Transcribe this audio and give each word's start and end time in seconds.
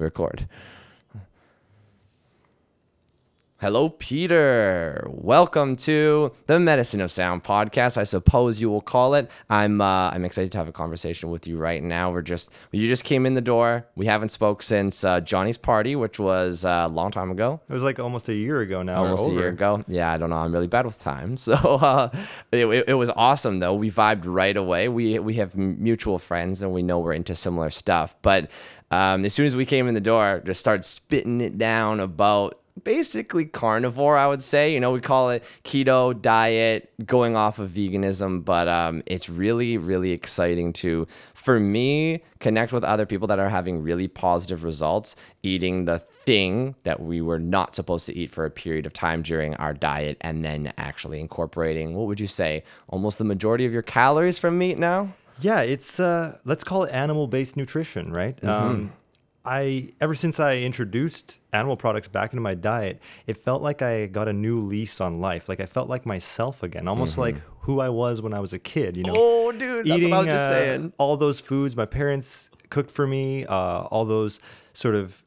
record. 0.00 0.46
Hello, 3.60 3.90
Peter. 3.90 5.06
Welcome 5.10 5.76
to 5.76 6.32
the 6.46 6.58
Medicine 6.58 7.02
of 7.02 7.12
Sound 7.12 7.44
podcast. 7.44 7.98
I 7.98 8.04
suppose 8.04 8.58
you 8.58 8.70
will 8.70 8.80
call 8.80 9.12
it. 9.12 9.30
I'm 9.50 9.82
uh, 9.82 10.08
I'm 10.08 10.24
excited 10.24 10.50
to 10.52 10.58
have 10.58 10.66
a 10.66 10.72
conversation 10.72 11.28
with 11.28 11.46
you 11.46 11.58
right 11.58 11.82
now. 11.82 12.10
We're 12.10 12.22
just 12.22 12.50
you 12.72 12.88
just 12.88 13.04
came 13.04 13.26
in 13.26 13.34
the 13.34 13.42
door. 13.42 13.86
We 13.96 14.06
haven't 14.06 14.30
spoke 14.30 14.62
since 14.62 15.04
uh, 15.04 15.20
Johnny's 15.20 15.58
party, 15.58 15.94
which 15.94 16.18
was 16.18 16.64
uh, 16.64 16.86
a 16.86 16.88
long 16.88 17.10
time 17.10 17.30
ago. 17.30 17.60
It 17.68 17.74
was 17.74 17.82
like 17.82 17.98
almost 17.98 18.30
a 18.30 18.34
year 18.34 18.62
ago 18.62 18.82
now. 18.82 19.04
Almost 19.04 19.28
a 19.28 19.32
year 19.32 19.48
ago. 19.48 19.84
Yeah, 19.88 20.10
I 20.10 20.16
don't 20.16 20.30
know. 20.30 20.36
I'm 20.36 20.52
really 20.52 20.66
bad 20.66 20.86
with 20.86 20.98
time. 20.98 21.36
So 21.50 21.54
uh, 21.54 22.10
it, 22.52 22.64
it, 22.64 22.84
it 22.88 22.94
was 22.94 23.10
awesome 23.10 23.58
though. 23.58 23.74
We 23.74 23.90
vibed 23.90 24.22
right 24.24 24.56
away. 24.56 24.88
We 24.88 25.18
we 25.18 25.34
have 25.34 25.54
mutual 25.54 26.18
friends 26.18 26.62
and 26.62 26.72
we 26.72 26.82
know 26.82 26.98
we're 27.00 27.12
into 27.12 27.34
similar 27.34 27.68
stuff. 27.68 28.16
But 28.22 28.50
um, 28.90 29.24
as 29.24 29.34
soon 29.34 29.46
as 29.46 29.54
we 29.54 29.66
came 29.66 29.86
in 29.86 29.94
the 29.94 30.00
door, 30.00 30.42
just 30.46 30.60
started 30.60 30.84
spitting 30.84 31.40
it 31.40 31.58
down 31.58 32.00
about 32.00 32.59
basically 32.82 33.44
carnivore, 33.44 34.16
I 34.16 34.26
would 34.26 34.42
say. 34.42 34.72
You 34.72 34.80
know, 34.80 34.92
we 34.92 35.00
call 35.00 35.30
it 35.30 35.44
keto 35.64 36.20
diet, 36.20 36.92
going 37.04 37.36
off 37.36 37.58
of 37.58 37.70
veganism, 37.70 38.44
but 38.44 38.68
um, 38.68 39.02
it's 39.06 39.28
really, 39.28 39.76
really 39.78 40.12
exciting 40.12 40.72
to, 40.74 41.06
for 41.34 41.60
me, 41.60 42.22
connect 42.38 42.72
with 42.72 42.84
other 42.84 43.06
people 43.06 43.28
that 43.28 43.38
are 43.38 43.48
having 43.48 43.82
really 43.82 44.08
positive 44.08 44.64
results 44.64 45.16
eating 45.42 45.84
the 45.84 45.98
thing 45.98 46.74
that 46.84 47.00
we 47.00 47.20
were 47.20 47.38
not 47.38 47.74
supposed 47.74 48.06
to 48.06 48.16
eat 48.16 48.30
for 48.30 48.44
a 48.44 48.50
period 48.50 48.86
of 48.86 48.92
time 48.92 49.22
during 49.22 49.54
our 49.56 49.72
diet 49.72 50.16
and 50.20 50.44
then 50.44 50.72
actually 50.78 51.20
incorporating, 51.20 51.94
what 51.94 52.06
would 52.06 52.20
you 52.20 52.26
say, 52.26 52.62
almost 52.88 53.18
the 53.18 53.24
majority 53.24 53.66
of 53.66 53.72
your 53.72 53.82
calories 53.82 54.38
from 54.38 54.58
meat 54.58 54.78
now? 54.78 55.12
Yeah, 55.40 55.62
it's 55.62 55.98
uh, 55.98 56.38
let's 56.44 56.64
call 56.64 56.84
it 56.84 56.92
animal-based 56.92 57.56
nutrition, 57.56 58.12
right? 58.12 58.36
Mm-hmm. 58.36 58.48
Um, 58.48 58.92
I 59.44 59.92
ever 60.00 60.14
since 60.14 60.38
I 60.38 60.58
introduced 60.58 61.38
animal 61.52 61.76
products 61.76 62.08
back 62.08 62.32
into 62.32 62.42
my 62.42 62.54
diet, 62.54 63.00
it 63.26 63.38
felt 63.38 63.62
like 63.62 63.80
I 63.80 64.06
got 64.06 64.28
a 64.28 64.32
new 64.32 64.60
lease 64.60 65.00
on 65.00 65.18
life. 65.18 65.48
Like 65.48 65.60
I 65.60 65.66
felt 65.66 65.88
like 65.88 66.04
myself 66.04 66.62
again, 66.62 66.86
almost 66.86 67.12
mm-hmm. 67.12 67.20
like 67.22 67.36
who 67.60 67.80
I 67.80 67.88
was 67.88 68.20
when 68.20 68.34
I 68.34 68.40
was 68.40 68.52
a 68.52 68.58
kid. 68.58 68.96
You 68.96 69.04
know? 69.04 69.14
Oh, 69.16 69.52
dude, 69.52 69.86
that's 69.86 69.98
eating, 69.98 70.10
what 70.10 70.16
I 70.16 70.18
was 70.20 70.28
just 70.28 70.44
uh, 70.44 70.48
saying. 70.48 70.92
All 70.98 71.16
those 71.16 71.40
foods 71.40 71.74
my 71.74 71.86
parents 71.86 72.50
cooked 72.68 72.90
for 72.90 73.06
me, 73.06 73.46
uh, 73.46 73.82
all 73.84 74.04
those 74.04 74.40
sort 74.74 74.94
of 74.94 75.24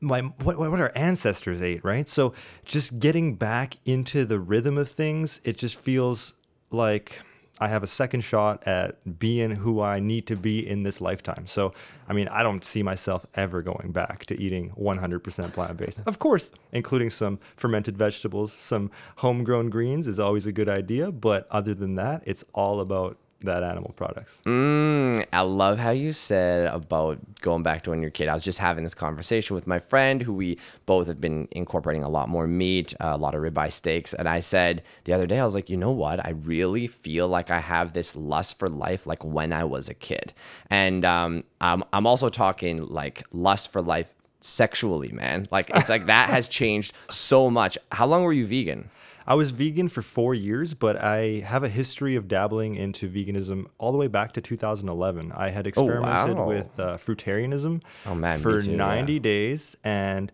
my 0.00 0.20
what 0.20 0.58
what 0.58 0.80
our 0.80 0.92
ancestors 0.94 1.62
ate, 1.62 1.84
right? 1.84 2.08
So 2.08 2.34
just 2.64 2.98
getting 2.98 3.34
back 3.34 3.76
into 3.86 4.24
the 4.24 4.38
rhythm 4.38 4.76
of 4.76 4.90
things, 4.90 5.40
it 5.42 5.56
just 5.56 5.76
feels 5.76 6.34
like 6.70 7.22
I 7.58 7.68
have 7.68 7.82
a 7.82 7.86
second 7.86 8.20
shot 8.20 8.62
at 8.66 9.18
being 9.18 9.50
who 9.50 9.80
I 9.80 9.98
need 9.98 10.26
to 10.26 10.36
be 10.36 10.66
in 10.66 10.82
this 10.82 11.00
lifetime. 11.00 11.46
So, 11.46 11.72
I 12.08 12.12
mean, 12.12 12.28
I 12.28 12.42
don't 12.42 12.64
see 12.64 12.82
myself 12.82 13.24
ever 13.34 13.62
going 13.62 13.92
back 13.92 14.26
to 14.26 14.40
eating 14.40 14.72
100% 14.78 15.52
plant 15.52 15.78
based. 15.78 16.02
Of 16.06 16.18
course, 16.18 16.50
including 16.72 17.10
some 17.10 17.38
fermented 17.56 17.96
vegetables, 17.96 18.52
some 18.52 18.90
homegrown 19.16 19.70
greens 19.70 20.06
is 20.06 20.20
always 20.20 20.46
a 20.46 20.52
good 20.52 20.68
idea. 20.68 21.10
But 21.10 21.46
other 21.50 21.74
than 21.74 21.94
that, 21.94 22.22
it's 22.26 22.44
all 22.52 22.80
about 22.80 23.16
that 23.46 23.62
animal 23.62 23.92
products. 23.96 24.40
Mm, 24.44 25.26
I 25.32 25.40
love 25.40 25.78
how 25.78 25.90
you 25.90 26.12
said 26.12 26.66
about 26.66 27.18
going 27.40 27.62
back 27.62 27.82
to 27.84 27.90
when 27.90 28.02
you're 28.02 28.08
a 28.08 28.12
kid. 28.12 28.28
I 28.28 28.34
was 28.34 28.42
just 28.42 28.58
having 28.58 28.84
this 28.84 28.94
conversation 28.94 29.54
with 29.54 29.66
my 29.66 29.78
friend 29.78 30.22
who 30.22 30.34
we 30.34 30.58
both 30.84 31.06
have 31.06 31.20
been 31.20 31.48
incorporating 31.50 32.02
a 32.02 32.08
lot 32.08 32.28
more 32.28 32.46
meat, 32.46 32.94
a 33.00 33.16
lot 33.16 33.34
of 33.34 33.42
ribeye 33.42 33.72
steaks. 33.72 34.12
And 34.14 34.28
I 34.28 34.40
said 34.40 34.82
the 35.04 35.12
other 35.12 35.26
day, 35.26 35.40
I 35.40 35.44
was 35.44 35.54
like, 35.54 35.70
you 35.70 35.76
know 35.76 35.92
what? 35.92 36.24
I 36.24 36.30
really 36.30 36.86
feel 36.86 37.28
like 37.28 37.50
I 37.50 37.60
have 37.60 37.92
this 37.92 38.14
lust 38.14 38.58
for 38.58 38.68
life 38.68 39.06
like 39.06 39.24
when 39.24 39.52
I 39.52 39.64
was 39.64 39.88
a 39.88 39.94
kid. 39.94 40.32
And 40.70 41.04
um, 41.04 41.42
I'm, 41.60 41.82
I'm 41.92 42.06
also 42.06 42.28
talking 42.28 42.86
like 42.86 43.24
lust 43.32 43.72
for 43.72 43.80
life 43.80 44.12
sexually, 44.40 45.12
man. 45.12 45.48
Like 45.50 45.70
it's 45.74 45.88
like 45.88 46.06
that 46.06 46.30
has 46.30 46.48
changed 46.60 46.92
so 47.10 47.50
much. 47.50 47.76
How 47.92 48.06
long 48.06 48.22
were 48.22 48.32
you 48.32 48.46
vegan? 48.46 48.90
I 49.26 49.34
was 49.34 49.50
vegan 49.50 49.88
for 49.88 50.02
four 50.02 50.34
years, 50.34 50.74
but 50.74 50.96
I 50.96 51.40
have 51.44 51.64
a 51.64 51.68
history 51.68 52.14
of 52.14 52.28
dabbling 52.28 52.76
into 52.76 53.08
veganism 53.08 53.66
all 53.78 53.92
the 53.92 53.98
way 53.98 54.06
back 54.06 54.32
to 54.32 54.40
2011. 54.40 55.32
I 55.32 55.50
had 55.50 55.66
experimented 55.66 56.36
oh, 56.36 56.42
wow. 56.42 56.48
with 56.48 56.78
uh, 56.78 56.98
fruitarianism 56.98 57.82
oh, 58.06 58.14
man, 58.14 58.40
for 58.40 58.60
too, 58.60 58.76
90 58.76 59.12
yeah. 59.12 59.18
days. 59.18 59.76
And 59.82 60.30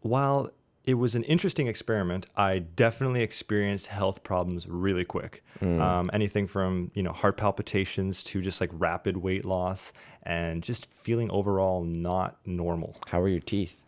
while 0.00 0.50
it 0.84 0.94
was 0.94 1.14
an 1.14 1.24
interesting 1.24 1.66
experiment, 1.66 2.26
I 2.36 2.60
definitely 2.60 3.22
experienced 3.22 3.88
health 3.88 4.22
problems 4.22 4.68
really 4.68 5.04
quick. 5.04 5.44
Mm. 5.60 5.80
Um, 5.80 6.10
anything 6.12 6.46
from 6.46 6.90
you 6.94 7.02
know 7.02 7.12
heart 7.12 7.36
palpitations 7.36 8.24
to 8.24 8.40
just 8.42 8.60
like 8.60 8.70
rapid 8.72 9.16
weight 9.16 9.44
loss 9.44 9.92
and 10.24 10.62
just 10.62 10.92
feeling 10.92 11.30
overall 11.30 11.84
not 11.84 12.38
normal. 12.44 12.96
How 13.06 13.20
are 13.20 13.28
your 13.28 13.40
teeth? 13.40 13.81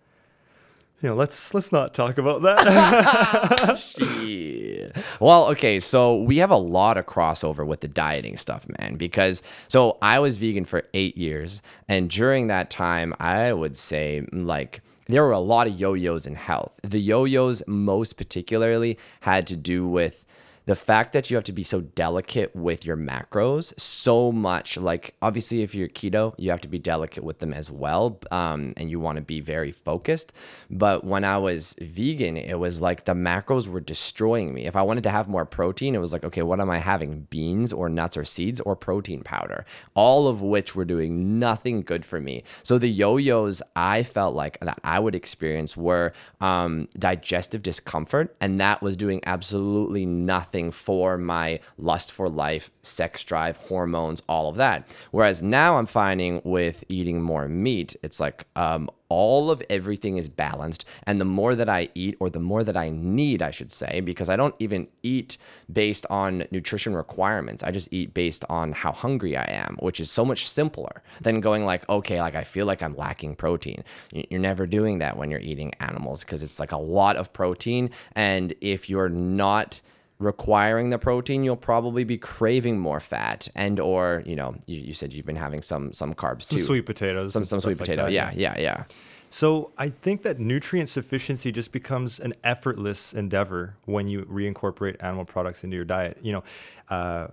You 1.05 1.11
know, 1.11 1.17
let's 1.17 1.53
let's 1.53 1.71
not 1.71 1.93
talk 1.93 2.17
about 2.17 2.41
that. 2.41 3.79
Shit. 3.79 4.97
Well, 5.21 5.49
okay, 5.49 5.79
so 5.79 6.17
we 6.17 6.39
have 6.39 6.51
a 6.51 6.57
lot 6.57 6.97
of 6.97 7.05
crossover 7.05 7.67
with 7.67 7.81
the 7.83 7.89
dieting 7.89 8.39
stuff, 8.39 8.67
man. 8.79 8.95
Because 8.95 9.43
so 9.69 9.99
I 10.01 10.19
was 10.19 10.39
vegan 10.39 10.65
for 10.65 10.85
eight 10.95 11.19
years, 11.19 11.61
and 11.91 12.09
during 12.09 12.47
that 12.47 12.71
time, 12.71 13.13
I 13.21 13.53
would 13.53 13.77
say 13.77 14.27
like 14.33 14.81
there 15.07 15.23
were 15.23 15.33
a 15.33 15.41
lot 15.41 15.67
of 15.67 15.79
yo-yos 15.79 16.27
in 16.27 16.37
health. 16.37 16.81
The 16.83 17.01
yo-yos 17.01 17.63
most 17.67 18.17
particularly 18.17 18.99
had 19.21 19.47
to 19.49 19.57
do 19.57 19.87
with 19.87 20.25
the 20.67 20.77
fact 20.77 21.13
that 21.13 21.31
you 21.31 21.37
have 21.37 21.45
to 21.45 21.53
be 21.53 21.63
so 21.63 21.81
delicate 21.81 22.55
with 22.57 22.87
your 22.87 22.97
macros 22.97 23.79
so 23.79 24.33
much 24.33 24.77
like 24.77 25.15
obviously 25.21 25.63
if 25.63 25.75
you're 25.75 25.89
keto 25.89 26.35
you 26.39 26.51
have 26.51 26.61
to 26.61 26.69
be 26.69 26.79
delicate 26.79 27.23
with 27.23 27.39
them 27.39 27.53
as 27.53 27.71
well 27.71 28.19
um, 28.31 28.73
and 28.77 28.91
you 28.91 28.99
want 28.99 29.17
to 29.17 29.23
be 29.23 29.41
very 29.41 29.73
focused. 29.73 30.33
But 30.71 31.05
when 31.05 31.25
i 31.25 31.37
was 31.37 31.75
vegan 31.81 32.37
it 32.37 32.59
was 32.59 32.81
like 32.81 33.05
the 33.05 33.13
macros 33.13 33.69
were 33.69 33.81
destroying 33.81 34.55
me. 34.55 34.67
If 34.67 34.77
i 34.77 34.83
wanted 34.83 35.05
to 35.05 35.11
have 35.11 35.29
more 35.29 35.45
protein 35.45 35.95
it 35.95 36.01
was 36.01 36.13
like 36.13 36.25
okay 36.25 36.43
what 36.43 36.61
am 36.61 36.71
i 36.71 36.79
having 36.79 37.23
beans 37.31 37.73
or 37.73 37.89
nuts 37.89 38.17
or 38.17 38.25
seeds 38.25 38.61
or 38.61 38.77
protein 38.77 39.23
powder? 39.23 39.65
All 39.95 40.29
of 40.29 40.41
which 40.41 40.75
were 40.75 40.85
doing 40.85 41.39
nothing 41.39 41.83
good 41.83 42.05
for 42.05 42.21
me. 42.21 42.43
So 42.63 42.79
the 42.79 42.89
yo-yos 42.89 43.63
i 43.77 44.03
felt 44.03 44.35
like 44.35 44.59
that 44.61 44.79
i 44.83 44.99
would 44.99 45.15
experience 45.15 45.77
were 45.77 46.13
um, 46.41 46.89
digestive 46.99 47.63
discomfort 47.63 48.35
and 48.41 48.61
that 48.61 48.83
was 48.83 48.97
doing 48.97 49.21
absolutely 49.27 50.07
nothing 50.07 50.54
nothing 50.55 50.71
for 50.71 51.19
my 51.19 51.59
lust 51.79 52.13
for 52.13 52.29
life, 52.29 52.71
sex 52.83 53.25
drive, 53.25 53.57
hormones, 53.57 54.23
all 54.29 54.49
of 54.49 54.57
that. 54.57 54.89
Whereas 55.11 55.43
now 55.43 55.79
I'm 55.79 55.87
finding 55.87 56.41
with 56.45 56.85
eating 56.89 57.21
more 57.21 57.49
meat, 57.49 57.97
it's 58.05 58.21
like 58.21 58.47
um, 58.55 58.89
all 59.09 59.51
of 59.51 59.63
everything 59.69 60.17
is 60.17 60.29
balanced. 60.29 60.85
And 61.07 61.21
the 61.21 61.25
more 61.25 61.57
that 61.57 61.69
I 61.69 61.89
eat, 61.95 62.17
or 62.21 62.31
the 62.31 62.39
more 62.39 62.63
that 62.63 62.77
I 62.77 62.91
need, 62.91 63.43
I 63.43 63.51
should 63.51 63.73
say, 63.73 64.01
because 64.01 64.29
I 64.29 64.37
don't 64.37 64.55
even 64.61 64.87
eat 65.03 65.39
based 65.73 66.07
on 66.09 66.45
nutrition 66.53 66.95
requirements. 66.95 67.65
I 67.65 67.73
just 67.73 67.93
eat 67.93 68.15
based 68.15 68.45
on 68.49 68.73
how 68.73 68.93
hungry 68.93 69.37
I 69.37 69.47
am, 69.49 69.77
which 69.81 69.99
is 69.99 70.11
so 70.11 70.25
much 70.25 70.49
simpler 70.49 71.03
than 71.21 71.41
going 71.41 71.65
like, 71.65 71.89
okay, 71.89 72.21
like 72.21 72.37
I 72.37 72.45
feel 72.45 72.67
like 72.67 72.83
I'm 72.83 72.97
lacking 72.97 73.35
protein. 73.35 73.83
You're 74.13 74.41
never 74.41 74.67
doing 74.67 74.99
that 74.99 75.17
when 75.17 75.31
you're 75.31 75.41
eating 75.41 75.73
animals 75.81 76.23
because 76.23 76.45
it's 76.45 76.61
like 76.61 76.73
a 76.73 76.77
lot 76.79 77.17
of 77.17 77.33
protein. 77.33 77.91
And 78.15 78.55
if 78.61 78.89
you're 78.89 79.09
not 79.09 79.81
requiring 80.19 80.91
the 80.91 80.99
protein 80.99 81.43
you'll 81.43 81.57
probably 81.57 82.05
be 82.05 82.17
craving 82.17 82.79
more 82.79 83.01
fat 83.01 83.49
and 83.57 83.81
or 83.81 84.23
you 84.25 84.37
know 84.37 84.55
you, 84.67 84.81
you 84.81 84.95
said 84.95 85.13
you've 85.13 85.27
been 85.27 85.37
having 85.37 85.61
some 85.61 85.93
some 85.93 86.15
carbs 86.15 86.41
too. 86.41 86.45
some 86.47 86.59
too. 86.59 86.65
sweet 86.65 86.87
potatoes 86.87 87.33
some 87.33 87.45
some 87.45 87.61
sweet 87.61 87.79
potato. 87.79 88.05
like 88.05 88.13
yeah. 88.13 88.31
yeah 88.35 88.59
yeah. 88.59 88.85
So 89.31 89.73
i 89.77 89.89
think 89.89 90.23
that 90.23 90.39
nutrient 90.39 90.89
sufficiency 90.89 91.51
just 91.51 91.73
becomes 91.73 92.21
an 92.21 92.33
effortless 92.45 93.13
endeavor 93.13 93.77
when 93.87 94.07
you 94.07 94.23
reincorporate 94.23 94.97
animal 95.01 95.25
products 95.25 95.65
into 95.65 95.75
your 95.75 95.85
diet. 95.85 96.19
You 96.23 96.35
know 96.35 96.45
uh, 96.89 97.29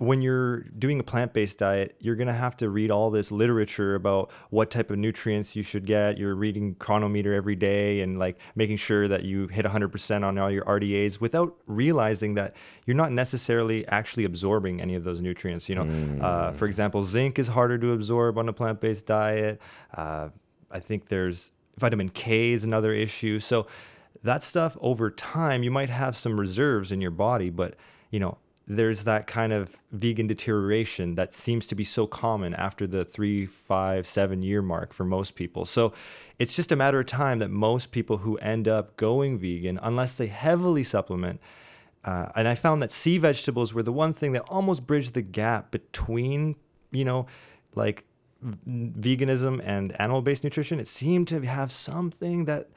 when 0.00 0.22
you're 0.22 0.60
doing 0.78 0.98
a 0.98 1.02
plant-based 1.02 1.58
diet, 1.58 1.94
you're 2.00 2.16
going 2.16 2.26
to 2.26 2.32
have 2.32 2.56
to 2.56 2.70
read 2.70 2.90
all 2.90 3.10
this 3.10 3.30
literature 3.30 3.94
about 3.94 4.30
what 4.48 4.70
type 4.70 4.90
of 4.90 4.96
nutrients 4.96 5.54
you 5.54 5.62
should 5.62 5.84
get. 5.84 6.16
You're 6.16 6.34
reading 6.34 6.74
Cronometer 6.76 7.34
every 7.34 7.54
day 7.54 8.00
and 8.00 8.18
like 8.18 8.38
making 8.56 8.78
sure 8.78 9.08
that 9.08 9.24
you 9.24 9.48
hit 9.48 9.66
100% 9.66 10.24
on 10.24 10.38
all 10.38 10.50
your 10.50 10.64
RDAs 10.64 11.20
without 11.20 11.54
realizing 11.66 12.32
that 12.36 12.56
you're 12.86 12.96
not 12.96 13.12
necessarily 13.12 13.86
actually 13.88 14.24
absorbing 14.24 14.80
any 14.80 14.94
of 14.94 15.04
those 15.04 15.20
nutrients. 15.20 15.68
You 15.68 15.74
know, 15.74 15.84
mm. 15.84 16.22
uh, 16.22 16.52
for 16.52 16.64
example, 16.64 17.04
zinc 17.04 17.38
is 17.38 17.48
harder 17.48 17.76
to 17.76 17.92
absorb 17.92 18.38
on 18.38 18.48
a 18.48 18.54
plant-based 18.54 19.04
diet. 19.04 19.60
Uh, 19.92 20.30
I 20.70 20.80
think 20.80 21.08
there's 21.08 21.52
vitamin 21.76 22.08
K 22.08 22.52
is 22.52 22.64
another 22.64 22.94
issue. 22.94 23.38
So 23.38 23.66
that 24.22 24.42
stuff 24.42 24.78
over 24.80 25.10
time, 25.10 25.62
you 25.62 25.70
might 25.70 25.90
have 25.90 26.16
some 26.16 26.40
reserves 26.40 26.90
in 26.90 27.02
your 27.02 27.10
body, 27.10 27.50
but 27.50 27.74
you 28.10 28.18
know, 28.18 28.38
there's 28.70 29.02
that 29.02 29.26
kind 29.26 29.52
of 29.52 29.76
vegan 29.90 30.28
deterioration 30.28 31.16
that 31.16 31.34
seems 31.34 31.66
to 31.66 31.74
be 31.74 31.82
so 31.82 32.06
common 32.06 32.54
after 32.54 32.86
the 32.86 33.04
three, 33.04 33.44
five, 33.44 34.06
seven 34.06 34.42
year 34.42 34.62
mark 34.62 34.92
for 34.92 35.02
most 35.04 35.34
people. 35.34 35.64
So 35.64 35.92
it's 36.38 36.54
just 36.54 36.70
a 36.70 36.76
matter 36.76 37.00
of 37.00 37.06
time 37.06 37.40
that 37.40 37.50
most 37.50 37.90
people 37.90 38.18
who 38.18 38.36
end 38.36 38.68
up 38.68 38.96
going 38.96 39.40
vegan, 39.40 39.80
unless 39.82 40.14
they 40.14 40.28
heavily 40.28 40.84
supplement, 40.84 41.40
uh, 42.04 42.28
and 42.36 42.46
I 42.46 42.54
found 42.54 42.80
that 42.80 42.92
sea 42.92 43.18
vegetables 43.18 43.74
were 43.74 43.82
the 43.82 43.92
one 43.92 44.12
thing 44.12 44.30
that 44.34 44.42
almost 44.42 44.86
bridged 44.86 45.14
the 45.14 45.22
gap 45.22 45.72
between, 45.72 46.54
you 46.92 47.04
know, 47.04 47.26
like 47.74 48.04
v- 48.40 49.16
veganism 49.16 49.60
and 49.64 50.00
animal-based 50.00 50.44
nutrition, 50.44 50.78
it 50.78 50.86
seemed 50.86 51.26
to 51.26 51.40
have 51.40 51.72
something 51.72 52.44
that 52.44 52.68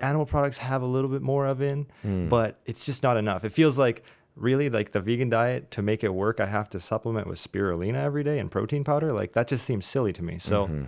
animal 0.00 0.26
products 0.26 0.58
have 0.58 0.82
a 0.82 0.86
little 0.86 1.08
bit 1.08 1.22
more 1.22 1.46
of 1.46 1.62
in, 1.62 1.86
but 2.28 2.58
it's 2.66 2.84
just 2.84 3.04
not 3.04 3.16
enough. 3.16 3.44
It 3.44 3.50
feels 3.50 3.78
like 3.78 4.02
really 4.36 4.70
like 4.70 4.92
the 4.92 5.00
vegan 5.00 5.28
diet 5.28 5.70
to 5.72 5.82
make 5.82 6.02
it 6.02 6.14
work, 6.14 6.40
I 6.40 6.46
have 6.46 6.70
to 6.70 6.80
supplement 6.80 7.26
with 7.26 7.38
spirulina 7.38 7.96
every 7.96 8.24
day 8.24 8.38
and 8.38 8.50
protein 8.50 8.84
powder. 8.84 9.12
Like 9.12 9.32
that 9.32 9.48
just 9.48 9.64
seems 9.64 9.86
silly 9.86 10.12
to 10.12 10.22
me. 10.22 10.38
So 10.38 10.66
mm-hmm. 10.66 10.84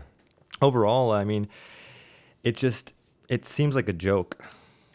overall, 0.62 1.12
I 1.12 1.24
mean, 1.24 1.48
it 2.42 2.56
just 2.56 2.94
it 3.28 3.44
seems 3.44 3.74
like 3.74 3.88
a 3.88 3.92
joke. 3.92 4.42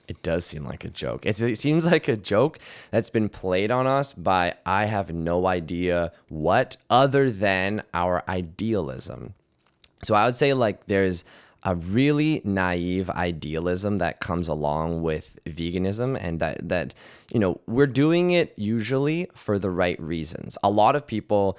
It 0.07 0.23
does 0.23 0.43
seem 0.43 0.65
like 0.65 0.83
a 0.83 0.89
joke. 0.89 1.23
It's, 1.25 1.39
it 1.39 1.59
seems 1.59 1.85
like 1.85 2.07
a 2.07 2.17
joke 2.17 2.57
that's 2.89 3.11
been 3.11 3.29
played 3.29 3.69
on 3.69 3.85
us 3.85 4.11
by 4.11 4.55
I 4.65 4.85
have 4.85 5.13
no 5.13 5.45
idea 5.45 6.11
what 6.29 6.77
other 6.89 7.29
than 7.29 7.83
our 7.93 8.23
idealism. 8.27 9.35
So 10.01 10.15
I 10.15 10.25
would 10.25 10.35
say 10.35 10.53
like 10.53 10.87
there's 10.87 11.23
a 11.63 11.75
really 11.75 12.41
naive 12.44 13.09
idealism 13.09 13.97
that 13.97 14.19
comes 14.19 14.47
along 14.47 15.01
with 15.01 15.38
veganism 15.45 16.17
and 16.19 16.39
that 16.39 16.67
that 16.69 16.94
you 17.31 17.39
know 17.39 17.59
we're 17.67 17.88
doing 17.88 18.31
it 18.31 18.53
usually 18.57 19.29
for 19.33 19.59
the 19.59 19.69
right 19.69 20.00
reasons. 20.01 20.57
A 20.63 20.69
lot 20.69 20.95
of 20.95 21.06
people 21.06 21.57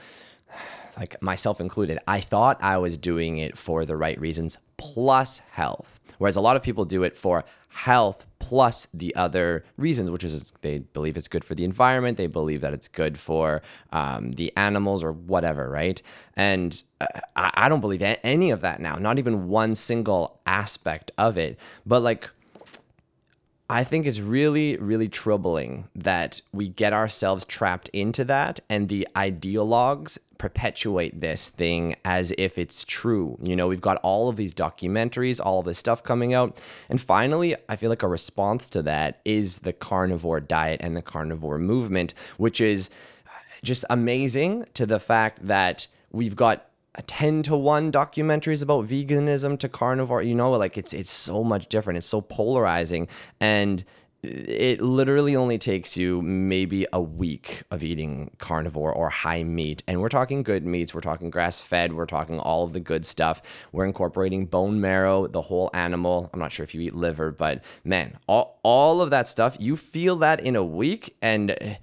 like 0.97 1.21
myself 1.23 1.61
included, 1.61 1.99
I 2.07 2.21
thought 2.21 2.63
I 2.63 2.79
was 2.79 2.99
doing 2.99 3.39
it 3.39 3.57
for 3.57 3.85
the 3.85 3.97
right 3.97 4.21
reasons 4.21 4.59
plus 4.77 5.39
health. 5.51 6.00
Whereas 6.21 6.37
a 6.37 6.43
lot 6.43 6.55
of 6.55 6.63
people 6.63 6.85
do 6.85 7.03
it 7.03 7.17
for 7.17 7.47
health 7.71 8.27
plus 8.41 8.89
the 8.93 9.17
other 9.17 9.65
reasons, 9.79 10.11
which 10.11 10.23
is 10.23 10.51
they 10.61 10.81
believe 10.81 11.17
it's 11.17 11.29
good 11.29 11.45
for 11.45 11.55
the 11.55 11.65
environment, 11.65 12.19
they 12.19 12.27
believe 12.27 12.61
that 12.61 12.75
it's 12.75 12.89
good 12.89 13.19
for 13.19 13.63
um, 13.91 14.33
the 14.33 14.53
animals 14.55 15.03
or 15.03 15.13
whatever, 15.13 15.71
right? 15.71 16.03
And 16.35 16.83
uh, 17.01 17.07
I, 17.35 17.51
I 17.55 17.69
don't 17.71 17.81
believe 17.81 18.03
any 18.03 18.51
of 18.51 18.61
that 18.61 18.81
now, 18.81 18.97
not 18.97 19.19
even 19.19 19.49
one 19.49 19.75
single 19.75 20.41
aspect 20.45 21.11
of 21.17 21.39
it. 21.39 21.59
But 21.87 22.03
like, 22.03 22.29
I 23.71 23.85
think 23.85 24.05
it's 24.05 24.19
really, 24.19 24.77
really 24.79 25.09
troubling 25.09 25.87
that 25.95 26.41
we 26.53 26.69
get 26.69 26.93
ourselves 26.93 27.45
trapped 27.45 27.89
into 27.91 28.25
that 28.25 28.59
and 28.69 28.89
the 28.89 29.07
ideologues 29.15 30.19
perpetuate 30.39 31.21
this 31.21 31.51
thing 31.51 31.95
as 32.05 32.33
if 32.37 32.59
it's 32.59 32.83
true. 32.83 33.39
You 33.41 33.55
know, 33.55 33.69
we've 33.69 33.81
got 33.81 33.99
all 33.99 34.29
of 34.29 34.35
these 34.35 34.55
documentaries, 34.55 35.41
all 35.41 35.61
of 35.61 35.67
this 35.67 35.79
stuff 35.79 36.03
coming 36.03 36.35
out. 36.35 36.59
And 36.89 37.01
finally, 37.01 37.55
I 37.69 37.77
feel 37.77 37.91
like 37.91 38.03
a 38.03 38.09
response 38.09 38.69
to 38.71 38.83
that 38.83 39.21
is 39.25 39.59
the 39.59 39.73
carnivore 39.73 40.41
diet 40.41 40.81
and 40.83 40.97
the 40.97 41.03
carnivore 41.03 41.59
movement, 41.59 42.13
which 42.39 42.61
is 42.61 42.91
just 43.63 43.85
amazing 43.89 44.67
to 44.75 44.85
the 44.85 44.99
fact 44.99 45.47
that 45.47 45.87
we've 46.11 46.35
got 46.35 46.70
a 46.95 47.03
10 47.03 47.43
to 47.45 47.57
1 47.57 47.93
documentaries 47.93 48.63
about 48.63 48.89
veganism 48.89 49.59
to 49.59 49.69
carnivore 49.69 50.23
you 50.23 50.35
know 50.35 50.51
like 50.51 50.77
it's 50.77 50.93
it's 50.93 51.11
so 51.11 51.43
much 51.43 51.69
different. 51.69 51.97
It's 51.99 52.07
so 52.07 52.21
polarizing. 52.21 53.09
And 53.41 53.85
it 54.23 54.83
literally 54.83 55.35
only 55.35 55.57
takes 55.57 55.97
you 55.97 56.21
maybe 56.21 56.87
a 56.93 57.01
week 57.01 57.63
of 57.71 57.83
eating 57.83 58.31
carnivore 58.37 58.93
or 58.93 59.09
high 59.09 59.43
meat. 59.43 59.83
And 59.89 60.03
we're 60.03 60.11
talking 60.11 60.43
good 60.43 60.67
meats. 60.67 60.93
We're 60.93 61.01
talking 61.01 61.31
grass 61.31 61.61
fed 61.61 61.95
we're 61.95 62.05
talking 62.05 62.39
all 62.39 62.65
of 62.65 62.75
the 62.75 62.81
good 62.81 63.07
stuff. 63.07 63.41
We're 63.73 63.87
incorporating 63.87 64.45
bone 64.47 64.81
marrow 64.81 65.27
the 65.27 65.41
whole 65.41 65.71
animal. 65.73 66.29
I'm 66.35 66.41
not 66.41 66.53
sure 66.53 66.65
if 66.65 66.75
you 66.75 66.83
eat 66.83 66.95
liver 66.95 67.31
but 67.31 67.65
man 67.83 68.19
all, 68.27 68.61
all 68.63 69.01
of 69.01 69.11
that 69.11 69.27
stuff 69.27 69.57
you 69.59 69.75
feel 69.77 70.17
that 70.17 70.41
in 70.41 70.55
a 70.55 70.65
week. 70.65 71.17
And 71.23 71.79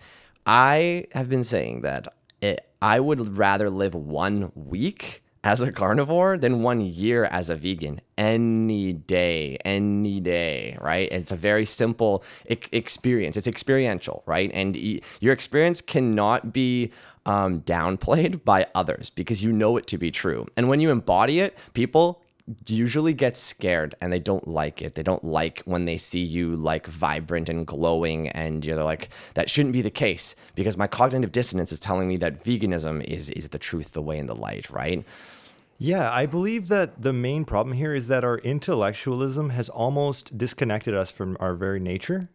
I 0.45 1.07
have 1.13 1.30
been 1.30 1.44
saying 1.44 1.81
that 1.81 2.07
it, 2.42 2.68
I 2.81 3.00
would 3.00 3.38
rather 3.38 3.69
live 3.69 3.95
one 3.95 4.51
week 4.56 5.24
as 5.44 5.62
a 5.62 5.72
carnivore 5.72 6.38
than 6.38 6.62
one 6.62 6.81
year 6.81 7.24
as 7.25 7.50
a 7.50 7.56
vegan 7.56 8.01
any 8.18 8.92
day, 8.92 9.57
any 9.63 10.19
day, 10.19 10.78
right? 10.81 11.07
It's 11.12 11.31
a 11.31 11.38
very 11.38 11.66
simple 11.66 12.24
experience. 12.45 13.38
It's 13.38 13.48
experiential, 13.48 14.24
right? 14.25 14.51
And 14.54 14.75
your 15.19 15.34
experience 15.34 15.80
cannot 15.80 16.51
be 16.51 16.92
um, 17.25 17.62
downplayed 17.62 18.44
by 18.44 18.68
others 18.75 19.10
because 19.10 19.44
you 19.44 19.51
know 19.51 19.78
it 19.78 19.88
to 19.88 19.98
be 19.98 20.12
true. 20.12 20.48
And 20.57 20.68
when 20.68 20.80
you 20.80 20.90
embody 20.90 21.40
it, 21.40 21.57
people 21.74 22.22
usually 22.66 23.14
get 23.14 23.36
scared 23.36 23.96
and 24.02 24.12
they 24.12 24.20
don't 24.20 24.48
like 24.48 24.82
it. 24.82 24.96
They 24.96 25.04
don't 25.04 25.24
like 25.24 25.62
when 25.66 25.86
they 25.86 25.98
see 25.98 26.24
you 26.24 26.56
like 26.56 26.88
vibrant 26.88 27.50
and 27.50 27.68
glowing 27.68 28.30
and 28.30 28.64
you're 28.64 28.84
like 28.84 29.10
that 29.34 29.50
shouldn't 29.50 29.74
be 29.74 29.82
the 29.82 29.92
case 29.92 30.36
because 30.56 30.78
my 30.78 30.88
cognitive 30.88 31.32
dissonance 31.32 31.72
is 31.72 31.80
telling 31.80 32.08
me 32.08 32.16
that 32.18 32.44
veganism 32.44 33.04
is 33.04 33.30
is 33.32 33.50
the 33.50 33.60
truth, 33.60 33.92
the 33.92 34.02
way 34.02 34.18
and 34.18 34.30
the 34.30 34.36
light, 34.36 34.70
right? 34.70 35.04
Yeah, 35.78 36.12
I 36.12 36.26
believe 36.26 36.70
that 36.70 37.02
the 37.02 37.14
main 37.14 37.46
problem 37.46 37.76
here 37.76 37.94
is 37.94 38.08
that 38.08 38.24
our 38.24 38.40
intellectualism 38.40 39.52
has 39.52 39.70
almost 39.70 40.38
disconnected 40.38 40.96
us 40.96 41.12
from 41.12 41.38
our 41.40 41.54
very 41.54 41.80
nature. 41.80 42.30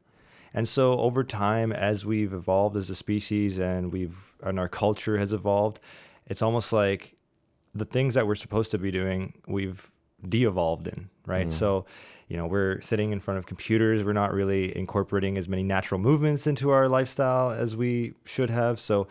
And 0.55 0.69
so 0.69 1.01
over 1.01 1.25
time 1.25 1.73
as 1.73 2.05
we've 2.05 2.33
evolved 2.33 2.77
as 2.77 2.91
a 2.91 2.95
species 2.95 3.59
and 3.59 3.93
we've 3.93 4.17
and 4.43 4.59
our 4.59 4.69
culture 4.69 5.17
has 5.19 5.33
evolved, 5.33 5.81
it's 6.27 6.43
almost 6.43 6.73
like 6.73 7.17
the 7.75 7.85
things 7.87 8.15
that 8.15 8.27
we're 8.27 8.35
supposed 8.35 8.71
to 8.73 8.79
be 8.79 8.91
doing, 8.91 9.35
we've 9.47 9.92
de-evolved 10.29 10.87
in, 10.87 11.09
right? 11.27 11.49
Mm. 11.49 11.53
So, 11.53 11.85
you 12.29 12.37
know, 12.37 12.47
we're 12.47 12.81
sitting 12.81 13.13
in 13.13 13.21
front 13.21 13.39
of 13.39 13.47
computers, 13.47 14.03
we're 14.05 14.13
not 14.13 14.33
really 14.33 14.77
incorporating 14.77 15.37
as 15.37 15.49
many 15.49 15.63
natural 15.63 16.01
movements 16.01 16.47
into 16.47 16.71
our 16.71 16.89
lifestyle 16.89 17.51
as 17.51 17.77
we 17.77 18.15
should 18.25 18.51
have. 18.51 18.81
So, 18.81 19.07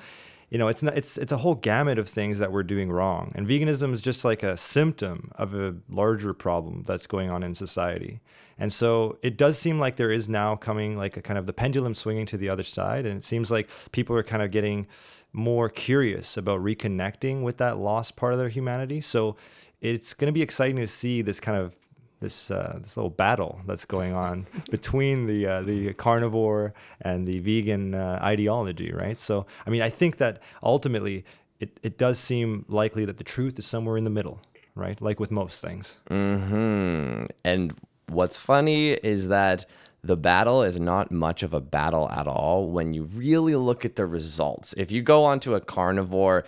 you 0.50 0.58
know, 0.58 0.68
it's 0.68 0.84
not, 0.84 0.98
it's 0.98 1.18
it's 1.18 1.32
a 1.32 1.38
whole 1.38 1.56
gamut 1.56 1.98
of 1.98 2.10
things 2.10 2.40
that 2.40 2.52
we're 2.52 2.64
doing 2.64 2.92
wrong. 2.92 3.32
And 3.36 3.48
veganism 3.48 3.94
is 3.94 4.02
just 4.02 4.26
like 4.26 4.44
a 4.44 4.58
symptom 4.58 5.32
of 5.36 5.54
a 5.54 5.76
larger 5.90 6.34
problem 6.34 6.84
that's 6.86 7.08
going 7.08 7.30
on 7.30 7.42
in 7.42 7.56
society. 7.56 8.20
And 8.58 8.72
so 8.72 9.18
it 9.24 9.38
does 9.38 9.58
seem 9.58 9.80
like 9.80 9.96
there 9.96 10.12
is 10.12 10.28
now 10.28 10.56
coming 10.56 10.98
like 10.98 11.16
a 11.16 11.22
kind 11.22 11.40
of 11.40 11.46
the 11.46 11.54
pendulum 11.54 11.96
swinging 11.96 12.26
to 12.28 12.38
the 12.38 12.50
other 12.50 12.64
side. 12.64 13.06
And 13.06 13.18
it 13.18 13.24
seems 13.24 13.50
like 13.50 13.70
people 13.92 14.16
are 14.16 14.24
kind 14.24 14.44
of 14.44 14.52
getting 14.52 14.88
more 15.34 15.70
curious 15.70 16.36
about 16.36 16.60
reconnecting 16.60 17.44
with 17.44 17.58
that 17.58 17.78
lost 17.78 18.18
part 18.18 18.34
of 18.34 18.40
their 18.40 18.50
humanity. 18.50 19.00
So 19.00 19.38
it's 19.82 20.14
going 20.14 20.28
to 20.28 20.32
be 20.32 20.42
exciting 20.42 20.78
to 20.78 20.88
see 20.88 21.22
this 21.22 21.40
kind 21.40 21.58
of 21.58 21.76
this 22.20 22.52
uh, 22.52 22.80
this 22.82 22.96
little 22.96 23.10
battle 23.10 23.62
that's 23.66 23.84
going 23.86 24.14
on 24.14 24.48
between 24.70 25.26
the 25.28 25.46
uh, 25.46 25.62
the 25.62 25.94
carnivore 25.94 26.74
and 27.02 27.28
the 27.28 27.40
vegan 27.40 27.96
uh, 27.96 28.20
ideology, 28.22 28.92
right? 28.94 29.20
So, 29.20 29.46
I 29.66 29.70
mean, 29.70 29.82
I 29.82 29.90
think 29.90 30.18
that 30.18 30.40
ultimately 30.64 31.26
it, 31.60 31.80
it 31.84 31.98
does 31.98 32.20
seem 32.20 32.66
likely 32.70 33.06
that 33.06 33.18
the 33.18 33.24
truth 33.24 33.60
is 33.60 33.66
somewhere 33.66 33.98
in 33.98 34.04
the 34.04 34.10
middle, 34.10 34.40
right? 34.76 35.02
Like 35.02 35.20
with 35.20 35.32
most 35.32 35.62
things. 35.62 35.98
hmm 36.08 37.24
And 37.44 37.74
what's 38.08 38.38
funny 38.38 38.92
is 38.92 39.28
that 39.28 39.66
the 40.04 40.18
battle 40.18 40.64
is 40.64 40.80
not 40.80 41.12
much 41.12 41.44
of 41.44 41.54
a 41.54 41.62
battle 41.62 42.10
at 42.10 42.28
all 42.28 42.70
when 42.70 42.94
you 42.94 43.04
really 43.04 43.56
look 43.56 43.86
at 43.86 43.96
the 43.96 44.06
results. 44.06 44.74
If 44.74 44.92
you 44.92 45.04
go 45.04 45.24
onto 45.24 45.54
a 45.54 45.62
carnivore, 45.62 46.44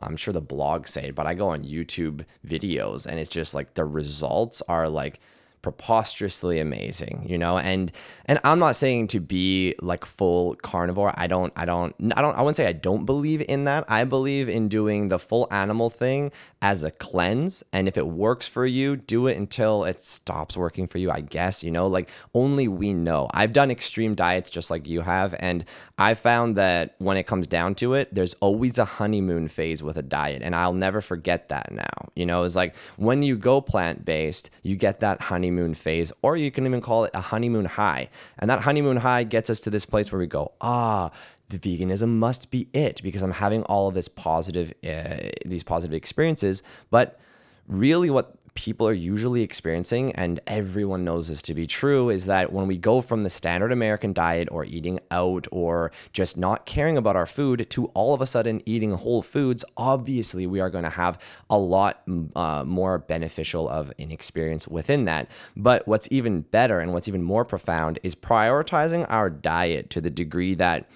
I'm 0.00 0.16
sure 0.16 0.32
the 0.32 0.42
blogs 0.42 0.88
say 0.88 1.08
it, 1.08 1.14
but 1.14 1.26
I 1.26 1.34
go 1.34 1.48
on 1.48 1.64
YouTube 1.64 2.24
videos 2.46 3.06
and 3.06 3.18
it's 3.18 3.30
just 3.30 3.54
like 3.54 3.74
the 3.74 3.84
results 3.84 4.62
are 4.68 4.88
like 4.88 5.20
preposterously 5.62 6.60
amazing, 6.60 7.24
you 7.26 7.38
know? 7.38 7.58
And 7.58 7.92
and 8.26 8.38
I'm 8.44 8.58
not 8.58 8.76
saying 8.76 9.08
to 9.08 9.20
be 9.20 9.74
like 9.80 10.04
full 10.04 10.54
carnivore. 10.56 11.12
I 11.16 11.26
don't 11.26 11.52
I 11.56 11.64
don't 11.64 11.94
I 12.14 12.22
don't 12.22 12.36
I 12.36 12.40
wouldn't 12.40 12.56
say 12.56 12.66
I 12.66 12.72
don't 12.72 13.04
believe 13.04 13.44
in 13.48 13.64
that. 13.64 13.84
I 13.88 14.04
believe 14.04 14.48
in 14.48 14.68
doing 14.68 15.08
the 15.08 15.18
full 15.18 15.48
animal 15.50 15.90
thing 15.90 16.32
as 16.62 16.82
a 16.82 16.90
cleanse 16.90 17.64
and 17.72 17.88
if 17.88 17.96
it 17.96 18.06
works 18.06 18.46
for 18.46 18.66
you, 18.66 18.96
do 18.96 19.26
it 19.26 19.36
until 19.36 19.84
it 19.84 20.00
stops 20.00 20.56
working 20.56 20.86
for 20.86 20.98
you, 20.98 21.10
I 21.10 21.20
guess, 21.20 21.62
you 21.62 21.70
know? 21.70 21.86
Like 21.86 22.08
only 22.34 22.68
we 22.68 22.94
know. 22.94 23.28
I've 23.32 23.52
done 23.52 23.70
extreme 23.70 24.14
diets 24.14 24.50
just 24.50 24.70
like 24.70 24.86
you 24.86 25.00
have 25.02 25.34
and 25.38 25.64
I 25.98 26.14
found 26.14 26.56
that 26.56 26.94
when 26.98 27.16
it 27.16 27.26
comes 27.26 27.46
down 27.46 27.74
to 27.76 27.94
it, 27.94 28.14
there's 28.14 28.34
always 28.34 28.78
a 28.78 28.84
honeymoon 28.84 29.48
phase 29.48 29.82
with 29.82 29.96
a 29.96 30.02
diet 30.02 30.42
and 30.42 30.54
I'll 30.54 30.72
never 30.72 31.00
forget 31.00 31.48
that 31.48 31.72
now. 31.72 32.10
You 32.14 32.26
know, 32.26 32.44
it's 32.44 32.56
like 32.56 32.76
when 32.96 33.22
you 33.22 33.36
go 33.36 33.60
plant-based, 33.60 34.50
you 34.62 34.76
get 34.76 35.00
that 35.00 35.20
honeymoon 35.48 35.74
phase 35.74 36.12
or 36.22 36.36
you 36.36 36.50
can 36.50 36.66
even 36.66 36.80
call 36.80 37.04
it 37.04 37.10
a 37.14 37.20
honeymoon 37.20 37.64
high. 37.64 38.08
And 38.38 38.50
that 38.50 38.62
honeymoon 38.62 38.98
high 38.98 39.24
gets 39.24 39.48
us 39.50 39.60
to 39.60 39.70
this 39.70 39.86
place 39.86 40.12
where 40.12 40.18
we 40.18 40.26
go, 40.26 40.52
"Ah, 40.60 41.10
the 41.48 41.58
veganism 41.58 42.18
must 42.18 42.50
be 42.50 42.68
it 42.72 43.02
because 43.02 43.22
I'm 43.22 43.32
having 43.32 43.62
all 43.64 43.88
of 43.88 43.94
this 43.94 44.08
positive 44.08 44.72
uh, 44.84 45.30
these 45.46 45.62
positive 45.62 45.94
experiences." 45.94 46.62
But 46.90 47.18
really 47.66 48.10
what 48.10 48.37
people 48.58 48.88
are 48.88 48.92
usually 48.92 49.42
experiencing 49.42 50.10
and 50.16 50.40
everyone 50.48 51.04
knows 51.04 51.28
this 51.28 51.40
to 51.40 51.54
be 51.54 51.64
true 51.64 52.10
is 52.10 52.26
that 52.26 52.52
when 52.52 52.66
we 52.66 52.76
go 52.76 53.00
from 53.00 53.22
the 53.22 53.30
standard 53.30 53.70
American 53.70 54.12
diet 54.12 54.48
or 54.50 54.64
eating 54.64 54.98
out 55.12 55.46
or 55.52 55.92
just 56.12 56.36
not 56.36 56.66
caring 56.66 56.96
about 56.96 57.14
our 57.14 57.24
food 57.24 57.70
to 57.70 57.86
all 57.94 58.12
of 58.12 58.20
a 58.20 58.26
sudden 58.26 58.60
eating 58.66 58.94
whole 58.94 59.22
foods 59.22 59.64
obviously 59.76 60.44
we 60.44 60.58
are 60.58 60.70
going 60.70 60.82
to 60.82 60.90
have 60.90 61.20
a 61.48 61.56
lot 61.56 62.04
mm, 62.06 62.28
uh, 62.34 62.64
more 62.64 62.98
beneficial 62.98 63.68
of 63.68 63.92
an 64.00 64.10
experience 64.10 64.66
within 64.66 65.04
that. 65.04 65.30
But 65.56 65.86
what's 65.86 66.08
even 66.10 66.40
better 66.40 66.80
and 66.80 66.92
what's 66.92 67.06
even 67.06 67.22
more 67.22 67.44
profound 67.44 68.00
is 68.02 68.16
prioritizing 68.16 69.06
our 69.08 69.30
diet 69.30 69.88
to 69.90 70.00
the 70.00 70.10
degree 70.10 70.54
that 70.54 70.88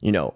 you 0.00 0.10
know 0.10 0.34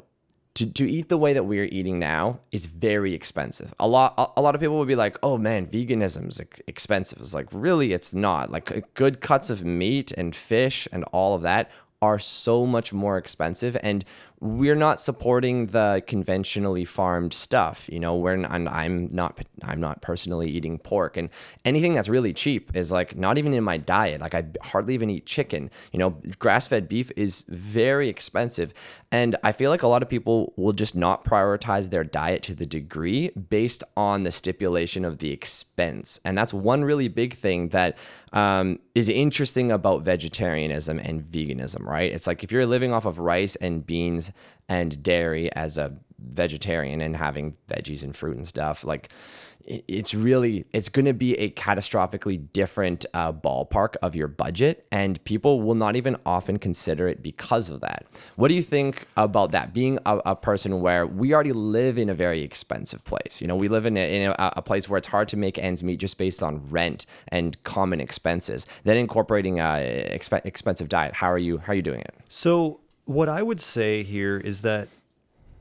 to, 0.58 0.66
to 0.66 0.90
eat 0.90 1.08
the 1.08 1.16
way 1.16 1.32
that 1.34 1.44
we're 1.44 1.68
eating 1.70 2.00
now 2.00 2.40
is 2.50 2.66
very 2.66 3.14
expensive. 3.14 3.72
A 3.78 3.86
lot 3.86 4.14
a, 4.18 4.40
a 4.40 4.42
lot 4.42 4.56
of 4.56 4.60
people 4.60 4.76
would 4.78 4.88
be 4.88 4.96
like, 4.96 5.16
"Oh 5.22 5.38
man, 5.38 5.68
veganism 5.68 6.28
is 6.28 6.40
expensive." 6.66 7.20
It's 7.20 7.32
like, 7.32 7.46
"Really, 7.52 7.92
it's 7.92 8.12
not." 8.12 8.50
Like 8.50 8.72
uh, 8.72 8.80
good 8.94 9.20
cuts 9.20 9.50
of 9.50 9.64
meat 9.64 10.10
and 10.12 10.34
fish 10.34 10.88
and 10.90 11.04
all 11.12 11.36
of 11.36 11.42
that 11.42 11.70
are 12.02 12.18
so 12.18 12.66
much 12.66 12.92
more 12.92 13.18
expensive 13.18 13.76
and 13.82 14.04
we're 14.40 14.76
not 14.76 15.00
supporting 15.00 15.66
the 15.66 16.02
conventionally 16.06 16.84
farmed 16.84 17.32
stuff 17.32 17.88
you 17.90 17.98
know 17.98 18.16
we're 18.16 18.34
and 18.34 18.68
i'm 18.68 19.08
not 19.12 19.40
i'm 19.62 19.80
not 19.80 20.00
personally 20.00 20.48
eating 20.50 20.78
pork. 20.78 21.16
And 21.16 21.30
anything 21.64 21.94
that's 21.94 22.08
really 22.08 22.32
cheap 22.32 22.74
is 22.74 22.90
like 22.90 23.16
not 23.16 23.38
even 23.38 23.52
in 23.54 23.64
my 23.64 23.76
diet. 23.76 24.20
Like 24.20 24.34
i 24.34 24.44
hardly 24.62 24.94
even 24.94 25.10
eat 25.10 25.26
chicken. 25.26 25.70
You 25.92 25.98
know 25.98 26.10
grass-fed 26.38 26.88
beef 26.88 27.10
is 27.16 27.44
very 27.48 28.08
expensive. 28.08 28.72
And 29.10 29.36
i 29.42 29.52
feel 29.52 29.70
like 29.70 29.82
a 29.82 29.88
lot 29.88 30.02
of 30.02 30.08
people 30.08 30.52
will 30.56 30.72
just 30.72 30.94
not 30.96 31.24
prioritize 31.24 31.90
their 31.90 32.04
diet 32.04 32.42
to 32.44 32.54
the 32.54 32.66
degree 32.66 33.30
based 33.30 33.84
on 33.96 34.22
the 34.22 34.32
stipulation 34.32 35.04
of 35.04 35.18
the 35.18 35.30
expense. 35.30 36.20
And 36.24 36.36
that's 36.36 36.54
one 36.54 36.84
really 36.84 37.08
big 37.08 37.34
thing 37.34 37.68
that 37.68 37.96
um, 38.32 38.78
is 38.94 39.08
interesting 39.08 39.70
about 39.70 40.02
vegetarianism 40.02 40.98
and 40.98 41.22
veganism 41.22 41.84
right? 41.84 42.12
It's 42.12 42.26
like 42.26 42.42
if 42.44 42.52
you're 42.52 42.66
living 42.66 42.92
off 42.92 43.04
of 43.04 43.18
rice 43.18 43.56
and 43.56 43.86
beans 43.86 44.27
and 44.68 45.02
dairy 45.02 45.52
as 45.54 45.78
a 45.78 45.96
vegetarian 46.18 47.00
and 47.00 47.16
having 47.16 47.56
veggies 47.68 48.02
and 48.02 48.16
fruit 48.16 48.36
and 48.36 48.46
stuff 48.46 48.84
like 48.84 49.08
it's 49.68 50.14
really 50.14 50.64
it's 50.72 50.88
going 50.88 51.04
to 51.04 51.12
be 51.12 51.34
a 51.34 51.50
catastrophically 51.50 52.50
different 52.52 53.04
uh, 53.12 53.32
ballpark 53.32 53.96
of 54.02 54.16
your 54.16 54.28
budget 54.28 54.86
and 54.90 55.22
people 55.24 55.60
will 55.60 55.74
not 55.74 55.94
even 55.94 56.16
often 56.24 56.58
consider 56.58 57.06
it 57.06 57.22
because 57.22 57.68
of 57.68 57.80
that. 57.80 58.06
What 58.36 58.48
do 58.48 58.54
you 58.54 58.62
think 58.62 59.06
about 59.16 59.52
that? 59.52 59.74
Being 59.74 59.98
a, 60.06 60.18
a 60.24 60.36
person 60.36 60.80
where 60.80 61.06
we 61.06 61.34
already 61.34 61.52
live 61.52 61.98
in 61.98 62.08
a 62.08 62.14
very 62.14 62.42
expensive 62.42 63.04
place 63.04 63.42
you 63.42 63.46
know 63.46 63.56
we 63.56 63.68
live 63.68 63.84
in, 63.84 63.96
a, 63.96 64.22
in 64.22 64.30
a, 64.30 64.52
a, 64.56 64.62
place 64.62 64.88
where 64.88 64.98
it's 64.98 65.08
hard 65.08 65.28
to 65.28 65.36
make 65.36 65.58
ends 65.58 65.84
meet 65.84 66.00
just 66.00 66.18
based 66.18 66.42
on 66.42 66.64
rent 66.70 67.04
and 67.28 67.62
common 67.64 68.00
expenses 68.00 68.66
then 68.84 68.96
incorporating 68.96 69.58
a 69.58 70.08
exp- 70.12 70.46
expensive 70.46 70.88
diet. 70.88 71.14
How 71.14 71.30
are 71.30 71.38
you 71.38 71.58
how 71.58 71.72
are 71.72 71.76
you 71.76 71.82
doing 71.82 72.00
it? 72.00 72.14
So 72.28 72.80
what 73.08 73.26
I 73.26 73.42
would 73.42 73.62
say 73.62 74.02
here 74.02 74.36
is 74.36 74.60
that 74.62 74.88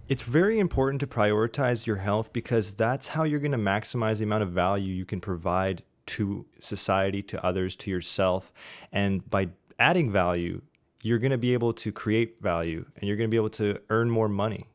it's 0.10 0.24
very 0.24 0.60
important 0.60 1.00
to 1.00 1.08
prioritize 1.08 1.86
your 1.86 1.96
health 1.96 2.34
because 2.34 2.75
that's 2.75 3.08
how 3.08 3.24
you're 3.24 3.39
going 3.39 3.54
to 3.54 3.58
maximize 3.58 4.18
the 4.18 4.25
amount 4.25 4.44
of 4.44 4.50
value 4.50 4.94
you 4.94 5.06
can 5.06 5.22
provide 5.22 5.82
to 6.08 6.46
society, 6.60 7.22
to 7.24 7.42
others, 7.46 7.77
to 7.77 7.89
yourself. 7.89 8.51
And 8.92 9.27
by 9.30 9.48
adding 9.80 10.12
value, 10.12 10.62
you're 11.01 11.20
going 11.20 11.32
to 11.32 11.38
be 11.38 11.54
able 11.54 11.72
to 11.72 11.89
create 11.94 12.36
value 12.42 12.86
and 12.98 13.08
you're 13.08 13.16
going 13.16 13.30
to 13.30 13.32
be 13.32 13.38
able 13.38 13.50
to 13.51 13.80
earn 13.89 14.10
more 14.10 14.27
money. 14.27 14.66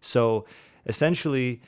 So 0.00 0.46
essentially, 0.86 1.60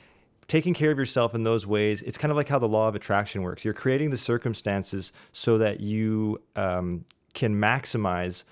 taking 0.47 0.73
care 0.73 0.89
of 0.89 0.97
yourself 0.97 1.35
in 1.35 1.43
those 1.43 1.67
ways, 1.67 2.01
it's 2.01 2.17
kind 2.17 2.31
of 2.31 2.37
like 2.37 2.49
how 2.49 2.57
the 2.57 2.67
law 2.67 2.87
of 2.87 2.95
attraction 2.95 3.43
works. 3.43 3.63
You're 3.63 3.75
creating 3.75 4.09
the 4.09 4.17
circumstances 4.17 5.13
so 5.31 5.59
that 5.59 5.79
you 5.79 6.41
um, 6.55 7.05
can 7.35 7.53
maximize 7.53 8.45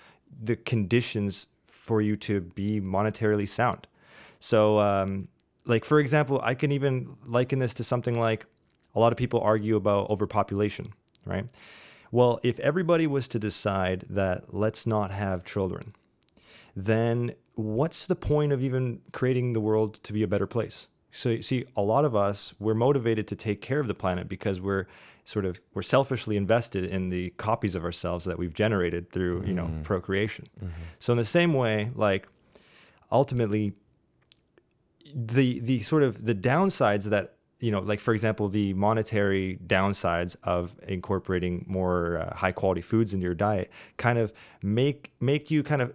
the 0.43 0.55
conditions 0.55 1.47
for 1.83 2.01
you 2.01 2.15
to 2.15 2.39
be 2.39 2.79
monetarily 2.79 3.47
sound. 3.47 3.87
So, 4.39 4.79
um, 4.79 5.27
like 5.65 5.83
for 5.83 5.99
example, 5.99 6.39
I 6.41 6.55
can 6.55 6.71
even 6.71 7.17
liken 7.25 7.59
this 7.59 7.73
to 7.73 7.83
something 7.83 8.17
like 8.17 8.45
a 8.95 9.01
lot 9.01 9.11
of 9.11 9.17
people 9.17 9.41
argue 9.41 9.75
about 9.75 10.09
overpopulation, 10.09 10.93
right? 11.25 11.45
Well, 12.09 12.39
if 12.41 12.57
everybody 12.59 13.05
was 13.05 13.27
to 13.29 13.39
decide 13.39 14.05
that 14.09 14.53
let's 14.53 14.87
not 14.87 15.11
have 15.11 15.43
children, 15.43 15.93
then 16.73 17.33
what's 17.55 18.07
the 18.07 18.15
point 18.15 18.53
of 18.53 18.63
even 18.63 19.01
creating 19.11 19.51
the 19.51 19.59
world 19.59 20.01
to 20.03 20.13
be 20.13 20.23
a 20.23 20.27
better 20.27 20.47
place? 20.47 20.87
So, 21.13 21.29
you 21.29 21.41
see, 21.41 21.65
a 21.77 21.81
lot 21.81 22.03
of 22.03 22.15
us, 22.15 22.53
we're 22.59 22.73
motivated 22.73 23.27
to 23.27 23.35
take 23.35 23.61
care 23.61 23.79
of 23.79 23.87
the 23.87 23.93
planet 23.93 24.27
because 24.27 24.59
we're 24.59 24.87
sort 25.25 25.45
of 25.45 25.61
we're 25.73 25.81
selfishly 25.81 26.35
invested 26.35 26.83
in 26.83 27.09
the 27.09 27.29
copies 27.31 27.75
of 27.75 27.83
ourselves 27.85 28.25
that 28.25 28.37
we've 28.37 28.53
generated 28.53 29.09
through 29.09 29.41
mm. 29.41 29.47
you 29.47 29.53
know 29.53 29.65
mm. 29.65 29.83
procreation 29.83 30.47
mm-hmm. 30.57 30.73
so 30.99 31.13
in 31.13 31.17
the 31.17 31.25
same 31.25 31.53
way 31.53 31.89
like 31.95 32.27
ultimately 33.11 33.73
the 35.15 35.59
the 35.59 35.81
sort 35.81 36.03
of 36.03 36.25
the 36.25 36.35
downsides 36.35 37.05
that 37.05 37.35
you 37.63 37.71
know 37.71 37.79
like 37.79 38.01
for 38.01 38.13
example 38.13 38.49
the 38.49 38.73
monetary 38.73 39.57
downsides 39.65 40.35
of 40.43 40.75
incorporating 40.85 41.63
more 41.65 42.17
uh, 42.17 42.35
high 42.35 42.51
quality 42.51 42.81
foods 42.81 43.13
into 43.13 43.23
your 43.23 43.33
diet 43.33 43.71
kind 43.95 44.19
of 44.19 44.33
make 44.61 45.13
make 45.21 45.49
you 45.49 45.63
kind 45.63 45.81
of 45.81 45.93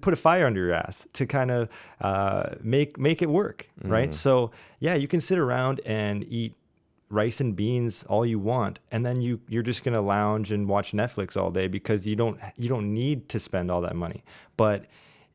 put 0.00 0.14
a 0.14 0.16
fire 0.16 0.46
under 0.46 0.60
your 0.64 0.72
ass 0.72 1.06
to 1.12 1.26
kind 1.26 1.50
of 1.50 1.68
uh, 2.00 2.54
make 2.62 2.98
make 2.98 3.20
it 3.20 3.28
work 3.28 3.68
right 3.84 4.08
mm. 4.08 4.14
so 4.14 4.50
yeah 4.78 4.94
you 4.94 5.06
can 5.06 5.20
sit 5.20 5.38
around 5.38 5.78
and 5.84 6.24
eat 6.24 6.54
rice 7.10 7.38
and 7.38 7.54
beans 7.54 8.02
all 8.04 8.24
you 8.24 8.38
want 8.38 8.78
and 8.90 9.04
then 9.04 9.20
you 9.20 9.40
you're 9.46 9.62
just 9.62 9.84
going 9.84 9.94
to 9.94 10.00
lounge 10.00 10.50
and 10.50 10.68
watch 10.68 10.92
Netflix 10.92 11.36
all 11.36 11.50
day 11.50 11.68
because 11.68 12.06
you 12.06 12.16
don't 12.16 12.40
you 12.56 12.68
don't 12.68 12.94
need 12.94 13.28
to 13.28 13.38
spend 13.38 13.70
all 13.70 13.82
that 13.82 13.94
money 13.94 14.24
but 14.56 14.86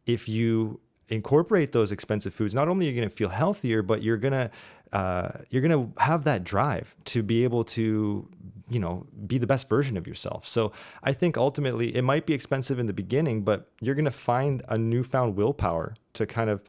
if 0.07 0.27
you 0.27 0.79
incorporate 1.09 1.71
those 1.71 1.91
expensive 1.91 2.33
foods. 2.33 2.55
Not 2.55 2.67
only 2.67 2.87
are 2.87 2.91
you 2.91 2.95
going 2.95 3.09
to 3.09 3.15
feel 3.15 3.29
healthier 3.29 3.81
but 3.81 4.01
you're 4.01 4.17
going 4.17 4.33
to 4.33 4.51
uh, 4.93 5.29
you're 5.49 5.61
going 5.61 5.71
to 5.93 6.01
have 6.01 6.23
that 6.23 6.43
drive 6.43 6.95
to 7.05 7.21
be 7.21 7.43
able 7.43 7.63
to 7.63 8.27
you 8.69 8.79
know 8.79 9.05
be 9.27 9.37
the 9.37 9.47
best 9.47 9.67
version 9.69 9.97
of 9.97 10.07
yourself. 10.07 10.47
So 10.47 10.71
i 11.03 11.11
think 11.13 11.37
ultimately 11.37 11.95
it 11.95 12.01
might 12.01 12.25
be 12.25 12.33
expensive 12.33 12.79
in 12.79 12.85
the 12.85 12.93
beginning 12.93 13.43
but 13.43 13.69
you're 13.81 13.95
going 13.95 14.05
to 14.05 14.11
find 14.11 14.63
a 14.67 14.77
newfound 14.77 15.35
willpower 15.35 15.95
to 16.13 16.25
kind 16.25 16.49
of 16.49 16.61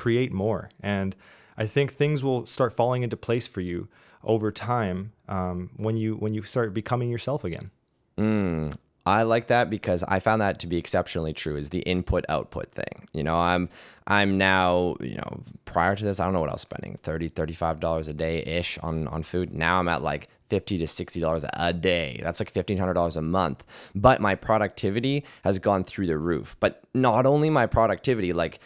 create 0.00 0.32
more. 0.32 0.70
And 0.82 1.14
I 1.56 1.66
think 1.66 1.92
things 1.92 2.24
will 2.24 2.46
start 2.46 2.72
falling 2.72 3.02
into 3.02 3.16
place 3.16 3.46
for 3.46 3.60
you 3.60 3.88
over 4.24 4.50
time 4.50 5.12
um, 5.28 5.70
when 5.76 5.96
you 5.96 6.14
when 6.14 6.34
you 6.34 6.42
start 6.42 6.72
becoming 6.72 7.10
yourself 7.10 7.44
again. 7.44 7.70
Mm, 8.18 8.74
I 9.06 9.22
like 9.22 9.46
that 9.46 9.70
because 9.70 10.02
I 10.04 10.20
found 10.20 10.42
that 10.42 10.58
to 10.60 10.66
be 10.66 10.76
exceptionally 10.76 11.32
true 11.32 11.56
is 11.56 11.70
the 11.70 11.80
input 11.80 12.24
output 12.28 12.70
thing. 12.70 13.08
You 13.12 13.22
know, 13.22 13.36
I'm 13.36 13.68
I'm 14.06 14.36
now, 14.36 14.96
you 15.00 15.16
know, 15.16 15.42
prior 15.64 15.96
to 15.96 16.04
this, 16.04 16.20
I 16.20 16.24
don't 16.24 16.34
know 16.34 16.40
what 16.40 16.50
I 16.50 16.54
was 16.54 16.62
spending, 16.62 16.98
30 17.02 17.30
$35 17.30 18.08
a 18.08 18.12
day 18.12 18.42
ish 18.42 18.78
on 18.78 19.08
on 19.08 19.22
food. 19.22 19.52
Now 19.52 19.78
I'm 19.78 19.88
at 19.88 20.02
like 20.02 20.28
50 20.50 20.78
to 20.78 20.86
60 20.86 21.20
dollars 21.20 21.44
a 21.54 21.72
day. 21.72 22.20
That's 22.22 22.40
like 22.40 22.52
$1500 22.52 23.16
a 23.16 23.22
month. 23.22 23.64
But 23.94 24.20
my 24.20 24.34
productivity 24.34 25.24
has 25.44 25.58
gone 25.58 25.84
through 25.84 26.06
the 26.06 26.18
roof. 26.18 26.56
But 26.60 26.82
not 26.92 27.24
only 27.24 27.48
my 27.48 27.66
productivity, 27.66 28.32
like 28.32 28.60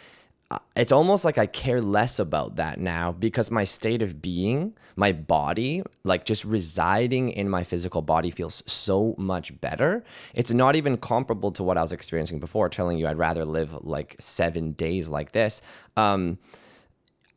it's 0.75 0.91
almost 0.91 1.25
like 1.25 1.37
I 1.37 1.47
care 1.47 1.81
less 1.81 2.19
about 2.19 2.57
that 2.57 2.79
now 2.79 3.11
because 3.11 3.49
my 3.49 3.63
state 3.63 4.01
of 4.01 4.21
being, 4.21 4.73
my 4.95 5.11
body, 5.11 5.81
like 6.03 6.25
just 6.25 6.45
residing 6.45 7.29
in 7.29 7.49
my 7.49 7.63
physical 7.63 8.01
body 8.01 8.29
feels 8.29 8.61
so 8.71 9.15
much 9.17 9.59
better. 9.59 10.03
It's 10.33 10.51
not 10.51 10.75
even 10.75 10.97
comparable 10.97 11.51
to 11.53 11.63
what 11.63 11.77
I 11.77 11.81
was 11.81 11.91
experiencing 11.91 12.39
before, 12.39 12.69
telling 12.69 12.97
you 12.97 13.07
I'd 13.07 13.17
rather 13.17 13.43
live 13.43 13.73
like 13.85 14.15
seven 14.19 14.73
days 14.73 15.07
like 15.07 15.31
this. 15.31 15.61
Um, 15.97 16.37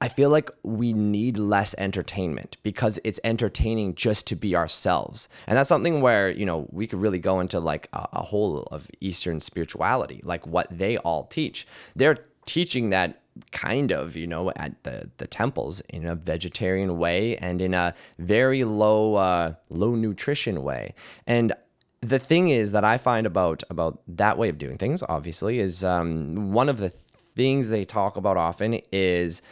I 0.00 0.08
feel 0.08 0.30
like 0.30 0.50
we 0.62 0.92
need 0.92 1.38
less 1.38 1.74
entertainment 1.76 2.56
because 2.62 3.00
it's 3.02 3.18
entertaining 3.24 3.96
just 3.96 4.28
to 4.28 4.36
be 4.36 4.54
ourselves. 4.54 5.28
And 5.46 5.56
that's 5.56 5.68
something 5.68 6.00
where, 6.00 6.30
you 6.30 6.46
know, 6.46 6.68
we 6.70 6.86
could 6.86 7.00
really 7.00 7.18
go 7.18 7.40
into 7.40 7.58
like 7.58 7.88
a, 7.92 8.06
a 8.12 8.22
whole 8.22 8.62
of 8.70 8.86
Eastern 9.00 9.40
spirituality, 9.40 10.20
like 10.22 10.46
what 10.46 10.68
they 10.70 10.98
all 10.98 11.24
teach. 11.24 11.66
They're 11.96 12.18
teaching 12.48 12.90
that 12.90 13.20
kind 13.52 13.92
of, 13.92 14.16
you 14.16 14.26
know, 14.26 14.50
at 14.56 14.82
the, 14.82 15.10
the 15.18 15.26
temples 15.26 15.80
in 15.88 16.06
a 16.06 16.14
vegetarian 16.14 16.98
way 16.98 17.36
and 17.36 17.60
in 17.60 17.74
a 17.74 17.94
very 18.18 18.64
low 18.64 19.14
uh, 19.14 19.54
low 19.68 19.94
nutrition 19.94 20.62
way. 20.62 20.94
And 21.26 21.52
the 22.00 22.18
thing 22.18 22.48
is 22.48 22.72
that 22.72 22.84
I 22.84 22.96
find 22.96 23.26
about 23.26 23.62
about 23.70 24.00
that 24.08 24.38
way 24.38 24.48
of 24.48 24.58
doing 24.58 24.78
things, 24.78 25.02
obviously, 25.08 25.58
is 25.58 25.84
um, 25.84 26.52
one 26.52 26.68
of 26.68 26.78
the 26.78 26.88
things 26.88 27.68
they 27.68 27.84
talk 27.84 28.16
about 28.16 28.36
often 28.36 28.80
is 28.90 29.42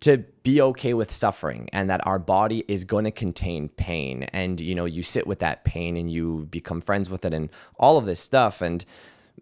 to 0.00 0.24
be 0.42 0.62
okay 0.62 0.94
with 0.94 1.12
suffering 1.12 1.68
and 1.74 1.90
that 1.90 2.04
our 2.06 2.18
body 2.18 2.64
is 2.66 2.84
going 2.84 3.04
to 3.04 3.10
contain 3.10 3.68
pain 3.68 4.22
and 4.32 4.60
you 4.60 4.74
know 4.74 4.86
you 4.86 5.02
sit 5.02 5.26
with 5.26 5.40
that 5.40 5.62
pain 5.62 5.96
and 5.96 6.10
you 6.10 6.48
become 6.50 6.80
friends 6.80 7.10
with 7.10 7.24
it 7.24 7.34
and 7.34 7.50
all 7.78 7.98
of 7.98 8.06
this 8.06 8.18
stuff 8.18 8.62
and 8.62 8.86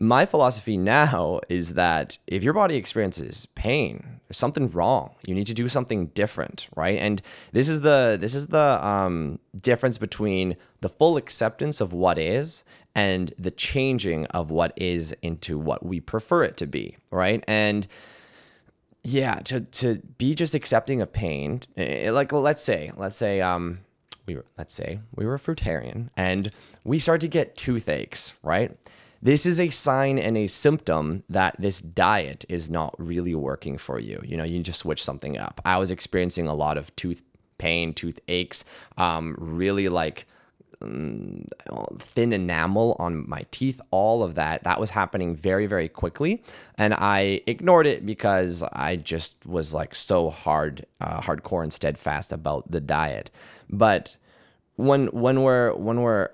my 0.00 0.26
philosophy 0.26 0.76
now 0.76 1.40
is 1.48 1.74
that 1.74 2.18
if 2.26 2.42
your 2.42 2.52
body 2.52 2.76
experiences 2.76 3.46
pain, 3.54 4.20
there's 4.28 4.36
something 4.36 4.70
wrong. 4.70 5.14
You 5.26 5.34
need 5.34 5.46
to 5.46 5.54
do 5.54 5.68
something 5.68 6.08
different, 6.08 6.68
right? 6.76 6.98
And 6.98 7.22
this 7.52 7.68
is 7.68 7.80
the 7.80 8.16
this 8.20 8.34
is 8.34 8.48
the 8.48 8.86
um, 8.86 9.38
difference 9.60 9.98
between 9.98 10.56
the 10.80 10.88
full 10.88 11.16
acceptance 11.16 11.80
of 11.80 11.92
what 11.92 12.18
is 12.18 12.64
and 12.94 13.32
the 13.38 13.50
changing 13.50 14.26
of 14.26 14.50
what 14.50 14.72
is 14.76 15.12
into 15.22 15.58
what 15.58 15.84
we 15.84 16.00
prefer 16.00 16.42
it 16.44 16.56
to 16.58 16.66
be, 16.66 16.96
right? 17.10 17.42
And 17.48 17.88
yeah, 19.02 19.36
to 19.44 19.60
to 19.60 20.00
be 20.18 20.34
just 20.34 20.54
accepting 20.54 21.00
of 21.00 21.12
pain, 21.12 21.62
eh, 21.76 22.10
like 22.10 22.32
let's 22.32 22.62
say, 22.62 22.92
let's 22.96 23.16
say 23.16 23.40
um 23.40 23.80
we 24.26 24.36
were 24.36 24.44
let's 24.56 24.74
say 24.74 25.00
we 25.16 25.26
were 25.26 25.34
a 25.34 25.40
fruitarian 25.40 26.10
and 26.16 26.52
we 26.84 26.98
start 26.98 27.20
to 27.22 27.28
get 27.28 27.56
toothaches, 27.56 28.34
right? 28.42 28.76
This 29.20 29.44
is 29.46 29.58
a 29.58 29.70
sign 29.70 30.18
and 30.18 30.36
a 30.36 30.46
symptom 30.46 31.24
that 31.28 31.56
this 31.58 31.80
diet 31.80 32.44
is 32.48 32.70
not 32.70 32.94
really 32.98 33.34
working 33.34 33.76
for 33.78 33.98
you. 33.98 34.20
You 34.24 34.36
know, 34.36 34.44
you 34.44 34.62
just 34.62 34.80
switch 34.80 35.02
something 35.02 35.36
up. 35.36 35.60
I 35.64 35.78
was 35.78 35.90
experiencing 35.90 36.46
a 36.46 36.54
lot 36.54 36.78
of 36.78 36.94
tooth 36.96 37.22
pain, 37.58 37.92
tooth 37.92 38.20
aches, 38.28 38.64
um, 38.96 39.34
really 39.38 39.88
like 39.88 40.26
um, 40.80 41.44
thin 41.98 42.32
enamel 42.32 42.94
on 43.00 43.28
my 43.28 43.44
teeth, 43.50 43.80
all 43.90 44.22
of 44.22 44.36
that. 44.36 44.62
That 44.62 44.78
was 44.78 44.90
happening 44.90 45.34
very, 45.34 45.66
very 45.66 45.88
quickly. 45.88 46.42
And 46.76 46.94
I 46.94 47.40
ignored 47.46 47.86
it 47.86 48.06
because 48.06 48.62
I 48.72 48.94
just 48.94 49.44
was 49.44 49.74
like 49.74 49.94
so 49.94 50.30
hard, 50.30 50.86
uh, 51.00 51.20
hardcore 51.20 51.64
and 51.64 51.72
steadfast 51.72 52.32
about 52.32 52.70
the 52.70 52.80
diet. 52.80 53.32
But 53.68 54.16
when, 54.76 55.08
when 55.08 55.42
we're, 55.42 55.74
when 55.74 56.02
we're, 56.02 56.30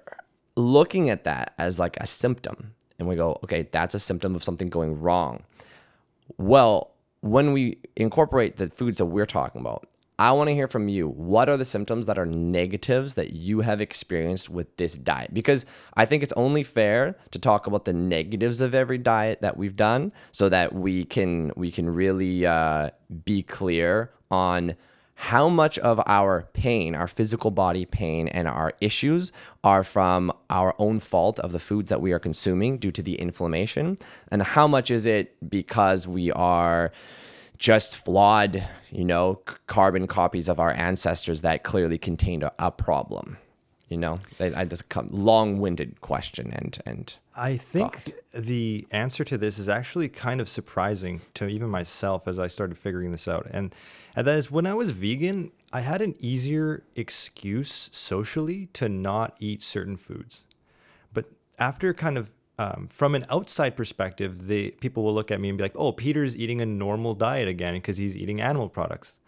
looking 0.56 1.10
at 1.10 1.24
that 1.24 1.54
as 1.58 1.78
like 1.78 1.96
a 1.98 2.06
symptom 2.06 2.74
and 2.98 3.08
we 3.08 3.16
go, 3.16 3.38
okay, 3.42 3.68
that's 3.70 3.94
a 3.94 4.00
symptom 4.00 4.34
of 4.34 4.44
something 4.44 4.68
going 4.68 5.00
wrong. 5.00 5.42
Well, 6.38 6.92
when 7.20 7.52
we 7.52 7.78
incorporate 7.96 8.56
the 8.56 8.70
foods 8.70 8.98
that 8.98 9.06
we're 9.06 9.26
talking 9.26 9.60
about, 9.60 9.88
I 10.16 10.30
want 10.30 10.48
to 10.48 10.54
hear 10.54 10.68
from 10.68 10.88
you. 10.88 11.08
What 11.08 11.48
are 11.48 11.56
the 11.56 11.64
symptoms 11.64 12.06
that 12.06 12.18
are 12.18 12.26
negatives 12.26 13.14
that 13.14 13.32
you 13.32 13.62
have 13.62 13.80
experienced 13.80 14.48
with 14.48 14.76
this 14.76 14.94
diet? 14.94 15.34
Because 15.34 15.66
I 15.94 16.04
think 16.04 16.22
it's 16.22 16.32
only 16.34 16.62
fair 16.62 17.16
to 17.32 17.38
talk 17.38 17.66
about 17.66 17.84
the 17.84 17.92
negatives 17.92 18.60
of 18.60 18.76
every 18.76 18.98
diet 18.98 19.40
that 19.40 19.56
we've 19.56 19.74
done, 19.74 20.12
so 20.30 20.48
that 20.50 20.72
we 20.72 21.04
can 21.04 21.50
we 21.56 21.72
can 21.72 21.90
really 21.90 22.46
uh, 22.46 22.90
be 23.24 23.42
clear 23.42 24.12
on 24.30 24.76
how 25.16 25.48
much 25.48 25.78
of 25.78 26.00
our 26.06 26.48
pain, 26.52 26.94
our 26.94 27.08
physical 27.08 27.50
body 27.50 27.84
pain, 27.84 28.28
and 28.28 28.48
our 28.48 28.72
issues 28.80 29.32
are 29.62 29.84
from 29.84 30.32
our 30.50 30.74
own 30.78 30.98
fault 30.98 31.38
of 31.40 31.52
the 31.52 31.58
foods 31.58 31.88
that 31.88 32.00
we 32.00 32.12
are 32.12 32.18
consuming 32.18 32.78
due 32.78 32.92
to 32.92 33.02
the 33.02 33.14
inflammation, 33.14 33.96
and 34.28 34.42
how 34.42 34.66
much 34.66 34.90
is 34.90 35.06
it 35.06 35.36
because 35.48 36.08
we 36.08 36.32
are 36.32 36.90
just 37.58 37.96
flawed, 37.96 38.66
you 38.90 39.04
know, 39.04 39.36
carbon 39.66 40.06
copies 40.06 40.48
of 40.48 40.58
our 40.58 40.72
ancestors 40.72 41.42
that 41.42 41.62
clearly 41.62 41.96
contained 41.96 42.42
a, 42.58 42.70
problem. 42.72 43.38
You 43.88 43.98
know, 43.98 44.20
I, 44.40 44.64
just 44.64 44.88
come 44.88 45.08
long-winded 45.08 46.00
question, 46.00 46.50
and 46.52 46.78
and 46.86 47.14
I 47.36 47.56
think 47.56 47.92
thought. 47.92 48.14
the 48.32 48.86
answer 48.90 49.24
to 49.24 49.36
this 49.36 49.58
is 49.58 49.68
actually 49.68 50.08
kind 50.08 50.40
of 50.40 50.48
surprising 50.48 51.20
to 51.34 51.48
even 51.48 51.68
myself 51.68 52.26
as 52.26 52.38
I 52.38 52.46
started 52.46 52.78
figuring 52.78 53.12
this 53.12 53.28
out, 53.28 53.46
and 53.50 53.74
and 54.16 54.26
that 54.26 54.36
is 54.36 54.50
when 54.50 54.66
I 54.66 54.72
was 54.74 54.90
vegan, 54.90 55.52
I 55.72 55.82
had 55.82 56.00
an 56.00 56.14
easier 56.18 56.82
excuse 56.96 57.90
socially 57.92 58.68
to 58.72 58.88
not 58.88 59.36
eat 59.38 59.60
certain 59.60 59.98
foods, 59.98 60.44
but 61.12 61.26
after 61.58 61.92
kind 61.92 62.16
of 62.16 62.32
um, 62.58 62.88
from 62.90 63.14
an 63.14 63.26
outside 63.28 63.76
perspective, 63.76 64.46
the 64.46 64.70
people 64.80 65.02
will 65.02 65.14
look 65.14 65.30
at 65.30 65.40
me 65.40 65.48
and 65.48 65.58
be 65.58 65.64
like, 65.64 65.76
"Oh, 65.76 65.92
Peter's 65.92 66.36
eating 66.36 66.60
a 66.60 66.66
normal 66.66 67.14
diet 67.14 67.48
again 67.48 67.74
because 67.74 67.98
he's 67.98 68.16
eating 68.16 68.40
animal 68.40 68.68
products." 68.68 69.18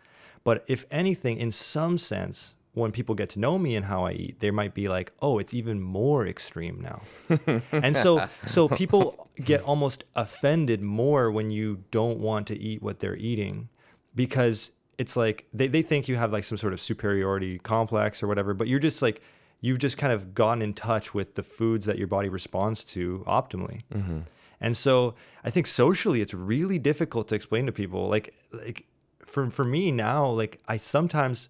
But 0.45 0.65
if 0.69 0.87
anything, 0.91 1.39
in 1.39 1.51
some 1.51 1.99
sense, 1.99 2.55
when 2.77 2.93
people 2.93 3.15
get 3.15 3.31
to 3.31 3.41
know 3.41 3.59
me 3.59 3.75
and 3.75 3.87
how 3.87 4.05
I 4.05 4.13
eat, 4.13 4.41
they 4.41 4.51
might 4.51 4.75
be 4.75 4.87
like, 4.87 5.13
"Oh, 5.23 5.39
it's 5.39 5.55
even 5.55 5.81
more 5.81 6.27
extreme 6.27 6.81
now." 6.81 7.01
and 7.73 7.97
so 7.97 8.29
so 8.45 8.69
people 8.69 9.29
get 9.43 9.63
almost 9.63 10.05
offended 10.15 10.83
more 10.83 11.31
when 11.31 11.51
you 11.51 11.85
don't 11.91 12.19
want 12.19 12.47
to 12.49 12.59
eat 12.59 12.83
what 12.83 13.01
they're 13.01 13.17
eating 13.17 13.71
because 14.15 14.73
it's 14.99 15.17
like 15.17 15.47
they, 15.55 15.69
they 15.69 15.83
think 15.83 16.07
you 16.07 16.17
have 16.17 16.33
like 16.33 16.45
some 16.45 16.59
sort 16.59 16.75
of 16.75 16.81
superiority 16.81 17.59
complex 17.59 18.23
or 18.23 18.27
whatever, 18.27 18.53
but 18.53 18.69
you're 18.69 18.79
just 18.79 19.01
like 19.01 19.23
you've 19.63 19.79
just 19.79 19.97
kind 19.97 20.13
of 20.13 20.35
gotten 20.35 20.61
in 20.61 20.75
touch 20.75 21.15
with 21.15 21.35
the 21.35 21.43
foods 21.43 21.87
that 21.87 21.97
your 21.97 22.07
body 22.07 22.29
responds 22.29 22.85
to 22.85 23.25
optimally. 23.27 23.83
Mm-hmm. 23.93 24.21
And 24.61 24.77
so 24.77 25.15
I 25.45 25.51
think 25.51 25.67
socially 25.67 26.21
it's 26.21 26.35
really 26.35 26.79
difficult 26.79 27.29
to 27.29 27.35
explain 27.35 27.65
to 27.65 27.73
people. 27.73 28.09
Like 28.09 28.35
like 28.53 28.85
for 29.25 29.51
for 29.51 29.65
me 29.65 29.91
now, 29.93 30.27
like 30.27 30.61
I 30.69 30.77
sometimes, 30.77 31.49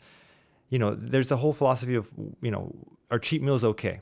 you 0.68 0.78
know, 0.78 0.94
there's 0.94 1.30
a 1.32 1.36
whole 1.36 1.52
philosophy 1.52 1.94
of 1.94 2.12
you 2.40 2.50
know, 2.50 2.74
are 3.10 3.18
cheat 3.18 3.42
meals 3.42 3.64
okay? 3.64 4.00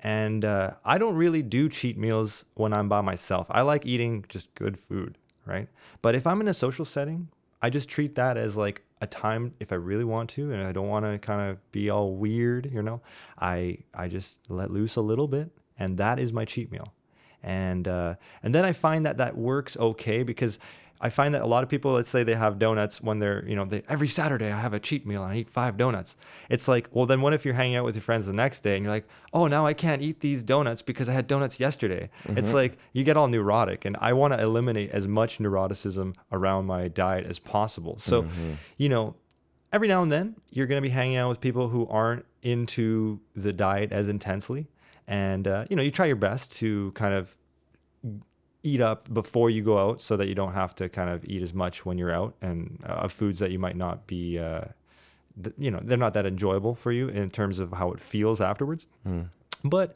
And 0.00 0.44
uh, 0.44 0.72
I 0.84 0.98
don't 0.98 1.14
really 1.14 1.42
do 1.42 1.68
cheat 1.68 1.96
meals 1.96 2.44
when 2.54 2.72
I'm 2.74 2.88
by 2.88 3.00
myself. 3.00 3.46
I 3.48 3.62
like 3.62 3.86
eating 3.86 4.24
just 4.28 4.54
good 4.54 4.78
food, 4.78 5.16
right? 5.46 5.68
But 6.02 6.14
if 6.14 6.26
I'm 6.26 6.42
in 6.42 6.48
a 6.48 6.54
social 6.54 6.84
setting, 6.84 7.28
I 7.62 7.70
just 7.70 7.88
treat 7.88 8.14
that 8.16 8.36
as 8.36 8.54
like 8.54 8.82
a 9.00 9.06
time 9.06 9.54
if 9.60 9.72
I 9.72 9.76
really 9.76 10.04
want 10.04 10.30
to 10.30 10.52
and 10.52 10.62
I 10.62 10.72
don't 10.72 10.88
want 10.88 11.06
to 11.06 11.18
kind 11.18 11.50
of 11.50 11.72
be 11.72 11.88
all 11.88 12.14
weird, 12.14 12.70
you 12.72 12.82
know, 12.82 13.00
I 13.38 13.78
I 13.94 14.08
just 14.08 14.38
let 14.48 14.70
loose 14.70 14.96
a 14.96 15.00
little 15.00 15.28
bit 15.28 15.50
and 15.78 15.98
that 15.98 16.18
is 16.18 16.32
my 16.32 16.44
cheat 16.44 16.70
meal. 16.70 16.92
And 17.42 17.88
uh, 17.88 18.14
and 18.42 18.54
then 18.54 18.64
I 18.64 18.72
find 18.72 19.04
that 19.06 19.18
that 19.18 19.36
works 19.36 19.76
okay 19.76 20.22
because 20.22 20.58
I 21.04 21.10
find 21.10 21.34
that 21.34 21.42
a 21.42 21.46
lot 21.46 21.62
of 21.62 21.68
people, 21.68 21.92
let's 21.92 22.08
say 22.08 22.22
they 22.22 22.34
have 22.34 22.58
donuts 22.58 23.02
when 23.02 23.18
they're, 23.18 23.46
you 23.46 23.54
know, 23.54 23.66
they, 23.66 23.82
every 23.90 24.08
Saturday 24.08 24.50
I 24.50 24.58
have 24.58 24.72
a 24.72 24.80
cheat 24.80 25.06
meal 25.06 25.22
and 25.22 25.34
I 25.34 25.36
eat 25.36 25.50
five 25.50 25.76
donuts. 25.76 26.16
It's 26.48 26.66
like, 26.66 26.88
well, 26.92 27.04
then 27.04 27.20
what 27.20 27.34
if 27.34 27.44
you're 27.44 27.52
hanging 27.52 27.76
out 27.76 27.84
with 27.84 27.94
your 27.94 28.00
friends 28.00 28.24
the 28.24 28.32
next 28.32 28.60
day 28.60 28.76
and 28.76 28.84
you're 28.86 28.92
like, 28.92 29.06
oh, 29.34 29.46
now 29.46 29.66
I 29.66 29.74
can't 29.74 30.00
eat 30.00 30.20
these 30.20 30.42
donuts 30.42 30.80
because 30.80 31.06
I 31.06 31.12
had 31.12 31.26
donuts 31.26 31.60
yesterday. 31.60 32.08
Mm-hmm. 32.26 32.38
It's 32.38 32.54
like 32.54 32.78
you 32.94 33.04
get 33.04 33.18
all 33.18 33.28
neurotic. 33.28 33.84
And 33.84 33.98
I 34.00 34.14
want 34.14 34.32
to 34.32 34.40
eliminate 34.40 34.92
as 34.92 35.06
much 35.06 35.36
neuroticism 35.40 36.14
around 36.32 36.64
my 36.64 36.88
diet 36.88 37.26
as 37.26 37.38
possible. 37.38 37.98
So, 37.98 38.22
mm-hmm. 38.22 38.54
you 38.78 38.88
know, 38.88 39.14
every 39.74 39.88
now 39.88 40.02
and 40.02 40.10
then 40.10 40.36
you're 40.52 40.66
going 40.66 40.82
to 40.82 40.88
be 40.88 40.94
hanging 40.94 41.18
out 41.18 41.28
with 41.28 41.40
people 41.42 41.68
who 41.68 41.86
aren't 41.88 42.24
into 42.40 43.20
the 43.36 43.52
diet 43.52 43.92
as 43.92 44.08
intensely. 44.08 44.68
And, 45.06 45.46
uh, 45.46 45.66
you 45.68 45.76
know, 45.76 45.82
you 45.82 45.90
try 45.90 46.06
your 46.06 46.16
best 46.16 46.50
to 46.56 46.92
kind 46.92 47.12
of 47.12 47.36
eat 48.64 48.80
up 48.80 49.12
before 49.12 49.50
you 49.50 49.62
go 49.62 49.78
out 49.78 50.00
so 50.00 50.16
that 50.16 50.26
you 50.26 50.34
don't 50.34 50.54
have 50.54 50.74
to 50.74 50.88
kind 50.88 51.10
of 51.10 51.24
eat 51.26 51.42
as 51.42 51.52
much 51.54 51.84
when 51.84 51.98
you're 51.98 52.10
out 52.10 52.34
and 52.40 52.82
uh, 52.86 53.06
foods 53.06 53.38
that 53.38 53.50
you 53.50 53.58
might 53.58 53.76
not 53.76 54.06
be 54.06 54.38
uh, 54.38 54.64
th- 55.42 55.54
you 55.58 55.70
know 55.70 55.80
they're 55.82 55.98
not 55.98 56.14
that 56.14 56.26
enjoyable 56.26 56.74
for 56.74 56.90
you 56.90 57.08
in 57.08 57.30
terms 57.30 57.58
of 57.58 57.72
how 57.72 57.92
it 57.92 58.00
feels 58.00 58.40
afterwards 58.40 58.86
mm. 59.06 59.28
but 59.62 59.94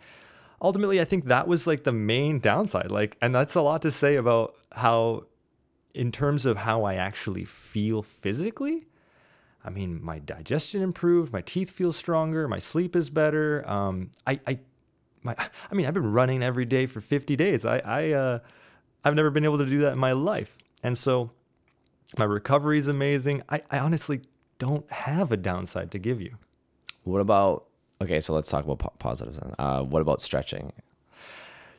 ultimately 0.61 1.01
i 1.01 1.05
think 1.05 1.25
that 1.25 1.49
was 1.49 1.67
like 1.67 1.85
the 1.85 1.93
main 1.93 2.39
downside 2.39 2.91
like 2.91 3.17
and 3.23 3.35
that's 3.35 3.55
a 3.55 3.63
lot 3.63 3.81
to 3.81 3.91
say 3.91 4.17
about 4.17 4.55
how 4.73 5.25
in 5.95 6.13
terms 6.13 6.45
of 6.45 6.59
how 6.59 6.85
i 6.85 6.95
actually 6.95 7.47
feel 7.47 8.03
physically 8.03 8.87
i 9.65 9.71
mean 9.71 9.99
my 10.03 10.19
digestion 10.19 10.83
improved 10.83 11.33
my 11.33 11.41
teeth 11.41 11.71
feel 11.71 11.93
stronger 11.93 12.47
my 12.47 12.59
sleep 12.59 12.95
is 12.95 13.09
better 13.09 13.67
um, 13.69 14.11
I, 14.27 14.41
I 14.47 14.59
my 15.23 15.35
I 15.71 15.75
mean, 15.75 15.87
I've 15.87 15.95
been 15.95 16.13
running 16.13 16.43
every 16.43 16.65
day 16.65 16.87
for 16.87 17.01
50 17.01 17.37
days. 17.37 17.65
I 17.65 17.79
I 17.79 18.11
uh, 18.13 18.39
I've 19.05 19.15
never 19.15 19.31
been 19.31 19.45
able 19.45 19.59
to 19.59 19.67
do 19.67 19.79
that 19.79 19.93
in 19.93 19.99
my 19.99 20.13
life. 20.13 20.57
And 20.83 20.97
so 20.97 21.31
my 22.17 22.25
recovery 22.25 22.79
is 22.79 22.89
amazing. 22.89 23.43
I, 23.49 23.63
I 23.71 23.79
honestly 23.79 24.23
don't 24.59 24.91
have 24.91 25.33
a 25.33 25.37
downside 25.37 25.91
to 25.93 25.99
give 25.99 26.21
you. 26.21 26.37
What 27.05 27.21
about 27.21 27.67
okay, 28.01 28.21
so 28.21 28.35
let's 28.35 28.49
talk 28.51 28.65
about 28.65 28.79
po- 28.79 28.95
positives 28.99 29.39
then. 29.39 29.55
Uh, 29.59 29.83
what 29.83 30.03
about 30.03 30.21
stretching? 30.21 30.73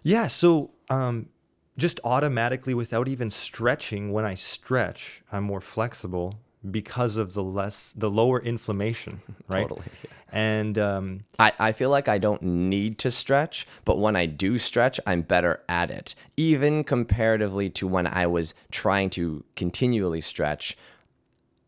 Yeah, 0.03 0.27
so 0.27 0.71
um, 0.89 1.29
just 1.77 1.99
automatically 2.03 2.73
without 2.73 3.07
even 3.07 3.29
stretching, 3.29 4.11
when 4.11 4.25
I 4.25 4.35
stretch, 4.35 5.23
I'm 5.31 5.43
more 5.43 5.61
flexible 5.61 6.39
because 6.69 7.17
of 7.17 7.33
the 7.33 7.43
less 7.43 7.93
the 7.93 8.09
lower 8.09 8.41
inflammation, 8.41 9.21
right? 9.47 9.61
totally. 9.67 9.85
Yeah. 10.03 10.11
And 10.31 10.77
um, 10.77 11.21
I, 11.37 11.51
I 11.59 11.71
feel 11.71 11.89
like 11.89 12.07
I 12.07 12.17
don't 12.17 12.41
need 12.41 12.97
to 12.99 13.11
stretch, 13.11 13.67
but 13.85 13.97
when 13.97 14.15
I 14.15 14.25
do 14.25 14.57
stretch, 14.57 14.99
I'm 15.07 15.21
better 15.21 15.63
at 15.67 15.89
it, 15.89 16.15
even 16.37 16.83
comparatively 16.83 17.69
to 17.71 17.87
when 17.87 18.07
I 18.07 18.27
was 18.27 18.53
trying 18.71 19.09
to 19.11 19.43
continually 19.55 20.21
stretch 20.21 20.77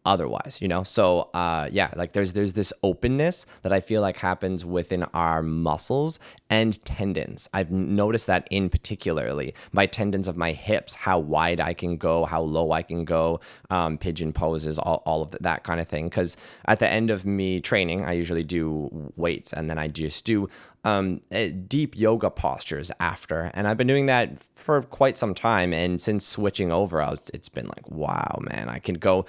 otherwise 0.06 0.60
you 0.62 0.68
know? 0.68 0.84
So 0.84 1.30
uh 1.34 1.70
yeah 1.72 1.92
like 1.96 2.14
there's 2.14 2.34
there's 2.34 2.54
this 2.54 2.74
openness 2.84 3.46
that 3.62 3.72
i 3.74 3.80
feel 3.80 4.02
like 4.02 4.18
happens 4.18 4.66
within 4.66 5.04
our 5.14 5.42
muscles 5.42 6.20
and 6.50 6.84
tendons. 6.86 7.50
I've 7.54 7.72
noticed 7.72 8.28
that 8.28 8.48
in 8.52 8.70
particularly 8.70 9.54
my 9.72 9.86
tendons 9.86 10.28
of 10.28 10.36
my 10.36 10.52
hips 10.52 10.96
how 10.96 11.20
wide 11.20 11.60
i 11.60 11.74
can 11.74 11.98
go 11.98 12.26
how 12.26 12.42
low 12.42 12.72
i 12.72 12.82
can 12.82 13.06
go 13.06 13.40
um, 13.70 13.98
pigeon 13.98 14.34
poses 14.34 14.78
all, 14.80 15.02
all 15.06 15.22
of 15.22 15.32
that 15.40 15.64
kind 15.64 15.80
of 15.80 15.88
thing. 15.88 16.10
Because 16.10 16.38
at 16.66 16.80
the 16.80 16.90
end 16.90 17.10
of 17.10 17.26
me 17.26 17.60
training 17.60 18.04
i 18.06 18.12
usually 18.12 18.44
do 18.44 19.12
weights 19.16 19.54
and 19.54 19.70
then 19.70 19.78
i 19.78 19.88
just 19.88 20.26
do 20.26 20.50
um, 20.84 21.22
eh, 21.32 21.52
deep 21.68 21.98
yoga 21.98 22.30
postures 22.30 22.92
after 23.00 23.52
and 23.54 23.68
i've 23.68 23.78
been 23.78 23.88
doing 23.88 24.08
that 24.08 24.42
for 24.56 24.82
quite 24.82 25.18
some 25.18 25.34
time 25.34 25.74
and 25.74 26.02
since 26.02 26.26
switching 26.26 26.72
over 26.72 27.02
I 27.02 27.12
was, 27.12 27.30
it's 27.34 27.50
been 27.50 27.68
like 27.68 27.90
wow 27.90 28.40
man 28.42 28.70
i 28.70 28.80
can 28.80 28.96
go 28.96 29.26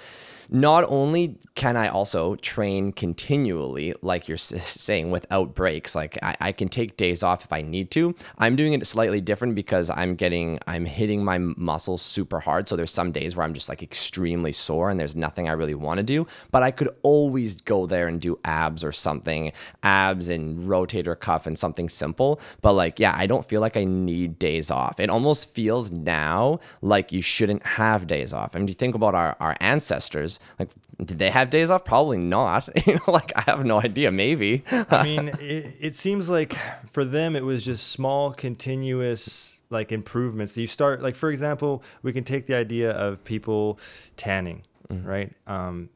not 0.49 0.83
only 0.87 1.37
can 1.55 1.75
I 1.75 1.87
also 1.87 2.35
train 2.35 2.91
continually, 2.91 3.93
like 4.01 4.27
you're 4.27 4.37
saying, 4.37 5.11
without 5.11 5.55
breaks, 5.55 5.95
like 5.95 6.17
I, 6.21 6.35
I 6.39 6.51
can 6.51 6.69
take 6.69 6.95
days 6.95 7.23
off 7.23 7.43
if 7.43 7.51
I 7.51 7.61
need 7.61 7.91
to. 7.91 8.15
I'm 8.37 8.55
doing 8.55 8.73
it 8.73 8.85
slightly 8.85 9.19
different 9.21 9.55
because 9.55 9.89
I'm 9.89 10.15
getting, 10.15 10.59
I'm 10.67 10.85
hitting 10.85 11.23
my 11.23 11.39
muscles 11.39 12.01
super 12.01 12.39
hard. 12.39 12.69
So 12.69 12.75
there's 12.75 12.91
some 12.91 13.11
days 13.11 13.35
where 13.35 13.45
I'm 13.45 13.53
just 13.53 13.67
like 13.67 13.81
extremely 13.81 14.51
sore 14.51 14.89
and 14.91 14.99
there's 14.99 15.15
nothing 15.15 15.49
I 15.49 15.53
really 15.53 15.75
want 15.75 15.97
to 15.97 16.03
do. 16.03 16.27
But 16.51 16.63
I 16.63 16.69
could 16.69 16.89
always 17.01 17.55
go 17.55 17.87
there 17.87 18.07
and 18.07 18.21
do 18.21 18.39
abs 18.45 18.83
or 18.83 18.91
something, 18.91 19.51
abs 19.81 20.29
and 20.29 20.69
rotator 20.69 21.19
cuff 21.19 21.42
and 21.45 21.57
something 21.57 21.89
simple. 21.89 22.39
But 22.61 22.73
like, 22.73 22.99
yeah, 22.99 23.13
I 23.15 23.27
don't 23.27 23.45
feel 23.45 23.61
like 23.61 23.77
I 23.77 23.83
need 23.83 24.39
days 24.39 24.71
off. 24.71 24.99
It 24.99 25.09
almost 25.09 25.49
feels 25.49 25.91
now 25.91 26.59
like 26.81 27.11
you 27.11 27.21
shouldn't 27.21 27.65
have 27.65 28.07
days 28.07 28.33
off. 28.33 28.55
I 28.55 28.59
mean, 28.59 28.67
you 28.67 28.73
think 28.73 28.95
about 28.95 29.15
our, 29.15 29.35
our 29.39 29.55
ancestors? 29.59 30.39
Like, 30.59 30.69
did 31.03 31.19
they 31.19 31.29
have 31.29 31.49
days 31.49 31.69
off? 31.69 31.85
Probably 31.85 32.17
not. 32.17 32.69
You 32.85 32.95
know, 32.95 33.13
like 33.13 33.31
I 33.35 33.41
have 33.41 33.65
no 33.65 33.81
idea. 33.81 34.11
Maybe. 34.11 34.63
I 34.69 35.03
mean, 35.03 35.29
it, 35.39 35.75
it 35.79 35.95
seems 35.95 36.27
like 36.27 36.57
for 36.91 37.05
them 37.05 37.33
it 37.33 37.45
was 37.45 37.63
just 37.63 37.87
small, 37.87 38.33
continuous 38.33 39.61
like 39.69 39.91
improvements. 39.91 40.57
You 40.57 40.67
start 40.67 41.01
like, 41.01 41.15
for 41.15 41.29
example, 41.29 41.81
we 42.01 42.11
can 42.13 42.23
take 42.23 42.45
the 42.45 42.55
idea 42.55 42.91
of 42.91 43.23
people 43.23 43.79
tanning, 44.17 44.63
right? 44.89 45.31
Um, 45.47 45.89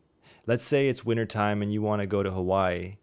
let's 0.45 0.63
say 0.63 0.89
it's 0.89 1.05
wintertime 1.05 1.61
and 1.61 1.71
you 1.71 1.81
want 1.81 2.01
to 2.01 2.07
go 2.07 2.23
to 2.23 2.31
Hawaii, 2.31 2.95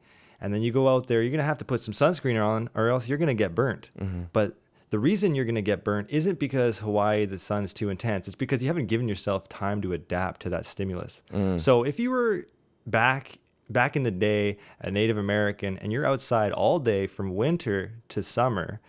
and 0.45 0.55
then 0.55 0.63
you 0.63 0.71
go 0.71 0.89
out 0.89 1.07
there. 1.07 1.23
You're 1.23 1.33
gonna 1.33 1.43
have 1.43 1.59
to 1.59 1.65
put 1.65 1.81
some 1.81 1.95
sunscreen 1.95 2.43
on, 2.43 2.71
or 2.75 2.89
else 2.89 3.09
you're 3.09 3.19
gonna 3.19 3.35
get 3.35 3.55
burnt. 3.55 3.91
Mm-hmm. 3.99 4.25
But 4.33 4.57
the 4.95 5.01
reason 5.01 5.35
you're 5.35 5.45
going 5.45 5.57
to 5.57 5.61
get 5.61 5.83
burnt 5.83 6.07
isn't 6.09 6.39
because 6.39 6.79
Hawaii 6.79 7.25
the 7.25 7.37
sun 7.37 7.65
is 7.65 7.75
too 7.75 7.89
intense. 7.89 8.29
It's 8.29 8.37
because 8.37 8.63
you 8.63 8.69
haven't 8.69 8.87
given 8.87 9.09
yourself 9.09 9.49
time 9.49 9.83
to 9.83 9.93
adapt 9.93 10.43
to 10.43 10.51
that 10.51 10.65
stimulus. 10.65 11.25
Mm. 11.33 11.59
So 11.59 11.83
if 11.83 11.99
you 11.99 12.11
were 12.11 12.47
back 12.87 13.41
back 13.69 13.97
in 13.97 14.05
the 14.05 14.13
day 14.13 14.57
a 14.81 14.93
Native 14.93 15.19
American 15.19 15.79
and 15.79 15.93
you're 15.93 16.07
outside 16.07 16.53
all 16.53 16.79
day 16.79 17.09
from 17.09 17.35
winter 17.35 17.95
to 18.11 18.23
summer, 18.23 18.81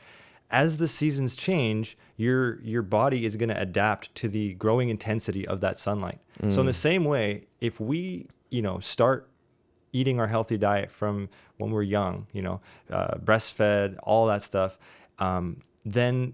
as 0.51 0.77
the 0.77 0.87
seasons 0.87 1.35
change, 1.35 1.97
your 2.17 2.61
your 2.61 2.83
body 2.83 3.25
is 3.25 3.35
going 3.35 3.49
to 3.49 3.59
adapt 3.59 4.13
to 4.13 4.27
the 4.27 4.53
growing 4.53 4.89
intensity 4.89 5.47
of 5.47 5.59
that 5.61 5.79
sunlight. 5.79 6.19
So 6.49 6.59
in 6.59 6.67
the 6.67 6.71
mm. 6.71 6.75
same 6.75 7.05
way, 7.05 7.45
if 7.61 7.79
we, 7.79 8.27
you 8.51 8.61
know, 8.61 8.79
start 8.79 9.27
eating 9.95 10.19
our 10.19 10.27
healthy 10.27 10.57
diet 10.57 10.91
from 10.91 11.29
when 11.57 11.71
we're 11.71 11.83
young, 11.83 12.27
you 12.33 12.41
know, 12.41 12.59
uh, 12.91 13.15
breastfed, 13.17 13.97
all 14.03 14.27
that 14.27 14.43
stuff, 14.43 14.77
um, 15.19 15.61
then 15.85 16.33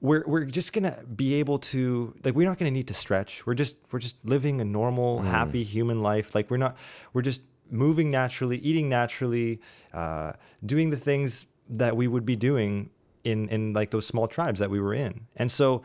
we're 0.00 0.24
we're 0.26 0.44
just 0.44 0.72
gonna 0.72 1.02
be 1.14 1.34
able 1.34 1.58
to 1.58 2.14
like 2.24 2.34
we're 2.34 2.48
not 2.48 2.58
gonna 2.58 2.70
need 2.70 2.88
to 2.88 2.94
stretch. 2.94 3.46
We're 3.46 3.54
just 3.54 3.76
we're 3.90 3.98
just 3.98 4.16
living 4.24 4.60
a 4.60 4.64
normal, 4.64 5.20
happy 5.20 5.64
human 5.64 6.02
life. 6.02 6.34
Like 6.34 6.50
we're 6.50 6.58
not 6.58 6.76
we're 7.12 7.22
just 7.22 7.42
moving 7.70 8.10
naturally, 8.10 8.58
eating 8.58 8.88
naturally, 8.88 9.60
uh, 9.92 10.32
doing 10.64 10.90
the 10.90 10.96
things 10.96 11.46
that 11.68 11.96
we 11.96 12.06
would 12.08 12.26
be 12.26 12.36
doing 12.36 12.90
in 13.24 13.48
in 13.48 13.72
like 13.72 13.90
those 13.90 14.06
small 14.06 14.28
tribes 14.28 14.60
that 14.60 14.70
we 14.70 14.80
were 14.80 14.94
in. 14.94 15.26
And 15.36 15.50
so 15.50 15.82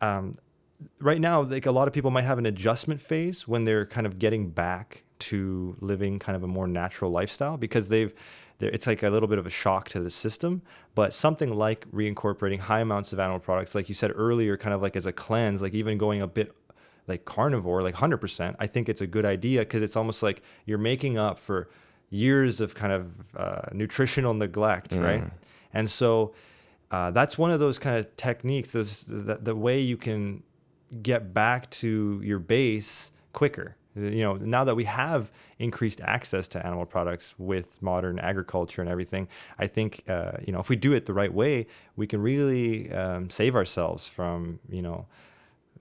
um, 0.00 0.34
right 1.00 1.20
now, 1.20 1.42
like 1.42 1.66
a 1.66 1.72
lot 1.72 1.86
of 1.88 1.94
people 1.94 2.10
might 2.10 2.24
have 2.24 2.38
an 2.38 2.46
adjustment 2.46 3.00
phase 3.00 3.46
when 3.46 3.64
they're 3.64 3.86
kind 3.86 4.06
of 4.06 4.18
getting 4.18 4.50
back 4.50 5.04
to 5.28 5.76
living 5.80 6.18
kind 6.18 6.36
of 6.36 6.42
a 6.42 6.48
more 6.48 6.66
natural 6.66 7.10
lifestyle 7.10 7.56
because 7.56 7.88
they've 7.88 8.12
it's 8.60 8.86
like 8.86 9.02
a 9.02 9.10
little 9.10 9.28
bit 9.28 9.38
of 9.38 9.46
a 9.46 9.50
shock 9.50 9.88
to 9.88 9.98
the 9.98 10.10
system. 10.10 10.62
But 10.94 11.14
something 11.14 11.52
like 11.52 11.90
reincorporating 11.90 12.60
high 12.60 12.80
amounts 12.80 13.12
of 13.12 13.18
animal 13.18 13.40
products, 13.40 13.74
like 13.74 13.88
you 13.88 13.94
said 13.94 14.12
earlier, 14.14 14.56
kind 14.56 14.72
of 14.72 14.80
like 14.80 14.94
as 14.94 15.04
a 15.06 15.12
cleanse, 15.12 15.60
like 15.62 15.74
even 15.74 15.98
going 15.98 16.22
a 16.22 16.28
bit 16.28 16.54
like 17.08 17.24
carnivore, 17.24 17.82
like 17.82 17.96
100%, 17.96 18.54
I 18.60 18.66
think 18.68 18.88
it's 18.88 19.00
a 19.00 19.06
good 19.06 19.24
idea 19.24 19.60
because 19.60 19.82
it's 19.82 19.96
almost 19.96 20.22
like 20.22 20.42
you're 20.66 20.78
making 20.78 21.18
up 21.18 21.38
for 21.40 21.68
years 22.10 22.60
of 22.60 22.74
kind 22.74 22.92
of 22.92 23.10
uh, 23.36 23.62
nutritional 23.72 24.34
neglect, 24.34 24.92
right? 24.92 25.24
And 25.74 25.90
so 25.90 26.34
uh, 26.90 27.10
that's 27.10 27.36
one 27.36 27.50
of 27.50 27.58
those 27.58 27.78
kind 27.78 27.96
of 27.96 28.16
techniques, 28.16 28.72
those, 28.72 29.02
the, 29.04 29.36
the 29.36 29.56
way 29.56 29.80
you 29.80 29.96
can 29.96 30.42
get 31.02 31.32
back 31.34 31.70
to 31.70 32.20
your 32.22 32.38
base 32.38 33.10
quicker. 33.32 33.76
You 33.94 34.22
know, 34.22 34.34
now 34.36 34.64
that 34.64 34.74
we 34.74 34.84
have 34.84 35.30
increased 35.58 36.00
access 36.00 36.48
to 36.48 36.66
animal 36.66 36.86
products 36.86 37.34
with 37.36 37.82
modern 37.82 38.18
agriculture 38.18 38.80
and 38.80 38.90
everything, 38.90 39.28
I 39.58 39.66
think 39.66 40.02
uh, 40.08 40.32
you 40.46 40.52
know 40.52 40.60
if 40.60 40.68
we 40.68 40.76
do 40.76 40.92
it 40.94 41.06
the 41.06 41.12
right 41.12 41.32
way, 41.32 41.66
we 41.96 42.06
can 42.06 42.22
really 42.22 42.90
um, 42.92 43.28
save 43.28 43.54
ourselves 43.54 44.08
from 44.08 44.60
you 44.70 44.80
know 44.82 45.06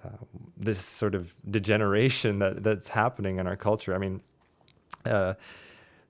uh, 0.04 0.10
this 0.58 0.84
sort 0.84 1.16
of 1.16 1.34
degeneration 1.50 2.40
that 2.40 2.64
that's 2.64 2.90
happening 2.90 3.38
in 3.38 3.48
our 3.48 3.56
culture. 3.56 3.96
I 3.96 3.98
mean, 3.98 4.22
uh, 5.06 5.36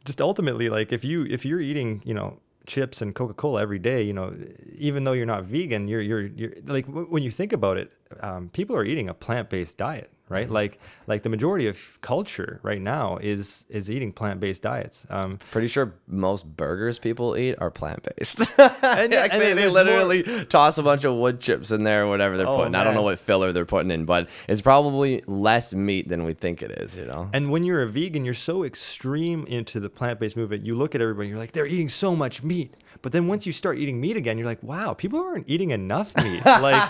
just 0.05 0.21
ultimately, 0.21 0.69
like 0.69 0.91
if 0.91 1.03
you 1.03 1.25
if 1.25 1.45
you're 1.45 1.61
eating, 1.61 2.01
you 2.05 2.13
know, 2.13 2.39
chips 2.65 3.01
and 3.01 3.13
Coca 3.13 3.33
Cola 3.33 3.61
every 3.61 3.79
day, 3.79 4.01
you 4.01 4.13
know, 4.13 4.35
even 4.77 5.03
though 5.03 5.11
you're 5.11 5.25
not 5.25 5.43
vegan, 5.43 5.87
you're 5.87 6.01
you're 6.01 6.25
you're 6.25 6.53
like 6.65 6.87
w- 6.87 7.07
when 7.07 7.23
you 7.23 7.31
think 7.31 7.53
about 7.53 7.77
it, 7.77 7.91
um, 8.21 8.49
people 8.49 8.75
are 8.75 8.83
eating 8.83 9.09
a 9.09 9.13
plant 9.13 9.49
based 9.49 9.77
diet, 9.77 10.09
right? 10.31 10.49
Like 10.49 10.79
like 11.07 11.23
the 11.23 11.29
majority 11.29 11.67
of 11.67 11.77
culture 12.01 12.59
right 12.63 12.81
now 12.81 13.17
is 13.17 13.65
is 13.69 13.91
eating 13.91 14.11
plant 14.13 14.39
based 14.39 14.63
diets. 14.63 15.05
Um, 15.09 15.39
Pretty 15.51 15.67
sure 15.67 15.93
most 16.07 16.55
burgers 16.57 16.97
people 16.99 17.37
eat 17.37 17.55
are 17.59 17.69
plant 17.69 18.07
based. 18.17 18.39
And- 18.83 19.13
like 19.13 19.33
and 19.33 19.41
they, 19.41 19.53
they 19.53 19.53
there's 19.53 19.73
more- 19.73 19.83
literally 19.83 20.45
toss 20.45 20.77
a 20.77 20.83
bunch 20.83 21.03
of 21.03 21.15
wood 21.15 21.39
chips 21.39 21.71
in 21.71 21.83
there 21.83 22.03
or 22.03 22.07
whatever 22.07 22.37
they're 22.37 22.47
Oh, 22.47 22.57
putting. 22.57 22.75
I 22.75 22.83
don't 22.83 22.93
know 22.95 23.01
what 23.03 23.19
filler 23.19 23.51
they're 23.51 23.65
putting 23.65 23.91
in, 23.91 24.05
but 24.05 24.29
it's 24.47 24.61
probably 24.61 25.21
less 25.27 25.73
meat 25.73 26.07
than 26.09 26.23
we 26.23 26.33
think 26.33 26.61
it 26.61 26.71
is, 26.71 26.95
you 26.95 27.05
know? 27.05 27.29
And 27.33 27.51
when 27.51 27.63
you're 27.63 27.81
a 27.83 27.87
vegan, 27.87 28.25
you're 28.25 28.33
so 28.33 28.63
extreme 28.63 29.45
into 29.47 29.79
the 29.79 29.89
plant 29.89 30.19
based 30.19 30.35
movement. 30.37 30.65
You 30.65 30.75
look 30.75 30.95
at 30.95 31.01
everybody, 31.01 31.29
you're 31.29 31.37
like, 31.37 31.51
they're 31.51 31.65
eating 31.67 31.89
so 31.89 32.15
much 32.15 32.41
meat. 32.43 32.73
But 33.01 33.11
then 33.11 33.27
once 33.27 33.45
you 33.45 33.51
start 33.51 33.77
eating 33.79 33.99
meat 33.99 34.17
again, 34.17 34.37
you're 34.37 34.45
like, 34.47 34.61
wow, 34.61 34.93
people 34.93 35.19
aren't 35.19 35.49
eating 35.49 35.71
enough 35.71 36.15
meat. 36.23 36.45
like, 36.45 36.89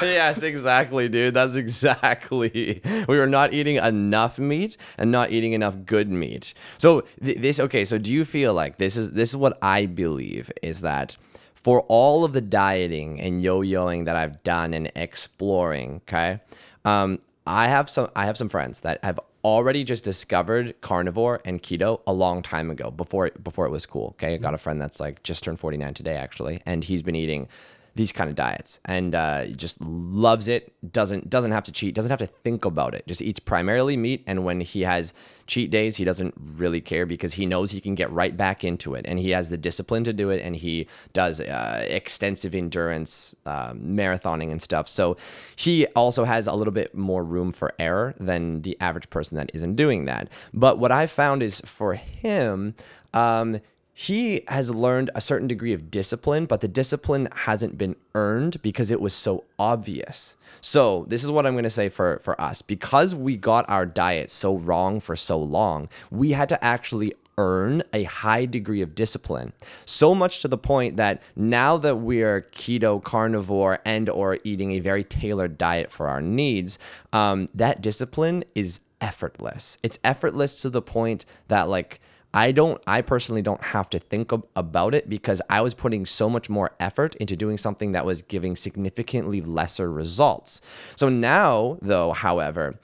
yes, 0.00 0.42
exactly, 0.42 1.08
dude. 1.08 1.34
That's 1.34 1.54
exactly. 1.54 2.80
We 3.08 3.18
were 3.18 3.26
not 3.26 3.52
eating 3.52 3.76
enough 3.76 4.38
meat 4.38 4.76
and 4.98 5.10
not 5.10 5.30
eating 5.30 5.52
enough 5.52 5.76
good 5.84 6.08
meat. 6.10 6.54
So 6.78 7.02
th- 7.24 7.38
this 7.38 7.58
okay, 7.60 7.84
so 7.84 7.98
do 7.98 8.12
you 8.12 8.24
feel 8.24 8.54
like 8.54 8.78
this 8.78 8.96
is 8.96 9.10
this 9.12 9.30
is 9.30 9.36
what 9.36 9.58
I 9.62 9.86
believe 9.86 10.50
is 10.62 10.80
that 10.82 11.16
for 11.54 11.82
all 11.82 12.24
of 12.24 12.32
the 12.32 12.40
dieting 12.40 13.20
and 13.20 13.42
yo-yoing 13.42 14.04
that 14.06 14.16
I've 14.16 14.42
done 14.42 14.74
and 14.74 14.90
exploring, 14.96 16.02
okay? 16.08 16.40
Um 16.84 17.18
I 17.46 17.68
have 17.68 17.90
some 17.90 18.08
I 18.14 18.26
have 18.26 18.36
some 18.36 18.48
friends 18.48 18.80
that 18.80 19.02
have 19.04 19.18
already 19.44 19.82
just 19.82 20.04
discovered 20.04 20.80
carnivore 20.80 21.40
and 21.44 21.62
keto 21.62 22.00
a 22.06 22.12
long 22.12 22.42
time 22.42 22.70
ago 22.70 22.90
before 22.90 23.30
before 23.42 23.66
it 23.66 23.70
was 23.70 23.86
cool. 23.86 24.08
Okay, 24.10 24.34
I 24.34 24.36
got 24.36 24.54
a 24.54 24.58
friend 24.58 24.80
that's 24.80 25.00
like 25.00 25.22
just 25.22 25.42
turned 25.42 25.58
49 25.58 25.94
today 25.94 26.16
actually, 26.16 26.62
and 26.66 26.84
he's 26.84 27.02
been 27.02 27.16
eating 27.16 27.48
these 27.94 28.12
kind 28.12 28.30
of 28.30 28.36
diets 28.36 28.80
and 28.84 29.14
uh, 29.14 29.46
just 29.46 29.80
loves 29.82 30.48
it. 30.48 30.72
Doesn't 30.92 31.28
doesn't 31.28 31.52
have 31.52 31.64
to 31.64 31.72
cheat. 31.72 31.94
Doesn't 31.94 32.10
have 32.10 32.18
to 32.20 32.26
think 32.26 32.64
about 32.64 32.94
it. 32.94 33.06
Just 33.06 33.22
eats 33.22 33.38
primarily 33.38 33.96
meat, 33.96 34.22
and 34.26 34.44
when 34.44 34.60
he 34.60 34.82
has 34.82 35.12
cheat 35.46 35.70
days, 35.70 35.96
he 35.96 36.04
doesn't 36.04 36.34
really 36.36 36.80
care 36.80 37.04
because 37.04 37.34
he 37.34 37.44
knows 37.44 37.70
he 37.70 37.80
can 37.80 37.94
get 37.94 38.10
right 38.10 38.36
back 38.36 38.64
into 38.64 38.94
it, 38.94 39.04
and 39.06 39.18
he 39.18 39.30
has 39.30 39.48
the 39.48 39.58
discipline 39.58 40.04
to 40.04 40.12
do 40.12 40.30
it, 40.30 40.40
and 40.42 40.56
he 40.56 40.86
does 41.12 41.40
uh, 41.40 41.84
extensive 41.88 42.54
endurance 42.54 43.34
um, 43.44 43.80
marathoning 43.80 44.50
and 44.50 44.62
stuff. 44.62 44.88
So 44.88 45.16
he 45.54 45.86
also 45.88 46.24
has 46.24 46.46
a 46.46 46.54
little 46.54 46.72
bit 46.72 46.94
more 46.94 47.22
room 47.24 47.52
for 47.52 47.72
error 47.78 48.14
than 48.18 48.62
the 48.62 48.76
average 48.80 49.10
person 49.10 49.36
that 49.36 49.50
isn't 49.54 49.76
doing 49.76 50.06
that. 50.06 50.28
But 50.54 50.78
what 50.78 50.92
I 50.92 51.06
found 51.06 51.42
is 51.42 51.60
for 51.60 51.94
him. 51.94 52.74
Um, 53.14 53.60
he 54.02 54.42
has 54.48 54.68
learned 54.68 55.10
a 55.14 55.20
certain 55.20 55.46
degree 55.46 55.72
of 55.72 55.88
discipline, 55.88 56.44
but 56.46 56.60
the 56.60 56.66
discipline 56.66 57.28
hasn't 57.32 57.78
been 57.78 57.94
earned 58.16 58.60
because 58.60 58.90
it 58.90 59.00
was 59.00 59.14
so 59.14 59.44
obvious. 59.60 60.36
So, 60.60 61.04
this 61.06 61.22
is 61.22 61.30
what 61.30 61.46
I'm 61.46 61.54
going 61.54 61.62
to 61.62 61.70
say 61.70 61.88
for, 61.88 62.18
for 62.18 62.38
us. 62.40 62.62
Because 62.62 63.14
we 63.14 63.36
got 63.36 63.64
our 63.70 63.86
diet 63.86 64.32
so 64.32 64.56
wrong 64.56 64.98
for 64.98 65.14
so 65.14 65.38
long, 65.38 65.88
we 66.10 66.32
had 66.32 66.48
to 66.48 66.64
actually 66.64 67.12
earn 67.38 67.84
a 67.92 68.02
high 68.02 68.44
degree 68.44 68.82
of 68.82 68.96
discipline. 68.96 69.52
So 69.84 70.16
much 70.16 70.40
to 70.40 70.48
the 70.48 70.58
point 70.58 70.96
that 70.96 71.22
now 71.36 71.76
that 71.76 71.98
we're 71.98 72.40
keto, 72.40 73.00
carnivore, 73.00 73.78
and 73.84 74.08
or 74.08 74.40
eating 74.42 74.72
a 74.72 74.80
very 74.80 75.04
tailored 75.04 75.56
diet 75.56 75.92
for 75.92 76.08
our 76.08 76.20
needs, 76.20 76.76
um, 77.12 77.46
that 77.54 77.80
discipline 77.80 78.42
is 78.56 78.80
effortless. 79.00 79.78
It's 79.84 80.00
effortless 80.02 80.60
to 80.62 80.70
the 80.70 80.82
point 80.82 81.24
that 81.46 81.68
like 81.68 82.00
I 82.34 82.52
don't, 82.52 82.80
I 82.86 83.02
personally 83.02 83.42
don't 83.42 83.62
have 83.62 83.90
to 83.90 83.98
think 83.98 84.32
ab- 84.32 84.46
about 84.56 84.94
it 84.94 85.08
because 85.08 85.42
I 85.50 85.60
was 85.60 85.74
putting 85.74 86.06
so 86.06 86.30
much 86.30 86.48
more 86.48 86.72
effort 86.80 87.14
into 87.16 87.36
doing 87.36 87.58
something 87.58 87.92
that 87.92 88.06
was 88.06 88.22
giving 88.22 88.56
significantly 88.56 89.40
lesser 89.40 89.92
results. 89.92 90.62
So 90.96 91.08
now, 91.08 91.78
though, 91.82 92.12
however, 92.12 92.78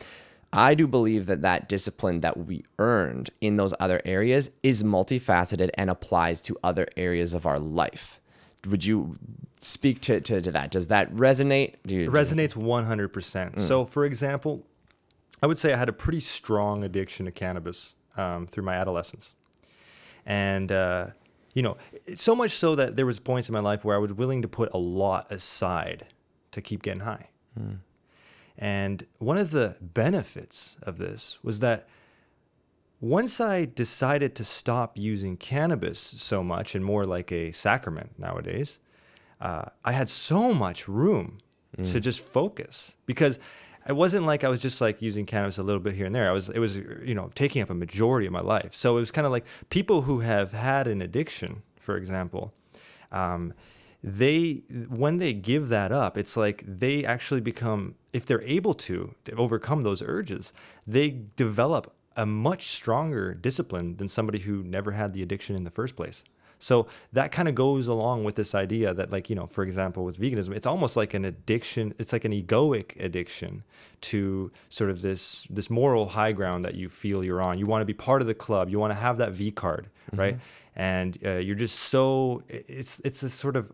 I 0.53 0.75
do 0.75 0.87
believe 0.87 1.27
that 1.27 1.43
that 1.43 1.69
discipline 1.69 2.21
that 2.21 2.37
we 2.47 2.65
earned 2.79 3.31
in 3.41 3.57
those 3.57 3.75
other 3.81 4.01
areas 4.05 4.51
is 4.63 4.83
multifaceted 4.83 5.71
and 5.75 5.91
applies 5.91 6.41
to 6.43 6.57
other 6.63 6.87
areas 6.97 7.35
of 7.35 7.47
our 7.47 7.59
life. 7.59 8.21
Would 8.67 8.85
you 8.85 9.19
speak 9.61 10.01
to, 10.03 10.21
to, 10.21 10.41
to 10.41 10.53
that? 10.53 10.71
Does 10.71 10.89
that 10.89 11.13
resonate? 11.15 11.77
Do 11.87 11.95
you, 11.95 12.05
it 12.05 12.13
resonates 12.13 12.55
100%. 12.55 13.61
So, 13.61 13.85
for 13.85 14.05
example, 14.05 14.67
I 15.43 15.47
would 15.47 15.59
say 15.59 15.73
I 15.73 15.77
had 15.77 15.89
a 15.89 15.93
pretty 15.93 16.21
strong 16.21 16.83
addiction 16.83 17.27
to 17.27 17.33
cannabis 17.33 17.95
um, 18.17 18.47
through 18.47 18.65
my 18.65 18.75
adolescence, 18.75 19.35
and 20.29 20.71
uh, 20.71 21.07
you 21.55 21.63
know, 21.63 21.77
so 22.15 22.37
much 22.37 22.53
so 22.53 22.77
that 22.77 22.95
there 22.95 23.07
was 23.07 23.19
points 23.19 23.49
in 23.49 23.53
my 23.53 23.61
life 23.61 23.85
where 23.85 23.97
I 23.97 23.99
was 23.99 24.13
willing 24.13 24.43
to 24.43 24.49
put 24.49 24.71
a 24.73 24.79
lot 24.79 25.27
aside 25.33 26.07
to 26.53 26.61
keep 26.61 26.83
getting 26.83 27.01
high. 27.01 27.31
And 28.57 29.07
one 29.19 29.39
of 29.39 29.51
the 29.51 29.77
benefits 29.81 30.77
of 30.83 30.99
this 30.99 31.39
was 31.43 31.59
that 31.61 31.89
once 33.01 33.41
I 33.41 33.65
decided 33.65 34.35
to 34.37 34.45
stop 34.45 34.99
using 34.99 35.37
cannabis 35.37 35.99
so 35.99 36.43
much 36.45 36.75
and 36.75 36.85
more 36.85 37.05
like 37.05 37.33
a 37.33 37.51
sacrament 37.53 38.11
nowadays, 38.19 38.79
uh, 39.41 39.67
I 39.85 39.93
had 39.93 40.09
so 40.09 40.53
much 40.53 40.87
room 40.89 41.39
to 41.85 42.01
just 42.01 42.21
focus 42.21 42.97
because 43.07 43.39
it 43.89 43.97
wasn't 43.97 44.27
like 44.27 44.45
I 44.45 44.49
was 44.49 44.61
just 44.61 44.81
like 44.81 45.01
using 45.01 45.25
cannabis 45.25 45.59
a 45.59 45.63
little 45.63 45.81
bit 45.81 45.95
here 45.95 46.07
and 46.07 46.15
there. 46.15 46.29
I 46.29 46.33
was, 46.33 46.51
it 46.51 46.59
was, 46.59 46.77
you 46.77 47.15
know, 47.15 47.31
taking 47.35 47.63
up 47.63 47.71
a 47.71 47.75
majority 47.75 48.27
of 48.27 48.33
my 48.33 48.41
life. 48.43 48.77
So 48.77 48.97
it 48.97 49.01
was 49.01 49.11
kind 49.11 49.27
of 49.27 49.33
like 49.33 49.47
people 49.71 50.03
who 50.03 50.21
have 50.21 50.53
had 50.53 50.87
an 50.87 51.01
addiction, 51.01 51.63
for 51.81 51.97
example, 51.97 52.53
um, 53.11 53.55
they 54.03 54.63
when 54.89 55.19
they 55.19 55.33
give 55.33 55.69
that 55.71 55.91
up 55.91 56.17
it's 56.17 56.37
like 56.37 56.63
they 56.65 57.05
actually 57.05 57.41
become 57.41 57.97
if 58.13 58.25
they're 58.25 58.43
able 58.43 58.73
to, 58.73 59.15
to 59.25 59.35
overcome 59.35 59.83
those 59.83 60.03
urges 60.03 60.53
they 60.87 61.23
develop 61.35 61.93
a 62.17 62.25
much 62.25 62.69
stronger 62.69 63.35
discipline 63.35 63.97
than 63.97 64.07
somebody 64.07 64.41
who 64.41 64.63
never 64.63 64.93
had 64.93 65.15
the 65.15 65.23
addiction 65.23 65.57
in 65.57 65.65
the 65.65 65.71
first 65.71 65.97
place 65.97 66.23
so 66.59 66.87
that 67.13 67.31
kind 67.33 67.49
of 67.49 67.55
goes 67.55 67.87
along 67.87 68.25
with 68.25 68.35
this 68.35 68.55
idea 68.55 68.93
that 68.93 69.11
like 69.11 69.31
you 69.31 69.37
know 69.37 69.47
for 69.47 69.63
example 69.63 70.05
with 70.05 70.19
veganism 70.19 70.55
it's 70.55 70.67
almost 70.67 70.97
like 70.97 71.15
an 71.15 71.25
addiction 71.25 71.95
it's 71.99 72.13
like 72.13 72.25
an 72.25 72.33
egoic 72.33 72.99
addiction 73.03 73.63
to 74.01 74.51
sort 74.69 74.91
of 74.91 75.03
this 75.03 75.47
this 75.51 75.71
moral 75.71 76.11
high 76.11 76.33
ground 76.33 76.65
that 76.65 76.75
you 76.75 76.89
feel 76.89 77.25
you're 77.25 77.43
on. 77.43 77.59
You 77.59 77.67
want 77.67 77.83
to 77.83 77.87
be 77.87 77.95
part 77.95 78.21
of 78.21 78.29
the 78.29 78.35
club. 78.35 78.69
You 78.71 78.79
want 78.79 78.93
to 78.93 78.99
have 78.99 79.19
that 79.19 79.33
v 79.33 79.51
card 79.51 79.89
right? 80.15 80.39
And 80.77 81.19
uh, 81.25 81.33
you're 81.37 81.57
just 81.57 81.77
so 81.77 82.43
it's 82.49 83.01
it's 83.01 83.23
a 83.23 83.31
sort 83.31 83.57
of 83.57 83.73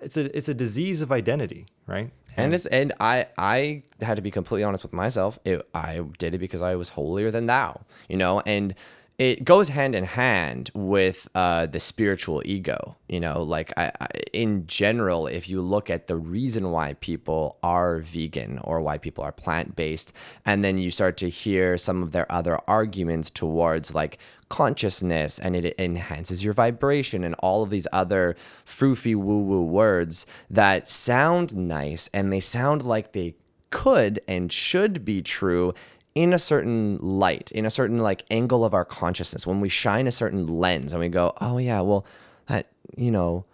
it's 0.00 0.16
a 0.16 0.36
it's 0.36 0.48
a 0.48 0.54
disease 0.54 1.00
of 1.00 1.10
identity 1.10 1.66
right? 1.86 2.10
And 2.36 2.54
it's 2.54 2.66
and 2.66 2.92
I 3.00 3.26
I 3.38 3.82
had 4.02 4.16
to 4.16 4.22
be 4.22 4.30
completely 4.30 4.64
honest 4.64 4.84
with 4.84 4.92
myself. 4.92 5.38
It, 5.44 5.66
I 5.74 6.02
did 6.18 6.34
it 6.34 6.38
because 6.38 6.60
I 6.60 6.76
was 6.76 6.90
holier 6.90 7.30
than 7.30 7.46
thou, 7.46 7.80
you 8.08 8.16
know, 8.16 8.40
and 8.40 8.74
it 9.18 9.44
goes 9.44 9.70
hand 9.70 9.94
in 9.94 10.04
hand 10.04 10.70
with 10.74 11.26
uh, 11.34 11.64
the 11.66 11.80
spiritual 11.80 12.42
ego. 12.44 12.96
You 13.08 13.20
know, 13.20 13.42
like 13.42 13.72
I, 13.76 13.90
I, 13.98 14.06
in 14.34 14.66
general, 14.66 15.26
if 15.26 15.48
you 15.48 15.62
look 15.62 15.88
at 15.88 16.06
the 16.06 16.16
reason 16.16 16.70
why 16.70 16.94
people 16.94 17.56
are 17.62 17.98
vegan 17.98 18.58
or 18.58 18.82
why 18.82 18.98
people 18.98 19.24
are 19.24 19.32
plant 19.32 19.74
based, 19.74 20.12
and 20.44 20.62
then 20.62 20.76
you 20.76 20.90
start 20.90 21.16
to 21.18 21.30
hear 21.30 21.78
some 21.78 22.02
of 22.02 22.12
their 22.12 22.30
other 22.30 22.60
arguments 22.68 23.30
towards 23.30 23.94
like 23.94 24.18
consciousness 24.48 25.38
and 25.38 25.56
it 25.56 25.74
enhances 25.78 26.44
your 26.44 26.52
vibration 26.52 27.24
and 27.24 27.34
all 27.38 27.62
of 27.62 27.70
these 27.70 27.88
other 27.92 28.36
froofy 28.64 29.16
woo 29.16 29.42
woo 29.42 29.64
words 29.64 30.24
that 30.48 30.88
sound 30.88 31.56
nice 31.56 32.08
and 32.14 32.32
they 32.32 32.38
sound 32.38 32.84
like 32.84 33.12
they 33.12 33.34
could 33.70 34.20
and 34.28 34.52
should 34.52 35.04
be 35.04 35.20
true 35.20 35.74
in 36.16 36.32
a 36.32 36.38
certain 36.38 36.96
light, 36.98 37.52
in 37.52 37.66
a 37.66 37.70
certain 37.70 37.98
like 37.98 38.24
angle 38.30 38.64
of 38.64 38.72
our 38.72 38.86
consciousness, 38.86 39.46
when 39.46 39.60
we 39.60 39.68
shine 39.68 40.06
a 40.06 40.12
certain 40.12 40.46
lens 40.46 40.94
and 40.94 40.98
we 40.98 41.08
go, 41.08 41.34
oh 41.42 41.58
yeah, 41.58 41.82
well, 41.82 42.06
that, 42.46 42.68
you 42.96 43.10
know, 43.10 43.44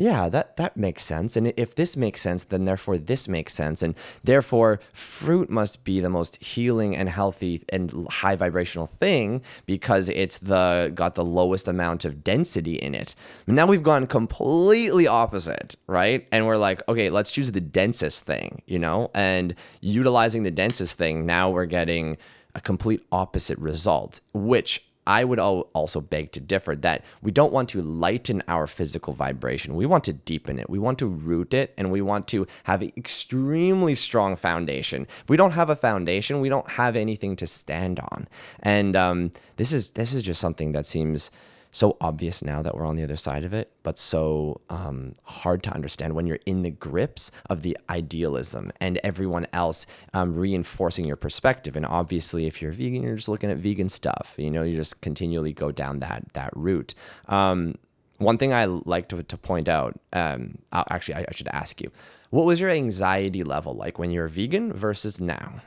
yeah, 0.00 0.30
that 0.30 0.56
that 0.56 0.78
makes 0.78 1.04
sense. 1.04 1.36
And 1.36 1.52
if 1.58 1.74
this 1.74 1.94
makes 1.94 2.22
sense, 2.22 2.44
then 2.44 2.64
therefore 2.64 2.96
this 2.96 3.28
makes 3.28 3.52
sense. 3.52 3.82
And 3.82 3.94
therefore, 4.24 4.80
fruit 4.94 5.50
must 5.50 5.84
be 5.84 6.00
the 6.00 6.08
most 6.08 6.42
healing 6.42 6.96
and 6.96 7.06
healthy 7.06 7.66
and 7.68 8.08
high 8.08 8.34
vibrational 8.34 8.86
thing 8.86 9.42
because 9.66 10.08
it's 10.08 10.38
the 10.38 10.90
got 10.94 11.16
the 11.16 11.24
lowest 11.24 11.68
amount 11.68 12.06
of 12.06 12.24
density 12.24 12.76
in 12.76 12.94
it. 12.94 13.14
Now 13.46 13.66
we've 13.66 13.82
gone 13.82 14.06
completely 14.06 15.06
opposite, 15.06 15.76
right? 15.86 16.26
And 16.32 16.46
we're 16.46 16.56
like, 16.56 16.80
okay, 16.88 17.10
let's 17.10 17.30
choose 17.30 17.52
the 17.52 17.60
densest 17.60 18.24
thing, 18.24 18.62
you 18.64 18.78
know? 18.78 19.10
And 19.12 19.54
utilizing 19.82 20.44
the 20.44 20.50
densest 20.50 20.96
thing, 20.96 21.26
now 21.26 21.50
we're 21.50 21.66
getting 21.66 22.16
a 22.54 22.60
complete 22.62 23.04
opposite 23.12 23.58
result, 23.58 24.22
which 24.32 24.89
I 25.06 25.24
would 25.24 25.38
also 25.38 26.00
beg 26.00 26.32
to 26.32 26.40
differ 26.40 26.76
that 26.76 27.04
we 27.22 27.30
don't 27.30 27.52
want 27.52 27.68
to 27.70 27.80
lighten 27.80 28.42
our 28.46 28.66
physical 28.66 29.12
vibration. 29.12 29.74
We 29.74 29.86
want 29.86 30.04
to 30.04 30.12
deepen 30.12 30.58
it. 30.58 30.68
We 30.68 30.78
want 30.78 30.98
to 30.98 31.06
root 31.06 31.54
it 31.54 31.74
and 31.76 31.90
we 31.90 32.02
want 32.02 32.28
to 32.28 32.46
have 32.64 32.82
an 32.82 32.92
extremely 32.96 33.94
strong 33.94 34.36
foundation. 34.36 35.06
If 35.22 35.28
we 35.28 35.36
don't 35.36 35.52
have 35.52 35.70
a 35.70 35.76
foundation, 35.76 36.40
we 36.40 36.48
don't 36.48 36.68
have 36.70 36.96
anything 36.96 37.34
to 37.36 37.46
stand 37.46 37.98
on. 37.98 38.28
And 38.62 38.94
um, 38.94 39.32
this 39.56 39.72
is 39.72 39.92
this 39.92 40.12
is 40.12 40.22
just 40.22 40.40
something 40.40 40.72
that 40.72 40.86
seems 40.86 41.30
so 41.72 41.96
obvious 42.00 42.42
now 42.42 42.62
that 42.62 42.74
we're 42.74 42.84
on 42.84 42.96
the 42.96 43.04
other 43.04 43.16
side 43.16 43.44
of 43.44 43.52
it, 43.52 43.70
but 43.82 43.98
so 43.98 44.60
um, 44.68 45.14
hard 45.24 45.62
to 45.62 45.70
understand 45.70 46.14
when 46.14 46.26
you're 46.26 46.40
in 46.46 46.62
the 46.62 46.70
grips 46.70 47.30
of 47.48 47.62
the 47.62 47.78
idealism 47.88 48.72
and 48.80 48.98
everyone 49.04 49.46
else 49.52 49.86
um, 50.12 50.34
reinforcing 50.34 51.04
your 51.04 51.16
perspective. 51.16 51.76
And 51.76 51.86
obviously, 51.86 52.46
if 52.46 52.60
you're 52.60 52.72
vegan, 52.72 53.02
you're 53.02 53.16
just 53.16 53.28
looking 53.28 53.50
at 53.50 53.58
vegan 53.58 53.88
stuff. 53.88 54.34
You 54.36 54.50
know, 54.50 54.62
you 54.62 54.76
just 54.76 55.00
continually 55.00 55.52
go 55.52 55.70
down 55.70 56.00
that 56.00 56.32
that 56.32 56.50
route. 56.56 56.94
Um, 57.28 57.76
one 58.18 58.36
thing 58.36 58.52
I 58.52 58.66
like 58.66 59.08
to, 59.08 59.22
to 59.22 59.36
point 59.38 59.66
out, 59.66 59.98
um, 60.12 60.58
actually, 60.72 61.14
I, 61.14 61.24
I 61.28 61.34
should 61.34 61.48
ask 61.48 61.80
you, 61.80 61.90
what 62.28 62.44
was 62.44 62.60
your 62.60 62.70
anxiety 62.70 63.42
level 63.42 63.74
like 63.74 63.98
when 63.98 64.10
you 64.10 64.20
were 64.20 64.28
vegan 64.28 64.72
versus 64.72 65.20
now? 65.20 65.62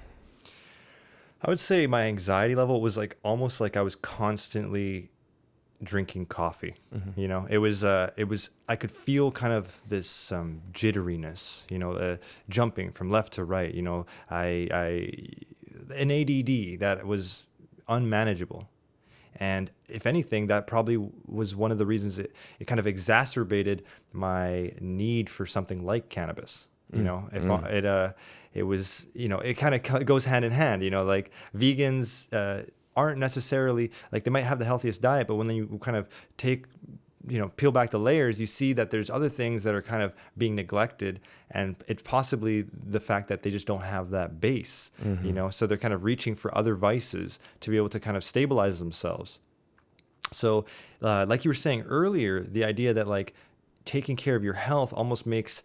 I 1.41 1.49
would 1.49 1.59
say 1.59 1.87
my 1.87 2.03
anxiety 2.03 2.55
level 2.55 2.79
was 2.79 2.95
like 2.95 3.17
almost 3.23 3.59
like 3.59 3.75
I 3.75 3.81
was 3.81 3.95
constantly 3.95 5.09
drinking 5.84 6.28
coffee. 6.28 6.76
Mm-hmm. 6.96 7.19
You 7.19 7.28
know, 7.28 7.48
it 7.50 7.58
was 7.60 7.84
uh, 7.84 8.12
it 8.17 8.26
was 8.26 8.50
I 8.67 8.76
could 8.76 8.91
feel 8.91 9.32
kind 9.32 9.54
of 9.54 9.80
this 9.88 10.32
um, 10.32 10.62
jitteriness. 10.72 11.69
You 11.69 11.80
know, 11.80 11.93
uh, 11.93 12.17
jumping 12.50 12.91
from 12.91 13.10
left 13.10 13.34
to 13.34 13.43
right. 13.43 13.74
You 13.74 13.82
know, 13.82 14.06
I 14.30 14.67
I 14.72 15.10
an 15.96 16.12
ADD 16.12 16.80
that 16.80 17.06
was 17.06 17.43
unmanageable. 17.88 18.69
And 19.38 19.72
if 19.88 20.06
anything, 20.06 20.48
that 20.48 20.67
probably 20.67 20.98
was 21.26 21.56
one 21.56 21.72
of 21.72 21.78
the 21.78 21.86
reasons 21.86 22.19
it, 22.19 22.34
it 22.60 22.65
kind 22.65 22.80
of 22.80 22.86
exacerbated 22.86 23.84
my 24.12 24.74
need 24.80 25.30
for 25.30 25.46
something 25.46 25.84
like 25.84 26.10
cannabis. 26.10 26.67
You 26.91 27.00
mm. 27.00 27.06
know, 27.06 27.30
if 27.34 27.41
mm. 27.41 27.72
it 27.72 27.86
uh, 27.86 28.13
it 28.54 28.63
was 28.63 29.08
you 29.13 29.28
know 29.28 29.39
it 29.39 29.56
kind 29.56 29.74
of 29.74 30.06
goes 30.06 30.26
hand 30.26 30.46
in 30.46 30.52
hand. 30.52 30.84
You 30.84 30.91
know, 30.91 31.04
like 31.04 31.32
vegans. 31.56 32.28
Uh, 32.32 32.65
aren't 32.95 33.19
necessarily 33.19 33.91
like 34.12 34.23
they 34.23 34.32
might 34.32 34.41
have 34.41 34.60
the 34.60 34.65
healthiest 34.65 35.01
diet, 35.01 35.27
but 35.27 35.36
when 35.36 35.49
you 35.49 35.79
kind 35.82 35.97
of 35.97 36.08
take 36.38 36.65
you 37.27 37.39
know 37.39 37.49
peel 37.49 37.71
back 37.71 37.89
the 37.89 37.99
layers 37.99 38.39
you 38.39 38.47
see 38.47 38.73
that 38.73 38.91
there's 38.91 39.10
other 39.10 39.29
things 39.29 39.63
that 39.63 39.73
are 39.73 39.82
kind 39.82 40.03
of 40.03 40.13
being 40.38 40.56
neglected 40.56 41.19
and 41.51 41.75
it's 41.88 42.01
possibly 42.01 42.65
the 42.71 42.99
fact 42.99 43.27
that 43.29 43.43
they 43.43 43.51
just 43.51 43.65
don't 43.65 43.84
have 43.84 44.10
that 44.10 44.41
base 44.41 44.91
mm-hmm. 45.03 45.25
you 45.25 45.32
know 45.32 45.49
so 45.49 45.65
they're 45.65 45.77
kind 45.77 45.93
of 45.93 46.03
reaching 46.03 46.36
for 46.36 46.56
other 46.58 46.75
vices 46.75 47.39
to 47.62 47.69
be 47.69 47.77
able 47.77 47.89
to 47.89 47.99
kind 47.99 48.17
of 48.17 48.23
stabilize 48.23 48.79
themselves 48.79 49.39
so 50.32 50.65
uh, 51.01 51.25
like 51.27 51.45
you 51.45 51.49
were 51.49 51.56
saying 51.56 51.82
earlier 51.84 52.41
the 52.41 52.63
idea 52.63 52.93
that 52.93 53.08
like 53.08 53.34
taking 53.86 54.15
care 54.15 54.36
of 54.36 54.43
your 54.43 54.53
health 54.53 54.93
almost 54.93 55.25
makes 55.25 55.63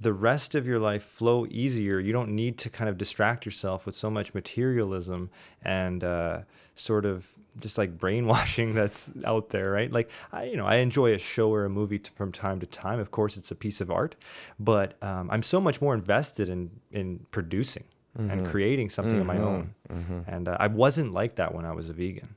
the 0.00 0.12
rest 0.12 0.54
of 0.54 0.66
your 0.66 0.78
life 0.78 1.02
flow 1.02 1.46
easier. 1.50 1.98
You 1.98 2.12
don't 2.12 2.30
need 2.30 2.58
to 2.58 2.70
kind 2.70 2.88
of 2.88 2.98
distract 2.98 3.44
yourself 3.44 3.84
with 3.84 3.94
so 3.94 4.10
much 4.10 4.32
materialism 4.32 5.30
and 5.62 6.04
uh, 6.04 6.42
sort 6.74 7.04
of 7.04 7.26
just 7.58 7.78
like 7.78 7.98
brainwashing 7.98 8.74
that's 8.74 9.10
out 9.24 9.50
there, 9.50 9.70
right? 9.70 9.90
Like 9.90 10.10
I, 10.32 10.44
you 10.44 10.56
know, 10.56 10.66
I 10.66 10.76
enjoy 10.76 11.14
a 11.14 11.18
show 11.18 11.52
or 11.52 11.64
a 11.64 11.70
movie 11.70 11.98
to, 11.98 12.10
from 12.12 12.32
time 12.32 12.60
to 12.60 12.66
time. 12.66 13.00
Of 13.00 13.10
course, 13.10 13.36
it's 13.36 13.50
a 13.50 13.56
piece 13.56 13.80
of 13.80 13.90
art, 13.90 14.14
but 14.58 15.02
um, 15.02 15.30
I'm 15.30 15.42
so 15.42 15.60
much 15.60 15.80
more 15.80 15.94
invested 15.94 16.48
in 16.48 16.70
in 16.92 17.26
producing 17.30 17.84
mm-hmm. 18.16 18.30
and 18.30 18.46
creating 18.46 18.90
something 18.90 19.18
mm-hmm. 19.18 19.30
of 19.30 19.36
my 19.36 19.42
own. 19.42 19.74
Mm-hmm. 19.90 20.20
And 20.26 20.48
uh, 20.48 20.56
I 20.60 20.68
wasn't 20.68 21.12
like 21.12 21.36
that 21.36 21.54
when 21.54 21.64
I 21.64 21.72
was 21.72 21.88
a 21.88 21.92
vegan. 21.92 22.34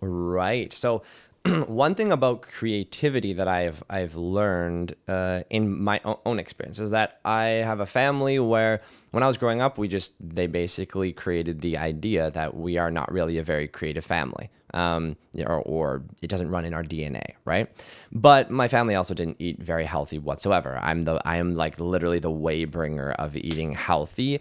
Right. 0.00 0.72
So 0.72 1.02
one 1.66 1.94
thing 1.94 2.12
about 2.12 2.42
creativity 2.42 3.32
that 3.32 3.48
I've 3.48 3.82
I've 3.88 4.14
learned 4.14 4.94
uh, 5.06 5.42
in 5.50 5.82
my 5.82 6.00
own 6.04 6.38
experience 6.38 6.78
is 6.78 6.90
that 6.90 7.20
I 7.24 7.44
have 7.64 7.80
a 7.80 7.86
family 7.86 8.38
where 8.38 8.82
when 9.10 9.22
I 9.22 9.26
was 9.26 9.36
growing 9.36 9.60
up, 9.60 9.78
we 9.78 9.88
just 9.88 10.14
they 10.20 10.46
basically 10.46 11.12
created 11.12 11.60
the 11.60 11.78
idea 11.78 12.30
that 12.32 12.56
we 12.56 12.76
are 12.76 12.90
not 12.90 13.10
really 13.10 13.38
a 13.38 13.42
very 13.42 13.68
creative 13.68 14.04
family, 14.04 14.50
um, 14.74 15.16
or, 15.46 15.60
or 15.62 16.02
it 16.20 16.28
doesn't 16.28 16.50
run 16.50 16.64
in 16.64 16.74
our 16.74 16.82
DNA, 16.82 17.34
right? 17.44 17.70
But 18.12 18.50
my 18.50 18.68
family 18.68 18.94
also 18.94 19.14
didn't 19.14 19.36
eat 19.38 19.62
very 19.62 19.86
healthy 19.86 20.18
whatsoever. 20.18 20.78
I'm 20.82 21.02
the 21.02 21.20
I 21.24 21.36
am 21.36 21.54
like 21.54 21.80
literally 21.80 22.18
the 22.18 22.30
waybringer 22.30 23.14
of 23.14 23.36
eating 23.36 23.72
healthy 23.72 24.40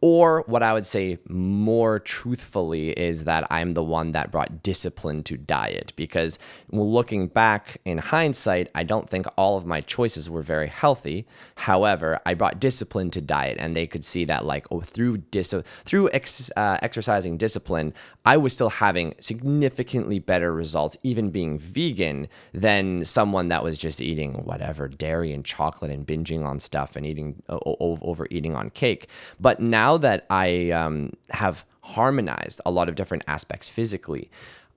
Or 0.00 0.44
what 0.46 0.62
I 0.62 0.72
would 0.72 0.86
say 0.86 1.18
more 1.28 1.98
truthfully 1.98 2.90
is 2.90 3.24
that 3.24 3.48
I'm 3.50 3.72
the 3.72 3.82
one 3.82 4.12
that 4.12 4.30
brought 4.30 4.62
discipline 4.62 5.24
to 5.24 5.36
diet 5.36 5.92
because 5.96 6.38
looking 6.70 7.26
back 7.26 7.80
in 7.84 7.98
hindsight, 7.98 8.70
I 8.76 8.84
don't 8.84 9.10
think 9.10 9.26
all 9.36 9.56
of 9.56 9.66
my 9.66 9.80
choices 9.80 10.30
were 10.30 10.42
very 10.42 10.68
healthy. 10.68 11.26
However, 11.56 12.20
I 12.24 12.34
brought 12.34 12.60
discipline 12.60 13.10
to 13.10 13.20
diet 13.20 13.56
and 13.58 13.74
they 13.74 13.88
could 13.88 14.04
see 14.04 14.24
that 14.26 14.44
like 14.44 14.66
oh 14.70 14.82
through 14.82 15.18
dis- 15.18 15.54
through 15.84 16.10
ex- 16.12 16.52
uh, 16.56 16.78
exercising 16.80 17.36
discipline, 17.36 17.92
I 18.24 18.36
was 18.36 18.52
still 18.52 18.70
having 18.70 19.16
significantly 19.18 20.20
better 20.20 20.52
results 20.52 20.96
even 21.02 21.30
being 21.30 21.58
vegan 21.58 22.28
than 22.54 23.04
someone 23.04 23.48
that 23.48 23.64
was 23.64 23.76
just 23.76 24.00
eating 24.00 24.44
whatever 24.44 24.86
dairy 24.86 25.32
and 25.32 25.44
chocolate 25.44 25.90
and 25.90 26.06
binging 26.06 26.44
on 26.44 26.60
stuff 26.60 26.94
and 26.94 27.04
eating 27.04 27.42
uh, 27.48 27.58
overeating 27.64 28.54
on 28.54 28.70
cake. 28.70 29.08
But 29.40 29.58
now 29.58 29.87
now 29.88 29.96
that 29.96 30.26
I 30.28 30.70
um, 30.70 31.14
have 31.30 31.64
harmonized 31.80 32.60
a 32.66 32.70
lot 32.70 32.90
of 32.90 32.94
different 32.94 33.24
aspects 33.26 33.70
physically, 33.70 34.30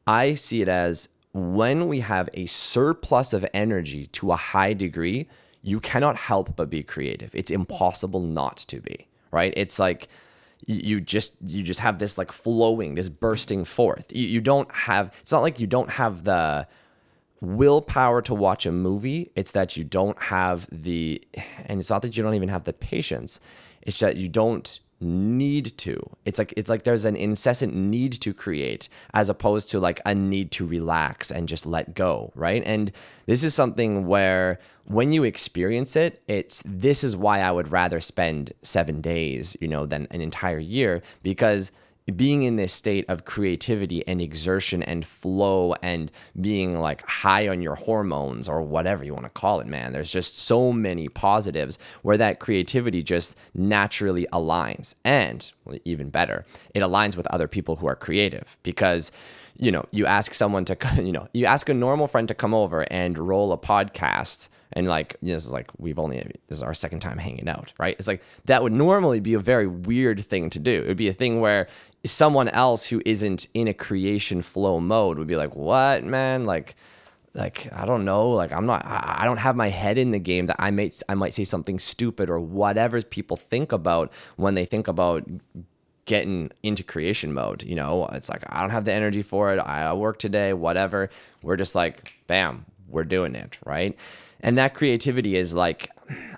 I 0.08 0.36
see 0.36 0.62
it 0.62 0.70
as 0.70 1.10
when 1.34 1.90
we 1.90 2.00
have 2.00 2.30
a 2.34 2.46
surplus 2.46 3.34
of 3.34 3.46
energy 3.54 4.06
to 4.18 4.32
a 4.32 4.38
high 4.38 4.72
degree, 4.72 5.28
you 5.62 5.82
cannot 5.82 6.16
help 6.16 6.56
but 6.56 6.70
be 6.70 6.82
creative. 6.82 7.36
It's 7.36 7.52
impossible 7.52 8.22
not 8.22 8.58
to 8.72 8.80
be, 8.80 9.08
right? 9.32 9.54
It's 9.58 9.80
like 9.80 10.08
you 10.66 11.02
just 11.02 11.36
you 11.46 11.62
just 11.62 11.82
have 11.82 12.00
this 12.00 12.18
like 12.18 12.32
flowing, 12.32 12.96
this 12.96 13.10
bursting 13.10 13.66
forth. 13.66 14.06
You, 14.16 14.28
you 14.36 14.42
don't 14.42 14.72
have 14.74 15.14
it's 15.22 15.34
not 15.34 15.42
like 15.42 15.60
you 15.60 15.68
don't 15.68 15.90
have 15.90 16.24
the 16.24 16.68
willpower 17.42 18.22
to 18.22 18.34
watch 18.34 18.66
a 18.66 18.72
movie. 18.72 19.32
It's 19.36 19.52
that 19.52 19.76
you 19.76 19.84
don't 19.84 20.20
have 20.36 20.68
the 20.72 21.22
and 21.66 21.82
it's 21.82 21.90
not 21.90 22.02
that 22.04 22.16
you 22.16 22.24
don't 22.24 22.36
even 22.36 22.50
have 22.50 22.64
the 22.64 22.74
patience. 22.74 23.42
It's 23.82 24.00
that 24.00 24.16
you 24.16 24.30
don't 24.30 24.80
need 25.02 25.78
to. 25.80 26.00
It's 26.26 26.40
like 26.40 26.54
it's 26.56 26.70
like 26.70 26.84
there's 26.84 27.06
an 27.06 27.16
incessant 27.16 27.74
need 27.76 28.14
to 28.14 28.34
create 28.34 28.90
as 29.14 29.30
opposed 29.30 29.70
to 29.72 29.80
like 29.80 30.00
a 30.06 30.14
need 30.14 30.52
to 30.52 30.66
relax 30.66 31.32
and 31.32 31.48
just 31.48 31.66
let 31.66 31.96
go 31.96 32.32
right? 32.36 32.64
And 32.66 32.92
this 33.26 33.44
is 33.44 33.54
something 33.54 34.08
where 34.08 34.60
when 34.86 35.14
you 35.14 35.24
experience 35.24 35.96
it 35.96 36.22
it's 36.28 36.64
this 36.66 37.04
is 37.04 37.16
why 37.16 37.40
i 37.40 37.52
would 37.52 37.72
rather 37.72 38.02
spend 38.02 38.52
7 38.62 39.00
days 39.00 39.56
you 39.62 39.68
know 39.68 39.86
than 39.86 40.08
an 40.12 40.22
entire 40.22 40.60
year 40.60 41.02
because 41.24 41.72
being 42.16 42.44
in 42.44 42.56
this 42.56 42.74
state 42.74 43.06
of 43.08 43.26
creativity 43.26 44.06
and 44.08 44.22
exertion 44.22 44.82
and 44.84 45.06
flow 45.06 45.74
and 45.82 46.12
being 46.40 46.80
like 46.80 47.06
high 47.06 47.48
on 47.48 47.62
your 47.62 47.76
hormones 47.76 48.50
or 48.50 48.62
whatever 48.62 49.04
you 49.04 49.14
want 49.14 49.26
to 49.26 49.30
call 49.30 49.60
it, 49.60 49.68
man. 49.68 49.94
There's 49.94 50.12
just 50.12 50.38
so 50.38 50.74
many 50.74 51.08
positives 51.08 51.78
where 52.02 52.18
that 52.18 52.40
creativity 52.40 53.04
just 53.04 53.38
naturally 53.54 54.28
aligns. 54.34 54.96
And 55.06 55.50
even 55.86 56.10
better, 56.10 56.46
it 56.74 56.80
aligns 56.80 57.16
with 57.16 57.28
other 57.28 57.48
people 57.48 57.78
who 57.78 57.88
are 57.88 57.96
creative 57.96 58.58
because 58.64 59.12
you 59.58 59.72
know, 59.72 59.86
you 59.92 60.08
ask 60.08 60.34
someone 60.34 60.66
to, 60.66 60.78
you 61.04 61.12
know, 61.12 61.28
you 61.34 61.46
ask 61.46 61.70
a 61.70 61.74
normal 61.74 62.08
friend 62.08 62.28
to 62.28 62.34
come 62.34 62.54
over 62.54 62.82
and 62.92 63.18
roll 63.18 63.54
a 63.54 63.58
podcast 63.58 64.50
and 64.74 64.88
like 64.88 65.16
you 65.22 65.30
know, 65.30 65.36
this 65.36 65.46
is 65.46 65.52
like 65.52 65.70
we've 65.78 66.00
only 66.00 66.18
this 66.48 66.58
is 66.58 66.64
our 66.64 66.74
second 66.74 67.00
time 67.00 67.18
hanging 67.18 67.50
out 67.50 67.74
right 67.78 67.96
it's 68.00 68.08
like 68.08 68.24
that 68.46 68.64
would 68.64 68.74
normally 68.74 69.20
be 69.20 69.34
a 69.34 69.40
very 69.40 69.68
weird 69.68 70.24
thing 70.26 70.50
to 70.50 70.60
do 70.60 70.82
it 70.84 70.88
would 70.88 70.98
be 70.98 71.08
a 71.08 71.14
thing 71.14 71.40
where 71.40 71.68
someone 72.06 72.48
else 72.50 72.88
who 72.88 73.02
isn't 73.06 73.48
in 73.54 73.68
a 73.68 73.74
creation 73.74 74.42
flow 74.42 74.80
mode 74.80 75.18
would 75.18 75.28
be 75.28 75.36
like 75.36 75.56
what 75.56 76.04
man 76.04 76.46
like 76.46 76.76
like 77.34 77.70
I 77.74 77.86
don't 77.86 78.04
know, 78.04 78.30
like 78.30 78.52
I'm 78.52 78.66
not 78.66 78.86
I 78.86 79.24
don't 79.24 79.38
have 79.38 79.56
my 79.56 79.70
head 79.70 79.98
in 79.98 80.12
the 80.12 80.20
game 80.20 80.48
that 80.48 80.58
I 80.60 80.72
might 80.72 81.02
I 81.08 81.16
might 81.16 81.34
say 81.34 81.44
something 81.44 81.80
stupid 81.80 82.30
or 82.30 82.40
whatever 82.40 83.02
people 83.02 83.38
think 83.38 83.72
about 83.72 84.14
when 84.36 84.56
they 84.56 84.66
think 84.66 84.88
about 84.88 85.24
getting 86.06 86.52
into 86.64 86.84
creation 86.84 87.32
mode, 87.34 87.64
you 87.64 87.76
know? 87.76 88.08
It's 88.08 88.30
like 88.30 88.44
I 88.50 88.62
don't 88.62 88.72
have 88.72 88.86
the 88.86 88.94
energy 88.94 89.22
for 89.22 89.54
it. 89.54 89.60
I 89.60 89.94
work 89.94 90.20
today, 90.20 90.52
whatever. 90.54 91.10
We're 91.42 91.56
just 91.56 91.74
like 91.74 92.20
bam, 92.28 92.66
we're 92.90 93.06
doing 93.06 93.36
it, 93.36 93.58
right? 93.66 93.98
And 94.42 94.58
that 94.58 94.74
creativity 94.74 95.36
is 95.36 95.54
like 95.54 95.90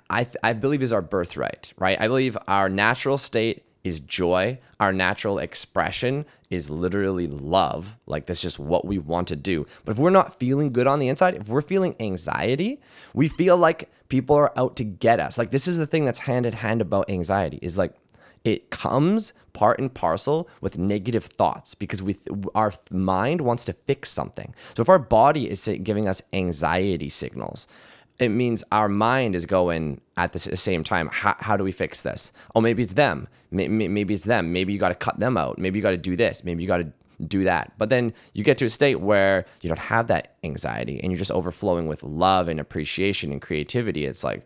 I 0.09 0.27
I 0.43 0.53
believe 0.53 0.83
is 0.83 0.93
our 0.93 1.01
birthright, 1.01 1.73
right? 1.77 1.99
I 1.99 2.07
believe 2.07 2.37
our 2.47 2.69
natural 2.69 3.17
state 3.17 3.65
is 3.83 3.99
joy. 3.99 4.59
Our 4.79 4.93
natural 4.93 5.39
expression 5.39 6.25
is 6.49 6.69
literally 6.69 7.27
love. 7.27 7.97
Like 8.05 8.25
that's 8.25 8.41
just 8.41 8.59
what 8.59 8.85
we 8.85 8.97
want 8.97 9.27
to 9.29 9.35
do. 9.35 9.65
But 9.83 9.93
if 9.93 9.97
we're 9.97 10.09
not 10.09 10.39
feeling 10.39 10.71
good 10.71 10.87
on 10.87 10.99
the 10.99 11.09
inside, 11.09 11.35
if 11.35 11.47
we're 11.47 11.61
feeling 11.61 11.95
anxiety, 11.99 12.81
we 13.13 13.27
feel 13.27 13.57
like 13.57 13.91
people 14.07 14.35
are 14.35 14.53
out 14.57 14.75
to 14.77 14.83
get 14.83 15.19
us. 15.19 15.37
Like 15.37 15.51
this 15.51 15.67
is 15.67 15.77
the 15.77 15.87
thing 15.87 16.05
that's 16.05 16.19
hand 16.19 16.45
in 16.45 16.53
hand 16.53 16.81
about 16.81 17.09
anxiety 17.09 17.59
is 17.61 17.77
like 17.77 17.93
it 18.43 18.69
comes 18.69 19.33
part 19.53 19.79
and 19.79 19.93
parcel 19.93 20.49
with 20.59 20.77
negative 20.77 21.25
thoughts 21.25 21.75
because 21.75 22.01
we 22.01 22.17
our 22.55 22.73
mind 22.91 23.41
wants 23.41 23.65
to 23.65 23.73
fix 23.73 24.09
something. 24.09 24.53
So 24.75 24.81
if 24.81 24.89
our 24.89 24.99
body 24.99 25.49
is 25.49 25.69
giving 25.83 26.07
us 26.07 26.21
anxiety 26.33 27.09
signals, 27.09 27.67
it 28.19 28.29
means 28.29 28.63
our 28.71 28.87
mind 28.87 29.35
is 29.35 29.45
going 29.45 30.01
at 30.17 30.33
the 30.33 30.39
same 30.39 30.83
time. 30.83 31.09
How, 31.11 31.35
how 31.39 31.57
do 31.57 31.63
we 31.63 31.71
fix 31.71 32.01
this? 32.01 32.31
Oh 32.55 32.61
maybe 32.61 32.83
it's 32.83 32.93
them. 32.93 33.27
Maybe 33.51 34.13
it's 34.13 34.25
them. 34.25 34.51
Maybe 34.51 34.73
you 34.73 34.79
got 34.79 34.89
to 34.89 34.95
cut 34.95 35.19
them 35.19 35.37
out. 35.37 35.57
Maybe 35.59 35.77
you 35.77 35.83
got 35.83 35.91
to 35.91 35.97
do 35.97 36.15
this. 36.15 36.43
Maybe 36.43 36.63
you 36.63 36.67
got 36.67 36.77
to 36.77 36.91
do 37.23 37.43
that. 37.43 37.71
But 37.77 37.89
then 37.89 38.13
you 38.33 38.43
get 38.43 38.57
to 38.59 38.65
a 38.65 38.69
state 38.69 38.99
where 38.99 39.45
you 39.61 39.67
don't 39.67 39.79
have 39.79 40.07
that 40.07 40.35
anxiety 40.43 40.99
and 41.01 41.11
you're 41.11 41.19
just 41.19 41.31
overflowing 41.31 41.87
with 41.87 42.03
love 42.03 42.47
and 42.47 42.59
appreciation 42.59 43.31
and 43.31 43.41
creativity. 43.41 44.05
It's 44.05 44.23
like 44.23 44.45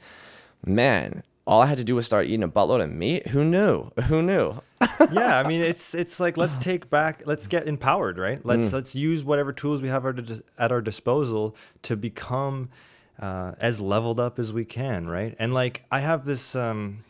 man 0.65 1.23
all 1.45 1.61
i 1.61 1.65
had 1.65 1.77
to 1.77 1.83
do 1.83 1.95
was 1.95 2.05
start 2.05 2.25
eating 2.25 2.43
a 2.43 2.49
buttload 2.49 2.83
of 2.83 2.91
meat? 2.91 3.27
Who 3.27 3.43
knew? 3.43 3.91
Who 4.07 4.21
knew? 4.21 4.61
Yeah 5.11 5.39
i 5.39 5.47
mean 5.47 5.61
it's 5.61 5.93
it's 5.93 6.19
like 6.19 6.37
let's 6.37 6.57
take 6.57 6.89
back 6.89 7.23
let's 7.25 7.47
get 7.47 7.67
empowered 7.67 8.17
right? 8.17 8.43
Let's 8.43 8.67
mm. 8.67 8.73
let's 8.73 8.95
use 8.95 9.23
whatever 9.23 9.53
tools 9.53 9.81
we 9.81 9.87
have 9.89 10.05
at 10.05 10.71
our 10.71 10.81
disposal 10.81 11.55
to 11.83 11.95
become 11.95 12.69
uh, 13.19 13.53
as 13.59 13.81
leveled 13.81 14.19
up 14.19 14.39
as 14.39 14.53
we 14.53 14.65
can, 14.65 15.07
right? 15.07 15.35
And 15.39 15.53
like 15.53 15.83
I 15.91 15.99
have 15.99 16.25
this 16.25 16.55
um, 16.55 17.03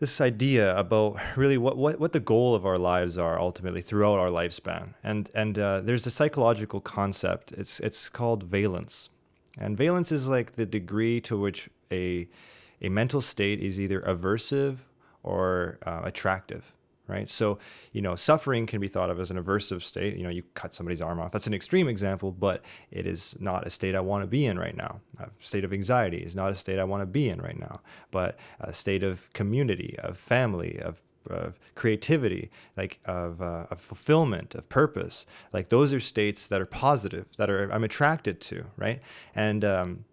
this 0.00 0.20
idea 0.20 0.76
about 0.76 1.18
really 1.36 1.58
what, 1.58 1.76
what 1.76 2.00
what 2.00 2.12
the 2.12 2.20
goal 2.20 2.54
of 2.54 2.66
our 2.66 2.78
lives 2.78 3.18
are 3.18 3.38
ultimately 3.38 3.82
throughout 3.82 4.18
our 4.18 4.28
lifespan, 4.28 4.94
and 5.02 5.30
and 5.34 5.58
uh, 5.58 5.80
there's 5.80 6.06
a 6.06 6.10
psychological 6.10 6.80
concept. 6.80 7.52
It's 7.52 7.80
it's 7.80 8.08
called 8.08 8.44
valence, 8.44 9.08
and 9.58 9.76
valence 9.76 10.12
is 10.12 10.28
like 10.28 10.56
the 10.56 10.66
degree 10.66 11.20
to 11.22 11.38
which 11.38 11.68
a 11.90 12.28
a 12.82 12.88
mental 12.88 13.20
state 13.20 13.60
is 13.60 13.78
either 13.78 14.00
aversive 14.00 14.78
or 15.22 15.78
uh, 15.84 16.00
attractive 16.04 16.72
right? 17.10 17.28
So, 17.28 17.58
you 17.92 18.00
know, 18.00 18.16
suffering 18.16 18.66
can 18.66 18.80
be 18.80 18.88
thought 18.88 19.10
of 19.10 19.18
as 19.20 19.30
an 19.30 19.42
aversive 19.42 19.82
state. 19.82 20.16
You 20.16 20.22
know, 20.22 20.30
you 20.30 20.44
cut 20.54 20.72
somebody's 20.72 21.02
arm 21.02 21.20
off. 21.20 21.32
That's 21.32 21.46
an 21.46 21.54
extreme 21.54 21.88
example, 21.88 22.32
but 22.32 22.64
it 22.90 23.06
is 23.06 23.36
not 23.40 23.66
a 23.66 23.70
state 23.70 23.94
I 23.94 24.00
want 24.00 24.22
to 24.22 24.26
be 24.26 24.46
in 24.46 24.58
right 24.58 24.76
now. 24.76 25.00
A 25.18 25.28
state 25.40 25.64
of 25.64 25.72
anxiety 25.72 26.18
is 26.18 26.34
not 26.36 26.50
a 26.50 26.54
state 26.54 26.78
I 26.78 26.84
want 26.84 27.02
to 27.02 27.06
be 27.06 27.28
in 27.28 27.40
right 27.40 27.58
now, 27.58 27.80
but 28.10 28.38
a 28.60 28.72
state 28.72 29.02
of 29.02 29.30
community, 29.32 29.96
of 29.98 30.16
family, 30.16 30.78
of 30.80 31.02
of 31.28 31.58
creativity, 31.74 32.50
like 32.76 32.98
of, 33.04 33.42
uh, 33.42 33.66
of 33.70 33.78
fulfillment, 33.78 34.54
of 34.54 34.68
purpose. 34.68 35.26
Like 35.52 35.68
those 35.68 35.92
are 35.92 36.00
states 36.00 36.46
that 36.46 36.60
are 36.60 36.66
positive, 36.66 37.26
that 37.36 37.50
are 37.50 37.70
I'm 37.70 37.84
attracted 37.84 38.40
to, 38.42 38.64
right? 38.76 39.00
And 39.34 39.64
um, 39.64 40.04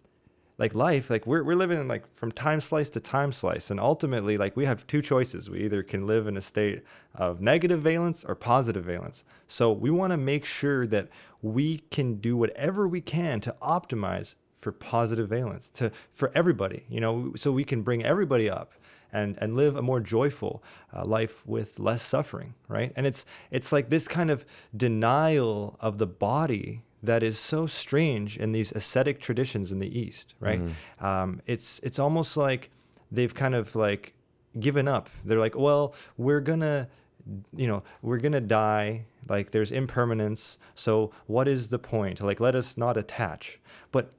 like 0.58 0.74
life 0.74 1.08
like 1.08 1.26
we're, 1.26 1.44
we're 1.44 1.54
living 1.54 1.80
in 1.80 1.86
like 1.88 2.12
from 2.14 2.32
time 2.32 2.60
slice 2.60 2.90
to 2.90 3.00
time 3.00 3.32
slice 3.32 3.70
and 3.70 3.78
ultimately 3.78 4.36
like 4.36 4.56
we 4.56 4.66
have 4.66 4.86
two 4.86 5.00
choices. 5.00 5.48
We 5.48 5.60
either 5.60 5.82
can 5.82 6.06
live 6.06 6.26
in 6.26 6.36
a 6.36 6.42
state 6.42 6.82
of 7.14 7.40
negative 7.40 7.80
valence 7.80 8.24
or 8.24 8.34
positive 8.34 8.84
valence. 8.84 9.24
So 9.46 9.72
we 9.72 9.90
want 9.90 10.12
to 10.12 10.16
make 10.16 10.44
sure 10.44 10.86
that 10.88 11.08
we 11.40 11.78
can 11.90 12.16
do 12.16 12.36
whatever 12.36 12.88
we 12.88 13.00
can 13.00 13.40
to 13.40 13.54
optimize 13.62 14.34
for 14.60 14.72
positive 14.72 15.28
valence 15.28 15.70
to 15.70 15.92
for 16.12 16.32
everybody 16.34 16.84
you 16.88 17.00
know 17.00 17.32
so 17.36 17.52
we 17.52 17.62
can 17.62 17.82
bring 17.82 18.04
everybody 18.04 18.50
up 18.50 18.72
and 19.12 19.38
and 19.40 19.54
live 19.54 19.76
a 19.76 19.82
more 19.82 20.00
joyful 20.00 20.62
uh, 20.92 21.02
life 21.06 21.46
with 21.46 21.78
less 21.78 22.02
suffering 22.02 22.54
right? 22.66 22.92
And 22.96 23.06
it's 23.06 23.24
it's 23.50 23.72
like 23.72 23.88
this 23.88 24.08
kind 24.08 24.30
of 24.30 24.44
denial 24.76 25.76
of 25.80 25.98
the 25.98 26.06
body 26.06 26.82
that 27.02 27.22
is 27.22 27.38
so 27.38 27.66
strange 27.66 28.36
in 28.36 28.52
these 28.52 28.72
ascetic 28.72 29.20
traditions 29.20 29.70
in 29.70 29.78
the 29.78 29.98
East, 29.98 30.34
right? 30.40 30.60
Mm. 30.60 31.04
Um, 31.04 31.42
it's 31.46 31.80
it's 31.80 31.98
almost 31.98 32.36
like 32.36 32.70
they've 33.10 33.34
kind 33.34 33.54
of 33.54 33.76
like 33.76 34.14
given 34.58 34.88
up. 34.88 35.08
They're 35.24 35.38
like, 35.38 35.56
well, 35.56 35.94
we're 36.16 36.40
gonna, 36.40 36.88
you 37.54 37.66
know, 37.66 37.82
we're 38.02 38.18
gonna 38.18 38.40
die. 38.40 39.04
Like 39.28 39.50
there's 39.50 39.70
impermanence. 39.70 40.58
So 40.74 41.12
what 41.26 41.46
is 41.46 41.68
the 41.68 41.78
point? 41.78 42.20
Like 42.20 42.40
let 42.40 42.54
us 42.54 42.76
not 42.76 42.96
attach. 42.96 43.60
But 43.92 44.12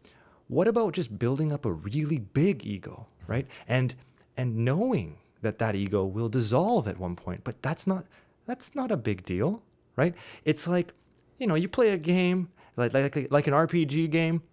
what 0.47 0.67
about 0.67 0.93
just 0.93 1.19
building 1.19 1.51
up 1.51 1.65
a 1.65 1.71
really 1.71 2.19
big 2.19 2.65
ego, 2.65 3.07
right? 3.27 3.47
And 3.67 3.95
and 4.37 4.57
knowing 4.57 5.17
that 5.41 5.59
that 5.59 5.75
ego 5.75 6.05
will 6.05 6.29
dissolve 6.29 6.87
at 6.87 6.97
one 6.97 7.15
point. 7.15 7.43
But 7.43 7.61
that's 7.61 7.85
not 7.85 8.05
that's 8.45 8.73
not 8.73 8.91
a 8.91 8.97
big 8.97 9.23
deal, 9.23 9.63
right? 9.95 10.15
It's 10.45 10.67
like 10.67 10.93
you 11.39 11.47
know, 11.47 11.55
you 11.55 11.67
play 11.67 11.89
a 11.89 11.97
game 11.97 12.49
like 12.75 12.93
like 12.93 13.27
like 13.31 13.47
an 13.47 13.53
RPG 13.53 14.09
game, 14.11 14.43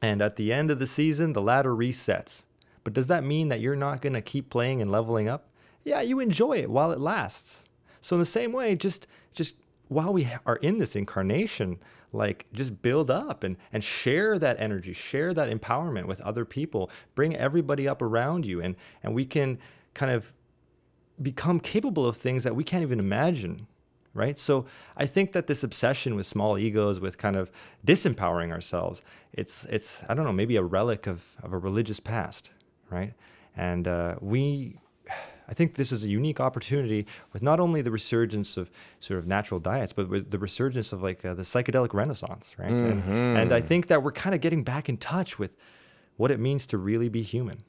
and 0.00 0.22
at 0.22 0.36
the 0.36 0.52
end 0.52 0.70
of 0.70 0.78
the 0.78 0.86
season, 0.86 1.32
the 1.32 1.42
ladder 1.42 1.74
resets. 1.74 2.44
But 2.84 2.94
does 2.94 3.06
that 3.06 3.22
mean 3.22 3.48
that 3.48 3.60
you're 3.60 3.76
not 3.76 4.02
going 4.02 4.14
to 4.14 4.20
keep 4.20 4.50
playing 4.50 4.82
and 4.82 4.90
leveling 4.90 5.28
up? 5.28 5.48
yeah, 5.84 6.00
you 6.00 6.20
enjoy 6.20 6.58
it 6.58 6.70
while 6.70 6.92
it 6.92 7.00
lasts. 7.00 7.64
So 8.00 8.16
in 8.16 8.20
the 8.20 8.26
same 8.26 8.52
way, 8.52 8.76
just 8.76 9.06
just 9.32 9.56
while 9.88 10.12
we 10.12 10.28
are 10.46 10.56
in 10.56 10.78
this 10.78 10.96
incarnation, 10.96 11.78
like 12.12 12.46
just 12.52 12.82
build 12.82 13.10
up 13.10 13.44
and 13.44 13.56
and 13.72 13.82
share 13.82 14.38
that 14.38 14.56
energy, 14.58 14.92
share 14.92 15.34
that 15.34 15.50
empowerment 15.50 16.06
with 16.06 16.20
other 16.20 16.44
people, 16.44 16.90
bring 17.14 17.36
everybody 17.36 17.86
up 17.88 18.02
around 18.02 18.46
you 18.46 18.60
and 18.60 18.76
and 19.02 19.14
we 19.14 19.24
can 19.24 19.58
kind 19.94 20.12
of 20.12 20.32
become 21.20 21.60
capable 21.60 22.06
of 22.06 22.16
things 22.16 22.42
that 22.44 22.56
we 22.56 22.64
can't 22.64 22.82
even 22.82 22.98
imagine 22.98 23.66
right 24.14 24.38
so 24.38 24.66
i 24.96 25.06
think 25.06 25.32
that 25.32 25.46
this 25.46 25.62
obsession 25.62 26.14
with 26.14 26.26
small 26.26 26.58
egos 26.58 27.00
with 27.00 27.18
kind 27.18 27.36
of 27.36 27.50
disempowering 27.86 28.50
ourselves 28.50 29.02
it's 29.32 29.64
it's 29.66 30.02
i 30.08 30.14
don't 30.14 30.24
know 30.24 30.32
maybe 30.32 30.56
a 30.56 30.62
relic 30.62 31.06
of, 31.06 31.36
of 31.42 31.52
a 31.52 31.58
religious 31.58 32.00
past 32.00 32.50
right 32.90 33.14
and 33.56 33.86
uh, 33.86 34.16
we 34.20 34.78
I 35.48 35.54
think 35.54 35.74
this 35.74 35.92
is 35.92 36.02
a 36.04 36.08
unique 36.08 36.40
opportunity 36.40 37.06
with 37.32 37.42
not 37.42 37.60
only 37.60 37.82
the 37.82 37.90
resurgence 37.90 38.56
of 38.56 38.70
sort 39.00 39.18
of 39.18 39.26
natural 39.26 39.60
diets, 39.60 39.92
but 39.92 40.08
with 40.08 40.30
the 40.30 40.38
resurgence 40.38 40.92
of 40.92 41.02
like 41.02 41.24
uh, 41.24 41.34
the 41.34 41.42
psychedelic 41.42 41.92
renaissance, 41.92 42.54
right? 42.58 42.70
Mm-hmm. 42.70 43.10
And, 43.10 43.38
and 43.38 43.52
I 43.52 43.60
think 43.60 43.88
that 43.88 44.02
we're 44.02 44.12
kind 44.12 44.34
of 44.34 44.40
getting 44.40 44.62
back 44.62 44.88
in 44.88 44.96
touch 44.96 45.38
with 45.38 45.56
what 46.16 46.30
it 46.30 46.40
means 46.40 46.66
to 46.68 46.78
really 46.78 47.10
be 47.10 47.22
human. 47.22 47.64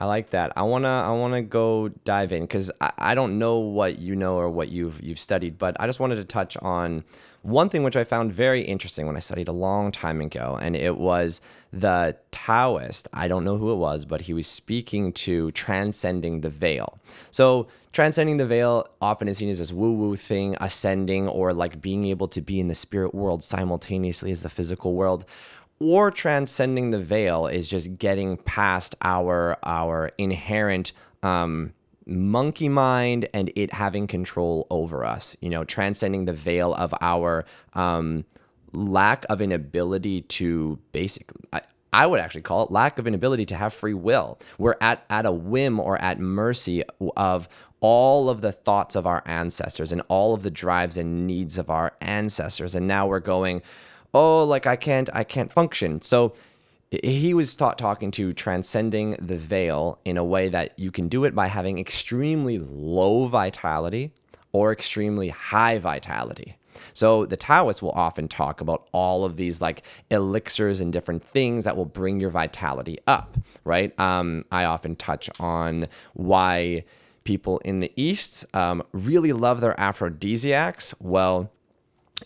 I 0.00 0.04
like 0.04 0.30
that. 0.30 0.52
I 0.56 0.62
wanna 0.62 0.88
I 0.88 1.10
wanna 1.10 1.42
go 1.42 1.88
dive 2.04 2.32
in 2.32 2.42
because 2.42 2.70
I, 2.80 2.92
I 2.98 3.14
don't 3.14 3.38
know 3.38 3.58
what 3.58 3.98
you 3.98 4.14
know 4.14 4.36
or 4.36 4.48
what 4.48 4.68
you've 4.68 5.02
you've 5.02 5.18
studied, 5.18 5.58
but 5.58 5.76
I 5.80 5.86
just 5.86 5.98
wanted 5.98 6.16
to 6.16 6.24
touch 6.24 6.56
on 6.58 7.04
one 7.42 7.68
thing 7.68 7.82
which 7.82 7.96
I 7.96 8.04
found 8.04 8.32
very 8.32 8.62
interesting 8.62 9.06
when 9.06 9.16
I 9.16 9.20
studied 9.20 9.48
a 9.48 9.52
long 9.52 9.90
time 9.92 10.20
ago, 10.20 10.58
and 10.60 10.76
it 10.76 10.98
was 10.98 11.40
the 11.72 12.16
Taoist. 12.30 13.08
I 13.12 13.28
don't 13.28 13.44
know 13.44 13.56
who 13.56 13.72
it 13.72 13.76
was, 13.76 14.04
but 14.04 14.22
he 14.22 14.32
was 14.34 14.46
speaking 14.46 15.12
to 15.14 15.50
transcending 15.52 16.40
the 16.40 16.50
veil. 16.50 16.98
So 17.30 17.68
transcending 17.92 18.36
the 18.36 18.46
veil 18.46 18.88
often 19.00 19.28
is 19.28 19.38
seen 19.38 19.48
as 19.50 19.60
this 19.60 19.72
woo-woo 19.72 20.16
thing, 20.16 20.56
ascending, 20.60 21.28
or 21.28 21.52
like 21.52 21.80
being 21.80 22.04
able 22.06 22.28
to 22.28 22.40
be 22.40 22.60
in 22.60 22.68
the 22.68 22.74
spirit 22.74 23.14
world 23.14 23.42
simultaneously 23.42 24.30
as 24.30 24.42
the 24.42 24.50
physical 24.50 24.94
world 24.94 25.24
or 25.80 26.10
transcending 26.10 26.90
the 26.90 27.00
veil 27.00 27.46
is 27.46 27.68
just 27.68 27.98
getting 27.98 28.36
past 28.36 28.96
our 29.02 29.58
our 29.62 30.10
inherent 30.18 30.92
um, 31.22 31.72
monkey 32.06 32.68
mind 32.68 33.28
and 33.32 33.52
it 33.54 33.72
having 33.72 34.06
control 34.06 34.66
over 34.70 35.04
us. 35.04 35.36
You 35.40 35.50
know, 35.50 35.64
transcending 35.64 36.24
the 36.24 36.32
veil 36.32 36.74
of 36.74 36.94
our 37.00 37.44
um, 37.74 38.24
lack 38.72 39.24
of 39.28 39.40
an 39.40 39.52
ability 39.52 40.22
to 40.22 40.78
basically. 40.92 41.42
I, 41.52 41.62
I 41.90 42.06
would 42.06 42.20
actually 42.20 42.42
call 42.42 42.64
it 42.64 42.70
lack 42.70 42.98
of 42.98 43.06
an 43.06 43.14
ability 43.14 43.46
to 43.46 43.56
have 43.56 43.72
free 43.72 43.94
will. 43.94 44.38
We're 44.58 44.76
at, 44.80 45.06
at 45.08 45.24
a 45.24 45.32
whim 45.32 45.80
or 45.80 45.96
at 46.02 46.20
mercy 46.20 46.82
of 47.16 47.48
all 47.80 48.28
of 48.28 48.42
the 48.42 48.52
thoughts 48.52 48.94
of 48.94 49.06
our 49.06 49.22
ancestors 49.24 49.90
and 49.90 50.02
all 50.08 50.34
of 50.34 50.42
the 50.42 50.50
drives 50.50 50.98
and 50.98 51.26
needs 51.26 51.56
of 51.56 51.70
our 51.70 51.94
ancestors. 52.02 52.74
And 52.74 52.86
now 52.86 53.06
we're 53.06 53.20
going, 53.20 53.62
oh 54.14 54.44
like 54.44 54.66
i 54.66 54.76
can't 54.76 55.08
i 55.12 55.24
can't 55.24 55.52
function 55.52 56.00
so 56.00 56.32
he 56.90 57.34
was 57.34 57.54
taught 57.54 57.78
talking 57.78 58.10
to 58.10 58.32
transcending 58.32 59.10
the 59.20 59.36
veil 59.36 59.98
in 60.04 60.16
a 60.16 60.24
way 60.24 60.48
that 60.48 60.78
you 60.78 60.90
can 60.90 61.08
do 61.08 61.24
it 61.24 61.34
by 61.34 61.46
having 61.46 61.78
extremely 61.78 62.58
low 62.58 63.26
vitality 63.26 64.10
or 64.52 64.72
extremely 64.72 65.28
high 65.28 65.78
vitality 65.78 66.56
so 66.94 67.26
the 67.26 67.36
Taoists 67.36 67.82
will 67.82 67.92
often 67.92 68.28
talk 68.28 68.60
about 68.60 68.88
all 68.92 69.24
of 69.24 69.36
these 69.36 69.60
like 69.60 69.82
elixirs 70.10 70.80
and 70.80 70.92
different 70.92 71.24
things 71.24 71.64
that 71.64 71.76
will 71.76 71.84
bring 71.84 72.20
your 72.20 72.30
vitality 72.30 72.98
up, 73.06 73.36
right? 73.64 73.98
Um, 73.98 74.44
I 74.50 74.64
often 74.64 74.96
touch 74.96 75.28
on 75.40 75.88
why 76.14 76.84
people 77.24 77.58
in 77.58 77.80
the 77.80 77.92
East 77.96 78.46
um, 78.54 78.82
really 78.92 79.32
love 79.32 79.60
their 79.60 79.78
aphrodisiacs. 79.78 80.94
Well, 81.00 81.50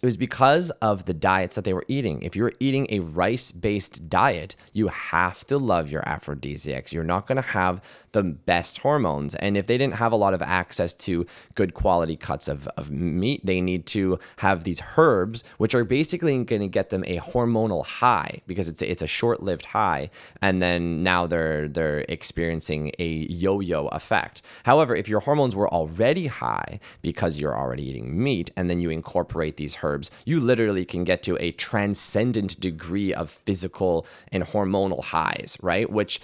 it 0.01 0.07
was 0.07 0.17
because 0.17 0.71
of 0.81 1.05
the 1.05 1.13
diets 1.13 1.55
that 1.57 1.65
they 1.65 1.75
were 1.75 1.85
eating. 1.87 2.23
If 2.23 2.35
you're 2.35 2.53
eating 2.59 2.87
a 2.89 3.01
rice 3.01 3.53
based 3.53 4.09
diet, 4.09 4.57
you 4.73 4.89
have 4.89 5.47
to 5.49 5.59
love 5.59 5.91
your 5.91 6.07
aphrodisiacs. 6.09 6.93
You're 6.93 7.05
not 7.05 7.27
going 7.27 7.37
to 7.37 7.43
have 7.43 7.83
the 8.13 8.23
best 8.23 8.79
hormones. 8.79 9.35
And 9.35 9.57
if 9.57 9.67
they 9.67 9.77
didn't 9.77 9.95
have 9.95 10.13
a 10.13 10.17
lot 10.17 10.33
of 10.33 10.41
access 10.41 10.95
to 10.95 11.27
good 11.55 11.75
quality 11.75 12.17
cuts 12.17 12.49
of, 12.49 12.69
of 12.69 12.91
meat, 12.91 13.45
they 13.45 13.61
need 13.61 13.85
to 13.89 14.19
have 14.39 14.65
these 14.65 14.81
herbs, 14.97 15.45
which 15.59 15.75
are 15.75 15.85
basically 15.85 16.43
going 16.45 16.63
to 16.63 16.69
get 16.69 16.91
them 16.91 17.05
a 17.07 17.19
hormonal 17.19 17.85
high 17.85 18.41
because 18.47 18.69
it's, 18.69 18.81
it's 18.81 19.03
a 19.03 19.07
short 19.07 19.43
lived 19.43 19.67
high. 19.67 20.09
And 20.41 20.63
then 20.63 21.03
now 21.03 21.27
they're, 21.27 21.69
they're 21.69 22.07
experiencing 22.09 22.93
a 22.99 23.09
yo 23.09 23.61
yo 23.61 23.89
effect. 23.89 24.41
However, 24.65 24.97
if 24.97 25.09
your 25.09 25.21
hormones 25.21 25.55
were 25.55 25.73
already 25.73 26.29
high 26.29 26.81
because 27.03 27.39
you're 27.39 27.57
already 27.57 27.87
eating 27.89 28.23
meat 28.23 28.51
and 28.57 28.71
then 28.71 28.81
you 28.81 28.89
incorporate 28.89 29.59
these 29.59 29.82
herbs, 29.83 30.11
you 30.25 30.41
literally 30.41 30.85
can 30.85 31.05
get 31.05 31.23
to 31.25 31.37
a 31.41 31.53
transcendent 31.53 32.61
degree 32.61 33.13
of 33.13 33.31
physical 33.31 34.07
and 34.31 34.43
hormonal 34.45 35.03
highs, 35.03 35.57
right? 35.61 35.91
Which 35.91 36.21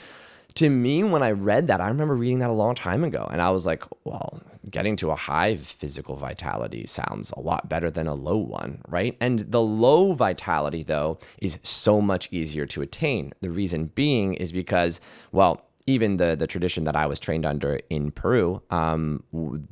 to 0.54 0.70
me, 0.70 1.04
when 1.04 1.22
I 1.22 1.30
read 1.30 1.68
that, 1.68 1.80
I 1.80 1.88
remember 1.88 2.16
reading 2.16 2.40
that 2.40 2.50
a 2.50 2.54
long 2.54 2.74
time 2.74 3.04
ago, 3.04 3.28
and 3.30 3.40
I 3.40 3.50
was 3.50 3.64
like, 3.64 3.84
well, 4.04 4.42
getting 4.68 4.96
to 4.96 5.10
a 5.10 5.16
high 5.16 5.54
physical 5.56 6.16
vitality 6.16 6.84
sounds 6.84 7.30
a 7.32 7.40
lot 7.40 7.68
better 7.68 7.90
than 7.90 8.06
a 8.08 8.14
low 8.14 8.38
one, 8.38 8.82
right? 8.88 9.16
And 9.20 9.50
the 9.52 9.62
low 9.62 10.14
vitality, 10.14 10.82
though, 10.82 11.18
is 11.40 11.58
so 11.62 12.00
much 12.00 12.28
easier 12.32 12.66
to 12.66 12.82
attain. 12.82 13.32
The 13.40 13.50
reason 13.50 13.92
being 13.94 14.34
is 14.34 14.50
because, 14.50 15.00
well, 15.30 15.67
even 15.88 16.16
the 16.16 16.36
the 16.36 16.46
tradition 16.46 16.84
that 16.84 16.96
I 16.96 17.06
was 17.06 17.18
trained 17.18 17.46
under 17.46 17.80
in 17.90 18.10
Peru, 18.10 18.62
um, 18.70 19.22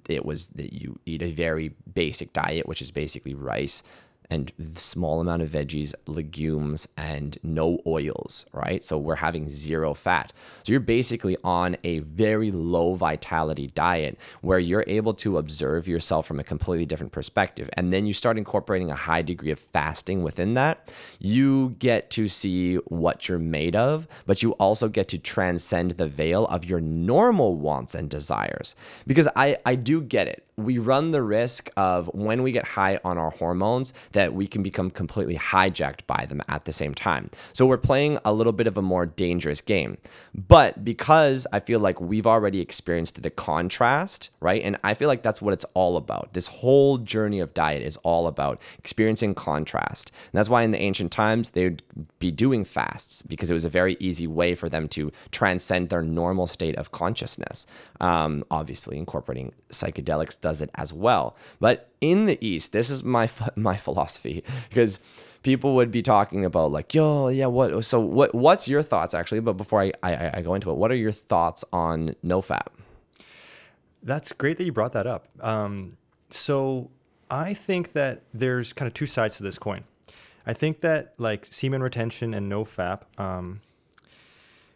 it 0.08 0.24
was 0.24 0.48
that 0.48 0.72
you 0.72 0.98
eat 1.06 1.22
a 1.22 1.30
very 1.30 1.74
basic 1.92 2.32
diet, 2.32 2.66
which 2.66 2.82
is 2.82 2.90
basically 2.90 3.34
rice, 3.34 3.82
and 4.30 4.52
small 4.76 5.20
amount 5.20 5.42
of 5.42 5.50
veggies, 5.50 5.94
legumes, 6.06 6.88
and 6.96 7.38
no 7.42 7.80
oils, 7.86 8.46
right? 8.52 8.82
So 8.82 8.98
we're 8.98 9.16
having 9.16 9.48
zero 9.48 9.94
fat. 9.94 10.32
So 10.62 10.72
you're 10.72 10.80
basically 10.80 11.36
on 11.44 11.76
a 11.84 12.00
very 12.00 12.50
low 12.50 12.94
vitality 12.94 13.68
diet 13.68 14.18
where 14.40 14.58
you're 14.58 14.84
able 14.86 15.14
to 15.14 15.38
observe 15.38 15.86
yourself 15.86 16.26
from 16.26 16.40
a 16.40 16.44
completely 16.44 16.86
different 16.86 17.12
perspective. 17.12 17.70
And 17.74 17.92
then 17.92 18.06
you 18.06 18.14
start 18.14 18.38
incorporating 18.38 18.90
a 18.90 18.96
high 18.96 19.22
degree 19.22 19.50
of 19.50 19.58
fasting 19.58 20.22
within 20.22 20.54
that. 20.54 20.92
You 21.18 21.76
get 21.78 22.10
to 22.10 22.28
see 22.28 22.76
what 22.76 23.28
you're 23.28 23.38
made 23.38 23.76
of, 23.76 24.08
but 24.26 24.42
you 24.42 24.52
also 24.52 24.88
get 24.88 25.08
to 25.08 25.18
transcend 25.18 25.92
the 25.92 26.06
veil 26.06 26.46
of 26.46 26.64
your 26.64 26.80
normal 26.80 27.56
wants 27.56 27.94
and 27.94 28.08
desires. 28.08 28.74
Because 29.06 29.28
I, 29.36 29.58
I 29.64 29.74
do 29.74 30.00
get 30.00 30.26
it 30.26 30.45
we 30.56 30.78
run 30.78 31.10
the 31.10 31.22
risk 31.22 31.70
of 31.76 32.08
when 32.14 32.42
we 32.42 32.50
get 32.50 32.64
high 32.64 32.98
on 33.04 33.18
our 33.18 33.30
hormones 33.30 33.92
that 34.12 34.32
we 34.32 34.46
can 34.46 34.62
become 34.62 34.90
completely 34.90 35.36
hijacked 35.36 36.06
by 36.06 36.24
them 36.26 36.42
at 36.48 36.64
the 36.64 36.72
same 36.72 36.94
time. 36.94 37.30
So 37.52 37.66
we're 37.66 37.76
playing 37.76 38.18
a 38.24 38.32
little 38.32 38.54
bit 38.54 38.66
of 38.66 38.78
a 38.78 38.82
more 38.82 39.04
dangerous 39.04 39.60
game. 39.60 39.98
But 40.34 40.82
because 40.82 41.46
I 41.52 41.60
feel 41.60 41.78
like 41.78 42.00
we've 42.00 42.26
already 42.26 42.60
experienced 42.60 43.22
the 43.22 43.30
contrast, 43.30 44.30
right? 44.40 44.62
And 44.62 44.78
I 44.82 44.94
feel 44.94 45.08
like 45.08 45.22
that's 45.22 45.42
what 45.42 45.52
it's 45.52 45.66
all 45.74 45.98
about. 45.98 46.32
This 46.32 46.48
whole 46.48 46.98
journey 46.98 47.40
of 47.40 47.52
diet 47.52 47.82
is 47.82 47.98
all 47.98 48.26
about 48.26 48.60
experiencing 48.78 49.34
contrast. 49.34 50.10
And 50.32 50.38
that's 50.38 50.48
why 50.48 50.62
in 50.62 50.70
the 50.70 50.80
ancient 50.80 51.12
times 51.12 51.50
they 51.50 51.64
would 51.64 51.82
be 52.18 52.30
doing 52.30 52.64
fasts 52.64 53.20
because 53.20 53.50
it 53.50 53.54
was 53.54 53.66
a 53.66 53.70
very 53.70 53.98
easy 54.00 54.26
way 54.26 54.54
for 54.54 54.70
them 54.70 54.88
to 54.88 55.12
transcend 55.32 55.90
their 55.90 56.02
normal 56.02 56.46
state 56.46 56.76
of 56.76 56.92
consciousness. 56.92 57.66
Um, 58.00 58.42
obviously, 58.50 58.96
incorporating 58.96 59.52
psychedelics 59.70 60.40
does 60.46 60.62
it 60.62 60.70
as 60.76 60.92
well. 60.92 61.36
But 61.58 61.90
in 62.00 62.26
the 62.26 62.38
East, 62.40 62.70
this 62.70 62.88
is 62.88 63.02
my 63.02 63.28
my 63.56 63.76
philosophy 63.76 64.44
because 64.68 65.00
people 65.42 65.74
would 65.74 65.90
be 65.90 66.02
talking 66.02 66.44
about 66.44 66.70
like, 66.70 66.94
yo, 66.94 67.26
yeah, 67.28 67.46
what? 67.46 67.84
So 67.84 67.98
what? 67.98 68.32
What's 68.32 68.68
your 68.68 68.82
thoughts 68.82 69.12
actually? 69.12 69.40
But 69.40 69.54
before 69.54 69.82
I 69.82 69.92
I, 70.04 70.38
I 70.38 70.42
go 70.42 70.54
into 70.54 70.70
it, 70.70 70.76
what 70.76 70.92
are 70.92 71.00
your 71.06 71.10
thoughts 71.10 71.64
on 71.72 72.14
no 72.22 72.40
NoFap? 72.40 72.68
That's 74.04 74.32
great 74.32 74.56
that 74.58 74.64
you 74.64 74.72
brought 74.72 74.92
that 74.92 75.08
up. 75.08 75.26
Um, 75.40 75.96
so 76.30 76.90
I 77.28 77.54
think 77.54 77.92
that 77.92 78.22
there's 78.32 78.72
kind 78.72 78.86
of 78.86 78.94
two 78.94 79.06
sides 79.06 79.36
to 79.38 79.42
this 79.42 79.58
coin. 79.58 79.82
I 80.46 80.52
think 80.52 80.80
that 80.82 81.14
like 81.18 81.44
semen 81.50 81.82
retention 81.82 82.32
and 82.32 82.52
NoFap 82.52 83.00
um, 83.18 83.62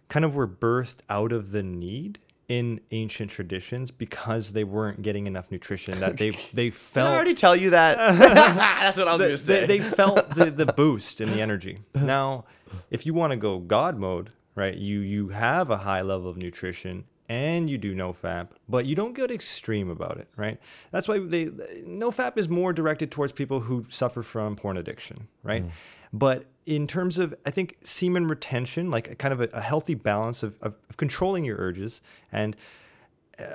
kind 0.09 0.25
of 0.25 0.35
were 0.35 0.49
birthed 0.49 1.03
out 1.09 1.31
of 1.31 1.53
the 1.53 1.63
need 1.63 2.19
in 2.51 2.81
ancient 2.91 3.31
traditions 3.31 3.93
because 3.93 4.55
they 4.55 4.65
weren't 4.65 5.03
getting 5.03 5.29
enough 5.29 5.53
nutrition 5.53 6.01
that 6.01 6.17
they 6.17 6.37
they 6.53 6.69
felt 6.69 7.07
Did 7.07 7.13
I 7.13 7.15
already 7.15 7.35
tell 7.35 7.55
you 7.55 7.71
that? 7.71 7.97
That's 8.19 8.99
what 8.99 9.07
I 9.07 9.13
was 9.13 9.23
gonna 9.23 9.39
say. 9.39 9.67
they, 9.67 9.79
they 9.79 9.85
felt 9.89 10.31
the, 10.35 10.51
the 10.51 10.67
boost 10.67 11.21
in 11.21 11.31
the 11.31 11.41
energy. 11.41 11.79
Now 11.95 12.45
if 12.91 13.07
you 13.07 13.15
want 13.15 13.31
to 13.31 13.37
go 13.37 13.61
god 13.61 13.97
mode 13.97 14.31
right 14.57 14.77
you 14.77 14.99
you 14.99 15.29
have 15.29 15.71
a 15.71 15.79
high 15.79 16.03
level 16.03 16.29
of 16.29 16.37
nutrition 16.37 17.05
and 17.29 17.71
you 17.71 17.79
do 17.79 17.95
no 17.95 18.13
fap 18.13 18.49
but 18.69 18.85
you 18.85 18.97
don't 18.97 19.13
get 19.13 19.31
extreme 19.31 19.89
about 19.89 20.19
it 20.19 20.29
right? 20.37 20.59
That's 20.91 21.07
why 21.07 21.21
they 21.21 21.51
no 21.87 22.11
fap 22.11 22.37
is 22.37 22.49
more 22.49 22.73
directed 22.73 23.13
towards 23.13 23.31
people 23.31 23.61
who 23.61 23.87
suffer 23.89 24.25
from 24.25 24.57
porn 24.57 24.77
addiction 24.77 25.29
right? 25.45 25.65
Mm. 25.65 25.71
But 26.13 26.47
in 26.71 26.87
terms 26.87 27.19
of, 27.19 27.35
I 27.45 27.51
think, 27.51 27.79
semen 27.83 28.29
retention, 28.29 28.91
like 28.91 29.11
a 29.11 29.15
kind 29.17 29.33
of 29.33 29.41
a, 29.41 29.49
a 29.53 29.61
healthy 29.61 29.95
balance 29.95 30.43
of, 30.43 30.57
of, 30.63 30.79
of, 30.89 30.97
controlling 30.97 31.45
your 31.45 31.57
urges 31.57 32.01
and 32.31 32.57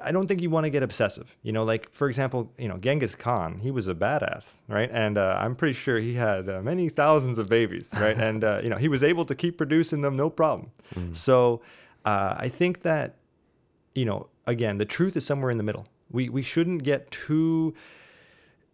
I 0.04 0.12
don't 0.12 0.28
think 0.28 0.42
you 0.42 0.50
want 0.50 0.66
to 0.66 0.70
get 0.70 0.84
obsessive. 0.84 1.38
You 1.44 1.52
know, 1.52 1.64
like 1.64 1.94
for 1.94 2.08
example, 2.08 2.52
you 2.58 2.68
know, 2.68 2.78
Genghis 2.78 3.16
Khan, 3.16 3.60
he 3.60 3.72
was 3.72 3.88
a 3.88 3.94
badass, 3.94 4.62
right? 4.68 4.90
And 4.92 5.18
uh, 5.18 5.38
I'm 5.40 5.56
pretty 5.56 5.74
sure 5.74 6.00
he 6.00 6.16
had 6.16 6.50
uh, 6.50 6.62
many 6.62 6.90
thousands 6.90 7.38
of 7.38 7.50
babies, 7.50 7.90
right? 7.94 8.18
and 8.18 8.44
uh, 8.44 8.62
you 8.64 8.70
know, 8.70 8.78
he 8.78 8.88
was 8.88 9.04
able 9.04 9.26
to 9.26 9.36
keep 9.36 9.58
producing 9.58 10.02
them 10.02 10.18
no 10.18 10.30
problem. 10.30 10.72
Mm. 10.96 11.16
So 11.16 11.62
uh, 12.04 12.36
I 12.38 12.50
think 12.50 12.82
that, 12.82 13.18
you 13.94 14.06
know, 14.06 14.28
again, 14.48 14.78
the 14.78 14.86
truth 14.86 15.16
is 15.16 15.26
somewhere 15.26 15.52
in 15.52 15.58
the 15.58 15.64
middle. 15.64 15.88
We 16.12 16.30
we 16.30 16.42
shouldn't 16.42 16.84
get 16.84 17.12
too 17.12 17.74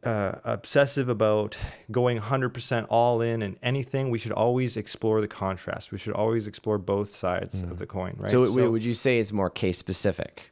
uh, 0.03 0.33
obsessive 0.43 1.09
about 1.09 1.57
going 1.91 2.19
100% 2.19 2.85
all 2.89 3.21
in 3.21 3.41
and 3.41 3.57
anything. 3.61 4.09
We 4.09 4.17
should 4.17 4.31
always 4.31 4.77
explore 4.77 5.21
the 5.21 5.27
contrast. 5.27 5.91
We 5.91 5.97
should 5.97 6.13
always 6.13 6.47
explore 6.47 6.77
both 6.77 7.09
sides 7.09 7.61
of 7.61 7.77
the 7.77 7.85
coin, 7.85 8.15
right? 8.17 8.29
Mm. 8.29 8.31
So, 8.31 8.43
w 8.45 8.71
would 8.71 8.83
you 8.83 8.93
say 8.93 9.19
it's 9.19 9.31
more 9.31 9.49
case 9.49 9.77
specific? 9.77 10.51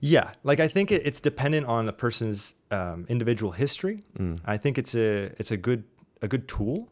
Yeah, 0.00 0.32
like 0.44 0.60
I 0.60 0.68
think 0.68 0.92
it, 0.92 1.06
it's 1.06 1.20
dependent 1.20 1.66
on 1.66 1.86
the 1.86 1.92
person's 1.92 2.54
um, 2.70 3.06
individual 3.08 3.52
history. 3.52 4.02
Mm. 4.18 4.38
I 4.44 4.56
think 4.56 4.78
it's 4.78 4.94
a 4.94 5.32
it's 5.38 5.50
a 5.50 5.56
good 5.56 5.84
a 6.22 6.28
good 6.28 6.46
tool, 6.46 6.88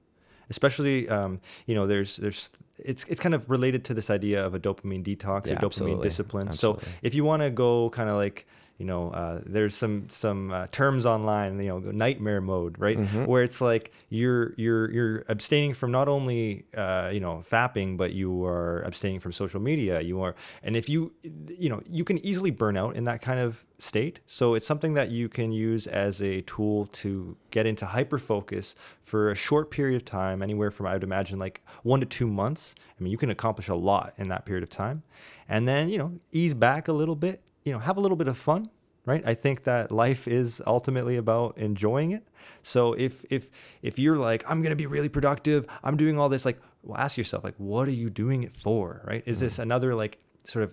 especially 0.51 1.09
um, 1.09 1.41
you 1.67 1.75
know 1.75 1.87
there's 1.87 2.17
there's 2.17 2.51
it's 2.79 3.05
it's 3.05 3.21
kind 3.21 3.35
of 3.35 3.49
related 3.49 3.85
to 3.85 3.95
this 3.95 4.11
idea 4.11 4.45
of 4.45 4.55
a 4.55 4.59
dopamine 4.59 5.05
detox, 5.05 5.47
Yeah, 5.47 5.53
a 5.53 5.57
dopamine 5.57 5.65
absolutely. 5.67 6.09
discipline. 6.09 6.49
Absolutely. 6.49 6.85
So 6.85 6.91
if 7.03 7.15
you 7.15 7.25
want 7.25 7.43
to 7.43 7.51
go 7.51 7.91
kind 7.91 8.09
of 8.09 8.17
like 8.17 8.47
you 8.79 8.85
know 8.85 9.11
uh, 9.11 9.41
there's 9.47 9.75
some 9.75 10.09
some 10.11 10.53
uh, 10.53 10.67
terms 10.71 11.07
online 11.07 11.59
you 11.61 11.69
know 11.69 11.79
nightmare 11.79 12.41
mode 12.41 12.79
right? 12.79 12.99
Mm-hmm. 12.99 13.25
where 13.25 13.43
it's 13.43 13.61
like 13.61 13.93
you're 14.11 14.53
you're 14.57 14.91
you're 14.91 15.25
abstaining 15.29 15.75
from 15.75 15.91
not 15.91 16.09
only 16.09 16.65
uh, 16.77 17.11
you 17.13 17.21
know 17.21 17.43
fapping 17.51 17.97
but 17.97 18.13
you 18.13 18.45
are 18.45 18.83
abstaining 18.83 19.21
from 19.21 19.33
social 19.33 19.61
media. 19.61 20.01
You 20.01 20.21
are 20.21 20.35
and 20.63 20.77
if 20.77 20.89
you 20.89 21.13
you 21.23 21.69
know 21.69 21.83
you 21.89 22.05
can 22.05 22.19
easily 22.25 22.51
burn 22.51 22.77
out 22.77 22.97
in 22.97 23.05
that 23.05 23.23
kind 23.23 23.41
of 23.41 23.65
state. 23.79 24.21
So 24.27 24.55
it's 24.55 24.67
something 24.67 24.95
that 24.95 25.11
you 25.11 25.29
can 25.29 25.53
use 25.53 25.87
as 25.87 26.23
a 26.23 26.41
tool 26.43 26.87
to 26.87 27.37
get 27.51 27.67
into 27.67 27.87
hyper 27.87 28.19
focus 28.19 28.75
for 29.05 29.31
a 29.31 29.35
short 29.35 29.71
period 29.71 29.97
of 29.97 30.05
time 30.05 30.43
anywhere 30.43 30.71
from 30.71 30.87
i 30.87 30.93
would 30.95 31.05
imagine 31.05 31.39
like 31.39 31.63
one 31.83 32.01
to 32.01 32.07
two 32.07 32.27
months. 32.27 32.75
I 32.99 33.03
mean 33.03 33.11
you 33.11 33.19
can 33.19 33.31
accomplish 33.31 33.69
a 33.69 33.75
lot 33.75 34.13
in 34.19 34.29
that 34.29 34.45
period 34.45 34.63
of 34.63 34.71
time. 34.71 35.03
And 35.49 35.67
then 35.67 35.89
you 35.89 35.97
know 35.97 36.13
ease 36.31 36.53
back 36.53 36.89
a 36.89 36.93
little 36.93 37.17
bit 37.17 37.41
you 37.67 37.73
know 37.73 37.79
have 37.79 37.97
a 37.99 38.01
little 38.01 38.17
bit 38.17 38.29
of 38.29 38.39
fun 38.39 38.71
right 39.05 39.23
i 39.27 39.35
think 39.35 39.65
that 39.65 39.91
life 39.93 40.27
is 40.27 40.63
ultimately 40.67 41.17
about 41.17 41.57
enjoying 41.59 42.11
it 42.13 42.25
so 42.63 42.93
if 42.95 43.25
if 43.31 43.51
if 43.83 43.99
you're 43.99 44.17
like 44.17 44.43
i'm 44.51 44.63
going 44.63 44.71
to 44.71 44.83
be 44.85 44.87
really 44.87 45.09
productive 45.19 45.67
i'm 45.85 45.97
doing 45.97 46.19
all 46.19 46.29
this 46.31 46.45
like 46.45 46.59
well 46.83 46.97
ask 46.99 47.19
yourself 47.19 47.43
like 47.45 47.55
what 47.59 47.87
are 47.89 47.99
you 48.03 48.09
doing 48.09 48.43
it 48.43 48.57
for 48.57 49.03
right 49.05 49.23
is 49.27 49.41
this 49.41 49.59
another 49.59 49.95
like 49.95 50.19
sort 50.45 50.63
of 50.65 50.71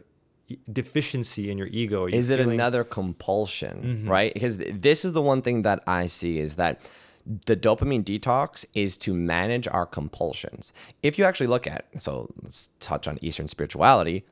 deficiency 0.72 1.50
in 1.50 1.58
your 1.58 1.68
ego 1.68 2.06
you 2.08 2.14
Is 2.18 2.30
it 2.30 2.38
feeling- 2.40 2.54
another 2.60 2.84
compulsion, 2.84 3.76
Mm-hmm. 3.84 4.10
right? 4.10 4.34
Because 4.34 4.58
th- 4.58 4.76
this 4.80 5.06
is 5.06 5.14
the 5.14 5.22
one 5.22 5.42
thing 5.42 5.62
that 5.64 5.82
I 5.88 6.06
see 6.08 6.38
is 6.40 6.56
that 6.58 6.82
the 7.46 7.56
dopamine 7.56 8.04
detox 8.04 8.66
is 8.74 8.98
to 9.00 9.14
manage 9.14 9.68
our 9.70 9.86
compulsions. 9.86 10.74
If 11.02 11.18
you 11.18 11.24
actually 11.24 11.48
look 11.48 11.66
at, 11.66 11.86
so 11.98 12.30
let's 12.44 12.70
touch 12.82 13.08
on 13.08 13.18
Eastern 13.22 13.48
spirituality, 13.48 14.26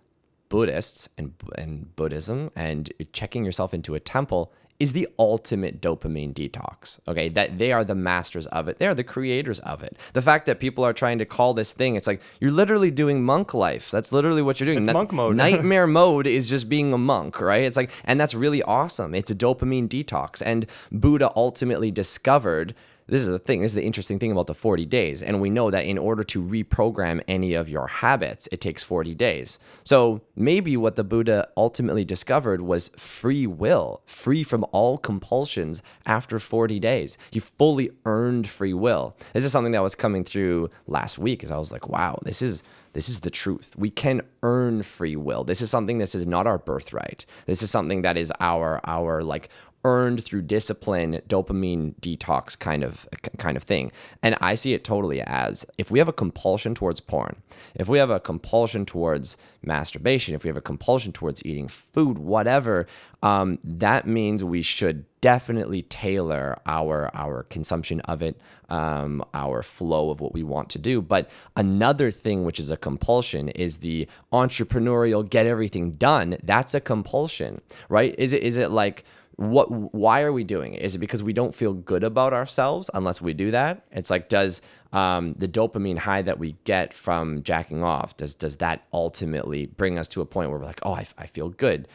Buddhists 0.52 1.08
and 1.18 1.34
and 1.58 1.96
Buddhism 1.96 2.52
and 2.58 2.92
checking 3.14 3.46
yourself 3.46 3.74
into 3.74 3.96
a 3.96 4.02
temple 4.02 4.52
is 4.82 4.94
the 4.94 5.08
ultimate 5.18 5.80
dopamine 5.80 6.34
detox. 6.34 7.00
Okay, 7.08 7.30
that 7.30 7.58
they 7.58 7.72
are 7.72 7.86
the 7.86 7.96
masters 7.96 8.48
of 8.48 8.68
it. 8.68 8.78
They 8.80 8.88
are 8.88 8.96
the 8.96 9.04
creators 9.04 9.60
of 9.62 9.82
it. 9.82 9.96
The 10.12 10.22
fact 10.22 10.48
that 10.48 10.60
people 10.60 10.84
are 10.84 10.92
trying 10.92 11.20
to 11.20 11.26
call 11.26 11.54
this 11.54 11.72
thing, 11.72 11.96
it's 11.96 12.08
like 12.08 12.22
you're 12.42 12.52
literally 12.52 12.92
doing 12.92 13.24
monk 13.24 13.54
life. 13.54 13.92
That's 13.92 14.12
literally 14.12 14.42
what 14.42 14.60
you're 14.60 14.66
doing. 14.66 14.80
It's 14.80 14.88
Ni- 14.88 14.94
monk 14.94 15.14
mode. 15.14 15.36
Nightmare 15.46 15.88
mode 15.88 16.28
is 16.28 16.50
just 16.50 16.68
being 16.68 16.92
a 16.92 16.98
monk, 16.98 17.40
right? 17.40 17.64
It's 17.64 17.78
like, 17.78 17.92
and 18.04 18.20
that's 18.20 18.34
really 18.34 18.64
awesome. 18.64 19.16
It's 19.16 19.32
a 19.32 19.36
dopamine 19.36 19.88
detox. 19.88 20.42
And 20.46 20.66
Buddha 20.92 21.32
ultimately 21.36 21.92
discovered 21.92 22.74
this 23.12 23.24
is 23.24 23.28
the 23.28 23.40
thing, 23.40 23.62
this 23.62 23.72
is 23.72 23.76
the 23.76 23.84
interesting 23.84 24.20
thing 24.20 24.32
about 24.32 24.48
the 24.48 24.54
40 24.54 24.86
days. 24.86 25.22
And 25.22 25.42
we 25.42 25.50
know 25.50 25.70
that 25.70 25.84
in 25.84 25.98
order 25.98 26.24
to 26.24 26.42
reprogram 26.42 27.22
any 27.28 27.54
of 27.54 27.68
your 27.68 27.88
habits, 27.88 28.48
it 28.54 28.62
takes 28.62 28.84
40 28.84 29.14
days. 29.16 29.60
So 29.84 30.22
maybe 30.34 30.78
what 30.78 30.96
the 30.96 31.04
Buddha 31.04 31.50
ultimately 31.58 32.06
discovered 32.06 32.62
was 32.62 32.88
free 32.96 33.46
will, 33.46 34.02
free 34.06 34.44
from 34.44 34.66
all 34.72 34.98
compulsions 34.98 35.84
after 36.06 36.40
40 36.40 36.80
days. 36.80 37.18
You 37.34 37.42
fully 37.42 37.92
earned 38.06 38.48
free 38.48 38.74
will. 38.74 39.18
This 39.34 39.44
is 39.44 39.52
something 39.52 39.74
that 39.74 39.84
was 39.84 39.94
coming 39.94 40.24
through 40.24 40.70
last 40.88 41.20
week 41.20 41.44
as 41.44 41.52
I 41.52 41.58
was 41.58 41.74
like, 41.74 41.90
wow, 41.90 42.18
this 42.24 42.42
is 42.42 42.64
this 42.94 43.08
is 43.08 43.22
the 43.22 43.30
truth. 43.30 43.74
We 43.78 43.90
can 43.90 44.22
earn 44.44 44.84
free 44.84 45.16
will. 45.16 45.44
This 45.44 45.62
is 45.62 45.70
something 45.70 45.98
this 45.98 46.14
is 46.14 46.28
not 46.28 46.46
our 46.46 46.58
birthright. 46.58 47.26
This 47.46 47.64
is 47.64 47.72
something 47.72 48.02
that 48.02 48.18
is 48.18 48.34
our 48.40 48.82
our 48.84 49.24
like 49.24 49.50
earned 49.84 50.24
through 50.24 50.42
discipline 50.42 51.22
dopamine 51.28 51.96
detox 52.00 52.58
kind 52.58 52.84
of 52.84 53.08
kind 53.38 53.58
of 53.58 53.64
thing. 53.64 53.92
And 54.22 54.36
i 54.42 54.56
see 54.56 54.74
it 54.74 54.84
totally 54.84 55.22
as 55.22 55.66
if 55.78 55.92
we 55.92 56.00
have 56.00 56.08
a 56.08 56.14
compulsion 56.14 56.76
towards 56.76 57.00
porn 57.00 57.42
if 57.76 57.88
we 57.88 57.98
have 57.98 58.10
a 58.10 58.20
compulsion 58.20 58.86
towards 58.86 59.38
masturbation 59.64 60.36
if 60.36 60.44
we 60.44 60.48
have 60.48 60.58
a 60.58 60.62
compulsion 60.62 61.12
towards 61.12 61.46
eating 61.46 61.68
food 61.68 62.18
whatever 62.18 62.88
um, 63.24 63.60
that 63.64 64.08
means 64.08 64.44
we 64.44 64.62
should 64.62 65.06
definitely 65.22 65.84
tailor 65.84 66.60
our 66.66 67.12
our 67.14 67.44
consumption 67.44 68.02
of 68.02 68.22
it 68.22 68.40
um, 68.70 69.24
our 69.34 69.62
flow 69.62 70.10
of 70.10 70.22
what 70.22 70.34
we 70.34 70.44
want 70.44 70.70
to 70.70 70.80
do. 70.80 71.02
But 71.02 71.30
another 71.56 72.10
thing 72.10 72.46
which 72.46 72.60
is 72.60 72.72
a 72.72 72.78
compulsion 72.78 73.50
is 73.50 73.78
the 73.78 74.08
entrepreneurial 74.32 75.30
get 75.30 75.46
everything 75.46 75.94
done. 75.94 76.38
That's 76.42 76.74
a 76.74 76.82
compulsion 76.82 77.62
right? 77.90 78.16
Is 78.18 78.34
it 78.34 78.44
is 78.44 78.58
it 78.58 78.72
like 78.72 79.04
what 79.36 79.72
why 79.94 80.22
are 80.22 80.32
we 80.32 80.44
doing 80.44 80.74
it? 80.74 80.82
Is 80.82 80.96
it 80.96 81.00
because 81.00 81.24
we 81.24 81.34
don't 81.34 81.56
feel 81.56 81.74
good 81.74 82.04
about 82.04 82.34
ourselves 82.34 82.90
unless 82.94 83.22
we 83.22 83.34
do 83.34 83.52
that? 83.52 83.86
It's 83.92 84.10
like 84.10 84.30
does 84.30 84.62
um, 84.94 85.34
the 85.34 85.48
dopamine 85.48 85.98
high 85.98 86.22
that 86.22 86.38
we 86.38 86.58
get 86.64 86.94
from 86.94 87.44
jacking 87.44 87.84
off 87.84 88.18
does 88.18 88.36
does 88.36 88.58
that 88.58 88.86
ultimately 88.94 89.66
bring 89.66 89.98
us 89.98 90.08
to 90.10 90.22
a 90.22 90.26
point 90.26 90.50
where 90.50 90.60
we're 90.60 90.66
like 90.66 90.82
oh 90.84 90.94
i, 90.94 91.06
I 91.18 91.28
feel 91.28 91.50
good? 91.50 91.88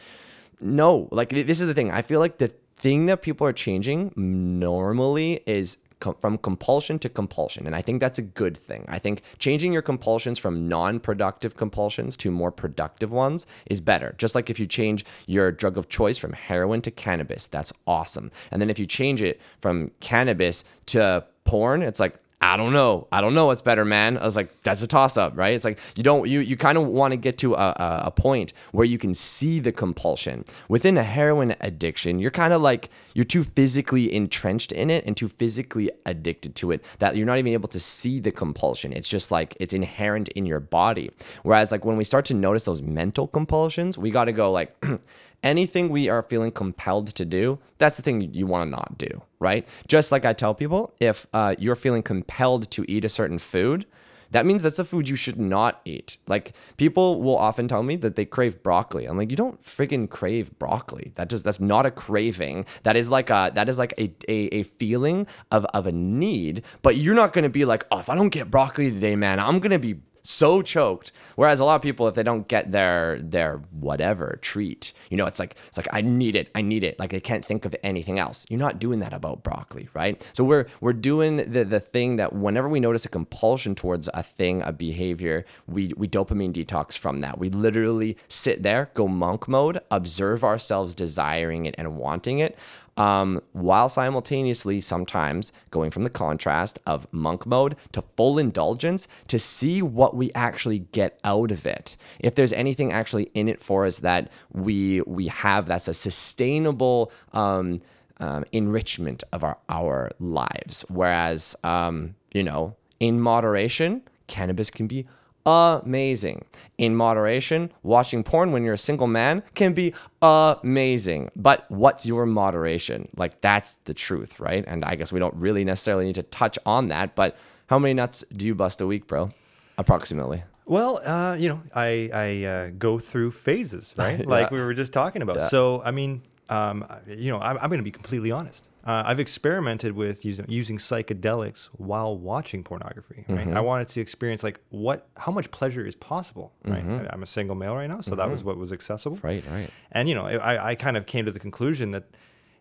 No 0.59 1.07
like 1.11 1.29
this 1.29 1.61
is 1.61 1.67
the 1.67 1.73
thing. 1.73 1.91
I 1.91 2.01
feel 2.01 2.19
like 2.19 2.37
the 2.37 2.53
thing 2.77 3.07
that 3.07 3.21
people 3.21 3.47
are 3.47 3.53
changing 3.53 4.13
normally 4.15 5.41
is 5.45 5.77
com- 5.99 6.15
from 6.19 6.37
compulsion 6.37 6.99
to 6.99 7.09
compulsion 7.09 7.65
and 7.65 7.75
i 7.75 7.81
think 7.81 7.99
that's 7.99 8.19
a 8.19 8.21
good 8.21 8.57
thing. 8.57 8.85
I 8.87 8.99
think 8.99 9.21
changing 9.39 9.73
your 9.73 9.81
compulsions 9.81 10.37
from 10.37 10.67
non-productive 10.67 11.55
compulsions 11.55 12.17
to 12.17 12.31
more 12.31 12.51
productive 12.51 13.11
ones 13.11 13.47
is 13.65 13.81
better. 13.81 14.15
Just 14.17 14.35
like 14.35 14.49
if 14.49 14.59
you 14.59 14.67
change 14.67 15.05
your 15.25 15.51
drug 15.51 15.77
of 15.77 15.89
choice 15.89 16.17
from 16.17 16.33
heroin 16.33 16.81
to 16.81 16.91
cannabis 16.91 17.47
that's 17.47 17.73
awesome. 17.85 18.31
And 18.51 18.61
then 18.61 18.69
if 18.69 18.79
you 18.79 18.85
change 18.85 19.21
it 19.21 19.39
from 19.59 19.91
cannabis 19.99 20.63
to 20.87 21.25
porn 21.45 21.81
it's 21.81 21.99
like 21.99 22.15
I 22.47 22.55
don't 22.55 22.71
know. 22.71 23.07
I 23.11 23.19
don't 23.19 23.33
know 23.33 23.47
what's 23.47 23.61
better, 23.61 23.83
man. 23.83 24.17
I 24.17 24.23
was 24.23 24.37
like, 24.37 24.63
that's 24.63 24.81
a 24.81 24.87
toss 24.87 25.17
up, 25.17 25.35
right? 25.35 25.53
It's 25.53 25.65
like 25.65 25.79
you 25.97 26.03
don't 26.03 26.29
you 26.29 26.39
you 26.39 26.55
kind 26.55 26.77
of 26.77 26.87
want 26.87 27.11
to 27.11 27.17
get 27.17 27.37
to 27.39 27.55
a, 27.55 27.57
a, 27.57 28.01
a 28.05 28.11
point 28.11 28.53
where 28.71 28.85
you 28.85 28.97
can 28.97 29.13
see 29.13 29.59
the 29.59 29.73
compulsion. 29.73 30.45
Within 30.69 30.97
a 30.97 31.03
heroin 31.03 31.55
addiction, 31.59 32.19
you're 32.19 32.31
kind 32.31 32.53
of 32.53 32.61
like 32.61 32.89
you're 33.13 33.25
too 33.25 33.43
physically 33.43 34.13
entrenched 34.13 34.71
in 34.71 34.89
it 34.89 35.05
and 35.05 35.17
too 35.17 35.27
physically 35.27 35.91
addicted 36.05 36.55
to 36.55 36.71
it 36.71 36.85
that 36.99 37.17
you're 37.17 37.25
not 37.25 37.37
even 37.37 37.51
able 37.51 37.67
to 37.67 37.81
see 37.81 38.21
the 38.21 38.31
compulsion. 38.31 38.93
It's 38.93 39.09
just 39.09 39.29
like 39.29 39.57
it's 39.59 39.73
inherent 39.73 40.29
in 40.29 40.45
your 40.45 40.61
body. 40.61 41.11
Whereas 41.43 41.73
like 41.73 41.83
when 41.83 41.97
we 41.97 42.05
start 42.05 42.23
to 42.25 42.33
notice 42.33 42.63
those 42.63 42.81
mental 42.81 43.27
compulsions, 43.27 43.97
we 43.97 44.09
got 44.09 44.25
to 44.25 44.31
go 44.31 44.51
like 44.53 44.73
anything 45.43 45.89
we 45.89 46.09
are 46.09 46.23
feeling 46.23 46.51
compelled 46.51 47.07
to 47.15 47.25
do, 47.25 47.59
that's 47.77 47.97
the 47.97 48.03
thing 48.03 48.33
you 48.33 48.47
want 48.47 48.67
to 48.67 48.71
not 48.71 48.97
do, 48.97 49.21
right? 49.39 49.67
Just 49.87 50.11
like 50.11 50.25
I 50.25 50.33
tell 50.33 50.53
people, 50.53 50.93
if 50.99 51.27
uh, 51.33 51.55
you're 51.57 51.75
feeling 51.75 52.03
compelled 52.03 52.69
to 52.71 52.85
eat 52.91 53.05
a 53.05 53.09
certain 53.09 53.39
food, 53.39 53.85
that 54.31 54.45
means 54.45 54.63
that's 54.63 54.79
a 54.79 54.85
food 54.85 55.07
you 55.07 55.15
should 55.15 55.39
not 55.39 55.81
eat. 55.85 56.17
Like 56.27 56.53
people 56.77 57.21
will 57.21 57.37
often 57.37 57.67
tell 57.67 57.83
me 57.83 57.95
that 57.97 58.15
they 58.15 58.25
crave 58.25 58.61
broccoli. 58.61 59.05
I'm 59.05 59.17
like, 59.17 59.31
you 59.31 59.37
don't 59.37 59.63
friggin' 59.63 60.09
crave 60.09 60.57
broccoli. 60.59 61.13
That 61.15 61.29
just 61.29 61.43
that's 61.43 61.59
not 61.59 61.85
a 61.85 61.91
craving. 61.91 62.65
That 62.83 62.95
is 62.95 63.09
like 63.09 63.29
a 63.29 63.51
that 63.55 63.69
is 63.69 63.77
like 63.77 63.93
a 63.97 64.13
a, 64.27 64.47
a 64.53 64.63
feeling 64.63 65.27
of 65.51 65.65
of 65.67 65.87
a 65.87 65.91
need. 65.91 66.63
But 66.81 66.97
you're 66.97 67.15
not 67.15 67.33
gonna 67.33 67.49
be 67.49 67.65
like, 67.65 67.85
oh, 67.91 67.99
if 67.99 68.09
I 68.09 68.15
don't 68.15 68.29
get 68.29 68.51
broccoli 68.51 68.91
today, 68.91 69.15
man, 69.15 69.39
I'm 69.39 69.59
gonna 69.59 69.79
be 69.79 70.01
so 70.27 70.61
choked. 70.61 71.11
Whereas 71.35 71.59
a 71.59 71.65
lot 71.65 71.75
of 71.75 71.81
people, 71.81 72.07
if 72.07 72.15
they 72.15 72.23
don't 72.23 72.47
get 72.47 72.71
their 72.71 73.19
their 73.21 73.61
whatever 73.71 74.37
treat, 74.41 74.91
you 75.09 75.15
know, 75.15 75.25
it's 75.25 75.39
like 75.39 75.55
it's 75.67 75.77
like 75.77 75.87
I 75.93 76.01
need 76.01 76.35
it, 76.35 76.49
I 76.53 76.61
need 76.61 76.83
it. 76.83 76.99
Like 76.99 77.11
they 77.11 77.21
can't 77.21 77.45
think 77.45 77.63
of 77.63 77.75
anything 77.83 78.19
else. 78.19 78.45
You're 78.49 78.59
not 78.59 78.79
doing 78.79 78.99
that 78.99 79.13
about 79.13 79.41
broccoli, 79.41 79.87
right? 79.93 80.23
So 80.33 80.43
we're 80.43 80.67
we're 80.81 80.93
doing 80.93 81.37
the 81.37 81.63
the 81.63 81.79
thing 81.79 82.17
that 82.17 82.33
whenever 82.33 82.67
we 82.67 82.79
notice 82.79 83.05
a 83.05 83.09
compulsion 83.09 83.73
towards 83.73 84.09
a 84.13 84.21
thing, 84.21 84.61
a 84.61 84.73
behavior, 84.73 85.45
we 85.65 85.93
we 85.95 86.07
dopamine 86.07 86.51
detox 86.51 86.97
from 86.97 87.21
that. 87.21 87.37
We 87.37 87.49
literally 87.49 88.17
sit 88.27 88.63
there, 88.63 88.91
go 88.93 89.07
monk 89.07 89.47
mode, 89.47 89.79
observe 89.89 90.43
ourselves 90.43 90.93
desiring 90.93 91.65
it 91.65 91.75
and 91.77 91.95
wanting 91.95 92.39
it 92.39 92.57
um, 92.97 93.41
while 93.53 93.87
simultaneously 93.87 94.81
sometimes 94.81 95.53
going 95.71 95.91
from 95.91 96.03
the 96.03 96.09
contrast 96.09 96.79
of 96.85 97.07
monk 97.11 97.45
mode 97.45 97.75
to 97.93 98.01
full 98.01 98.37
indulgence 98.37 99.07
to 99.27 99.39
see 99.39 99.81
what 99.81 100.15
we 100.15 100.31
actually 100.33 100.79
get 100.79 101.19
out 101.23 101.51
of 101.51 101.65
it. 101.65 101.95
If 102.19 102.35
there's 102.35 102.53
anything 102.53 102.91
actually 102.91 103.31
in 103.33 103.47
it 103.47 103.61
for 103.61 103.85
us 103.85 103.99
that 103.99 104.31
we 104.51 105.01
we 105.01 105.27
have 105.27 105.67
that's 105.67 105.87
a 105.87 105.93
sustainable 105.93 107.11
um, 107.33 107.81
um, 108.19 108.45
enrichment 108.51 109.23
of 109.31 109.43
our 109.43 109.57
our 109.69 110.11
lives. 110.19 110.83
Whereas 110.89 111.55
um, 111.63 112.15
you 112.33 112.43
know, 112.43 112.75
in 112.99 113.21
moderation, 113.21 114.01
cannabis 114.27 114.69
can 114.69 114.87
be 114.87 115.05
amazing. 115.47 116.45
In 116.77 116.95
moderation, 116.95 117.71
watching 117.81 118.23
porn 118.23 118.51
when 118.51 118.63
you're 118.63 118.73
a 118.75 118.77
single 118.77 119.07
man 119.07 119.41
can 119.55 119.73
be 119.73 119.93
amazing. 120.21 121.31
But 121.35 121.65
what's 121.71 122.05
your 122.05 122.25
moderation? 122.25 123.07
Like, 123.15 123.41
that's 123.41 123.73
the 123.85 123.93
truth, 123.93 124.39
right? 124.39 124.63
And 124.67 124.83
I 124.85 124.95
guess 124.95 125.11
we 125.11 125.19
don't 125.19 125.33
really 125.35 125.63
necessarily 125.63 126.05
need 126.05 126.15
to 126.15 126.23
touch 126.23 126.59
on 126.65 126.89
that. 126.89 127.15
But 127.15 127.35
how 127.67 127.79
many 127.79 127.93
nuts 127.93 128.23
do 128.35 128.45
you 128.45 128.53
bust 128.55 128.81
a 128.81 128.87
week, 128.87 129.07
bro? 129.07 129.29
Approximately. 129.77 130.43
Well, 130.65 130.99
uh, 131.05 131.35
you 131.39 131.47
know, 131.49 131.61
I 131.73 132.09
I 132.13 132.43
uh, 132.43 132.69
go 132.77 132.99
through 132.99 133.31
phases, 133.31 133.93
right? 133.97 134.25
Like 134.35 134.49
Yeah. 134.51 134.57
we 134.57 134.61
were 134.63 134.73
just 134.73 134.91
talking 134.91 135.21
about. 135.21 135.37
Yeah. 135.37 135.45
So, 135.45 135.81
I 135.83 135.91
mean, 135.91 136.21
um, 136.49 136.85
you 137.07 137.31
know, 137.31 137.39
I'm, 137.39 137.57
I'm 137.61 137.69
going 137.69 137.79
to 137.79 137.83
be 137.83 137.91
completely 137.91 138.31
honest. 138.31 138.66
Uh, 138.87 139.03
I've 139.05 139.19
experimented 139.19 139.91
with 139.91 140.23
using, 140.23 140.45
using 140.47 140.77
psychedelics 140.77 141.65
while 141.73 142.17
watching 142.17 142.63
pornography. 142.63 143.25
Right, 143.27 143.45
Mm-hmm. 143.47 143.57
I 143.57 143.59
wanted 143.59 143.89
to 143.89 144.01
experience 144.01 144.43
like 144.43 144.59
what, 144.69 145.09
how 145.17 145.31
much 145.33 145.51
pleasure 145.51 145.85
is 145.85 145.93
possible. 145.95 146.53
Right, 146.63 146.87
Mm-hmm. 146.87 147.07
I'm 147.11 147.21
a 147.21 147.25
single 147.27 147.55
male 147.55 147.75
right 147.75 147.87
now, 147.89 147.99
so 148.01 148.15
that 148.15 148.29
was 148.29 148.45
what 148.45 148.57
was 148.57 148.71
accessible. 148.71 149.19
Right, 149.21 149.43
right. 149.51 149.69
And 149.91 150.07
you 150.07 150.15
know, 150.15 150.25
I, 150.25 150.69
I 150.71 150.75
kind 150.75 150.95
of 150.95 151.05
came 151.05 151.25
to 151.25 151.31
the 151.31 151.39
conclusion 151.39 151.91
that, 151.91 152.05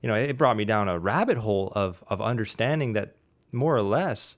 you 0.03 0.09
know, 0.09 0.17
it 0.17 0.37
brought 0.37 0.57
me 0.57 0.65
down 0.65 0.89
a 0.89 0.99
rabbit 0.99 1.39
hole 1.39 1.73
of 1.77 2.03
of 2.09 2.21
understanding 2.21 2.93
that 2.95 3.15
more 3.53 3.77
or 3.77 3.83
less, 3.83 4.37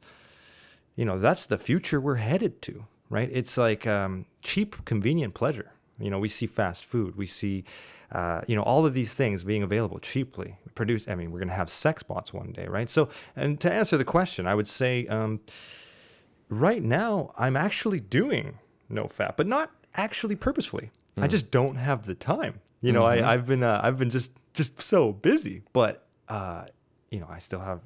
you 0.95 1.05
know, 1.07 1.18
that's 1.18 1.47
the 1.47 1.59
future 1.59 2.01
we're 2.01 2.16
headed 2.16 2.61
to, 2.62 2.84
right? 3.09 3.30
It's 3.32 3.57
like 3.57 3.86
um, 3.86 4.26
cheap, 4.43 4.84
convenient 4.84 5.32
pleasure. 5.34 5.72
You 5.99 6.11
know, 6.11 6.18
we 6.18 6.28
see 6.28 6.47
fast 6.47 6.84
food, 6.84 7.16
we 7.16 7.26
see, 7.26 7.64
uh, 8.13 8.41
you 8.47 8.57
know, 8.57 8.63
all 8.63 8.87
of 8.87 8.95
these 8.95 9.15
things 9.15 9.45
being 9.45 9.63
available 9.63 9.99
cheaply. 9.99 10.57
Produce. 10.75 11.09
I 11.09 11.15
mean, 11.15 11.31
we're 11.31 11.41
gonna 11.41 11.53
have 11.53 11.71
sex 11.71 12.03
bots 12.03 12.33
one 12.33 12.53
day, 12.53 12.67
right? 12.67 12.89
So, 12.89 13.09
and 13.37 13.61
to 13.61 13.73
answer 13.73 13.97
the 13.97 14.05
question, 14.05 14.47
I 14.47 14.55
would 14.55 14.69
say. 14.69 15.07
Um, 15.07 15.41
right 16.49 16.83
now 16.83 17.33
I'm 17.37 17.57
actually 17.57 18.01
doing 18.01 18.59
no 18.89 19.05
fap, 19.05 19.37
but 19.37 19.47
not 19.47 19.71
actually 19.95 20.37
purposefully. 20.37 20.91
I 21.21 21.27
just 21.27 21.51
don't 21.51 21.77
have 21.77 22.07
the 22.07 22.15
time. 22.15 22.61
You 22.81 22.93
know, 22.93 23.05
I, 23.05 23.33
I've 23.33 23.47
been 23.47 23.65
uh, 23.65 23.81
I've 23.83 23.99
been 23.99 24.11
just 24.11 24.39
just 24.55 24.81
so 24.81 25.13
busy, 25.13 25.63
but 25.73 26.07
uh, 26.29 26.67
you 27.11 27.19
know, 27.19 27.27
I 27.29 27.39
still 27.39 27.59
have 27.59 27.81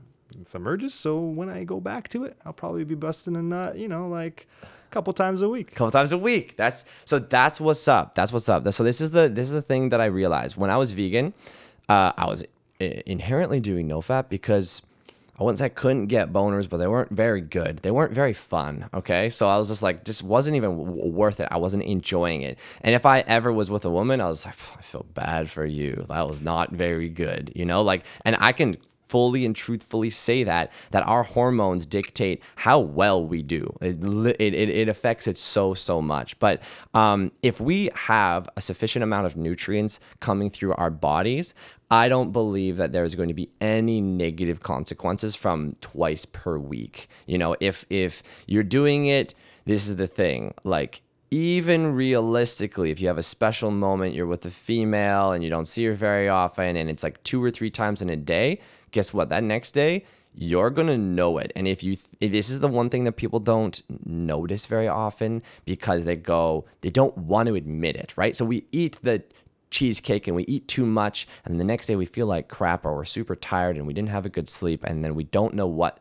some 0.44 0.66
urges. 0.66 0.92
So 0.92 1.18
when 1.18 1.48
I 1.48 1.64
go 1.64 1.80
back 1.80 2.08
to 2.08 2.24
it, 2.24 2.36
I'll 2.44 2.52
probably 2.52 2.84
be 2.84 2.94
busting 2.94 3.34
a 3.34 3.42
nut. 3.42 3.78
You 3.78 3.88
know, 3.88 4.06
like 4.06 4.46
couple 4.92 5.12
times 5.12 5.42
a 5.42 5.48
week. 5.48 5.74
couple 5.74 5.90
times 5.90 6.12
a 6.12 6.18
week. 6.18 6.56
That's 6.56 6.84
so 7.04 7.18
that's 7.18 7.60
what's 7.60 7.88
up. 7.88 8.14
That's 8.14 8.32
what's 8.32 8.48
up. 8.48 8.70
So 8.72 8.84
this 8.84 9.00
is 9.00 9.10
the 9.10 9.28
this 9.28 9.48
is 9.48 9.52
the 9.52 9.62
thing 9.62 9.88
that 9.88 10.00
I 10.00 10.06
realized 10.06 10.56
when 10.56 10.70
I 10.70 10.76
was 10.76 10.92
vegan. 10.92 11.34
Uh, 11.88 12.12
I 12.16 12.26
was 12.26 12.44
inherently 12.78 13.60
doing 13.60 13.86
no 13.86 14.00
fap 14.00 14.28
because 14.28 14.82
I 15.38 15.44
wouldn't 15.44 15.58
say 15.58 15.64
I 15.64 15.70
couldn't 15.70 16.06
get 16.06 16.32
boners, 16.32 16.68
but 16.68 16.76
they 16.76 16.86
weren't 16.86 17.10
very 17.10 17.40
good. 17.40 17.78
They 17.78 17.90
weren't 17.90 18.12
very 18.12 18.34
fun. 18.34 18.88
Okay, 18.92 19.30
so 19.30 19.48
I 19.48 19.56
was 19.56 19.68
just 19.68 19.82
like, 19.82 20.04
just 20.04 20.22
wasn't 20.22 20.56
even 20.56 20.76
w- 20.76 21.06
worth 21.06 21.40
it. 21.40 21.48
I 21.50 21.56
wasn't 21.56 21.82
enjoying 21.84 22.42
it. 22.42 22.58
And 22.82 22.94
if 22.94 23.06
I 23.06 23.20
ever 23.20 23.52
was 23.52 23.70
with 23.70 23.84
a 23.84 23.90
woman, 23.90 24.20
I 24.20 24.28
was 24.28 24.44
like, 24.44 24.54
I 24.78 24.82
feel 24.82 25.06
bad 25.14 25.48
for 25.50 25.64
you. 25.64 26.04
That 26.08 26.28
was 26.28 26.42
not 26.42 26.70
very 26.70 27.08
good. 27.08 27.50
You 27.56 27.64
know, 27.64 27.82
like, 27.82 28.04
and 28.24 28.36
I 28.40 28.52
can 28.52 28.76
fully 29.12 29.44
and 29.44 29.54
truthfully 29.54 30.08
say 30.08 30.42
that 30.42 30.72
that 30.90 31.06
our 31.06 31.22
hormones 31.22 31.84
dictate 31.84 32.42
how 32.56 32.78
well 32.78 33.22
we 33.22 33.42
do. 33.42 33.76
It 33.82 34.02
it, 34.40 34.54
it, 34.54 34.88
affects 34.88 35.26
it 35.26 35.36
so 35.36 35.74
so 35.74 36.00
much. 36.00 36.38
But 36.38 36.62
um, 36.94 37.30
if 37.42 37.60
we 37.60 37.90
have 37.94 38.48
a 38.56 38.62
sufficient 38.62 39.02
amount 39.02 39.26
of 39.26 39.36
nutrients 39.36 40.00
coming 40.20 40.48
through 40.48 40.72
our 40.74 40.90
bodies, 40.90 41.54
I 41.90 42.08
don't 42.08 42.32
believe 42.32 42.78
that 42.78 42.92
there's 42.92 43.14
going 43.14 43.28
to 43.28 43.34
be 43.34 43.50
any 43.60 44.00
negative 44.00 44.60
consequences 44.60 45.34
from 45.34 45.74
twice 45.82 46.24
per 46.24 46.56
week. 46.56 47.06
You 47.26 47.36
know, 47.36 47.54
if 47.60 47.84
if 47.90 48.22
you're 48.46 48.70
doing 48.80 49.04
it, 49.04 49.34
this 49.66 49.86
is 49.86 49.96
the 49.96 50.06
thing, 50.06 50.54
like 50.64 51.02
even 51.32 51.94
realistically, 51.94 52.90
if 52.90 53.00
you 53.00 53.08
have 53.08 53.16
a 53.16 53.22
special 53.22 53.70
moment, 53.70 54.14
you're 54.14 54.26
with 54.26 54.44
a 54.44 54.50
female 54.50 55.32
and 55.32 55.42
you 55.42 55.48
don't 55.48 55.64
see 55.64 55.86
her 55.86 55.94
very 55.94 56.28
often, 56.28 56.76
and 56.76 56.90
it's 56.90 57.02
like 57.02 57.22
two 57.22 57.42
or 57.42 57.50
three 57.50 57.70
times 57.70 58.02
in 58.02 58.10
a 58.10 58.16
day, 58.16 58.58
guess 58.92 59.12
what? 59.12 59.28
That 59.28 59.42
next 59.42 59.72
day, 59.72 60.04
you're 60.34 60.70
gonna 60.70 60.96
know 60.96 61.38
it. 61.38 61.52
And 61.54 61.68
if 61.68 61.82
you, 61.82 61.96
th- 61.96 62.32
this 62.32 62.48
is 62.48 62.60
the 62.60 62.68
one 62.68 62.88
thing 62.88 63.04
that 63.04 63.12
people 63.12 63.40
don't 63.40 63.82
notice 64.06 64.64
very 64.66 64.88
often 64.88 65.42
because 65.64 66.04
they 66.04 66.16
go, 66.16 66.64
they 66.80 66.90
don't 66.90 67.16
want 67.18 67.48
to 67.48 67.54
admit 67.54 67.96
it, 67.96 68.14
right? 68.16 68.34
So 68.34 68.44
we 68.44 68.64
eat 68.72 68.98
the 69.02 69.24
cheesecake 69.70 70.26
and 70.26 70.36
we 70.36 70.44
eat 70.44 70.68
too 70.68 70.86
much, 70.86 71.26
and 71.44 71.58
the 71.58 71.64
next 71.64 71.86
day 71.86 71.96
we 71.96 72.06
feel 72.06 72.26
like 72.26 72.48
crap 72.48 72.86
or 72.86 72.94
we're 72.94 73.04
super 73.04 73.34
tired 73.34 73.76
and 73.76 73.86
we 73.86 73.92
didn't 73.92 74.10
have 74.10 74.24
a 74.24 74.30
good 74.30 74.48
sleep, 74.48 74.84
and 74.84 75.04
then 75.04 75.14
we 75.14 75.24
don't 75.24 75.54
know 75.54 75.66
what 75.66 75.98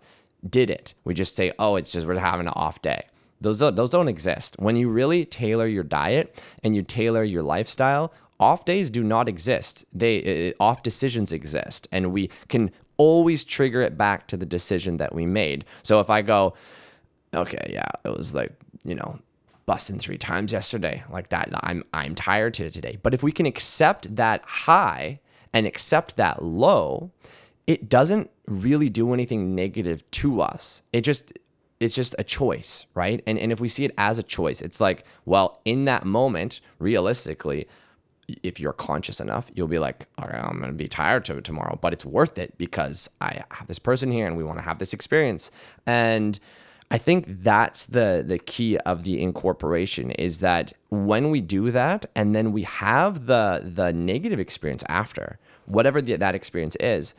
did 0.48 0.70
it. 0.70 0.94
We 1.04 1.14
just 1.14 1.36
say, 1.36 1.52
oh, 1.60 1.76
it's 1.76 1.92
just 1.92 2.08
we're 2.08 2.18
having 2.18 2.48
an 2.48 2.54
off 2.56 2.82
day. 2.82 3.06
Those 3.40 3.60
don't, 3.60 3.76
those 3.76 3.90
don't 3.90 4.08
exist. 4.08 4.56
When 4.60 4.76
you 4.76 4.90
really 4.90 5.26
tailor 5.26 5.68
your 5.68 5.84
diet 5.84 6.42
and 6.64 6.76
you 6.76 6.84
tailor 6.84 7.24
your 7.24 7.44
lifestyle, 7.44 8.14
off 8.40 8.66
days 8.66 8.90
do 8.90 9.04
not 9.04 9.30
exist. 9.30 9.86
They 9.94 10.50
uh, 10.50 10.54
off 10.64 10.84
decisions 10.84 11.32
exist, 11.32 11.88
and 11.92 12.12
we 12.12 12.30
can 12.50 12.72
always 13.02 13.44
trigger 13.44 13.82
it 13.82 13.98
back 13.98 14.28
to 14.28 14.38
the 14.38 14.46
decision 14.46 14.98
that 14.98 15.16
we 15.16 15.26
made. 15.26 15.66
So 15.82 16.00
if 16.02 16.10
I 16.12 16.22
go, 16.22 16.54
okay, 17.34 17.72
yeah, 17.74 17.90
it 18.06 18.16
was 18.16 18.36
like 18.36 18.52
you 18.84 18.94
know 18.94 19.20
busting 19.66 19.98
three 19.98 20.18
times 20.18 20.52
yesterday, 20.52 21.04
like 21.10 21.30
that. 21.30 21.50
I'm 21.64 21.84
I'm 21.94 22.14
tired 22.14 22.54
to 22.56 22.70
today. 22.70 23.00
But 23.02 23.16
if 23.16 23.24
we 23.24 23.32
can 23.32 23.48
accept 23.48 24.16
that 24.16 24.44
high 24.46 25.20
and 25.52 25.66
accept 25.66 26.16
that 26.18 26.44
low, 26.44 27.12
it 27.66 27.90
doesn't 27.90 28.30
really 28.48 28.90
do 28.90 29.14
anything 29.14 29.56
negative 29.56 30.10
to 30.12 30.42
us. 30.42 30.84
It 30.94 31.02
just 31.02 31.34
it's 31.80 31.96
just 31.96 32.14
a 32.20 32.24
choice, 32.24 32.86
right? 32.94 33.24
And 33.26 33.40
and 33.40 33.52
if 33.52 33.60
we 33.60 33.68
see 33.68 33.84
it 33.84 33.94
as 33.98 34.20
a 34.20 34.24
choice, 34.24 34.62
it's 34.62 34.80
like, 34.80 35.06
well, 35.26 35.60
in 35.66 35.86
that 35.86 36.06
moment, 36.06 36.62
realistically, 36.78 37.68
if 38.44 38.60
you're 38.60 38.74
conscious 38.74 39.20
enough, 39.20 39.52
you'll 39.54 39.68
be 39.68 39.80
like, 39.80 40.08
okay, 40.22 40.38
I'm 40.38 40.60
gonna 40.60 40.74
be 40.74 40.88
tired 40.88 41.26
to 41.26 41.42
tomorrow, 41.42 41.78
but 41.82 41.94
it's 41.94 42.06
worth 42.06 42.38
it 42.38 42.58
because 42.58 43.10
I 43.20 43.44
have 43.52 43.68
this 43.68 43.80
person 43.80 44.12
here 44.12 44.28
and 44.28 44.38
we 44.38 44.44
want 44.44 44.58
to 44.58 44.64
have 44.64 44.80
this 44.80 44.94
experience. 44.94 45.52
And 45.86 46.40
I 46.90 46.98
think 46.98 47.26
that's 47.28 47.86
the 47.86 48.24
the 48.26 48.38
key 48.38 48.78
of 48.80 49.04
the 49.04 49.22
incorporation 49.22 50.12
is 50.12 50.40
that 50.40 50.74
when 50.90 51.32
we 51.32 51.40
do 51.40 51.72
that 51.72 52.06
and 52.16 52.36
then 52.36 52.52
we 52.52 52.64
have 52.64 53.28
the 53.28 53.62
the 53.64 53.94
negative 53.94 54.40
experience 54.40 54.84
after, 54.90 55.40
whatever 55.66 56.02
the, 56.02 56.18
that 56.18 56.36
experience 56.36 56.76
is, 56.82 57.16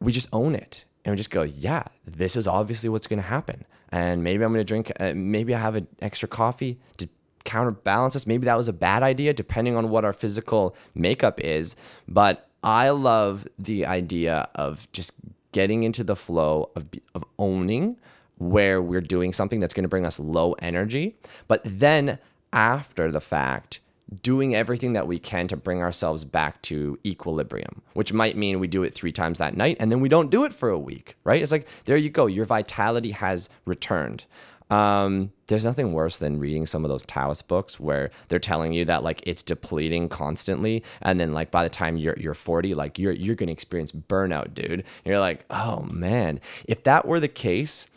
we 0.00 0.10
just 0.10 0.28
own 0.32 0.54
it 0.54 0.84
and 1.04 1.12
we 1.12 1.16
just 1.16 1.30
go, 1.30 1.42
yeah, 1.42 1.84
this 2.06 2.34
is 2.34 2.48
obviously 2.48 2.88
what's 2.88 3.06
going 3.06 3.20
to 3.20 3.28
happen. 3.28 3.64
And 3.90 4.24
maybe 4.24 4.44
I'm 4.44 4.52
going 4.52 4.60
to 4.60 4.64
drink, 4.64 4.90
uh, 4.98 5.12
maybe 5.14 5.54
I 5.54 5.58
have 5.58 5.76
an 5.76 5.86
extra 6.00 6.28
coffee 6.28 6.78
to 6.96 7.08
counterbalance 7.44 8.14
this. 8.14 8.26
Maybe 8.26 8.44
that 8.46 8.56
was 8.56 8.68
a 8.68 8.72
bad 8.72 9.02
idea, 9.02 9.32
depending 9.32 9.76
on 9.76 9.90
what 9.90 10.04
our 10.04 10.12
physical 10.12 10.76
makeup 10.94 11.40
is. 11.40 11.76
But 12.08 12.48
I 12.62 12.90
love 12.90 13.46
the 13.58 13.86
idea 13.86 14.48
of 14.54 14.90
just 14.92 15.12
getting 15.52 15.82
into 15.82 16.02
the 16.02 16.16
flow 16.16 16.70
of, 16.74 16.86
of 17.14 17.24
owning 17.38 17.96
where 18.38 18.82
we're 18.82 19.00
doing 19.00 19.32
something 19.32 19.60
that's 19.60 19.74
going 19.74 19.84
to 19.84 19.88
bring 19.88 20.04
us 20.04 20.18
low 20.18 20.52
energy. 20.54 21.16
But 21.46 21.60
then 21.64 22.18
after 22.52 23.10
the 23.10 23.20
fact, 23.20 23.80
doing 24.22 24.54
everything 24.54 24.92
that 24.92 25.06
we 25.06 25.18
can 25.18 25.48
to 25.48 25.56
bring 25.56 25.82
ourselves 25.82 26.24
back 26.24 26.60
to 26.62 26.98
equilibrium, 27.04 27.82
which 27.94 28.12
might 28.12 28.36
mean 28.36 28.60
we 28.60 28.66
do 28.66 28.82
it 28.82 28.94
three 28.94 29.12
times 29.12 29.38
that 29.38 29.56
night 29.56 29.76
and 29.80 29.90
then 29.90 30.00
we 30.00 30.08
don't 30.08 30.30
do 30.30 30.44
it 30.44 30.52
for 30.52 30.68
a 30.68 30.78
week, 30.78 31.16
right? 31.24 31.42
It's 31.42 31.52
like, 31.52 31.68
there 31.84 31.96
you 31.96 32.10
go, 32.10 32.26
your 32.26 32.44
vitality 32.44 33.12
has 33.12 33.48
returned. 33.64 34.24
Um, 34.70 35.32
there's 35.46 35.64
nothing 35.64 35.92
worse 35.92 36.16
than 36.16 36.38
reading 36.38 36.66
some 36.66 36.84
of 36.84 36.88
those 36.88 37.04
Taoist 37.04 37.48
books 37.48 37.78
where 37.78 38.10
they're 38.28 38.38
telling 38.38 38.72
you 38.72 38.84
that 38.86 39.02
like 39.02 39.22
it's 39.26 39.42
depleting 39.42 40.08
constantly, 40.08 40.82
and 41.02 41.20
then 41.20 41.32
like 41.32 41.50
by 41.50 41.62
the 41.62 41.68
time 41.68 41.96
you're 41.96 42.18
you're 42.18 42.34
40, 42.34 42.74
like 42.74 42.98
you're 42.98 43.12
you're 43.12 43.34
gonna 43.34 43.52
experience 43.52 43.92
burnout, 43.92 44.54
dude. 44.54 44.72
And 44.72 44.84
you're 45.04 45.20
like, 45.20 45.44
oh 45.50 45.80
man, 45.80 46.40
if 46.64 46.82
that 46.84 47.06
were 47.06 47.20
the 47.20 47.28
case, 47.28 47.88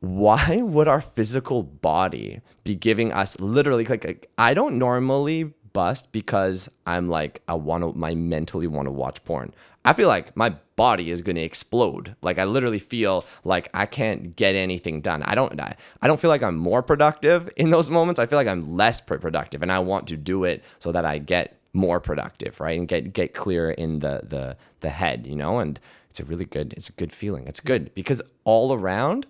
why 0.00 0.56
would 0.62 0.88
our 0.88 1.00
physical 1.00 1.62
body 1.62 2.40
be 2.64 2.74
giving 2.74 3.12
us 3.12 3.38
literally 3.40 3.84
like, 3.84 4.04
like 4.04 4.30
I 4.36 4.54
don't 4.54 4.78
normally 4.78 5.54
bust 5.72 6.12
because 6.12 6.68
I'm 6.86 7.08
like 7.08 7.42
I 7.48 7.54
want 7.54 7.82
to 7.84 7.92
my 7.98 8.14
mentally 8.14 8.66
want 8.66 8.86
to 8.86 8.92
watch 8.92 9.24
porn. 9.24 9.54
I 9.84 9.92
feel 9.92 10.08
like 10.08 10.36
my 10.36 10.54
body 10.76 11.10
is 11.10 11.22
going 11.22 11.36
to 11.36 11.42
explode. 11.42 12.14
Like 12.22 12.38
I 12.38 12.44
literally 12.44 12.78
feel 12.78 13.24
like 13.44 13.68
I 13.74 13.86
can't 13.86 14.36
get 14.36 14.54
anything 14.54 15.00
done. 15.00 15.22
I 15.24 15.34
don't 15.34 15.60
I, 15.60 15.76
I 16.00 16.06
don't 16.06 16.20
feel 16.20 16.30
like 16.30 16.42
I'm 16.42 16.56
more 16.56 16.82
productive 16.82 17.50
in 17.56 17.70
those 17.70 17.90
moments. 17.90 18.20
I 18.20 18.26
feel 18.26 18.38
like 18.38 18.48
I'm 18.48 18.76
less 18.76 19.00
productive 19.00 19.62
and 19.62 19.72
I 19.72 19.80
want 19.80 20.06
to 20.08 20.16
do 20.16 20.44
it 20.44 20.62
so 20.78 20.92
that 20.92 21.04
I 21.04 21.18
get 21.18 21.58
more 21.72 22.00
productive, 22.00 22.60
right? 22.60 22.78
And 22.78 22.86
get 22.86 23.12
get 23.12 23.34
clear 23.34 23.70
in 23.70 24.00
the 24.00 24.22
the 24.24 24.56
the 24.80 24.90
head, 24.90 25.26
you 25.26 25.36
know? 25.36 25.58
And 25.58 25.80
it's 26.10 26.20
a 26.20 26.24
really 26.24 26.44
good 26.44 26.74
it's 26.74 26.88
a 26.88 26.92
good 26.92 27.12
feeling. 27.12 27.46
It's 27.46 27.60
good 27.60 27.94
because 27.94 28.22
all 28.44 28.72
around 28.72 29.26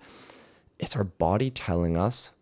it's 0.79 0.97
our 0.97 1.05
body 1.05 1.51
telling 1.51 1.97
us 1.97 2.33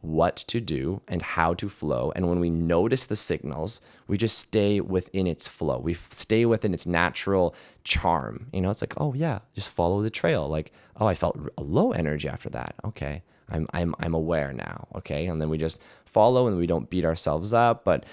what 0.00 0.36
to 0.36 0.60
do 0.60 1.02
and 1.06 1.20
how 1.20 1.54
to 1.54 1.68
flow. 1.68 2.12
And 2.16 2.28
when 2.28 2.40
we 2.40 2.50
notice 2.50 3.04
the 3.04 3.16
signals, 3.16 3.80
we 4.06 4.16
just 4.16 4.38
stay 4.38 4.80
within 4.80 5.26
its 5.26 5.46
flow. 5.46 5.78
We 5.78 5.94
stay 5.94 6.46
within 6.46 6.72
its 6.72 6.86
natural 6.86 7.54
charm. 7.84 8.46
You 8.52 8.62
know, 8.62 8.70
it's 8.70 8.82
like, 8.82 8.94
oh 8.96 9.14
yeah, 9.14 9.40
just 9.54 9.68
follow 9.68 10.02
the 10.02 10.10
trail. 10.10 10.48
Like, 10.48 10.72
oh, 10.98 11.06
I 11.06 11.14
felt 11.14 11.38
low 11.58 11.92
energy 11.92 12.28
after 12.28 12.48
that. 12.50 12.74
Okay. 12.84 13.22
I'm 13.50 13.66
I'm 13.72 13.94
I'm 13.98 14.14
aware 14.14 14.52
now. 14.52 14.88
Okay. 14.94 15.26
And 15.26 15.40
then 15.40 15.50
we 15.50 15.58
just 15.58 15.82
follow 16.04 16.46
and 16.46 16.56
we 16.56 16.66
don't 16.66 16.88
beat 16.88 17.04
ourselves 17.04 17.52
up, 17.52 17.84
but 17.84 18.04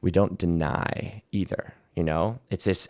we 0.00 0.10
don't 0.10 0.38
deny 0.38 1.22
either. 1.32 1.74
You 1.94 2.04
know, 2.04 2.38
it's 2.48 2.64
this 2.64 2.88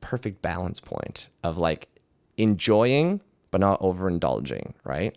perfect 0.00 0.40
balance 0.40 0.80
point 0.80 1.28
of 1.42 1.58
like 1.58 1.88
enjoying 2.36 3.20
but 3.50 3.60
not 3.60 3.80
overindulging, 3.80 4.72
right? 4.84 5.16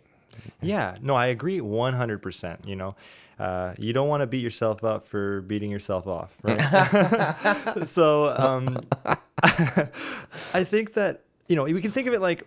Yeah, 0.60 0.96
no, 1.00 1.14
I 1.14 1.26
agree 1.26 1.60
100%. 1.60 2.66
You 2.66 2.76
know, 2.76 2.94
uh, 3.38 3.74
you 3.78 3.92
don't 3.92 4.08
want 4.08 4.20
to 4.22 4.26
beat 4.26 4.42
yourself 4.42 4.84
up 4.84 5.06
for 5.06 5.40
beating 5.42 5.70
yourself 5.70 6.06
off, 6.06 6.36
right? 6.42 6.58
so 7.86 8.34
um, 8.36 8.76
I 9.42 10.64
think 10.64 10.94
that, 10.94 11.22
you 11.48 11.56
know, 11.56 11.64
we 11.64 11.80
can 11.80 11.92
think 11.92 12.06
of 12.06 12.14
it 12.14 12.20
like 12.20 12.46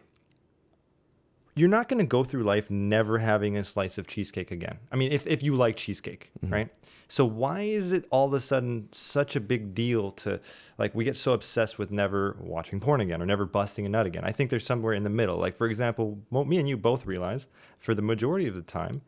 you're 1.55 1.69
not 1.69 1.87
going 1.87 1.99
to 1.99 2.07
go 2.07 2.23
through 2.23 2.43
life 2.43 2.69
never 2.69 3.19
having 3.19 3.57
a 3.57 3.63
slice 3.63 3.97
of 3.97 4.07
cheesecake 4.07 4.51
again. 4.51 4.79
I 4.91 4.95
mean, 4.95 5.11
if, 5.11 5.27
if 5.27 5.43
you 5.43 5.55
like 5.55 5.75
cheesecake, 5.75 6.31
mm-hmm. 6.43 6.53
right? 6.53 6.69
So 7.07 7.25
why 7.25 7.61
is 7.61 7.91
it 7.91 8.05
all 8.09 8.27
of 8.27 8.33
a 8.33 8.39
sudden 8.39 8.87
such 8.91 9.35
a 9.35 9.39
big 9.39 9.75
deal 9.75 10.11
to 10.13 10.39
like 10.79 10.95
we 10.95 11.03
get 11.03 11.15
so 11.15 11.33
obsessed 11.33 11.77
with 11.77 11.91
never 11.91 12.35
watching 12.39 12.79
porn 12.79 13.01
again 13.01 13.21
or 13.21 13.25
never 13.25 13.45
busting 13.45 13.85
a 13.85 13.89
nut 13.89 14.07
again? 14.07 14.23
I 14.25 14.31
think 14.31 14.49
there's 14.49 14.65
somewhere 14.65 14.93
in 14.93 15.03
the 15.03 15.11
middle. 15.11 15.37
Like 15.37 15.55
for 15.55 15.67
example, 15.67 16.17
me 16.31 16.57
and 16.57 16.67
you 16.67 16.75
both 16.75 17.05
realize 17.05 17.47
for 17.77 17.93
the 17.93 18.01
majority 18.01 18.47
of 18.47 18.55
the 18.55 18.63
time, 18.63 19.01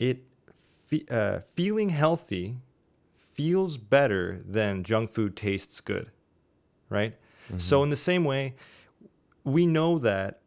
it 0.00 0.24
uh, 1.08 1.40
feeling 1.54 1.90
healthy 1.90 2.56
feels 3.34 3.76
better 3.76 4.40
than 4.44 4.82
junk 4.82 5.12
food 5.12 5.36
tastes 5.36 5.80
good, 5.80 6.10
right? 6.88 7.14
Mm-hmm. 7.46 7.58
So 7.58 7.84
in 7.84 7.90
the 7.90 7.96
same 7.96 8.24
way, 8.24 8.54
we 9.44 9.66
know 9.66 9.98
that 10.00 10.39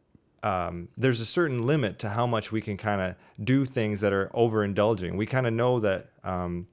um, 0.44 0.89
there's 0.98 1.22
a 1.22 1.26
certain 1.26 1.66
limit 1.66 1.98
to 2.00 2.10
how 2.10 2.28
much 2.28 2.52
we 2.52 2.62
can 2.62 2.78
kind 2.78 3.02
of 3.02 3.16
do 3.44 3.66
things 3.66 4.02
that 4.02 4.12
are 4.12 4.30
overindulging. 4.36 5.16
We 5.16 5.26
kind 5.26 5.48
of 5.48 5.54
know 5.54 5.80
that 5.80 6.10
um, 6.24 6.68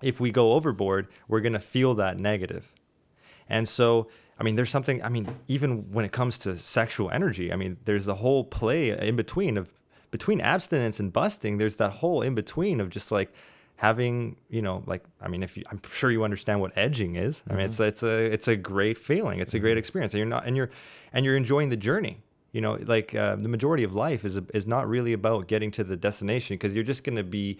if 0.00 0.20
we 0.20 0.30
go 0.30 0.52
overboard, 0.52 1.08
we're 1.28 1.40
going 1.40 1.52
to 1.52 1.60
feel 1.60 1.94
that 1.94 2.18
negative. 2.18 2.72
And 3.48 3.68
so, 3.68 4.08
I 4.38 4.44
mean, 4.44 4.54
there's 4.54 4.70
something, 4.70 5.02
I 5.02 5.08
mean, 5.08 5.36
even 5.48 5.90
when 5.92 6.04
it 6.04 6.12
comes 6.12 6.38
to 6.38 6.56
sexual 6.56 7.10
energy, 7.10 7.52
I 7.52 7.56
mean, 7.56 7.76
there's 7.84 8.06
a 8.06 8.14
whole 8.14 8.44
play 8.44 8.90
in 8.90 9.16
between 9.16 9.58
of 9.58 9.72
between 10.10 10.40
abstinence 10.40 10.98
and 10.98 11.12
busting, 11.12 11.58
there's 11.58 11.76
that 11.76 11.92
whole 11.92 12.22
in 12.22 12.34
between 12.34 12.80
of 12.80 12.90
just 12.90 13.12
like 13.12 13.32
having, 13.76 14.36
you 14.48 14.60
know, 14.60 14.82
like 14.86 15.04
I 15.20 15.28
mean, 15.28 15.42
if 15.42 15.56
you, 15.56 15.62
I'm 15.70 15.80
sure 15.88 16.10
you 16.10 16.24
understand 16.24 16.60
what 16.60 16.72
edging 16.76 17.14
is. 17.16 17.44
I 17.48 17.52
mean, 17.52 17.60
mm-hmm. 17.60 17.66
it's 17.66 17.80
it's 17.80 18.02
a 18.02 18.24
it's 18.24 18.48
a 18.48 18.56
great 18.56 18.98
feeling. 18.98 19.38
It's 19.38 19.54
a 19.54 19.60
great 19.60 19.72
mm-hmm. 19.72 19.78
experience. 19.78 20.12
And 20.12 20.18
you're 20.18 20.26
not 20.26 20.46
and 20.46 20.56
you're 20.56 20.70
and 21.12 21.24
you're 21.24 21.36
enjoying 21.36 21.70
the 21.70 21.76
journey 21.76 22.18
you 22.52 22.60
know 22.60 22.78
like 22.82 23.14
uh, 23.14 23.36
the 23.36 23.48
majority 23.48 23.84
of 23.84 23.94
life 23.94 24.24
is 24.24 24.40
is 24.54 24.66
not 24.66 24.88
really 24.88 25.12
about 25.12 25.46
getting 25.46 25.70
to 25.70 25.84
the 25.84 25.96
destination 25.96 26.54
because 26.54 26.74
you're 26.74 26.84
just 26.84 27.04
going 27.04 27.16
to 27.16 27.24
be 27.24 27.58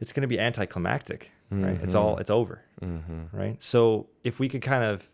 it's 0.00 0.12
going 0.12 0.22
to 0.22 0.28
be 0.28 0.38
anticlimactic 0.38 1.30
mm-hmm. 1.52 1.64
right 1.64 1.80
it's 1.82 1.94
all 1.94 2.12
mm-hmm. 2.12 2.20
it's 2.20 2.30
over 2.30 2.62
mm-hmm. 2.80 3.36
right 3.36 3.62
so 3.62 4.06
if 4.24 4.38
we 4.38 4.48
could 4.48 4.62
kind 4.62 4.84
of 4.84 5.10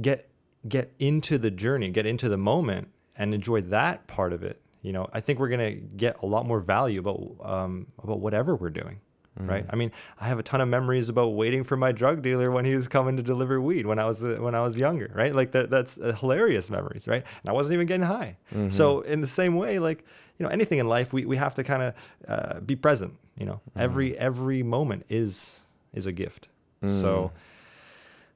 get 0.00 0.30
get 0.68 0.92
into 0.98 1.38
the 1.38 1.50
journey 1.50 1.88
get 1.88 2.06
into 2.06 2.28
the 2.28 2.36
moment 2.36 2.88
and 3.16 3.34
enjoy 3.34 3.60
that 3.60 4.06
part 4.06 4.32
of 4.32 4.42
it 4.42 4.60
you 4.82 4.92
know 4.92 5.08
i 5.12 5.20
think 5.20 5.38
we're 5.38 5.48
going 5.48 5.74
to 5.74 5.80
get 5.96 6.16
a 6.22 6.26
lot 6.26 6.46
more 6.46 6.60
value 6.60 7.00
about 7.00 7.36
um, 7.48 7.86
about 8.02 8.20
whatever 8.20 8.56
we're 8.56 8.70
doing 8.70 9.00
mm. 9.40 9.48
right? 9.48 9.66
I 9.70 9.76
mean, 9.76 9.92
I 10.20 10.28
have 10.28 10.38
a 10.38 10.42
ton 10.42 10.60
of 10.60 10.68
memories 10.68 11.08
about 11.08 11.28
waiting 11.28 11.64
for 11.64 11.76
my 11.76 11.92
drug 11.92 12.22
dealer 12.22 12.50
when 12.50 12.64
he 12.64 12.74
was 12.74 12.88
coming 12.88 13.16
to 13.16 13.22
deliver 13.22 13.60
weed 13.60 13.86
when 13.86 13.98
I 13.98 14.04
was 14.04 14.22
uh, 14.22 14.36
when 14.40 14.54
I 14.54 14.60
was 14.60 14.78
younger, 14.78 15.10
right? 15.14 15.34
Like 15.34 15.52
that 15.52 15.70
that's 15.70 15.98
uh, 15.98 16.12
hilarious 16.18 16.70
memories, 16.70 17.06
right? 17.06 17.24
And 17.42 17.50
I 17.50 17.52
wasn't 17.52 17.74
even 17.74 17.86
getting 17.86 18.06
high. 18.06 18.36
Mm-hmm. 18.52 18.70
So 18.70 19.00
in 19.02 19.20
the 19.20 19.26
same 19.26 19.56
way, 19.56 19.78
like 19.78 20.04
you 20.38 20.44
know, 20.44 20.50
anything 20.50 20.78
in 20.78 20.88
life, 20.88 21.12
we 21.12 21.24
we 21.24 21.36
have 21.36 21.54
to 21.56 21.64
kind 21.64 21.82
of 21.82 21.94
uh, 22.28 22.60
be 22.60 22.76
present. 22.76 23.14
You 23.36 23.46
know, 23.46 23.60
mm. 23.76 23.82
every 23.82 24.16
every 24.18 24.62
moment 24.62 25.06
is 25.08 25.60
is 25.92 26.06
a 26.06 26.12
gift. 26.12 26.48
Mm. 26.82 26.92
So 26.92 27.32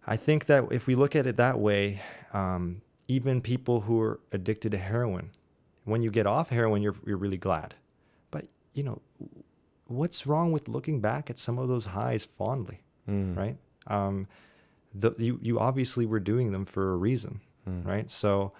I 0.06 0.16
think 0.16 0.46
that 0.46 0.64
if 0.70 0.86
we 0.86 0.94
look 0.94 1.14
at 1.14 1.26
it 1.26 1.36
that 1.36 1.58
way, 1.58 2.00
um, 2.32 2.82
even 3.08 3.40
people 3.40 3.82
who 3.82 4.00
are 4.00 4.20
addicted 4.32 4.72
to 4.72 4.78
heroin, 4.78 5.30
when 5.84 6.02
you 6.02 6.10
get 6.10 6.26
off 6.26 6.50
heroin, 6.50 6.82
you're 6.82 6.96
you're 7.06 7.16
really 7.16 7.36
glad. 7.36 7.74
But 8.30 8.46
you 8.74 8.82
know, 8.82 9.00
what's 9.86 10.26
wrong 10.26 10.52
with 10.52 10.68
looking 10.68 11.00
back 11.00 11.30
at 11.30 11.38
some 11.38 11.58
of 11.58 11.68
those 11.68 11.86
highs 11.86 12.24
fondly, 12.24 12.80
mm. 13.08 13.36
right? 13.36 13.56
Um, 13.86 14.28
the, 14.94 15.14
you 15.18 15.38
you 15.42 15.58
obviously 15.58 16.06
were 16.06 16.20
doing 16.20 16.52
them 16.52 16.64
for 16.64 16.92
a 16.92 16.96
reason, 16.96 17.40
mm. 17.68 17.86
right? 17.86 18.10
So 18.10 18.52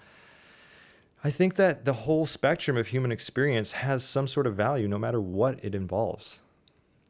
I 1.23 1.29
think 1.29 1.55
that 1.55 1.85
the 1.85 1.93
whole 1.93 2.25
spectrum 2.25 2.75
of 2.75 2.87
human 2.87 3.11
experience 3.11 3.73
has 3.73 4.03
some 4.03 4.27
sort 4.27 4.45
of 4.45 4.55
value, 4.55 4.87
no 4.87 4.97
matter 4.97 5.21
what 5.21 5.59
it 5.63 5.73
involves. 5.73 6.41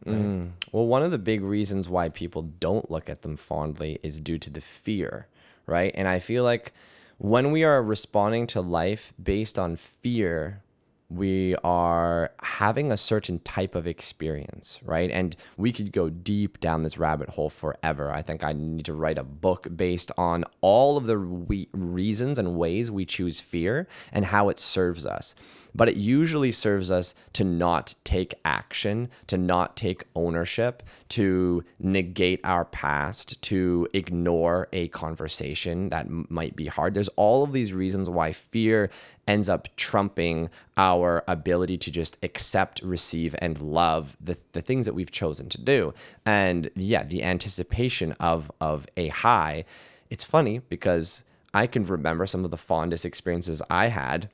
Right? 0.06 0.16
Mm. 0.16 0.52
Well, 0.72 0.86
one 0.86 1.02
of 1.02 1.12
the 1.12 1.18
big 1.18 1.42
reasons 1.42 1.90
why 1.90 2.10
people 2.10 2.42
don't 2.42 2.92
look 2.92 3.10
at 3.10 3.22
them 3.22 3.38
fondly 3.38 4.00
is 4.04 4.20
due 4.20 4.38
to 4.38 4.50
the 4.50 4.62
fear, 4.62 5.28
right? 5.66 5.92
And 5.96 6.08
I 6.08 6.20
feel 6.20 6.44
like 6.44 6.74
when 7.18 7.52
we 7.52 7.64
are 7.64 7.82
responding 7.82 8.48
to 8.48 8.62
life 8.62 9.14
based 9.22 9.58
on 9.58 9.78
fear, 9.78 10.62
we 11.14 11.56
are 11.64 12.32
having 12.42 12.92
a 12.92 12.98
certain 12.98 13.40
type 13.40 13.76
of 13.76 13.86
experience, 13.86 14.80
right? 14.84 15.12
And 15.12 15.36
we 15.58 15.72
could 15.72 15.92
go 15.92 16.10
deep 16.10 16.60
down 16.60 16.84
this 16.84 16.98
rabbit 16.98 17.30
hole 17.30 17.50
forever. 17.50 18.12
I 18.12 18.22
think 18.22 18.44
I 18.44 18.54
need 18.54 18.86
to 18.86 18.94
write 18.94 19.18
a 19.18 19.24
book 19.24 19.68
based 19.76 20.12
on 20.18 20.44
all 20.62 20.98
of 20.98 21.06
the 21.06 21.18
re- 21.18 21.70
reasons 21.74 22.40
and 22.40 22.56
ways 22.56 22.90
we 22.90 23.06
choose 23.06 23.40
fear 23.40 23.88
and 24.12 24.26
how 24.26 24.50
it 24.50 24.58
serves 24.58 25.06
us 25.06 25.36
but 25.76 25.90
it 25.90 25.96
usually 25.96 26.52
serves 26.52 26.92
us 26.92 27.16
to 27.34 27.44
not 27.44 27.96
take 28.04 28.34
action, 28.46 29.10
to 29.28 29.38
not 29.38 29.76
take 29.76 30.04
ownership, 30.16 30.84
to 31.10 31.64
negate 31.80 32.40
our 32.44 32.66
past, 32.66 33.42
to 33.42 33.88
ignore 33.94 34.68
a 34.72 34.88
conversation 34.90 35.90
that 35.90 36.08
might 36.10 36.56
be 36.56 36.68
hard. 36.68 36.94
There's 36.94 37.10
all 37.10 37.44
of 37.44 37.54
these 37.54 37.74
reasons 37.74 38.10
why 38.10 38.34
fear 38.34 38.90
ends 39.28 39.50
up 39.50 39.74
trumping 39.76 40.50
our 40.78 41.24
ability 41.28 41.78
to 41.78 41.92
just 41.92 42.18
accept, 42.24 42.82
receive, 42.82 43.36
and 43.40 43.60
love 43.60 44.18
the, 44.20 44.38
the 44.52 44.62
things 44.62 44.86
that 44.86 44.94
we've 44.94 45.12
chosen 45.12 45.50
to 45.50 45.62
do. 45.62 45.94
And 46.26 46.70
yeah, 46.76 47.04
the 47.04 47.24
anticipation 47.24 48.14
of 48.20 48.52
of 48.60 48.88
a 48.98 49.08
high. 49.10 49.66
It's 50.10 50.24
funny 50.24 50.60
because 50.70 51.24
I 51.54 51.68
can 51.68 51.84
remember 51.84 52.26
some 52.26 52.46
of 52.46 52.52
the 52.52 52.58
fondest 52.58 53.06
experiences 53.06 53.62
I 53.70 53.88
had 53.88 54.30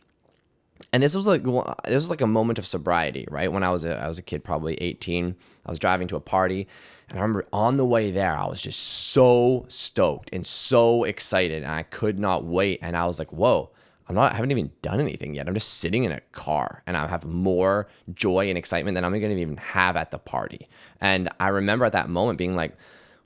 and 0.91 1.03
this 1.03 1.15
was 1.15 1.27
like 1.27 1.43
this 1.43 1.93
was 1.93 2.09
like 2.09 2.21
a 2.21 2.27
moment 2.27 2.59
of 2.59 2.67
sobriety, 2.67 3.27
right? 3.29 3.51
When 3.51 3.63
I 3.63 3.69
was 3.69 3.85
a 3.85 4.01
I 4.01 4.07
was 4.07 4.17
a 4.17 4.23
kid, 4.23 4.43
probably 4.43 4.75
18. 4.75 5.35
I 5.65 5.69
was 5.69 5.79
driving 5.79 6.07
to 6.07 6.15
a 6.15 6.21
party, 6.21 6.67
and 7.09 7.19
I 7.19 7.21
remember 7.21 7.47
on 7.53 7.77
the 7.77 7.85
way 7.85 8.11
there, 8.11 8.35
I 8.35 8.47
was 8.47 8.61
just 8.61 8.79
so 8.79 9.65
stoked 9.67 10.29
and 10.33 10.45
so 10.45 11.03
excited, 11.03 11.63
and 11.63 11.71
I 11.71 11.83
could 11.83 12.17
not 12.17 12.43
wait. 12.43 12.79
And 12.81 12.97
I 12.97 13.05
was 13.05 13.19
like, 13.19 13.31
"Whoa!" 13.31 13.69
I'm 14.07 14.15
not. 14.15 14.31
I 14.31 14.35
haven't 14.35 14.51
even 14.51 14.71
done 14.81 14.99
anything 14.99 15.35
yet. 15.35 15.47
I'm 15.47 15.53
just 15.53 15.75
sitting 15.75 16.03
in 16.03 16.11
a 16.11 16.21
car, 16.31 16.81
and 16.87 16.97
I 16.97 17.05
have 17.05 17.25
more 17.25 17.87
joy 18.13 18.49
and 18.49 18.57
excitement 18.57 18.95
than 18.95 19.05
I'm 19.05 19.11
going 19.11 19.35
to 19.35 19.41
even 19.41 19.57
have 19.57 19.95
at 19.95 20.09
the 20.09 20.17
party. 20.17 20.67
And 20.99 21.29
I 21.39 21.49
remember 21.49 21.85
at 21.85 21.93
that 21.93 22.09
moment 22.09 22.39
being 22.39 22.55
like, 22.55 22.75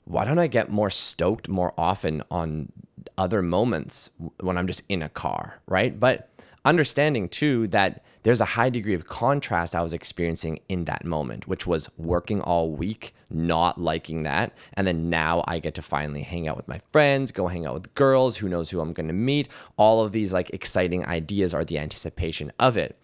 "Why 0.04 0.26
don't 0.26 0.38
I 0.38 0.48
get 0.48 0.70
more 0.70 0.90
stoked 0.90 1.48
more 1.48 1.72
often 1.78 2.22
on 2.30 2.70
other 3.16 3.40
moments 3.40 4.10
when 4.40 4.58
I'm 4.58 4.66
just 4.66 4.82
in 4.90 5.02
a 5.02 5.08
car?" 5.08 5.60
Right? 5.66 5.98
But 5.98 6.28
understanding 6.64 7.28
too 7.28 7.68
that 7.68 8.02
there's 8.22 8.40
a 8.40 8.46
high 8.46 8.70
degree 8.70 8.94
of 8.94 9.06
contrast 9.06 9.74
I 9.74 9.82
was 9.82 9.92
experiencing 9.92 10.60
in 10.68 10.86
that 10.86 11.04
moment, 11.04 11.46
which 11.46 11.66
was 11.66 11.90
working 11.98 12.40
all 12.40 12.70
week, 12.70 13.14
not 13.28 13.78
liking 13.78 14.22
that. 14.22 14.52
And 14.72 14.86
then 14.86 15.10
now 15.10 15.44
I 15.46 15.58
get 15.58 15.74
to 15.74 15.82
finally 15.82 16.22
hang 16.22 16.48
out 16.48 16.56
with 16.56 16.66
my 16.66 16.80
friends, 16.90 17.32
go 17.32 17.48
hang 17.48 17.66
out 17.66 17.74
with 17.74 17.94
girls, 17.94 18.38
who 18.38 18.48
knows 18.48 18.70
who 18.70 18.80
I'm 18.80 18.94
going 18.94 19.08
to 19.08 19.12
meet. 19.12 19.48
All 19.76 20.02
of 20.02 20.12
these 20.12 20.32
like 20.32 20.50
exciting 20.50 21.04
ideas 21.04 21.52
are 21.52 21.64
the 21.64 21.78
anticipation 21.78 22.50
of 22.58 22.76
it. 22.78 22.98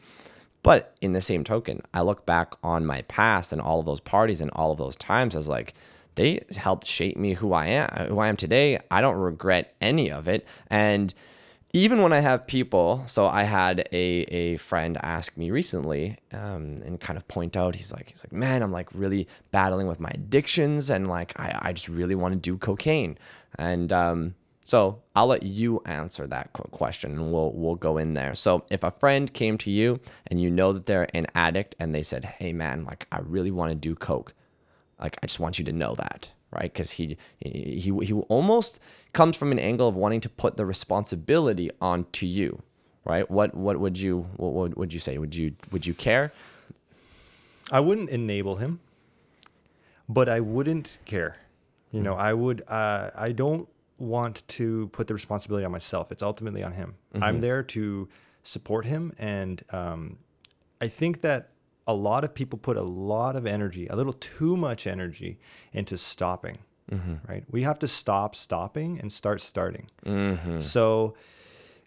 But 0.62 0.96
in 1.00 1.12
the 1.12 1.20
same 1.20 1.44
token, 1.44 1.82
I 1.92 2.00
look 2.00 2.24
back 2.26 2.54
on 2.62 2.86
my 2.86 3.02
past 3.02 3.52
and 3.52 3.60
all 3.60 3.80
of 3.80 3.86
those 3.86 4.00
parties 4.00 4.40
and 4.40 4.50
all 4.52 4.72
of 4.72 4.78
those 4.78 4.96
times 4.96 5.36
as 5.36 5.48
like, 5.48 5.74
they 6.16 6.40
helped 6.56 6.86
shape 6.86 7.16
me 7.16 7.34
who 7.34 7.52
I 7.52 7.66
am, 7.66 7.88
who 8.08 8.18
I 8.18 8.28
am 8.28 8.36
today. 8.36 8.78
I 8.90 9.00
don't 9.00 9.16
regret 9.16 9.74
any 9.80 10.10
of 10.10 10.28
it. 10.28 10.46
And 10.68 11.14
even 11.72 12.02
when 12.02 12.12
I 12.12 12.18
have 12.20 12.46
people, 12.46 13.04
so 13.06 13.26
I 13.26 13.44
had 13.44 13.88
a, 13.92 14.22
a 14.22 14.56
friend 14.56 14.98
ask 15.02 15.36
me 15.36 15.50
recently 15.50 16.18
um, 16.32 16.78
and 16.84 17.00
kind 17.00 17.16
of 17.16 17.28
point 17.28 17.56
out, 17.56 17.76
he's 17.76 17.92
like, 17.92 18.10
he's 18.10 18.24
like, 18.24 18.32
man, 18.32 18.62
I'm 18.62 18.72
like 18.72 18.88
really 18.92 19.28
battling 19.52 19.86
with 19.86 20.00
my 20.00 20.10
addictions 20.12 20.90
and 20.90 21.06
like 21.06 21.38
I, 21.38 21.58
I 21.62 21.72
just 21.72 21.88
really 21.88 22.16
want 22.16 22.34
to 22.34 22.40
do 22.40 22.56
cocaine. 22.58 23.18
And 23.56 23.92
um, 23.92 24.34
so 24.64 25.00
I'll 25.14 25.28
let 25.28 25.44
you 25.44 25.80
answer 25.86 26.26
that 26.26 26.52
question 26.52 27.12
and 27.12 27.32
we'll, 27.32 27.52
we'll 27.52 27.76
go 27.76 27.98
in 27.98 28.14
there. 28.14 28.34
So 28.34 28.64
if 28.68 28.82
a 28.82 28.90
friend 28.90 29.32
came 29.32 29.56
to 29.58 29.70
you 29.70 30.00
and 30.26 30.40
you 30.40 30.50
know 30.50 30.72
that 30.72 30.86
they're 30.86 31.08
an 31.14 31.28
addict 31.36 31.76
and 31.78 31.94
they 31.94 32.02
said, 32.02 32.24
hey 32.24 32.52
man, 32.52 32.84
like 32.84 33.06
I 33.12 33.20
really 33.20 33.52
want 33.52 33.70
to 33.70 33.76
do 33.76 33.94
coke, 33.94 34.34
like 34.98 35.16
I 35.22 35.26
just 35.26 35.38
want 35.38 35.60
you 35.60 35.64
to 35.66 35.72
know 35.72 35.94
that 35.94 36.30
right? 36.52 36.72
Because 36.72 36.92
he, 36.92 37.16
he 37.38 37.80
he 37.80 38.12
almost 38.12 38.80
comes 39.12 39.36
from 39.36 39.52
an 39.52 39.58
angle 39.58 39.88
of 39.88 39.96
wanting 39.96 40.20
to 40.22 40.28
put 40.28 40.56
the 40.56 40.66
responsibility 40.66 41.70
onto 41.80 42.26
you, 42.26 42.62
right? 43.04 43.30
What 43.30 43.54
what 43.54 43.78
would 43.80 43.98
you 43.98 44.28
what, 44.36 44.76
would 44.76 44.92
you 44.92 45.00
say? 45.00 45.18
Would 45.18 45.34
you 45.34 45.54
would 45.70 45.86
you 45.86 45.94
care? 45.94 46.32
I 47.70 47.80
wouldn't 47.80 48.10
enable 48.10 48.56
him, 48.56 48.80
but 50.08 50.28
I 50.28 50.40
wouldn't 50.40 50.98
care. 51.04 51.36
You 51.92 52.02
know, 52.02 52.14
I 52.14 52.32
would. 52.34 52.62
Uh, 52.68 53.10
I 53.16 53.32
don't 53.32 53.68
want 53.98 54.46
to 54.48 54.88
put 54.92 55.08
the 55.08 55.14
responsibility 55.14 55.64
on 55.64 55.72
myself. 55.72 56.12
It's 56.12 56.22
ultimately 56.22 56.62
on 56.62 56.72
him. 56.72 56.94
Mm-hmm. 57.14 57.24
I'm 57.24 57.40
there 57.40 57.62
to 57.64 58.08
support 58.44 58.86
him, 58.86 59.12
and 59.18 59.62
um, 59.70 60.18
I 60.80 60.86
think 60.86 61.20
that 61.22 61.50
a 61.86 61.94
lot 61.94 62.22
of 62.22 62.32
people 62.34 62.58
put 62.58 62.76
a 62.76 62.82
lot 62.82 63.34
of 63.34 63.46
energy, 63.46 63.88
a 63.88 63.96
little 63.96 64.12
too 64.12 64.56
much 64.56 64.86
energy, 64.86 65.38
into 65.72 65.98
stopping. 65.98 66.58
Mm-hmm. 66.90 67.14
Right? 67.26 67.44
We 67.50 67.62
have 67.62 67.78
to 67.80 67.88
stop 67.88 68.34
stopping 68.34 68.98
and 69.00 69.12
start 69.12 69.40
starting. 69.40 69.88
Mm-hmm. 70.04 70.60
So, 70.60 71.14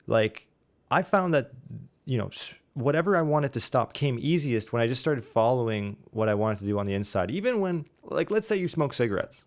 like, 0.07 0.47
I 0.89 1.01
found 1.01 1.33
that 1.33 1.49
you 2.05 2.17
know 2.17 2.29
whatever 2.73 3.15
I 3.15 3.21
wanted 3.21 3.53
to 3.53 3.59
stop 3.59 3.93
came 3.93 4.17
easiest 4.19 4.73
when 4.73 4.81
I 4.81 4.87
just 4.87 5.01
started 5.01 5.23
following 5.23 5.97
what 6.11 6.29
I 6.29 6.33
wanted 6.33 6.59
to 6.59 6.65
do 6.65 6.79
on 6.79 6.85
the 6.85 6.93
inside. 6.93 7.29
Even 7.31 7.59
when, 7.59 7.85
like, 8.03 8.31
let's 8.31 8.47
say 8.47 8.55
you 8.55 8.67
smoke 8.67 8.93
cigarettes 8.93 9.45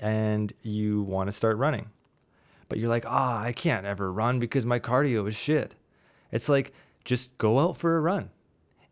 and 0.00 0.52
you 0.62 1.02
want 1.02 1.28
to 1.28 1.32
start 1.32 1.56
running, 1.58 1.90
but 2.68 2.78
you're 2.78 2.88
like, 2.88 3.04
ah, 3.06 3.40
oh, 3.40 3.44
I 3.44 3.52
can't 3.52 3.86
ever 3.86 4.12
run 4.12 4.38
because 4.38 4.64
my 4.64 4.78
cardio 4.78 5.28
is 5.28 5.36
shit. 5.36 5.74
It's 6.32 6.48
like, 6.48 6.72
just 7.04 7.36
go 7.38 7.58
out 7.58 7.76
for 7.76 7.96
a 7.96 8.00
run. 8.00 8.30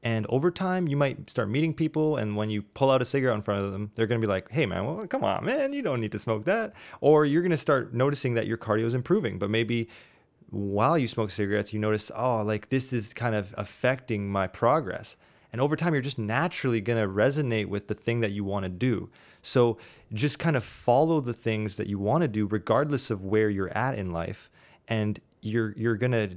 And 0.03 0.27
over 0.29 0.51
time, 0.51 0.89
you 0.89 0.97
might 0.97 1.31
start 1.31 1.49
meeting 1.49 1.75
people, 1.75 2.17
and 2.17 2.37
when 2.37 2.51
you 2.51 2.63
pull 2.63 2.91
out 2.91 3.01
a 3.01 3.05
cigarette 3.05 3.37
in 3.37 3.43
front 3.43 3.65
of 3.65 3.73
them, 3.73 3.93
they're 3.95 4.09
to 4.21 4.27
be 4.27 4.31
like, 4.31 4.51
"Hey, 4.51 4.67
man, 4.67 4.85
well, 4.85 5.07
come 5.07 5.23
on, 5.23 5.45
man, 5.45 5.73
you 5.73 5.83
don't 5.83 6.01
need 6.01 6.13
to 6.13 6.19
smoke 6.19 6.45
that." 6.45 6.73
Or 7.01 7.25
you're 7.25 7.43
to 7.53 7.57
start 7.57 7.95
noticing 7.95 8.35
that 8.35 8.47
your 8.47 8.59
cardio 8.59 8.85
is 8.85 8.95
improving, 8.95 9.39
but 9.39 9.49
maybe 9.49 9.89
while 10.51 10.99
you 10.99 11.07
smoke 11.07 11.31
cigarettes, 11.31 11.73
you 11.73 11.79
notice, 11.79 12.11
"Oh, 12.17 12.43
like 12.43 12.69
this 12.69 12.93
is 12.93 13.15
kind 13.15 13.35
of 13.35 13.55
affecting 13.57 14.29
my 14.29 14.49
progress." 14.49 15.17
And 15.53 15.61
over 15.61 15.77
time, 15.77 15.93
you're 15.93 16.03
just 16.03 16.19
naturally 16.19 16.81
to 16.99 17.07
resonate 17.07 17.67
with 17.67 17.87
the 17.87 17.95
thing 17.95 18.21
that 18.21 18.33
you 18.33 18.43
want 18.43 18.65
to 18.65 18.71
do. 18.71 19.11
So 19.43 19.77
just 20.13 20.39
kind 20.39 20.57
of 20.57 20.65
follow 20.65 21.21
the 21.21 21.35
things 21.35 21.77
that 21.77 21.87
you 21.87 21.99
want 21.99 22.23
to 22.23 22.29
do, 22.29 22.47
regardless 22.47 23.11
of 23.11 23.25
where 23.25 23.51
you're 23.51 23.77
at 23.77 23.97
in 23.97 24.11
life, 24.11 24.51
and 24.89 25.21
you're 25.43 25.75
you're 25.77 25.97
to 26.13 26.37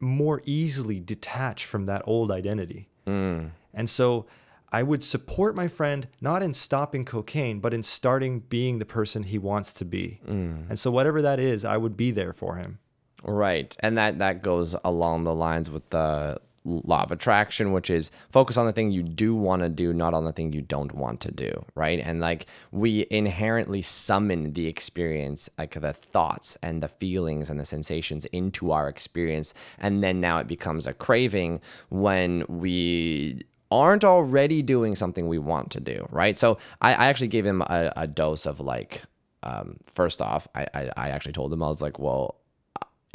more 0.00 0.42
easily 0.44 1.00
detach 1.00 1.64
from 1.64 1.86
that 1.86 2.02
old 2.06 2.30
identity. 2.30 2.88
Mm. 3.06 3.50
And 3.72 3.88
so 3.90 4.26
I 4.72 4.82
would 4.82 5.04
support 5.04 5.54
my 5.54 5.68
friend 5.68 6.08
not 6.20 6.42
in 6.42 6.52
stopping 6.52 7.04
cocaine, 7.04 7.60
but 7.60 7.72
in 7.72 7.82
starting 7.82 8.40
being 8.40 8.78
the 8.78 8.84
person 8.84 9.22
he 9.22 9.38
wants 9.38 9.72
to 9.74 9.84
be. 9.84 10.20
Mm. 10.26 10.68
And 10.68 10.78
so 10.78 10.90
whatever 10.90 11.22
that 11.22 11.38
is, 11.38 11.64
I 11.64 11.76
would 11.76 11.96
be 11.96 12.10
there 12.10 12.32
for 12.32 12.56
him. 12.56 12.78
Right. 13.22 13.76
And 13.80 13.96
that 13.98 14.18
that 14.18 14.42
goes 14.42 14.76
along 14.84 15.24
the 15.24 15.34
lines 15.34 15.70
with 15.70 15.88
the 15.90 16.40
law 16.66 17.04
of 17.04 17.12
attraction, 17.12 17.72
which 17.72 17.88
is 17.88 18.10
focus 18.28 18.56
on 18.56 18.66
the 18.66 18.72
thing 18.72 18.90
you 18.90 19.02
do 19.02 19.34
want 19.34 19.62
to 19.62 19.68
do, 19.68 19.92
not 19.92 20.14
on 20.14 20.24
the 20.24 20.32
thing 20.32 20.52
you 20.52 20.60
don't 20.60 20.94
want 20.94 21.20
to 21.20 21.30
do, 21.30 21.64
right? 21.74 22.00
And 22.00 22.20
like 22.20 22.46
we 22.72 23.06
inherently 23.10 23.82
summon 23.82 24.52
the 24.52 24.66
experience, 24.66 25.48
like 25.56 25.80
the 25.80 25.92
thoughts 25.92 26.58
and 26.62 26.82
the 26.82 26.88
feelings 26.88 27.48
and 27.48 27.60
the 27.60 27.64
sensations 27.64 28.26
into 28.26 28.72
our 28.72 28.88
experience. 28.88 29.54
And 29.78 30.02
then 30.02 30.20
now 30.20 30.38
it 30.38 30.48
becomes 30.48 30.86
a 30.86 30.92
craving 30.92 31.60
when 31.88 32.44
we 32.48 33.44
aren't 33.70 34.04
already 34.04 34.62
doing 34.62 34.94
something 34.94 35.28
we 35.28 35.38
want 35.38 35.70
to 35.72 35.80
do, 35.80 36.06
right? 36.10 36.36
So 36.36 36.58
I, 36.80 36.94
I 36.94 37.06
actually 37.06 37.28
gave 37.28 37.46
him 37.46 37.62
a, 37.62 37.92
a 37.96 38.06
dose 38.06 38.46
of 38.46 38.60
like, 38.60 39.02
um, 39.42 39.78
first 39.86 40.22
off, 40.22 40.48
I, 40.54 40.66
I, 40.74 40.90
I 40.96 41.08
actually 41.10 41.32
told 41.32 41.52
him, 41.52 41.62
I 41.62 41.68
was 41.68 41.82
like, 41.82 41.98
well, 41.98 42.36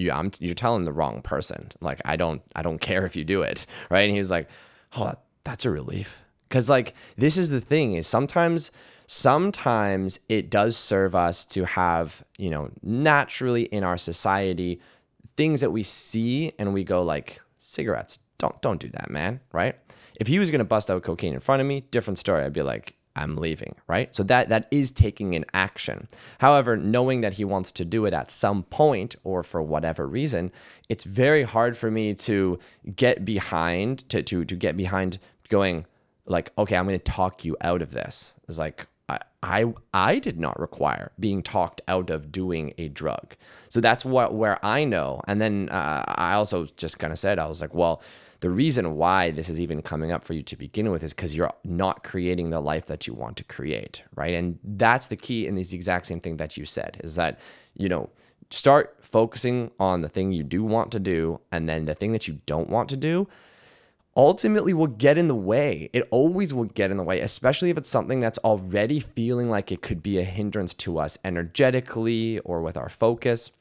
you 0.01 0.11
I'm 0.11 0.31
you're 0.39 0.55
telling 0.55 0.85
the 0.85 0.91
wrong 0.91 1.21
person. 1.21 1.69
Like 1.79 2.01
I 2.05 2.15
don't 2.15 2.41
I 2.55 2.61
don't 2.61 2.79
care 2.79 3.05
if 3.05 3.15
you 3.15 3.23
do 3.23 3.41
it, 3.41 3.65
right? 3.89 4.01
And 4.01 4.11
he 4.11 4.19
was 4.19 4.31
like, 4.31 4.49
"Oh, 4.97 5.13
that's 5.43 5.65
a 5.65 5.71
relief." 5.71 6.23
Cuz 6.49 6.69
like 6.69 6.93
this 7.17 7.37
is 7.37 7.49
the 7.49 7.61
thing 7.61 7.93
is 7.93 8.07
sometimes 8.07 8.71
sometimes 9.07 10.19
it 10.29 10.49
does 10.49 10.77
serve 10.77 11.15
us 11.15 11.45
to 11.45 11.65
have, 11.65 12.23
you 12.37 12.49
know, 12.49 12.71
naturally 12.81 13.63
in 13.63 13.83
our 13.83 13.97
society 13.97 14.81
things 15.37 15.61
that 15.61 15.71
we 15.71 15.83
see 15.83 16.51
and 16.59 16.73
we 16.73 16.83
go 16.83 17.01
like 17.01 17.41
cigarettes. 17.57 18.19
Don't 18.37 18.61
don't 18.61 18.79
do 18.79 18.89
that, 18.89 19.09
man, 19.09 19.39
right? 19.51 19.75
If 20.19 20.27
he 20.27 20.39
was 20.39 20.51
going 20.51 20.59
to 20.59 20.65
bust 20.65 20.91
out 20.91 21.03
cocaine 21.03 21.33
in 21.33 21.39
front 21.39 21.61
of 21.61 21.67
me, 21.67 21.81
different 21.91 22.19
story. 22.19 22.43
I'd 22.43 22.53
be 22.53 22.61
like, 22.61 22.95
I'm 23.15 23.35
leaving, 23.35 23.75
right? 23.87 24.13
So 24.15 24.23
that 24.23 24.49
that 24.49 24.67
is 24.71 24.91
taking 24.91 25.35
an 25.35 25.45
action. 25.53 26.07
However, 26.39 26.77
knowing 26.77 27.21
that 27.21 27.33
he 27.33 27.45
wants 27.45 27.71
to 27.73 27.85
do 27.85 28.05
it 28.05 28.13
at 28.13 28.29
some 28.31 28.63
point 28.63 29.15
or 29.23 29.43
for 29.43 29.61
whatever 29.61 30.07
reason, 30.07 30.51
it's 30.89 31.03
very 31.03 31.43
hard 31.43 31.77
for 31.77 31.91
me 31.91 32.13
to 32.15 32.59
get 32.95 33.25
behind 33.25 34.07
to 34.09 34.23
to 34.23 34.45
to 34.45 34.55
get 34.55 34.77
behind 34.77 35.19
going 35.49 35.85
like, 36.25 36.51
okay, 36.57 36.75
I'm 36.75 36.85
going 36.85 36.97
to 36.97 37.03
talk 37.03 37.43
you 37.43 37.57
out 37.61 37.81
of 37.81 37.91
this. 37.91 38.35
It's 38.47 38.57
like 38.57 38.87
I, 39.09 39.19
I 39.43 39.73
I 39.93 40.19
did 40.19 40.39
not 40.39 40.59
require 40.59 41.11
being 41.19 41.43
talked 41.43 41.81
out 41.87 42.09
of 42.09 42.31
doing 42.31 42.73
a 42.77 42.87
drug. 42.87 43.35
So 43.69 43.81
that's 43.81 44.05
what 44.05 44.33
where 44.33 44.63
I 44.65 44.85
know. 44.85 45.21
And 45.27 45.41
then 45.41 45.69
uh, 45.69 46.03
I 46.07 46.33
also 46.33 46.67
just 46.77 46.99
kind 46.99 47.11
of 47.11 47.19
said 47.19 47.39
I 47.39 47.47
was 47.47 47.61
like, 47.61 47.73
well, 47.73 48.01
the 48.41 48.49
reason 48.49 48.95
why 48.95 49.29
this 49.29 49.49
is 49.49 49.59
even 49.59 49.83
coming 49.83 50.11
up 50.11 50.23
for 50.23 50.33
you 50.33 50.41
to 50.41 50.55
begin 50.55 50.91
with 50.91 51.03
is 51.03 51.13
because 51.13 51.35
you're 51.35 51.53
not 51.63 52.03
creating 52.03 52.49
the 52.49 52.59
life 52.59 52.87
that 52.87 53.05
you 53.05 53.13
want 53.13 53.37
to 53.37 53.43
create, 53.43 54.01
right? 54.15 54.33
And 54.33 54.57
that's 54.63 55.07
the 55.07 55.15
key 55.15 55.45
in 55.45 55.55
this 55.55 55.73
exact 55.73 56.07
same 56.07 56.19
thing 56.19 56.37
that 56.37 56.57
you 56.57 56.65
said 56.65 56.99
is 57.03 57.15
that, 57.15 57.39
you 57.75 57.87
know, 57.87 58.09
start 58.49 58.97
focusing 59.01 59.69
on 59.79 60.01
the 60.01 60.09
thing 60.09 60.31
you 60.31 60.43
do 60.43 60.63
want 60.63 60.91
to 60.91 60.99
do 60.99 61.39
and 61.51 61.69
then 61.69 61.85
the 61.85 61.93
thing 61.93 62.13
that 62.13 62.27
you 62.27 62.39
don't 62.47 62.69
want 62.69 62.89
to 62.89 62.97
do 62.97 63.27
ultimately 64.17 64.73
will 64.73 64.87
get 64.87 65.19
in 65.19 65.27
the 65.27 65.35
way. 65.35 65.91
It 65.93 66.07
always 66.09 66.51
will 66.51 66.65
get 66.65 66.89
in 66.89 66.97
the 66.97 67.03
way, 67.03 67.19
especially 67.19 67.69
if 67.69 67.77
it's 67.77 67.89
something 67.89 68.19
that's 68.19 68.39
already 68.39 68.99
feeling 68.99 69.51
like 69.51 69.71
it 69.71 69.83
could 69.83 70.01
be 70.01 70.17
a 70.17 70.23
hindrance 70.23 70.73
to 70.75 70.97
us 70.97 71.17
energetically 71.23 72.39
or 72.39 72.61
with 72.61 72.75
our 72.75 72.89
focus 72.89 73.51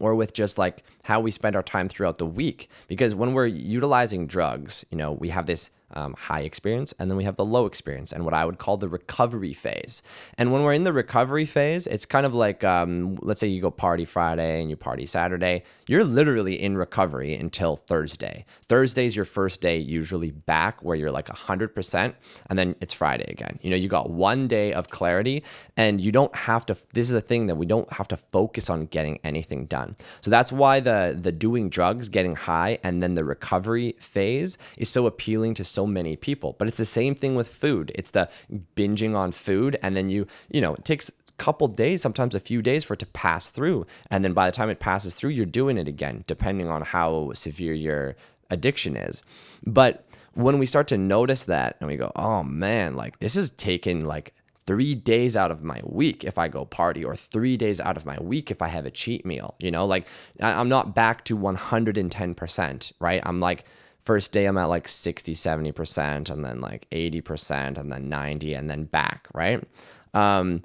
or 0.00 0.14
with 0.14 0.32
just 0.32 0.58
like 0.58 0.82
how 1.04 1.20
we 1.20 1.30
spend 1.30 1.56
our 1.56 1.62
time 1.62 1.88
throughout 1.88 2.18
the 2.18 2.26
week. 2.26 2.68
Because 2.86 3.14
when 3.14 3.32
we're 3.32 3.46
utilizing 3.46 4.26
drugs, 4.26 4.84
you 4.90 4.98
know, 4.98 5.12
we 5.12 5.30
have 5.30 5.46
this 5.46 5.70
um, 5.92 6.14
high 6.14 6.40
experience 6.40 6.92
and 6.98 7.10
then 7.10 7.16
we 7.16 7.24
have 7.24 7.36
the 7.36 7.44
low 7.44 7.66
experience 7.66 8.12
and 8.12 8.24
what 8.24 8.34
I 8.34 8.44
would 8.44 8.58
call 8.58 8.76
the 8.76 8.88
recovery 8.88 9.54
phase. 9.54 10.02
And 10.36 10.52
when 10.52 10.62
we're 10.62 10.74
in 10.74 10.84
the 10.84 10.92
recovery 10.92 11.46
phase, 11.46 11.86
it's 11.86 12.04
kind 12.04 12.26
of 12.26 12.34
like, 12.34 12.64
um, 12.64 13.18
let's 13.22 13.40
say 13.40 13.48
you 13.48 13.60
go 13.60 13.70
party 13.70 14.04
Friday 14.04 14.60
and 14.60 14.70
you 14.70 14.76
party 14.76 15.06
Saturday, 15.06 15.62
you're 15.86 16.04
literally 16.04 16.60
in 16.60 16.76
recovery 16.76 17.34
until 17.34 17.76
Thursday. 17.76 18.44
Thursday 18.66 19.06
is 19.06 19.16
your 19.16 19.24
first 19.24 19.60
day 19.60 19.78
usually 19.78 20.30
back 20.30 20.82
where 20.82 20.96
you're 20.96 21.10
like 21.10 21.28
100% 21.28 22.14
and 22.48 22.58
then 22.58 22.74
it's 22.80 22.92
Friday 22.92 23.30
again. 23.30 23.58
You 23.62 23.70
know, 23.70 23.76
you 23.76 23.88
got 23.88 24.10
one 24.10 24.48
day 24.48 24.72
of 24.72 24.90
clarity 24.90 25.42
and 25.76 26.00
you 26.00 26.12
don't 26.12 26.34
have 26.34 26.66
to, 26.66 26.76
this 26.92 27.06
is 27.06 27.12
the 27.12 27.20
thing 27.20 27.46
that 27.46 27.56
we 27.56 27.66
don't 27.66 27.90
have 27.92 28.08
to 28.08 28.16
focus 28.16 28.68
on 28.68 28.86
getting 28.86 29.18
anything 29.24 29.66
done. 29.66 29.96
So 30.20 30.30
that's 30.30 30.52
why 30.52 30.80
the, 30.80 31.16
the 31.18 31.32
doing 31.32 31.70
drugs, 31.70 32.08
getting 32.08 32.36
high, 32.36 32.78
and 32.82 33.02
then 33.02 33.14
the 33.14 33.24
recovery 33.24 33.96
phase 33.98 34.58
is 34.76 34.88
so 34.88 35.06
appealing 35.06 35.54
to 35.54 35.64
so 35.78 35.86
many 35.86 36.16
people. 36.16 36.56
But 36.58 36.66
it's 36.66 36.78
the 36.78 36.84
same 37.00 37.14
thing 37.14 37.36
with 37.36 37.46
food. 37.46 37.92
It's 37.94 38.10
the 38.10 38.28
binging 38.76 39.14
on 39.14 39.30
food 39.30 39.78
and 39.80 39.96
then 39.96 40.08
you, 40.08 40.26
you 40.50 40.60
know, 40.60 40.74
it 40.74 40.84
takes 40.84 41.08
a 41.08 41.32
couple 41.38 41.68
days, 41.68 42.02
sometimes 42.02 42.34
a 42.34 42.40
few 42.40 42.62
days 42.62 42.82
for 42.82 42.94
it 42.94 43.00
to 43.00 43.06
pass 43.06 43.48
through. 43.48 43.86
And 44.10 44.24
then 44.24 44.32
by 44.32 44.46
the 44.46 44.56
time 44.56 44.70
it 44.70 44.80
passes 44.80 45.14
through, 45.14 45.30
you're 45.30 45.46
doing 45.60 45.78
it 45.78 45.86
again, 45.86 46.24
depending 46.26 46.66
on 46.68 46.82
how 46.82 47.32
severe 47.34 47.74
your 47.74 48.16
addiction 48.50 48.96
is. 48.96 49.22
But 49.64 50.04
when 50.34 50.58
we 50.58 50.66
start 50.66 50.88
to 50.88 50.98
notice 50.98 51.44
that 51.44 51.76
and 51.78 51.88
we 51.88 51.96
go, 51.96 52.10
oh 52.16 52.42
man, 52.42 52.96
like 52.96 53.20
this 53.20 53.36
is 53.36 53.50
taking 53.50 54.04
like 54.04 54.34
three 54.66 54.96
days 54.96 55.36
out 55.36 55.52
of 55.52 55.62
my 55.62 55.80
week 55.84 56.24
if 56.24 56.38
I 56.38 56.48
go 56.48 56.64
party, 56.64 57.04
or 57.04 57.14
three 57.14 57.56
days 57.56 57.80
out 57.80 57.96
of 57.96 58.04
my 58.04 58.18
week 58.20 58.50
if 58.50 58.60
I 58.60 58.68
have 58.68 58.84
a 58.84 58.90
cheat 58.90 59.24
meal, 59.24 59.54
you 59.60 59.70
know, 59.70 59.86
like 59.86 60.08
I'm 60.40 60.68
not 60.68 60.92
back 60.96 61.24
to 61.26 61.38
110%, 61.38 62.92
right? 62.98 63.22
I'm 63.24 63.38
like, 63.38 63.64
first 64.08 64.32
day 64.32 64.46
I'm 64.46 64.56
at 64.56 64.70
like 64.70 64.88
60, 64.88 65.34
70%, 65.34 66.30
and 66.30 66.42
then 66.42 66.62
like 66.62 66.88
80%, 66.90 67.76
and 67.76 67.92
then 67.92 68.08
90, 68.08 68.54
and 68.54 68.70
then 68.70 68.84
back, 68.84 69.28
right? 69.34 69.62
Um, 70.14 70.62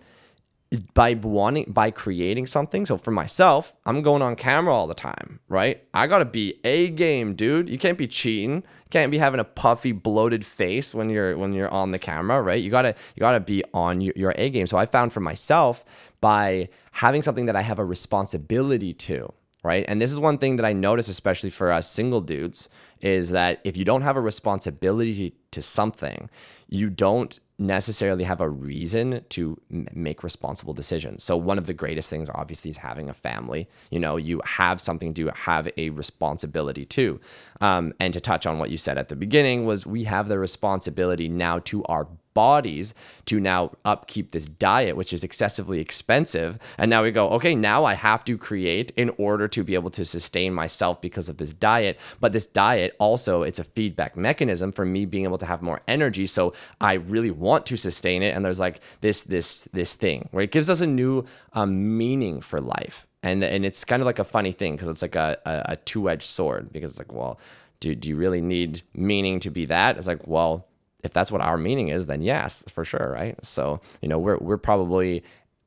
by 0.95 1.13
wanting 1.13 1.65
by 1.71 1.91
creating 1.91 2.47
something 2.47 2.83
so 2.83 2.97
for 2.97 3.11
myself 3.11 3.75
i'm 3.85 4.01
going 4.01 4.23
on 4.23 4.35
camera 4.35 4.73
all 4.73 4.87
the 4.87 4.95
time 4.95 5.39
right? 5.47 5.83
I 5.93 6.07
gotta 6.07 6.25
be 6.25 6.55
a 6.63 6.89
game 6.89 7.35
dude. 7.35 7.69
You 7.69 7.77
can't 7.77 7.97
be 7.97 8.07
cheating. 8.07 8.55
You 8.55 8.89
can't 8.89 9.11
be 9.11 9.19
having 9.19 9.39
a 9.39 9.43
puffy 9.43 9.91
bloated 9.91 10.43
face 10.43 10.95
when 10.95 11.11
you're 11.11 11.37
when 11.37 11.53
you're 11.53 11.69
on 11.69 11.91
the 11.91 11.99
camera 11.99 12.41
right? 12.41 12.61
You 12.61 12.71
gotta 12.71 12.95
you 13.15 13.19
gotta 13.19 13.39
be 13.39 13.63
on 13.71 14.01
your, 14.01 14.13
your 14.15 14.33
a 14.35 14.49
game. 14.49 14.65
So 14.65 14.77
i 14.77 14.87
found 14.87 15.13
for 15.13 15.19
myself 15.19 15.85
by 16.21 16.69
having 16.91 17.21
something 17.21 17.45
that 17.45 17.55
i 17.55 17.61
have 17.61 17.77
a 17.77 17.85
responsibility 17.85 18.93
to 18.93 19.31
right? 19.63 19.85
And 19.87 20.01
this 20.01 20.11
is 20.11 20.19
one 20.19 20.39
thing 20.39 20.55
that 20.57 20.65
i 20.65 20.73
notice 20.73 21.07
especially 21.07 21.51
for 21.51 21.71
us 21.71 21.87
single 21.89 22.21
dudes 22.21 22.67
is 23.03 23.29
that 23.29 23.61
if 23.63 23.77
you 23.77 23.85
don't 23.85 24.01
have 24.01 24.17
a 24.17 24.21
responsibility 24.21 25.35
to 25.51 25.61
something 25.61 26.29
you 26.73 26.89
don't 26.89 27.39
necessarily 27.59 28.23
have 28.23 28.41
a 28.41 28.49
reason 28.49 29.23
to 29.29 29.61
make 29.69 30.23
responsible 30.23 30.73
decisions. 30.73 31.23
So 31.23 31.37
one 31.37 31.59
of 31.59 31.67
the 31.67 31.73
greatest 31.73 32.09
things 32.09 32.27
obviously 32.33 32.71
is 32.71 32.77
having 32.77 33.09
a 33.09 33.13
family. 33.13 33.69
You 33.91 33.99
know, 33.99 34.17
you 34.17 34.41
have 34.43 34.81
something 34.81 35.13
to 35.13 35.27
have 35.35 35.69
a 35.77 35.91
responsibility 35.91 36.83
to. 36.85 37.21
Um, 37.61 37.93
and 37.99 38.11
to 38.13 38.19
touch 38.19 38.47
on 38.47 38.57
what 38.57 38.71
you 38.71 38.77
said 38.77 38.97
at 38.97 39.09
the 39.09 39.15
beginning 39.15 39.65
was 39.65 39.85
we 39.85 40.05
have 40.05 40.29
the 40.29 40.39
responsibility 40.39 41.29
now 41.29 41.59
to 41.59 41.83
our 41.83 42.07
bodies 42.33 42.93
to 43.25 43.39
now 43.39 43.71
upkeep 43.85 44.31
this 44.31 44.47
diet, 44.47 44.95
which 44.95 45.13
is 45.13 45.23
excessively 45.23 45.79
expensive. 45.79 46.57
And 46.77 46.89
now 46.89 47.03
we 47.03 47.11
go, 47.11 47.29
okay, 47.29 47.55
now 47.55 47.85
I 47.85 47.93
have 47.93 48.25
to 48.25 48.37
create 48.37 48.91
in 48.95 49.11
order 49.17 49.47
to 49.47 49.63
be 49.63 49.75
able 49.75 49.89
to 49.91 50.05
sustain 50.05 50.53
myself 50.53 51.01
because 51.01 51.29
of 51.29 51.37
this 51.37 51.53
diet. 51.53 51.99
But 52.19 52.33
this 52.33 52.45
diet 52.45 52.95
also, 52.99 53.43
it's 53.43 53.59
a 53.59 53.63
feedback 53.63 54.15
mechanism 54.17 54.71
for 54.71 54.85
me 54.85 55.05
being 55.05 55.23
able 55.23 55.37
to 55.37 55.45
have 55.45 55.61
more 55.61 55.81
energy. 55.87 56.27
So 56.27 56.53
I 56.81 56.93
really 56.93 57.31
want 57.31 57.65
to 57.67 57.77
sustain 57.77 58.23
it. 58.23 58.35
And 58.35 58.43
there's 58.43 58.59
like 58.59 58.81
this, 59.01 59.23
this, 59.23 59.67
this 59.73 59.93
thing 59.93 60.29
where 60.31 60.43
it 60.43 60.51
gives 60.51 60.69
us 60.69 60.81
a 60.81 60.87
new 60.87 61.25
um, 61.53 61.97
meaning 61.97 62.41
for 62.41 62.59
life. 62.59 63.07
And, 63.21 63.41
and 63.43 63.65
it's 63.65 63.85
kind 63.85 64.01
of 64.01 64.05
like 64.05 64.19
a 64.19 64.25
funny 64.25 64.51
thing 64.51 64.75
because 64.75 64.89
it's 64.89 65.01
like 65.01 65.15
a, 65.15 65.37
a, 65.45 65.73
a 65.73 65.75
two 65.77 66.09
edged 66.09 66.23
sword 66.27 66.73
because 66.73 66.91
it's 66.91 66.99
like, 66.99 67.13
well, 67.13 67.39
do, 67.79 67.95
do 67.95 68.09
you 68.09 68.15
really 68.15 68.41
need 68.41 68.81
meaning 68.93 69.39
to 69.41 69.49
be 69.49 69.65
that? 69.65 69.97
It's 69.97 70.07
like, 70.07 70.27
well, 70.27 70.67
if 71.03 71.13
that's 71.13 71.31
what 71.31 71.41
our 71.41 71.57
meaning 71.57 71.89
is, 71.89 72.05
then 72.05 72.21
yes, 72.21 72.63
for 72.69 72.83
sure, 72.85 73.11
right? 73.13 73.35
So 73.45 73.81
you 74.01 74.07
know, 74.09 74.17
we're 74.19 74.37
we're 74.37 74.57
probably 74.57 75.23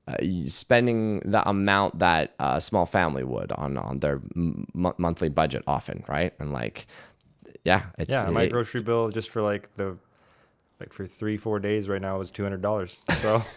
uh, 0.08 0.16
spending 0.46 1.20
the 1.20 1.46
amount 1.48 1.98
that 1.98 2.34
a 2.38 2.60
small 2.60 2.86
family 2.86 3.24
would 3.24 3.52
on 3.52 3.76
on 3.76 4.00
their 4.00 4.20
m- 4.34 4.66
monthly 4.74 5.28
budget 5.28 5.62
often, 5.66 6.04
right? 6.08 6.32
And 6.38 6.52
like, 6.52 6.86
yeah, 7.64 7.84
it's 7.98 8.12
yeah. 8.12 8.30
My 8.30 8.42
it- 8.44 8.52
grocery 8.52 8.82
bill 8.82 9.10
just 9.10 9.30
for 9.30 9.42
like 9.42 9.74
the 9.76 9.96
like 10.80 10.92
for 10.92 11.06
three 11.06 11.36
four 11.36 11.58
days 11.58 11.88
right 11.88 12.00
now 12.02 12.18
was 12.18 12.30
two 12.30 12.42
hundred 12.42 12.62
dollars. 12.62 13.00
So 13.20 13.42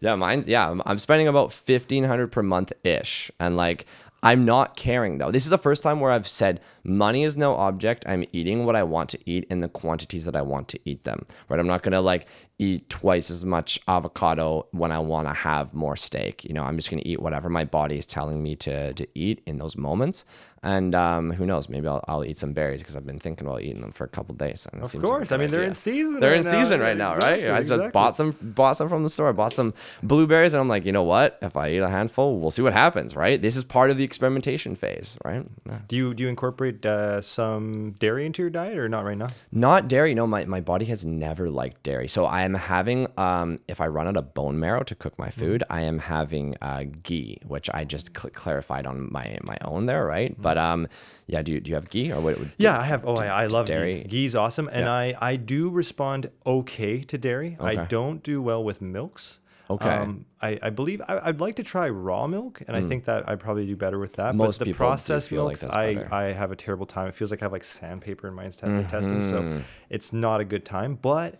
Yeah, 0.00 0.16
mine. 0.16 0.44
Yeah, 0.46 0.70
I'm, 0.70 0.82
I'm 0.86 0.98
spending 0.98 1.28
about 1.28 1.52
fifteen 1.52 2.04
hundred 2.04 2.32
per 2.32 2.42
month 2.42 2.72
ish, 2.82 3.30
and 3.38 3.56
like 3.56 3.86
I'm 4.22 4.44
not 4.44 4.76
caring 4.76 5.18
though. 5.18 5.30
This 5.30 5.44
is 5.44 5.50
the 5.50 5.58
first 5.58 5.82
time 5.82 6.00
where 6.00 6.10
I've 6.10 6.28
said 6.28 6.60
money 6.84 7.24
is 7.24 7.36
no 7.36 7.54
object. 7.54 8.04
I'm 8.06 8.24
eating 8.32 8.66
what 8.66 8.76
I 8.76 8.82
want 8.82 9.08
to 9.10 9.18
eat 9.24 9.46
in 9.50 9.60
the 9.60 9.68
quantities 9.68 10.24
that 10.24 10.36
I 10.36 10.42
want 10.42 10.68
to 10.68 10.80
eat 10.84 11.04
them. 11.04 11.26
Right? 11.48 11.58
I'm 11.58 11.66
not 11.66 11.82
gonna 11.82 12.00
like 12.00 12.26
eat 12.60 12.88
twice 12.90 13.30
as 13.30 13.44
much 13.44 13.80
avocado 13.88 14.66
when 14.72 14.92
I 14.92 14.98
want 14.98 15.26
to 15.28 15.34
have 15.34 15.72
more 15.72 15.96
steak. 15.96 16.44
You 16.44 16.52
know, 16.52 16.62
I'm 16.62 16.76
just 16.76 16.90
gonna 16.90 17.02
eat 17.04 17.20
whatever 17.20 17.48
my 17.48 17.64
body 17.64 17.98
is 17.98 18.06
telling 18.06 18.42
me 18.42 18.54
to 18.56 18.92
to 18.94 19.06
eat 19.14 19.42
in 19.46 19.58
those 19.58 19.76
moments. 19.76 20.24
And 20.62 20.94
um, 20.94 21.30
who 21.32 21.46
knows? 21.46 21.70
Maybe 21.70 21.88
I'll, 21.88 22.04
I'll 22.06 22.22
eat 22.22 22.36
some 22.36 22.52
berries 22.52 22.82
because 22.82 22.94
I've 22.94 23.06
been 23.06 23.18
thinking 23.18 23.46
about 23.46 23.62
eating 23.62 23.80
them 23.80 23.92
for 23.92 24.04
a 24.04 24.08
couple 24.08 24.34
days. 24.34 24.66
And 24.70 24.82
it 24.82 24.84
of 24.84 24.90
seems 24.90 25.04
like 25.04 25.10
course, 25.10 25.32
I 25.32 25.38
mean 25.38 25.50
they're 25.50 25.62
in 25.62 25.72
season. 25.72 26.20
They're 26.20 26.32
right 26.32 26.40
in 26.40 26.44
now. 26.44 26.50
season 26.50 26.80
right 26.80 26.96
now, 26.96 27.14
exactly, 27.14 27.44
right? 27.46 27.54
I 27.54 27.58
just 27.60 27.72
exactly. 27.72 27.90
bought 27.92 28.16
some 28.16 28.36
bought 28.42 28.76
some 28.76 28.90
from 28.90 29.02
the 29.02 29.08
store. 29.08 29.30
I 29.30 29.32
bought 29.32 29.54
some 29.54 29.72
blueberries, 30.02 30.52
and 30.52 30.60
I'm 30.60 30.68
like, 30.68 30.84
you 30.84 30.92
know 30.92 31.02
what? 31.02 31.38
If 31.40 31.56
I 31.56 31.70
eat 31.70 31.78
a 31.78 31.88
handful, 31.88 32.38
we'll 32.38 32.50
see 32.50 32.60
what 32.60 32.74
happens, 32.74 33.16
right? 33.16 33.40
This 33.40 33.56
is 33.56 33.64
part 33.64 33.90
of 33.90 33.96
the 33.96 34.04
experimentation 34.04 34.76
phase, 34.76 35.16
right? 35.24 35.46
Yeah. 35.66 35.78
Do 35.88 35.96
you 35.96 36.12
do 36.12 36.24
you 36.24 36.28
incorporate 36.28 36.84
uh, 36.84 37.22
some 37.22 37.92
dairy 37.92 38.26
into 38.26 38.42
your 38.42 38.50
diet 38.50 38.76
or 38.76 38.88
not 38.88 39.06
right 39.06 39.16
now? 39.16 39.28
Not 39.50 39.88
dairy. 39.88 40.14
No, 40.14 40.26
my, 40.26 40.44
my 40.44 40.60
body 40.60 40.84
has 40.86 41.06
never 41.06 41.50
liked 41.50 41.82
dairy. 41.84 42.06
So 42.06 42.26
I 42.26 42.42
am 42.50 42.54
having, 42.54 43.06
um, 43.16 43.58
if 43.68 43.80
I 43.80 43.86
run 43.86 44.06
out 44.08 44.16
of 44.16 44.34
bone 44.34 44.58
marrow 44.60 44.82
to 44.82 44.94
cook 44.94 45.18
my 45.18 45.30
food, 45.30 45.62
I 45.70 45.80
am 45.82 45.98
having 45.98 46.56
uh, 46.60 46.84
ghee, 47.02 47.38
which 47.46 47.68
I 47.72 47.84
just 47.84 48.06
cl- 48.16 48.30
clarified 48.32 48.86
on 48.86 49.10
my 49.12 49.38
my 49.42 49.56
own 49.64 49.86
there, 49.86 50.04
right? 50.04 50.34
But 50.40 50.56
um, 50.58 50.88
yeah. 51.26 51.42
Do 51.42 51.52
you, 51.52 51.60
do 51.60 51.68
you 51.70 51.74
have 51.76 51.88
ghee 51.88 52.12
or 52.12 52.20
what? 52.20 52.38
would- 52.38 52.52
Yeah, 52.58 52.78
I 52.78 52.84
have. 52.84 53.04
Oh, 53.06 53.14
I, 53.16 53.26
I 53.42 53.46
love 53.46 53.66
dairy? 53.66 53.92
dairy. 53.94 54.04
Ghee's 54.08 54.34
awesome, 54.34 54.68
and 54.68 54.84
Yeah. 54.86 54.92
I 54.92 55.14
I 55.30 55.36
do 55.36 55.70
respond 55.70 56.30
okay 56.44 57.02
to 57.02 57.16
dairy. 57.18 57.56
I 57.60 57.74
don't 57.96 58.22
do 58.22 58.42
well 58.42 58.62
with 58.64 58.80
milks. 58.82 59.38
Okay. 59.70 59.88
Um, 59.88 60.24
I, 60.42 60.58
I 60.60 60.70
believe 60.70 61.00
I, 61.06 61.20
I'd 61.28 61.40
like 61.40 61.54
to 61.54 61.62
try 61.62 61.88
raw 61.88 62.26
milk, 62.26 62.60
and 62.66 62.76
I 62.76 62.80
think 62.80 63.04
that 63.04 63.28
I'd 63.28 63.38
probably 63.38 63.66
do 63.66 63.76
better 63.76 64.00
with 64.00 64.14
that. 64.14 64.34
Mm. 64.34 64.38
Most 64.38 64.58
but 64.58 64.64
the 64.64 64.72
do 64.72 64.76
processed 64.76 65.28
feel 65.28 65.44
like 65.44 65.62
milks, 65.62 65.74
that's 65.74 65.76
I. 65.76 66.08
I 66.10 66.32
have 66.32 66.50
a 66.50 66.56
terrible 66.56 66.86
time. 66.86 67.06
It 67.06 67.14
feels 67.14 67.30
like 67.30 67.40
I 67.42 67.44
have 67.44 67.52
like 67.52 67.62
sandpaper 67.62 68.26
in 68.26 68.34
my 68.34 68.46
intestines, 68.46 69.24
Mm-hmm. 69.26 69.58
so 69.58 69.62
it's 69.88 70.12
not 70.12 70.40
a 70.40 70.44
good 70.44 70.64
time. 70.64 70.98
But 71.00 71.36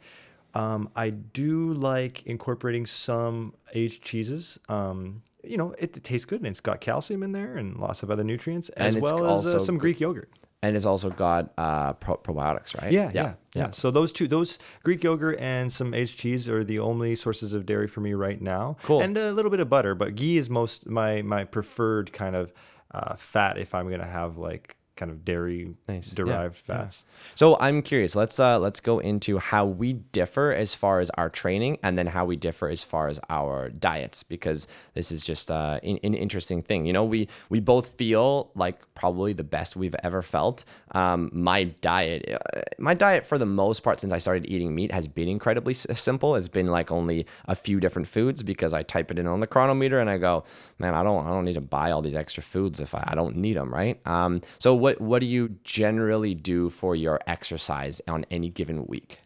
um, 0.55 0.89
I 0.97 1.11
do 1.11 1.73
like 1.73 2.23
incorporating 2.27 2.87
some 2.87 3.55
aged 3.75 4.03
cheeses. 4.03 4.59
Um, 4.69 5.23
you 5.43 5.57
know, 5.57 5.73
it, 5.79 5.97
it 5.97 6.05
tastes 6.05 6.25
good, 6.25 6.41
and 6.41 6.47
it's 6.49 6.61
got 6.61 6.81
calcium 6.81 7.23
in 7.23 7.33
there 7.33 7.57
and 7.57 7.77
lots 7.79 8.03
of 8.03 8.11
other 8.11 8.25
nutrients, 8.25 8.69
as 8.71 8.97
well 8.97 9.39
as 9.39 9.47
uh, 9.47 9.59
some 9.59 9.79
Greek 9.79 9.99
yogurt. 10.01 10.31
and 10.63 10.77
it's 10.77 10.85
also 10.85 11.09
got 11.09 11.53
uh, 11.57 11.95
pro- 11.95 12.19
probiotics, 12.19 12.79
right? 12.81 12.93
Yeah, 12.93 13.11
yeah, 13.15 13.35
yeah, 13.55 13.71
So 13.71 13.91
those 13.91 14.13
two, 14.13 14.29
those 14.29 14.59
Greek 14.83 15.03
yogurt 15.03 15.41
and 15.41 15.73
some 15.73 15.95
aged 15.95 16.19
cheese 16.19 16.47
are 16.49 16.63
the 16.63 16.79
only 16.79 17.17
sources 17.17 17.55
of 17.55 17.65
dairy 17.65 17.89
for 17.89 18.01
me 18.01 18.13
right 18.13 18.41
now. 18.41 18.77
Cool. 18.83 19.01
And 19.01 19.17
a 19.17 19.33
little 19.33 19.51
bit 19.51 19.61
of 19.61 19.71
butter, 19.71 19.95
but 19.95 20.15
ghee 20.15 20.37
is 20.37 20.51
most 20.51 20.87
my 20.87 21.23
my 21.23 21.45
preferred 21.45 22.13
kind 22.13 22.37
of 22.37 22.53
uh, 22.91 23.15
fat 23.17 23.57
if 23.57 23.75
I'm 23.75 23.89
gonna 23.89 24.05
have 24.07 24.37
like 24.37 24.77
kind 25.01 25.11
of 25.11 25.25
dairy 25.25 25.75
nice. 25.89 26.11
derived 26.11 26.57
yeah. 26.69 26.77
fats. 26.77 27.07
So 27.35 27.57
I'm 27.59 27.81
curious. 27.81 28.15
Let's 28.15 28.39
uh 28.39 28.59
let's 28.59 28.81
go 28.81 28.99
into 28.99 29.39
how 29.39 29.65
we 29.65 29.95
differ 29.95 30.53
as 30.53 30.75
far 30.75 31.01
as 31.01 31.09
our 31.11 31.31
training, 31.31 31.79
and 31.83 31.97
then 31.97 32.09
how 32.09 32.27
we 32.27 32.37
differ 32.37 32.69
as 32.69 32.85
far 32.85 33.09
as 33.09 33.19
our 33.31 33.71
diets, 33.71 34.23
because 34.23 34.69
this 34.93 35.11
is 35.11 35.23
just 35.23 35.51
uh, 35.51 35.81
an, 35.83 35.99
an 36.05 36.13
interesting 36.13 36.63
thing. 36.63 36.85
You 36.85 36.93
know, 36.93 37.05
we 37.05 37.29
we 37.49 37.61
both 37.61 37.97
feel 37.97 38.51
like 38.55 38.79
probably 38.95 39.33
the 39.33 39.43
best 39.45 39.75
we've 39.75 39.97
ever 40.05 40.21
felt. 40.21 40.67
Um, 40.95 41.31
my 41.33 41.65
diet, 41.65 42.29
uh, 42.31 42.61
my 42.79 42.93
diet 42.93 43.25
for 43.25 43.39
the 43.39 43.47
most 43.47 43.81
part 43.83 44.01
since 44.01 44.13
I 44.13 44.19
started 44.19 44.45
eating 44.47 44.75
meat 44.75 44.93
has 44.93 45.09
been 45.09 45.29
incredibly 45.29 45.73
s- 45.73 45.87
simple. 45.95 46.37
It's 46.37 46.49
been 46.49 46.67
like 46.67 46.93
only 46.93 47.25
a 47.47 47.55
few 47.55 47.81
different 47.81 48.07
foods 48.07 48.43
because 48.43 48.75
I 48.75 48.83
type 48.83 49.11
it 49.11 49.19
in 49.19 49.27
on 49.27 49.41
the 49.41 49.47
Cronometer 49.47 49.99
and 49.99 50.11
I 50.11 50.19
go, 50.19 50.45
man, 50.79 50.95
I 50.95 51.03
don't 51.03 51.27
I 51.27 51.31
don't 51.31 51.47
need 51.47 51.55
to 51.55 51.63
buy 51.63 51.91
all 51.93 52.03
these 52.03 52.15
extra 52.15 52.43
foods 52.43 52.81
if 52.81 52.95
I, 52.95 53.03
I 53.07 53.15
don't 53.15 53.37
need 53.37 53.57
them, 53.57 53.73
right? 53.73 53.99
Um, 54.07 54.43
so 54.59 54.75
what 54.75 54.90
what 54.99 55.21
do 55.21 55.27
you 55.27 55.57
generally 55.65 56.35
do 56.35 56.71
for 56.71 56.97
your 56.97 57.21
exercise 57.27 58.01
on 58.09 58.25
any 58.31 58.49
given 58.49 58.87
week? 58.87 59.19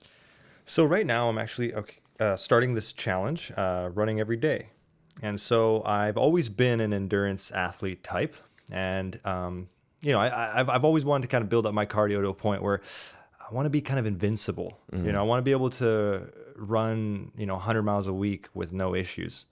So 0.66 0.84
right 0.84 1.06
now 1.06 1.28
I'm 1.28 1.38
actually 1.38 1.74
okay, 1.74 1.96
uh, 2.18 2.36
starting 2.36 2.74
this 2.74 2.92
challenge, 2.92 3.52
uh, 3.56 3.90
running 3.94 4.18
every 4.18 4.36
day, 4.36 4.68
and 5.22 5.40
so 5.40 5.82
I've 5.84 6.16
always 6.16 6.48
been 6.48 6.80
an 6.80 6.92
endurance 6.92 7.52
athlete 7.52 8.02
type, 8.02 8.34
and 8.70 9.20
um, 9.24 9.68
you 10.00 10.12
know 10.12 10.20
I, 10.20 10.60
I've 10.60 10.68
I've 10.68 10.84
always 10.84 11.04
wanted 11.04 11.22
to 11.22 11.28
kind 11.28 11.42
of 11.42 11.48
build 11.48 11.66
up 11.66 11.74
my 11.74 11.86
cardio 11.86 12.22
to 12.22 12.28
a 12.28 12.34
point 12.34 12.62
where 12.62 12.80
I 13.40 13.52
want 13.52 13.66
to 13.66 13.70
be 13.70 13.80
kind 13.80 14.00
of 14.00 14.06
invincible. 14.06 14.78
You 14.92 15.12
know, 15.12 15.20
I 15.20 15.22
want 15.22 15.38
to 15.40 15.42
be 15.42 15.52
able 15.52 15.70
to 15.70 16.32
run 16.56 17.32
you 17.36 17.46
know 17.46 17.54
100 17.54 17.82
miles 17.82 18.06
a 18.06 18.12
week 18.12 18.48
with 18.54 18.72
no 18.72 18.94
issues. 18.94 19.46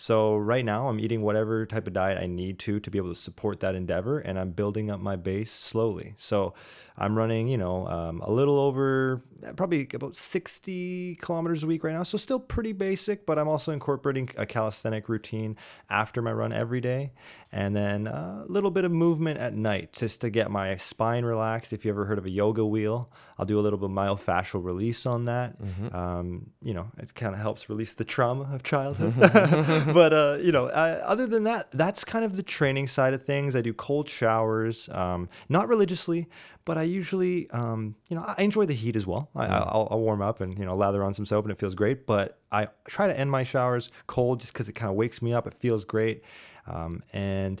So 0.00 0.36
right 0.36 0.64
now 0.64 0.86
I'm 0.86 1.00
eating 1.00 1.22
whatever 1.22 1.66
type 1.66 1.88
of 1.88 1.92
diet 1.92 2.22
I 2.22 2.26
need 2.26 2.60
to 2.60 2.78
to 2.78 2.88
be 2.88 2.98
able 2.98 3.08
to 3.08 3.18
support 3.18 3.58
that 3.60 3.74
endeavor, 3.74 4.20
and 4.20 4.38
I'm 4.38 4.52
building 4.52 4.92
up 4.92 5.00
my 5.00 5.16
base 5.16 5.50
slowly. 5.50 6.14
So 6.16 6.54
I'm 6.96 7.18
running, 7.18 7.48
you 7.48 7.58
know, 7.58 7.88
um, 7.88 8.20
a 8.20 8.30
little 8.30 8.60
over 8.60 9.20
probably 9.56 9.88
about 9.92 10.14
60 10.14 11.16
kilometers 11.16 11.64
a 11.64 11.66
week 11.66 11.82
right 11.82 11.94
now. 11.94 12.04
So 12.04 12.16
still 12.16 12.38
pretty 12.38 12.72
basic, 12.72 13.26
but 13.26 13.40
I'm 13.40 13.48
also 13.48 13.72
incorporating 13.72 14.30
a 14.36 14.46
calisthenic 14.46 15.08
routine 15.08 15.56
after 15.90 16.22
my 16.22 16.32
run 16.32 16.52
every 16.52 16.80
day, 16.80 17.10
and 17.50 17.74
then 17.74 18.06
a 18.06 18.44
little 18.46 18.70
bit 18.70 18.84
of 18.84 18.92
movement 18.92 19.38
at 19.38 19.54
night 19.54 19.92
just 19.92 20.20
to 20.20 20.30
get 20.30 20.50
my 20.50 20.76
spine 20.76 21.24
relaxed. 21.24 21.72
If 21.72 21.84
you 21.84 21.90
ever 21.90 22.04
heard 22.04 22.18
of 22.18 22.26
a 22.26 22.30
yoga 22.30 22.64
wheel, 22.64 23.10
I'll 23.38 23.46
do 23.46 23.58
a 23.58 23.62
little 23.62 23.78
bit 23.78 23.86
of 23.86 23.92
myofascial 23.92 24.62
release 24.62 25.06
on 25.06 25.24
that. 25.26 25.56
Um, 25.94 26.50
you 26.62 26.74
know, 26.74 26.90
it 26.98 27.14
kind 27.14 27.34
of 27.34 27.40
helps 27.40 27.68
release 27.70 27.94
the 27.94 28.04
trauma 28.04 28.50
of 28.52 28.62
childhood. 28.62 29.14
but 29.94 30.12
uh, 30.12 30.38
you 30.40 30.52
know, 30.52 30.66
uh, 30.66 31.00
other 31.04 31.26
than 31.26 31.44
that, 31.44 31.70
that's 31.70 32.04
kind 32.04 32.24
of 32.24 32.36
the 32.36 32.42
training 32.42 32.86
side 32.86 33.14
of 33.14 33.24
things. 33.24 33.56
I 33.56 33.62
do 33.62 33.72
cold 33.72 34.08
showers, 34.08 34.88
um, 34.92 35.28
not 35.48 35.68
religiously, 35.68 36.28
but 36.68 36.76
I 36.76 36.82
usually, 36.82 37.48
um, 37.50 37.94
you 38.10 38.16
know, 38.16 38.22
I 38.26 38.42
enjoy 38.42 38.66
the 38.66 38.74
heat 38.74 38.94
as 38.94 39.06
well. 39.06 39.30
I, 39.34 39.46
I'll, 39.46 39.88
I'll 39.90 40.00
warm 40.00 40.20
up 40.20 40.42
and 40.42 40.58
you 40.58 40.66
know 40.66 40.76
lather 40.76 41.02
on 41.02 41.14
some 41.14 41.24
soap 41.24 41.46
and 41.46 41.52
it 41.52 41.58
feels 41.58 41.74
great. 41.74 42.06
But 42.06 42.38
I 42.52 42.68
try 42.86 43.06
to 43.06 43.18
end 43.18 43.30
my 43.30 43.42
showers 43.42 43.90
cold 44.06 44.40
just 44.40 44.52
because 44.52 44.68
it 44.68 44.74
kind 44.74 44.90
of 44.90 44.96
wakes 44.96 45.22
me 45.22 45.32
up. 45.32 45.46
It 45.46 45.54
feels 45.54 45.86
great, 45.86 46.22
um, 46.68 47.02
and 47.12 47.60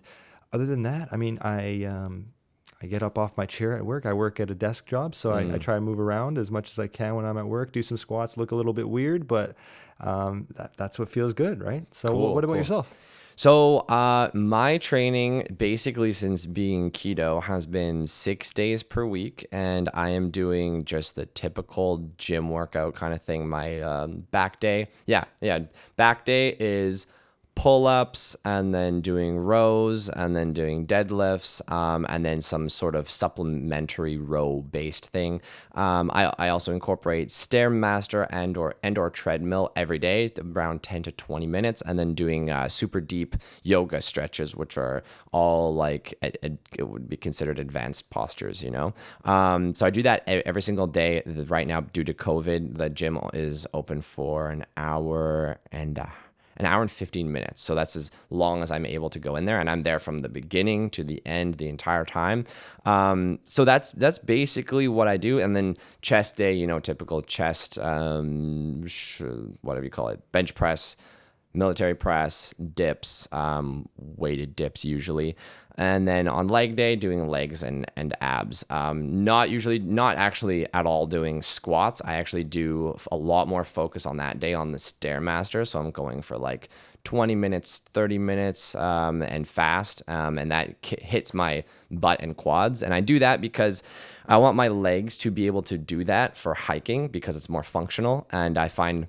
other 0.52 0.66
than 0.66 0.82
that, 0.84 1.08
I 1.12 1.16
mean, 1.16 1.38
I 1.42 1.84
um, 1.84 2.26
I 2.82 2.86
get 2.86 3.02
up 3.02 3.18
off 3.18 3.36
my 3.36 3.44
chair 3.46 3.76
at 3.76 3.84
work. 3.84 4.06
I 4.06 4.12
work 4.12 4.38
at 4.40 4.50
a 4.50 4.54
desk 4.54 4.86
job, 4.86 5.14
so 5.14 5.32
I, 5.32 5.42
Mm. 5.42 5.54
I 5.54 5.58
try 5.58 5.74
to 5.74 5.80
move 5.80 5.98
around 5.98 6.38
as 6.38 6.50
much 6.50 6.70
as 6.70 6.78
I 6.78 6.86
can 6.86 7.16
when 7.16 7.24
I'm 7.24 7.36
at 7.38 7.46
work. 7.46 7.72
Do 7.72 7.82
some 7.82 7.96
squats, 7.96 8.36
look 8.36 8.50
a 8.52 8.54
little 8.54 8.72
bit 8.72 8.88
weird, 8.88 9.26
but 9.26 9.56
um, 10.00 10.46
that, 10.54 10.72
that's 10.76 10.98
what 10.98 11.08
feels 11.10 11.32
good, 11.34 11.60
right? 11.60 11.84
So, 11.92 12.08
Cool, 12.08 12.34
what 12.34 12.44
about 12.44 12.52
cool. 12.52 12.58
yourself? 12.58 12.96
So, 13.34 13.78
uh, 13.88 14.30
my 14.34 14.78
training 14.78 15.46
basically 15.56 16.12
since 16.12 16.44
being 16.46 16.90
keto 16.90 17.42
has 17.44 17.66
been 17.66 18.06
six 18.08 18.52
days 18.52 18.82
per 18.82 19.04
week, 19.06 19.46
and 19.52 19.88
I 19.94 20.10
am 20.10 20.30
doing 20.30 20.84
just 20.84 21.14
the 21.14 21.26
typical 21.26 22.10
gym 22.16 22.50
workout 22.50 22.94
kind 22.94 23.14
of 23.14 23.22
thing. 23.22 23.48
My 23.48 23.80
um, 23.80 24.26
back 24.32 24.58
day, 24.60 24.88
yeah, 25.06 25.24
yeah, 25.40 25.60
back 25.96 26.24
day 26.24 26.56
is 26.58 27.06
pull 27.58 27.88
ups 27.88 28.36
and 28.44 28.72
then 28.72 29.00
doing 29.00 29.36
rows 29.36 30.08
and 30.08 30.36
then 30.36 30.52
doing 30.52 30.86
deadlifts 30.86 31.60
um, 31.72 32.06
and 32.08 32.24
then 32.24 32.40
some 32.40 32.68
sort 32.68 32.94
of 32.94 33.10
supplementary 33.10 34.16
row 34.16 34.62
based 34.70 35.06
thing. 35.06 35.40
Um, 35.74 36.08
I, 36.14 36.32
I 36.38 36.48
also 36.50 36.72
incorporate 36.72 37.30
Stairmaster 37.30 38.28
and 38.30 38.56
or 38.56 38.76
and 38.84 38.96
or 38.96 39.10
treadmill 39.10 39.72
every 39.74 39.98
day, 39.98 40.32
around 40.38 40.84
10 40.84 41.02
to 41.02 41.10
20 41.10 41.48
minutes, 41.48 41.82
and 41.82 41.98
then 41.98 42.14
doing 42.14 42.48
uh, 42.48 42.68
super 42.68 43.00
deep 43.00 43.34
yoga 43.64 44.00
stretches, 44.00 44.54
which 44.54 44.78
are 44.78 45.02
all 45.32 45.74
like 45.74 46.14
it, 46.22 46.38
it, 46.40 46.88
would 46.88 47.08
be 47.08 47.16
considered 47.16 47.58
advanced 47.58 48.08
postures, 48.08 48.62
you 48.62 48.70
know. 48.70 48.94
Um, 49.24 49.74
so 49.74 49.84
I 49.84 49.90
do 49.90 50.04
that 50.04 50.22
every 50.28 50.62
single 50.62 50.86
day. 50.86 51.24
Right 51.26 51.66
now, 51.66 51.80
due 51.80 52.04
to 52.04 52.14
COVID, 52.14 52.78
the 52.78 52.88
gym 52.88 53.18
is 53.32 53.66
open 53.74 54.00
for 54.00 54.48
an 54.48 54.64
hour 54.76 55.58
and. 55.72 55.98
Uh, 55.98 56.06
an 56.58 56.66
hour 56.66 56.82
and 56.82 56.90
15 56.90 57.32
minutes. 57.32 57.62
So 57.62 57.74
that's 57.74 57.96
as 57.96 58.10
long 58.30 58.62
as 58.62 58.70
I'm 58.70 58.84
able 58.84 59.10
to 59.10 59.18
go 59.18 59.36
in 59.36 59.46
there 59.46 59.58
and 59.58 59.70
I'm 59.70 59.82
there 59.84 59.98
from 59.98 60.22
the 60.22 60.28
beginning 60.28 60.90
to 60.90 61.04
the 61.04 61.22
end 61.24 61.54
the 61.54 61.68
entire 61.68 62.04
time. 62.04 62.44
Um, 62.84 63.38
so 63.44 63.64
that's 63.64 63.92
that's 63.92 64.18
basically 64.18 64.88
what 64.88 65.08
I 65.08 65.16
do 65.16 65.38
and 65.38 65.54
then 65.56 65.76
chest 66.02 66.36
day, 66.36 66.52
you 66.52 66.66
know, 66.66 66.80
typical 66.80 67.22
chest 67.22 67.78
um 67.78 68.84
whatever 69.62 69.84
you 69.84 69.90
call 69.90 70.08
it, 70.08 70.20
bench 70.32 70.54
press, 70.54 70.96
military 71.54 71.94
press, 71.94 72.54
dips, 72.74 73.28
um, 73.32 73.88
weighted 73.96 74.56
dips 74.56 74.84
usually. 74.84 75.36
And 75.78 76.08
then 76.08 76.26
on 76.26 76.48
leg 76.48 76.74
day, 76.74 76.96
doing 76.96 77.28
legs 77.28 77.62
and, 77.62 77.86
and 77.94 78.14
abs. 78.20 78.66
Um, 78.68 79.24
not 79.24 79.48
usually, 79.48 79.78
not 79.78 80.16
actually 80.16 80.66
at 80.74 80.86
all 80.86 81.06
doing 81.06 81.40
squats. 81.40 82.02
I 82.04 82.14
actually 82.14 82.42
do 82.42 82.98
a 83.12 83.16
lot 83.16 83.46
more 83.46 83.62
focus 83.62 84.04
on 84.04 84.16
that 84.16 84.40
day 84.40 84.54
on 84.54 84.72
the 84.72 84.78
Stairmaster. 84.78 85.64
So 85.66 85.78
I'm 85.78 85.92
going 85.92 86.20
for 86.20 86.36
like 86.36 86.68
20 87.04 87.36
minutes, 87.36 87.78
30 87.94 88.18
minutes, 88.18 88.74
um, 88.74 89.22
and 89.22 89.46
fast. 89.46 90.02
Um, 90.08 90.36
and 90.36 90.50
that 90.50 90.82
ki- 90.82 90.98
hits 91.00 91.32
my 91.32 91.62
butt 91.92 92.20
and 92.20 92.36
quads. 92.36 92.82
And 92.82 92.92
I 92.92 93.00
do 93.00 93.20
that 93.20 93.40
because 93.40 93.84
I 94.26 94.36
want 94.36 94.56
my 94.56 94.66
legs 94.66 95.16
to 95.18 95.30
be 95.30 95.46
able 95.46 95.62
to 95.62 95.78
do 95.78 96.02
that 96.04 96.36
for 96.36 96.54
hiking 96.54 97.06
because 97.06 97.36
it's 97.36 97.48
more 97.48 97.62
functional. 97.62 98.26
And 98.32 98.58
I 98.58 98.66
find 98.66 99.06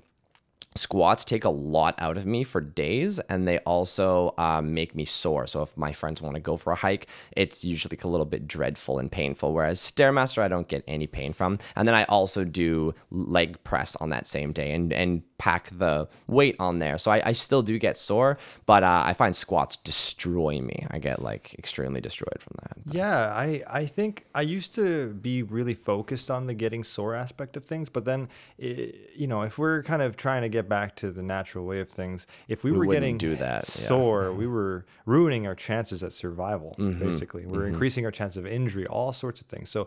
squats 0.76 1.24
take 1.24 1.44
a 1.44 1.50
lot 1.50 1.94
out 1.98 2.16
of 2.16 2.26
me 2.26 2.44
for 2.44 2.60
days 2.60 3.18
and 3.28 3.46
they 3.46 3.58
also 3.60 4.32
um, 4.38 4.72
make 4.72 4.94
me 4.94 5.04
sore. 5.04 5.46
So 5.46 5.62
if 5.62 5.76
my 5.76 5.92
friends 5.92 6.22
want 6.22 6.34
to 6.36 6.40
go 6.40 6.56
for 6.56 6.72
a 6.72 6.76
hike 6.76 7.08
it's 7.36 7.64
usually 7.64 7.98
a 8.02 8.06
little 8.06 8.26
bit 8.26 8.46
dreadful 8.46 8.98
and 8.98 9.10
painful 9.10 9.52
whereas 9.52 9.80
stairmaster 9.80 10.42
i 10.42 10.48
don't 10.48 10.68
get 10.68 10.84
any 10.86 11.06
pain 11.06 11.32
from. 11.32 11.58
And 11.74 11.88
then 11.88 11.94
i 11.94 12.04
also 12.04 12.44
do 12.44 12.94
leg 13.10 13.62
press 13.64 13.96
on 13.96 14.10
that 14.10 14.26
same 14.26 14.52
day 14.52 14.72
and 14.72 14.92
and 14.92 15.22
pack 15.46 15.64
the 15.84 16.06
weight 16.26 16.54
on 16.58 16.74
there 16.80 16.96
so 16.98 17.10
i, 17.10 17.18
I 17.30 17.32
still 17.32 17.62
do 17.62 17.78
get 17.78 17.96
sore 17.96 18.36
but 18.66 18.82
uh, 18.84 19.02
i 19.10 19.12
find 19.14 19.34
squats 19.34 19.74
destroy 19.76 20.60
me 20.60 20.86
i 20.90 20.98
get 20.98 21.22
like 21.30 21.54
extremely 21.58 22.00
destroyed 22.08 22.40
from 22.44 22.54
that 22.62 22.76
Yeah, 22.92 23.18
I, 23.46 23.62
I 23.82 23.86
think 23.96 24.12
I 24.34 24.42
used 24.42 24.74
to 24.80 24.86
be 25.28 25.36
really 25.56 25.74
focused 25.74 26.28
on 26.36 26.46
the 26.46 26.54
getting 26.64 26.82
sore 26.84 27.14
aspect 27.24 27.56
of 27.56 27.64
things, 27.64 27.88
but 27.96 28.04
then, 28.04 28.20
i 28.60 28.92
you 29.20 29.26
know, 29.30 29.40
if 29.48 29.54
we're 29.58 29.82
kind 29.90 30.02
of 30.06 30.10
trying 30.16 30.42
to 30.42 30.48
get 30.58 30.66
back 30.68 30.88
to 31.02 31.06
the 31.18 31.22
natural 31.22 31.64
way 31.70 31.78
of 31.84 31.88
things, 32.00 32.26
if 32.48 32.58
we, 32.64 32.70
were 32.72 32.86
getting 32.96 33.16
do 33.18 33.32
that, 33.36 33.62
yeah. 33.68 33.88
sore, 33.90 34.32
we 34.42 34.46
were 34.56 34.76
ruining 35.06 35.42
our 35.48 35.54
chances 35.68 36.02
at 36.02 36.12
survival, 36.12 36.70
Mm-hmm. 36.78 36.98
basically. 37.06 37.44
We're 37.46 37.66
increasing 37.72 38.04
our 38.06 38.14
chance 38.20 38.34
of 38.40 38.44
injury, 38.46 38.86
all 38.86 39.12
sorts 39.12 39.40
of 39.42 39.46
things. 39.54 39.68
So 39.70 39.80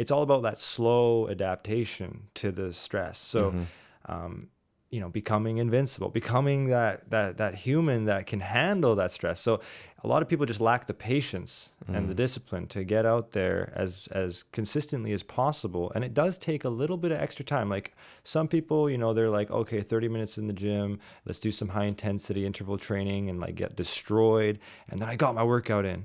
it's 0.00 0.10
all 0.14 0.22
about 0.28 0.42
that 0.48 0.58
slow 0.58 1.28
adaptation 1.28 2.10
to 2.40 2.48
the 2.52 2.72
stress. 2.72 3.18
So, 3.18 3.40
Mm-hmm. 3.50 4.12
um, 4.14 4.48
you 4.90 5.00
know 5.00 5.08
becoming 5.08 5.58
invincible 5.58 6.08
becoming 6.08 6.68
that 6.68 7.10
that 7.10 7.36
that 7.36 7.54
human 7.54 8.04
that 8.06 8.26
can 8.26 8.40
handle 8.40 8.94
that 8.96 9.10
stress. 9.10 9.40
So 9.40 9.60
a 10.04 10.06
lot 10.06 10.22
of 10.22 10.28
people 10.28 10.46
just 10.46 10.60
lack 10.60 10.86
the 10.86 10.94
patience 10.94 11.70
and 11.88 12.08
the 12.08 12.14
mm. 12.14 12.18
discipline 12.18 12.68
to 12.68 12.84
get 12.84 13.04
out 13.04 13.32
there 13.32 13.72
as 13.74 14.08
as 14.12 14.44
consistently 14.52 15.12
as 15.12 15.22
possible. 15.22 15.90
And 15.94 16.04
it 16.04 16.14
does 16.14 16.38
take 16.38 16.64
a 16.64 16.68
little 16.68 16.96
bit 16.96 17.10
of 17.10 17.18
extra 17.18 17.44
time. 17.44 17.68
Like 17.68 17.94
some 18.28 18.46
people 18.46 18.90
you 18.90 18.98
know 18.98 19.14
they're 19.14 19.30
like 19.30 19.50
okay 19.50 19.80
30 19.80 20.08
minutes 20.08 20.36
in 20.36 20.46
the 20.46 20.52
gym 20.52 21.00
let's 21.24 21.38
do 21.38 21.50
some 21.50 21.68
high 21.68 21.86
intensity 21.86 22.44
interval 22.44 22.76
training 22.76 23.30
and 23.30 23.40
like 23.40 23.54
get 23.54 23.74
destroyed 23.74 24.58
and 24.90 25.00
then 25.00 25.08
i 25.08 25.16
got 25.16 25.34
my 25.34 25.42
workout 25.42 25.86
in 25.86 26.04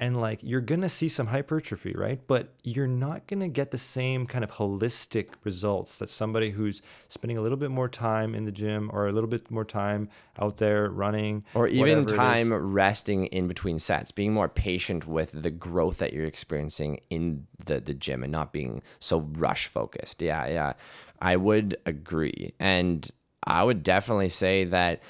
and 0.00 0.18
like 0.18 0.40
you're 0.42 0.62
gonna 0.62 0.88
see 0.88 1.08
some 1.08 1.26
hypertrophy, 1.28 1.92
right? 1.92 2.20
But 2.26 2.54
you're 2.64 2.86
not 2.86 3.26
gonna 3.26 3.48
get 3.48 3.70
the 3.70 3.78
same 3.78 4.26
kind 4.26 4.42
of 4.42 4.52
holistic 4.52 5.28
results 5.44 5.98
that 5.98 6.08
somebody 6.08 6.50
who's 6.50 6.80
spending 7.08 7.36
a 7.36 7.42
little 7.42 7.58
bit 7.58 7.70
more 7.70 7.88
time 7.88 8.34
in 8.34 8.46
the 8.46 8.50
gym 8.50 8.90
or 8.92 9.06
a 9.06 9.12
little 9.12 9.28
bit 9.28 9.50
more 9.50 9.64
time 9.64 10.08
out 10.40 10.56
there 10.56 10.88
running, 10.88 11.44
or 11.52 11.68
even 11.68 11.80
whatever 11.80 12.00
it 12.00 12.10
is. 12.12 12.16
time 12.16 12.52
resting 12.52 13.26
in 13.26 13.46
between 13.46 13.78
sets 13.78 14.10
being 14.10 14.32
more 14.32 14.48
patient 14.48 15.06
with 15.06 15.30
the 15.34 15.50
growth 15.50 15.98
that 15.98 16.14
you're 16.14 16.24
experiencing 16.24 17.00
in 17.10 17.46
the, 17.66 17.78
the 17.78 17.92
gym 17.92 18.22
and 18.22 18.32
not 18.32 18.52
being 18.54 18.82
so 18.98 19.20
rush 19.20 19.66
focused 19.66 20.22
yeah 20.22 20.46
yeah 20.46 20.72
i 21.20 21.36
would 21.36 21.76
agree 21.84 22.54
and 22.58 23.10
i 23.44 23.62
would 23.62 23.82
definitely 23.82 24.30
say 24.30 24.64
that 24.64 25.02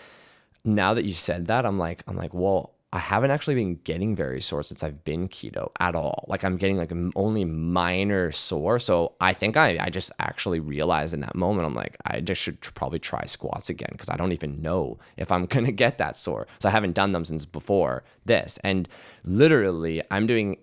now 0.64 0.94
that 0.94 1.04
you 1.04 1.12
said 1.12 1.46
that 1.46 1.64
i'm 1.64 1.78
like 1.78 2.02
i'm 2.08 2.16
like 2.16 2.34
well 2.34 2.74
I 2.92 2.98
haven't 2.98 3.30
actually 3.30 3.54
been 3.54 3.76
getting 3.84 4.16
very 4.16 4.40
sore 4.40 4.64
since 4.64 4.82
I've 4.82 5.04
been 5.04 5.28
keto 5.28 5.70
at 5.78 5.94
all. 5.94 6.24
Like 6.26 6.42
I'm 6.42 6.56
getting 6.56 6.76
like 6.76 6.90
only 7.14 7.44
minor 7.44 8.32
sore. 8.32 8.80
So 8.80 9.12
I 9.20 9.32
think 9.32 9.56
I, 9.56 9.78
I 9.80 9.90
just 9.90 10.10
actually 10.18 10.58
realized 10.58 11.14
in 11.14 11.20
that 11.20 11.36
moment, 11.36 11.66
I'm 11.66 11.74
like, 11.74 11.96
I 12.04 12.20
just 12.20 12.42
should 12.42 12.60
probably 12.60 12.98
try 12.98 13.26
squats 13.26 13.70
again 13.70 13.90
because 13.92 14.08
I 14.08 14.16
don't 14.16 14.32
even 14.32 14.60
know 14.60 14.98
if 15.16 15.30
I'm 15.30 15.46
going 15.46 15.66
to 15.66 15.72
get 15.72 15.98
that 15.98 16.16
sore. 16.16 16.48
So 16.58 16.68
I 16.68 16.72
haven't 16.72 16.94
done 16.94 17.12
them 17.12 17.24
since 17.24 17.44
before 17.44 18.02
this. 18.24 18.58
And 18.64 18.88
literally, 19.24 20.02
I'm 20.10 20.26
doing 20.26 20.58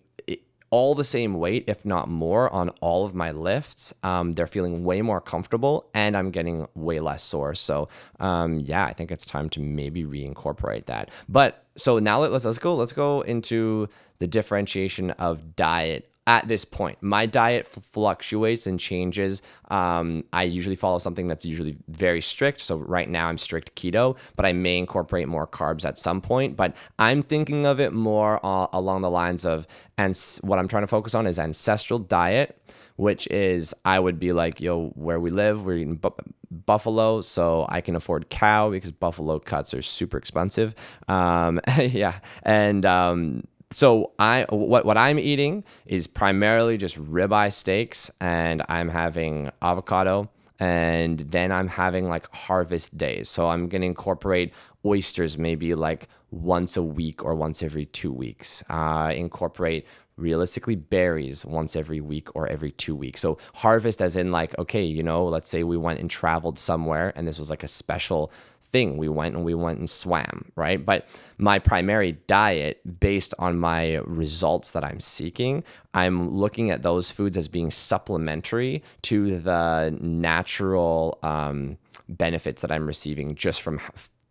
all 0.69 0.95
the 0.95 1.03
same 1.03 1.35
weight, 1.35 1.63
if 1.67 1.85
not 1.85 2.09
more, 2.09 2.51
on 2.51 2.69
all 2.81 3.05
of 3.05 3.13
my 3.13 3.31
lifts. 3.31 3.93
Um, 4.03 4.33
they're 4.33 4.47
feeling 4.47 4.83
way 4.83 5.01
more 5.01 5.21
comfortable, 5.21 5.89
and 5.93 6.17
I'm 6.17 6.31
getting 6.31 6.67
way 6.75 6.99
less 6.99 7.23
sore. 7.23 7.55
So, 7.55 7.89
um, 8.19 8.59
yeah, 8.59 8.85
I 8.85 8.93
think 8.93 9.11
it's 9.11 9.25
time 9.25 9.49
to 9.49 9.59
maybe 9.59 10.03
reincorporate 10.03 10.85
that. 10.85 11.09
But 11.29 11.65
so 11.75 11.99
now 11.99 12.19
let, 12.19 12.31
let's 12.31 12.45
let's 12.45 12.59
go 12.59 12.75
let's 12.75 12.93
go 12.93 13.21
into 13.21 13.87
the 14.19 14.27
differentiation 14.27 15.11
of 15.11 15.55
diet 15.55 16.09
at 16.27 16.45
this 16.47 16.65
point. 16.65 16.97
My 17.01 17.25
diet 17.25 17.65
fluctuates 17.65 18.67
and 18.67 18.77
changes. 18.77 19.41
Um, 19.71 20.25
I 20.33 20.43
usually 20.43 20.75
follow 20.75 20.99
something 20.99 21.27
that's 21.27 21.45
usually 21.45 21.77
very 21.87 22.21
strict. 22.21 22.59
So 22.59 22.75
right 22.75 23.09
now 23.09 23.27
I'm 23.27 23.37
strict 23.37 23.75
keto, 23.75 24.17
but 24.35 24.45
I 24.45 24.51
may 24.51 24.77
incorporate 24.77 25.29
more 25.29 25.47
carbs 25.47 25.85
at 25.85 25.97
some 25.97 26.19
point. 26.19 26.57
But 26.57 26.75
I'm 26.99 27.23
thinking 27.23 27.65
of 27.65 27.79
it 27.79 27.93
more 27.93 28.45
uh, 28.45 28.67
along 28.73 29.01
the 29.01 29.09
lines 29.09 29.45
of, 29.45 29.65
and 29.97 30.15
what 30.41 30.59
I'm 30.59 30.67
trying 30.67 30.83
to 30.83 30.87
focus 30.87 31.15
on 31.15 31.25
is 31.25 31.39
ancestral 31.39 31.97
diet, 31.97 32.61
which 32.97 33.25
is 33.27 33.73
I 33.85 33.97
would 33.97 34.19
be 34.19 34.33
like, 34.33 34.59
yo, 34.59 34.89
where 34.95 35.21
we 35.21 35.29
live, 35.29 35.65
we're 35.65 35.77
eating 35.77 35.95
bu- 35.95 36.09
buffalo, 36.51 37.21
so 37.21 37.65
I 37.69 37.79
can 37.79 37.95
afford 37.95 38.29
cow 38.29 38.69
because 38.69 38.91
buffalo 38.91 39.39
cuts 39.39 39.73
are 39.73 39.81
super 39.81 40.17
expensive. 40.17 40.75
Um, 41.07 41.61
yeah, 41.77 42.19
and 42.43 42.85
um, 42.85 43.43
so 43.71 44.11
I 44.17 44.45
what 44.49 44.85
what 44.85 44.97
I'm 44.97 45.19
eating 45.19 45.63
is 45.85 46.07
primarily 46.07 46.77
just 46.77 46.97
ribeye 47.01 47.51
steaks, 47.51 48.09
and 48.21 48.63
I'm 48.69 48.89
having 48.89 49.51
avocado, 49.61 50.29
and 50.59 51.19
then 51.19 51.51
I'm 51.51 51.67
having 51.67 52.07
like 52.07 52.33
harvest 52.33 52.97
days. 52.97 53.29
So 53.29 53.49
I'm 53.49 53.67
gonna 53.67 53.85
incorporate 53.85 54.53
oysters 54.85 55.37
maybe 55.37 55.75
like 55.75 56.07
once 56.31 56.77
a 56.77 56.83
week 56.83 57.23
or 57.23 57.35
once 57.35 57.61
every 57.61 57.85
two 57.85 58.11
weeks. 58.11 58.63
Uh, 58.69 59.11
incorporate 59.15 59.85
realistically 60.17 60.75
berries 60.75 61.45
once 61.45 61.75
every 61.75 62.01
week 62.01 62.35
or 62.35 62.47
every 62.47 62.71
two 62.71 62.95
weeks. 62.95 63.21
So 63.21 63.37
harvest 63.53 64.01
as 64.01 64.15
in 64.15 64.31
like, 64.31 64.57
okay, 64.57 64.83
you 64.83 65.03
know, 65.03 65.25
let's 65.25 65.49
say 65.49 65.63
we 65.63 65.77
went 65.77 65.99
and 65.99 66.09
traveled 66.09 66.57
somewhere 66.57 67.13
and 67.15 67.27
this 67.27 67.37
was 67.37 67.49
like 67.49 67.63
a 67.63 67.67
special 67.67 68.31
thing. 68.71 68.97
We 68.97 69.09
went 69.09 69.35
and 69.35 69.45
we 69.45 69.53
went 69.53 69.79
and 69.79 69.89
swam, 69.89 70.51
right? 70.55 70.83
But 70.83 71.07
my 71.37 71.59
primary 71.59 72.13
diet, 72.27 72.99
based 72.99 73.33
on 73.39 73.59
my 73.59 73.95
results 74.05 74.71
that 74.71 74.83
I'm 74.83 74.99
seeking, 74.99 75.63
I'm 75.93 76.29
looking 76.29 76.71
at 76.71 76.83
those 76.83 77.11
foods 77.11 77.37
as 77.37 77.47
being 77.47 77.71
supplementary 77.71 78.83
to 79.03 79.39
the 79.39 79.97
natural 80.01 81.19
um, 81.23 81.77
benefits 82.09 82.61
that 82.61 82.71
I'm 82.71 82.87
receiving 82.87 83.35
just 83.35 83.61
from 83.61 83.79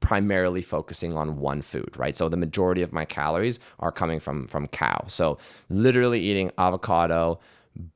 primarily 0.01 0.63
focusing 0.63 1.17
on 1.17 1.41
one 1.41 1.63
food, 1.63 1.91
right? 1.97 2.17
So 2.17 2.29
the 2.29 2.37
majority 2.37 2.83
of 2.83 2.93
my 2.93 3.05
calories 3.05 3.59
are 3.81 3.91
coming 3.91 4.21
from 4.21 4.47
from 4.47 4.69
cow. 4.69 5.05
So 5.09 5.39
literally 5.69 6.21
eating 6.21 6.53
avocado, 6.59 7.41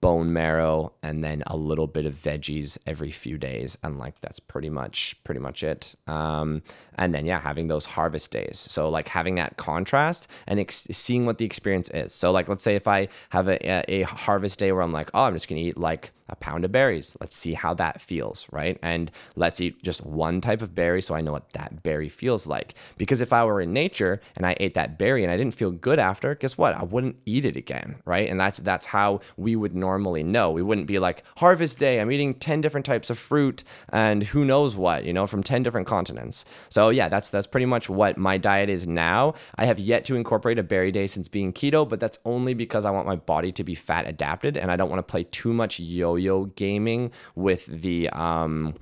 bone 0.00 0.32
marrow 0.32 0.92
and 1.02 1.24
then 1.24 1.42
a 1.46 1.56
little 1.56 1.86
bit 1.86 2.06
of 2.06 2.14
veggies 2.14 2.78
every 2.86 3.10
few 3.10 3.38
days 3.38 3.78
and 3.82 3.98
like 3.98 4.20
that's 4.20 4.40
pretty 4.40 4.70
much 4.70 5.16
pretty 5.24 5.40
much 5.40 5.62
it. 5.62 5.94
Um, 6.06 6.62
and 6.96 7.14
then 7.14 7.26
yeah 7.26 7.40
having 7.40 7.68
those 7.68 7.86
harvest 7.86 8.30
days. 8.30 8.58
So 8.58 8.88
like 8.88 9.08
having 9.08 9.36
that 9.36 9.56
contrast 9.56 10.28
and 10.46 10.60
ex- 10.60 10.88
seeing 10.90 11.26
what 11.26 11.38
the 11.38 11.44
experience 11.44 11.88
is. 11.90 12.12
So 12.12 12.30
like 12.30 12.48
let's 12.48 12.64
say 12.64 12.74
if 12.74 12.86
i 12.86 13.08
have 13.30 13.48
a, 13.48 13.58
a, 13.66 14.02
a 14.02 14.02
harvest 14.02 14.58
day 14.58 14.72
where 14.72 14.82
i'm 14.82 14.92
like 14.92 15.10
oh 15.14 15.24
i'm 15.24 15.34
just 15.34 15.48
gonna 15.48 15.60
eat 15.60 15.78
like 15.78 16.12
a 16.30 16.36
pound 16.36 16.64
of 16.64 16.72
berries. 16.72 17.16
Let's 17.20 17.36
see 17.36 17.54
how 17.54 17.74
that 17.74 18.00
feels, 18.00 18.46
right? 18.50 18.78
And 18.82 19.10
let's 19.36 19.60
eat 19.60 19.82
just 19.82 20.04
one 20.04 20.40
type 20.40 20.62
of 20.62 20.74
berry 20.74 21.02
so 21.02 21.14
I 21.14 21.20
know 21.20 21.32
what 21.32 21.50
that 21.50 21.82
berry 21.82 22.08
feels 22.08 22.46
like. 22.46 22.74
Because 22.96 23.20
if 23.20 23.32
I 23.32 23.44
were 23.44 23.60
in 23.60 23.72
nature 23.72 24.20
and 24.36 24.46
I 24.46 24.56
ate 24.60 24.74
that 24.74 24.98
berry 24.98 25.22
and 25.22 25.32
I 25.32 25.36
didn't 25.36 25.54
feel 25.54 25.70
good 25.70 25.98
after, 25.98 26.34
guess 26.34 26.56
what? 26.56 26.74
I 26.74 26.84
wouldn't 26.84 27.16
eat 27.26 27.44
it 27.44 27.56
again, 27.56 27.96
right? 28.04 28.28
And 28.28 28.38
that's 28.38 28.58
that's 28.58 28.86
how 28.86 29.20
we 29.36 29.56
would 29.56 29.74
normally 29.74 30.22
know. 30.22 30.50
We 30.50 30.62
wouldn't 30.62 30.86
be 30.86 30.98
like 30.98 31.24
harvest 31.36 31.78
day, 31.78 32.00
I'm 32.00 32.12
eating 32.12 32.34
10 32.34 32.60
different 32.60 32.86
types 32.86 33.10
of 33.10 33.18
fruit 33.18 33.64
and 33.90 34.22
who 34.22 34.44
knows 34.44 34.76
what, 34.76 35.04
you 35.04 35.12
know, 35.12 35.26
from 35.26 35.42
10 35.42 35.62
different 35.62 35.86
continents. 35.86 36.44
So 36.68 36.90
yeah, 36.90 37.08
that's 37.08 37.30
that's 37.30 37.46
pretty 37.46 37.66
much 37.66 37.88
what 37.88 38.16
my 38.16 38.38
diet 38.38 38.68
is 38.68 38.86
now. 38.86 39.34
I 39.56 39.66
have 39.66 39.78
yet 39.78 40.04
to 40.06 40.16
incorporate 40.16 40.58
a 40.58 40.62
berry 40.62 40.92
day 40.92 41.06
since 41.06 41.28
being 41.28 41.52
keto, 41.52 41.88
but 41.88 42.00
that's 42.00 42.18
only 42.24 42.54
because 42.54 42.84
I 42.84 42.90
want 42.90 43.06
my 43.06 43.16
body 43.16 43.52
to 43.52 43.64
be 43.64 43.74
fat 43.74 44.06
adapted 44.06 44.56
and 44.56 44.70
I 44.70 44.76
don't 44.76 44.90
want 44.90 44.98
to 45.06 45.10
play 45.10 45.24
too 45.24 45.52
much 45.52 45.78
yo-yo 46.20 46.44
gaming 46.56 47.12
with 47.34 47.66
the 47.66 48.08
um 48.10 48.74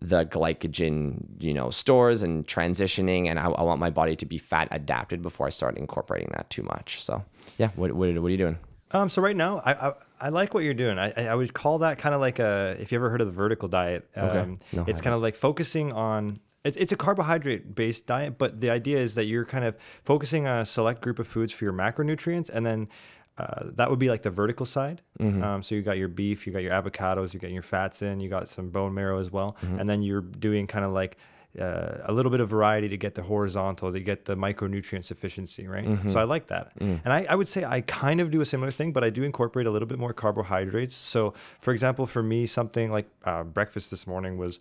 the 0.00 0.26
glycogen, 0.26 1.24
you 1.38 1.54
know, 1.54 1.70
stores 1.70 2.22
and 2.22 2.46
transitioning, 2.46 3.28
and 3.28 3.38
I, 3.38 3.44
I, 3.44 3.62
want 3.62 3.78
my 3.78 3.90
body 3.90 4.16
to 4.16 4.26
be 4.26 4.36
fat 4.36 4.66
adapted 4.72 5.22
before 5.22 5.46
I 5.46 5.50
start 5.50 5.78
incorporating 5.78 6.30
that 6.34 6.50
too 6.50 6.64
much. 6.64 7.00
So, 7.02 7.24
yeah, 7.56 7.68
what 7.76 7.92
what, 7.92 8.12
what 8.14 8.26
are 8.26 8.30
you 8.30 8.36
doing? 8.36 8.58
Um, 8.90 9.08
so 9.08 9.22
right 9.22 9.36
now, 9.36 9.62
I, 9.64 9.72
I, 9.88 9.92
I 10.20 10.28
like 10.30 10.54
what 10.54 10.64
you're 10.64 10.74
doing. 10.74 10.98
I 10.98 11.12
I 11.12 11.34
would 11.34 11.54
call 11.54 11.78
that 11.78 11.98
kind 11.98 12.14
of 12.14 12.20
like 12.20 12.38
a 12.40 12.76
if 12.80 12.90
you 12.90 12.98
ever 12.98 13.10
heard 13.10 13.20
of 13.20 13.28
the 13.28 13.32
vertical 13.32 13.68
diet. 13.68 14.08
Um, 14.16 14.28
okay. 14.28 14.56
No, 14.72 14.84
it's 14.88 15.00
kind 15.00 15.14
of 15.14 15.22
like 15.22 15.36
focusing 15.36 15.92
on 15.92 16.40
it's, 16.64 16.76
it's 16.76 16.92
a 16.92 16.96
carbohydrate 16.96 17.74
based 17.74 18.06
diet, 18.06 18.38
but 18.38 18.60
the 18.60 18.70
idea 18.70 18.98
is 18.98 19.14
that 19.14 19.24
you're 19.24 19.44
kind 19.44 19.64
of 19.64 19.76
focusing 20.04 20.46
on 20.46 20.60
a 20.60 20.66
select 20.66 21.00
group 21.00 21.18
of 21.18 21.26
foods 21.26 21.52
for 21.52 21.64
your 21.64 21.72
macronutrients, 21.72 22.48
and 22.48 22.64
then 22.64 22.88
uh, 23.38 23.64
that 23.74 23.88
would 23.88 23.98
be 23.98 24.10
like 24.10 24.22
the 24.22 24.30
vertical 24.30 24.66
side. 24.66 25.00
Mm-hmm. 25.18 25.42
Um, 25.42 25.62
so 25.62 25.74
you 25.74 25.82
got 25.82 25.98
your 25.98 26.08
beef, 26.08 26.46
you 26.46 26.52
got 26.52 26.62
your 26.62 26.72
avocados, 26.72 27.32
you 27.32 27.40
got 27.40 27.50
your 27.50 27.62
fats 27.62 28.02
in, 28.02 28.20
you 28.20 28.28
got 28.28 28.48
some 28.48 28.70
bone 28.70 28.94
marrow 28.94 29.18
as 29.18 29.30
well, 29.30 29.56
mm-hmm. 29.62 29.80
and 29.80 29.88
then 29.88 30.02
you're 30.02 30.20
doing 30.20 30.66
kind 30.66 30.84
of 30.84 30.92
like 30.92 31.16
uh, 31.58 31.98
a 32.04 32.12
little 32.12 32.30
bit 32.30 32.40
of 32.40 32.48
variety 32.48 32.88
to 32.88 32.96
get 32.96 33.14
the 33.14 33.22
horizontal, 33.22 33.92
to 33.92 34.00
get 34.00 34.24
the 34.24 34.34
micronutrient 34.34 35.04
sufficiency, 35.04 35.66
right? 35.66 35.84
Mm-hmm. 35.84 36.08
So 36.08 36.18
I 36.18 36.24
like 36.24 36.46
that. 36.46 36.78
Mm. 36.78 37.00
And 37.04 37.12
I, 37.12 37.26
I, 37.28 37.34
would 37.34 37.48
say 37.48 37.64
I 37.64 37.82
kind 37.82 38.20
of 38.20 38.30
do 38.30 38.40
a 38.40 38.46
similar 38.46 38.70
thing, 38.70 38.92
but 38.92 39.04
I 39.04 39.10
do 39.10 39.22
incorporate 39.22 39.66
a 39.66 39.70
little 39.70 39.88
bit 39.88 39.98
more 39.98 40.14
carbohydrates. 40.14 40.94
So, 40.94 41.34
for 41.60 41.72
example, 41.72 42.06
for 42.06 42.22
me, 42.22 42.46
something 42.46 42.90
like 42.90 43.06
uh, 43.24 43.42
breakfast 43.42 43.90
this 43.90 44.06
morning 44.06 44.38
was 44.38 44.60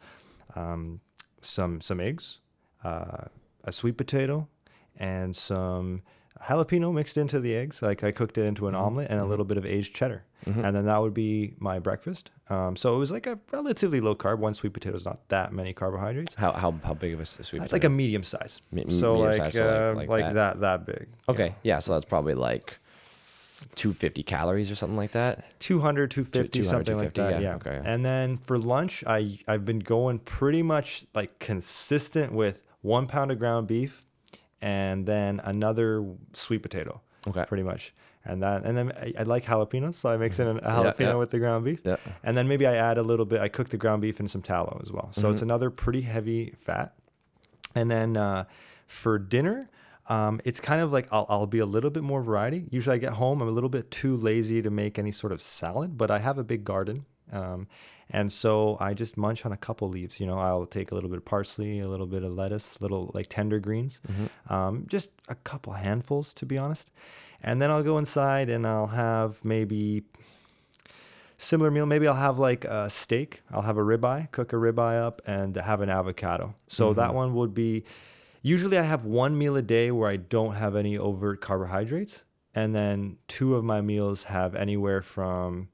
um, 0.56 1.00
some 1.40 1.80
some 1.80 2.02
eggs, 2.02 2.40
uh, 2.84 3.26
a 3.64 3.72
sweet 3.72 3.96
potato, 3.96 4.50
and 4.98 5.34
some 5.34 6.02
jalapeno 6.48 6.94
mixed 6.94 7.18
into 7.18 7.40
the 7.40 7.56
eggs. 7.56 7.82
Like 7.82 8.04
I 8.04 8.12
cooked 8.12 8.38
it 8.38 8.46
into 8.46 8.68
an 8.68 8.74
mm-hmm. 8.74 8.84
omelet 8.84 9.10
and 9.10 9.20
a 9.20 9.26
little 9.26 9.46
bit 9.46 9.58
of 9.58 9.66
aged 9.66 9.96
cheddar. 9.96 10.24
Mm-hmm. 10.46 10.66
And 10.66 10.76
then 10.76 10.86
that 10.86 11.00
would 11.00 11.14
be 11.14 11.54
my 11.60 11.80
breakfast. 11.80 12.32
Um, 12.50 12.76
so 12.76 12.96
it 12.96 12.98
was 12.98 13.12
like 13.12 13.28
a 13.28 13.40
relatively 13.52 14.02
low 14.02 14.16
carb. 14.16 14.40
One 14.40 14.54
sweet 14.54 14.74
potato 14.74 14.96
is 14.96 15.06
not 15.06 15.28
that 15.30 15.54
many 15.54 15.74
carbohydrates. 15.74 16.34
How, 16.34 16.54
how, 16.54 16.72
how 16.84 16.96
big 16.96 17.14
of 17.14 17.20
a 17.20 17.26
sweet 17.26 17.60
potato? 17.60 17.76
Like 17.76 17.84
a 17.84 17.90
medium 17.90 18.24
size. 18.24 18.62
Me- 18.72 18.86
so 18.90 19.14
medium 19.14 19.28
like, 19.30 19.38
size, 19.38 19.54
so 19.54 19.68
uh, 19.68 19.96
like, 19.96 20.10
like, 20.10 20.24
like 20.24 20.34
that. 20.34 20.60
that. 20.62 20.86
big. 20.86 21.10
Okay. 21.30 21.48
Yeah. 21.64 21.76
yeah. 21.76 21.80
So 21.80 21.94
that's 21.94 22.06
probably 22.06 22.34
like 22.34 22.80
250 23.76 24.24
calories 24.24 24.72
or 24.72 24.76
something 24.76 24.98
like 24.98 25.12
that 25.12 25.46
200 25.60 26.10
250 26.10 26.60
200, 26.64 26.68
something 26.68 26.94
250, 26.94 27.22
like 27.22 27.32
that 27.32 27.42
yeah. 27.42 27.50
yeah. 27.50 27.56
okay 27.56 27.82
and 27.86 28.04
then 28.04 28.38
for 28.38 28.58
lunch 28.58 29.04
i 29.06 29.38
i've 29.48 29.66
been 29.66 29.80
going 29.80 30.18
pretty 30.20 30.64
much 30.64 31.06
like 31.14 31.38
consistent 31.40 32.34
with 32.34 32.64
one 32.82 33.06
pound 33.06 33.32
of 33.32 33.38
ground 33.38 33.68
beef 33.68 34.04
and 34.62 35.06
then 35.06 35.42
another 35.44 36.06
sweet 36.34 36.60
potato. 36.60 37.02
Okay. 37.28 37.46
Pretty 37.46 37.64
much. 37.64 37.94
And 38.24 38.44
that, 38.44 38.64
and 38.66 38.78
then 38.78 38.92
I, 38.92 39.14
I 39.20 39.24
like 39.24 39.46
jalapenos, 39.46 39.96
so 39.96 40.10
I 40.10 40.18
mix 40.18 40.40
in 40.40 40.48
a 40.48 40.54
jalapeno 40.56 41.00
yeah, 41.00 41.08
yeah. 41.08 41.14
with 41.16 41.32
the 41.32 41.40
ground 41.40 41.66
beef. 41.66 41.82
Yeah. 41.84 41.98
And 42.24 42.38
then 42.38 42.48
maybe 42.48 42.68
I 42.68 42.76
add 42.76 43.00
a 43.00 43.04
little 43.04 43.26
bit. 43.26 43.42
I 43.42 43.48
cook 43.48 43.70
the 43.70 43.78
ground 43.78 44.04
beef 44.04 44.20
in 44.20 44.28
some 44.28 44.44
tallow 44.44 44.80
as 44.84 44.92
well. 44.92 45.10
So 45.12 45.24
mm-hmm. 45.24 45.32
it's 45.32 45.42
another 45.42 45.72
pretty 45.72 46.02
heavy 46.02 46.54
fat. 46.60 46.94
And 47.74 47.90
then 47.90 48.18
uh, 48.18 48.46
for 48.86 49.18
dinner, 49.18 49.70
um, 50.08 50.40
it's 50.46 50.60
kind 50.60 50.82
of 50.82 50.92
like 50.92 51.08
I'll, 51.12 51.26
I'll 51.30 51.48
be 51.48 51.60
a 51.60 51.66
little 51.66 51.90
bit 51.90 52.04
more 52.04 52.22
variety. 52.22 52.66
Usually 52.70 52.96
I 52.96 53.00
get 53.00 53.14
home, 53.14 53.42
I'm 53.42 53.48
a 53.48 53.52
little 53.52 53.70
bit 53.70 53.90
too 53.90 54.16
lazy 54.18 54.62
to 54.62 54.70
make 54.70 55.00
any 55.00 55.12
sort 55.12 55.32
of 55.34 55.42
salad, 55.42 55.98
but 55.98 56.12
I 56.12 56.20
have 56.20 56.38
a 56.38 56.44
big 56.44 56.64
garden. 56.64 57.06
Um, 57.32 57.68
and 58.12 58.32
so 58.32 58.78
I 58.80 58.94
just 58.94 59.18
munch 59.18 59.46
on 59.46 59.52
a 59.52 59.58
couple 59.58 59.90
leaves. 59.90 60.20
You 60.20 60.28
know, 60.28 60.38
I'll 60.38 60.66
take 60.66 60.92
a 60.92 60.96
little 60.96 61.10
bit 61.10 61.18
of 61.18 61.26
parsley, 61.26 61.80
a 61.80 61.88
little 61.88 62.06
bit 62.06 62.24
of 62.24 62.34
lettuce, 62.34 62.80
little 62.82 63.12
like 63.14 63.28
tender 63.28 63.60
greens, 63.60 64.02
mm-hmm. 64.08 64.54
um, 64.54 64.86
just 64.88 65.10
a 65.30 65.36
couple 65.36 65.74
handfuls 65.74 66.34
to 66.36 66.46
be 66.46 66.58
honest. 66.58 66.92
And 67.42 67.62
then 67.62 67.72
I'll 67.72 67.84
go 67.84 67.98
inside 67.98 68.50
and 68.50 68.68
I'll 68.68 68.88
have 68.88 69.44
maybe 69.44 70.04
similar 71.38 71.72
meal. 71.72 71.86
Maybe 71.86 72.08
I'll 72.08 72.14
have 72.14 72.38
like 72.38 72.66
a 72.66 72.90
steak. 72.90 73.42
I'll 73.52 73.64
have 73.64 73.78
a 73.78 73.82
ribeye, 73.82 74.30
cook 74.32 74.54
a 74.54 74.58
ribeye 74.58 75.02
up, 75.02 75.22
and 75.26 75.56
have 75.56 75.82
an 75.82 75.90
avocado. 75.90 76.54
So 76.68 76.90
mm-hmm. 76.90 77.00
that 77.00 77.14
one 77.14 77.34
would 77.34 77.54
be. 77.54 77.84
Usually, 78.44 78.78
I 78.78 78.84
have 78.84 79.06
one 79.06 79.38
meal 79.38 79.56
a 79.56 79.62
day 79.62 79.92
where 79.92 80.10
I 80.10 80.18
don't 80.18 80.56
have 80.56 80.76
any 80.76 80.98
overt 80.98 81.42
carbohydrates, 81.42 82.24
and 82.56 82.76
then 82.76 83.18
two 83.28 83.56
of 83.56 83.64
my 83.64 83.82
meals 83.82 84.26
have 84.26 84.56
anywhere 84.56 85.02
from 85.04 85.70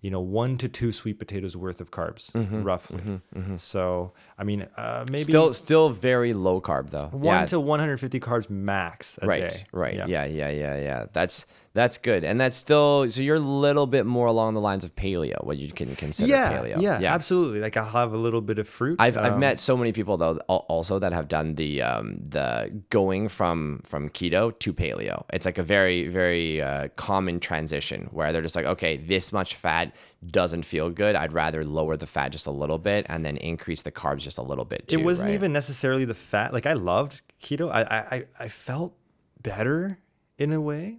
you 0.00 0.10
know, 0.10 0.20
one 0.20 0.56
to 0.58 0.68
two 0.68 0.92
sweet 0.92 1.18
potatoes 1.18 1.56
worth 1.56 1.80
of 1.80 1.90
carbs, 1.90 2.30
mm-hmm, 2.32 2.62
roughly. 2.62 2.98
Mm-hmm, 2.98 3.38
mm-hmm. 3.38 3.56
So, 3.56 4.12
I 4.38 4.44
mean, 4.44 4.66
uh, 4.76 5.04
maybe 5.10 5.22
still 5.22 5.52
still 5.52 5.90
very 5.90 6.34
low 6.34 6.60
carb 6.60 6.90
though. 6.90 7.08
One 7.08 7.40
yeah. 7.40 7.46
to 7.46 7.60
150 7.60 8.20
carbs 8.20 8.48
max. 8.48 9.18
right, 9.22 9.50
day. 9.50 9.66
right, 9.72 9.94
yeah. 9.94 10.06
yeah, 10.06 10.24
yeah, 10.24 10.50
yeah, 10.50 10.76
yeah. 10.80 11.06
That's 11.12 11.46
that's 11.78 11.96
good, 11.96 12.24
and 12.24 12.40
that's 12.40 12.56
still 12.56 13.08
so 13.08 13.20
you're 13.20 13.36
a 13.36 13.38
little 13.38 13.86
bit 13.86 14.04
more 14.04 14.26
along 14.26 14.54
the 14.54 14.60
lines 14.60 14.82
of 14.82 14.96
paleo, 14.96 15.44
what 15.44 15.58
you 15.58 15.70
can 15.70 15.94
consider 15.94 16.28
yeah, 16.28 16.52
paleo. 16.52 16.82
Yeah, 16.82 16.98
yeah, 16.98 17.14
absolutely. 17.14 17.60
Like 17.60 17.76
I'll 17.76 17.84
have 17.84 18.12
a 18.12 18.16
little 18.16 18.40
bit 18.40 18.58
of 18.58 18.66
fruit. 18.66 18.96
I've, 18.98 19.16
um, 19.16 19.24
I've 19.24 19.38
met 19.38 19.60
so 19.60 19.76
many 19.76 19.92
people 19.92 20.16
though 20.16 20.38
also 20.48 20.98
that 20.98 21.12
have 21.12 21.28
done 21.28 21.54
the 21.54 21.82
um, 21.82 22.18
the 22.18 22.82
going 22.90 23.28
from 23.28 23.82
from 23.84 24.10
keto 24.10 24.58
to 24.58 24.72
paleo. 24.72 25.24
It's 25.32 25.46
like 25.46 25.56
a 25.56 25.62
very 25.62 26.08
very 26.08 26.60
uh, 26.60 26.88
common 26.96 27.38
transition 27.38 28.08
where 28.10 28.32
they're 28.32 28.42
just 28.42 28.56
like, 28.56 28.66
okay, 28.66 28.96
this 28.96 29.32
much 29.32 29.54
fat 29.54 29.94
doesn't 30.26 30.64
feel 30.64 30.90
good. 30.90 31.14
I'd 31.14 31.32
rather 31.32 31.64
lower 31.64 31.96
the 31.96 32.06
fat 32.06 32.30
just 32.32 32.48
a 32.48 32.50
little 32.50 32.78
bit 32.78 33.06
and 33.08 33.24
then 33.24 33.36
increase 33.36 33.82
the 33.82 33.92
carbs 33.92 34.22
just 34.22 34.38
a 34.38 34.42
little 34.42 34.64
bit. 34.64 34.88
Too, 34.88 34.98
it 34.98 35.04
wasn't 35.04 35.28
right? 35.28 35.34
even 35.34 35.52
necessarily 35.52 36.04
the 36.04 36.14
fat. 36.14 36.52
Like 36.52 36.66
I 36.66 36.72
loved 36.72 37.22
keto. 37.40 37.70
I 37.70 37.82
I 37.82 38.24
I 38.40 38.48
felt 38.48 38.96
better 39.40 40.00
in 40.38 40.52
a 40.52 40.60
way 40.60 40.98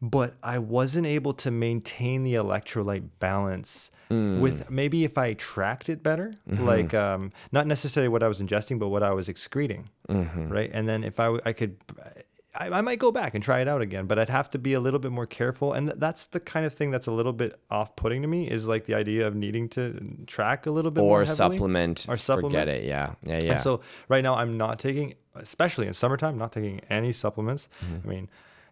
but 0.00 0.34
I 0.42 0.58
wasn't 0.58 1.06
able 1.06 1.34
to 1.34 1.50
maintain 1.50 2.22
the 2.22 2.34
electrolyte 2.34 3.08
balance 3.18 3.90
mm. 4.10 4.40
with 4.40 4.70
maybe 4.70 5.04
if 5.04 5.18
I 5.18 5.34
tracked 5.34 5.88
it 5.88 6.02
better, 6.02 6.34
mm-hmm. 6.48 6.64
like 6.64 6.94
um, 6.94 7.32
not 7.52 7.66
necessarily 7.66 8.08
what 8.08 8.22
I 8.22 8.28
was 8.28 8.40
ingesting, 8.40 8.78
but 8.78 8.88
what 8.88 9.02
I 9.02 9.10
was 9.10 9.28
excreting, 9.28 9.88
mm-hmm. 10.08 10.48
right? 10.48 10.70
And 10.72 10.88
then 10.88 11.02
if 11.02 11.18
I, 11.18 11.38
I 11.44 11.52
could, 11.52 11.76
I, 12.54 12.68
I, 12.70 12.80
might 12.80 13.00
go 13.00 13.10
back 13.10 13.34
and 13.34 13.42
try 13.42 13.60
it 13.60 13.66
out 13.66 13.82
again, 13.82 14.06
but 14.06 14.20
I'd 14.20 14.30
have 14.30 14.48
to 14.50 14.58
be 14.58 14.72
a 14.72 14.80
little 14.80 15.00
bit 15.00 15.10
more 15.10 15.26
careful. 15.26 15.72
And 15.72 15.88
th- 15.88 15.98
that's 15.98 16.26
the 16.26 16.40
kind 16.40 16.64
of 16.64 16.74
thing 16.74 16.92
that's 16.92 17.08
a 17.08 17.12
little 17.12 17.32
bit 17.32 17.58
off 17.68 17.96
putting 17.96 18.22
to 18.22 18.28
me 18.28 18.48
is 18.48 18.68
like 18.68 18.84
the 18.84 18.94
idea 18.94 19.26
of 19.26 19.34
needing 19.34 19.68
to 19.70 20.00
track 20.26 20.66
a 20.66 20.70
little 20.70 20.92
bit 20.92 21.02
or 21.02 21.26
supplement 21.26 22.06
or 22.08 22.16
supplement. 22.16 22.52
Forget 22.52 22.68
it. 22.68 22.84
Yeah. 22.84 23.14
Yeah. 23.24 23.40
Yeah. 23.40 23.52
And 23.52 23.60
so 23.60 23.80
right 24.08 24.22
now 24.22 24.36
I'm 24.36 24.56
not 24.56 24.78
taking, 24.78 25.14
especially 25.34 25.88
in 25.88 25.92
summertime, 25.92 26.38
not 26.38 26.52
taking 26.52 26.80
any 26.88 27.10
supplements. 27.12 27.68
Mm-hmm. 27.84 28.08
I 28.08 28.10
mean, 28.10 28.28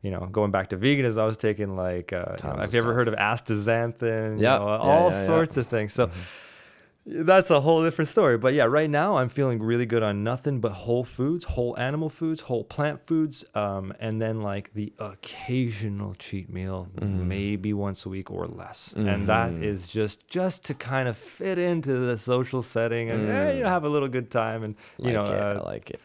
you 0.06 0.12
know, 0.12 0.24
going 0.26 0.52
back 0.52 0.68
to 0.68 0.76
veganism, 0.76 1.18
I 1.18 1.24
was 1.24 1.36
taking 1.36 1.74
like, 1.74 2.12
uh, 2.12 2.36
you 2.40 2.48
know, 2.48 2.56
have 2.58 2.72
you 2.72 2.78
ever 2.78 2.94
heard 2.94 3.08
of 3.08 3.14
astaxanthin? 3.14 4.40
Yeah, 4.40 4.54
you 4.54 4.60
know, 4.60 4.68
all 4.68 5.10
yeah, 5.10 5.26
sorts 5.26 5.56
of 5.56 5.66
things. 5.66 5.92
So 5.94 6.06
mm-hmm. 6.06 7.24
that's 7.24 7.50
a 7.50 7.60
whole 7.60 7.82
different 7.82 8.08
story. 8.08 8.38
But 8.38 8.54
yeah, 8.54 8.66
right 8.66 8.88
now 8.88 9.16
I'm 9.16 9.28
feeling 9.28 9.60
really 9.60 9.84
good 9.84 10.04
on 10.04 10.22
nothing 10.22 10.60
but 10.60 10.70
whole 10.70 11.02
foods, 11.02 11.44
whole 11.44 11.76
animal 11.76 12.08
foods, 12.08 12.42
whole 12.42 12.62
plant 12.62 13.04
foods, 13.04 13.44
um, 13.56 13.92
and 13.98 14.22
then 14.22 14.42
like 14.42 14.74
the 14.74 14.92
occasional 15.00 16.14
cheat 16.14 16.48
meal, 16.48 16.86
mm-hmm. 16.94 17.26
maybe 17.26 17.72
once 17.72 18.06
a 18.06 18.08
week 18.08 18.30
or 18.30 18.46
less. 18.46 18.94
Mm-hmm. 18.96 19.08
And 19.08 19.28
that 19.28 19.54
mm-hmm. 19.54 19.84
just 19.88 20.28
just 20.28 20.62
to 20.66 20.74
kind 20.74 21.08
of 21.08 21.18
fit 21.18 21.58
into 21.58 21.94
the 21.94 22.16
social 22.16 22.62
setting 22.62 23.10
and 23.10 23.26
mm. 23.26 23.30
eh, 23.30 23.54
you 23.54 23.62
know, 23.64 23.68
have 23.70 23.82
a 23.82 23.88
little 23.88 24.08
good 24.08 24.30
time 24.30 24.62
and 24.62 24.76
you 24.98 25.06
like 25.06 25.14
know, 25.14 25.24
it, 25.24 25.40
uh, 25.40 25.60
I 25.60 25.64
like 25.64 25.90
it 25.90 26.00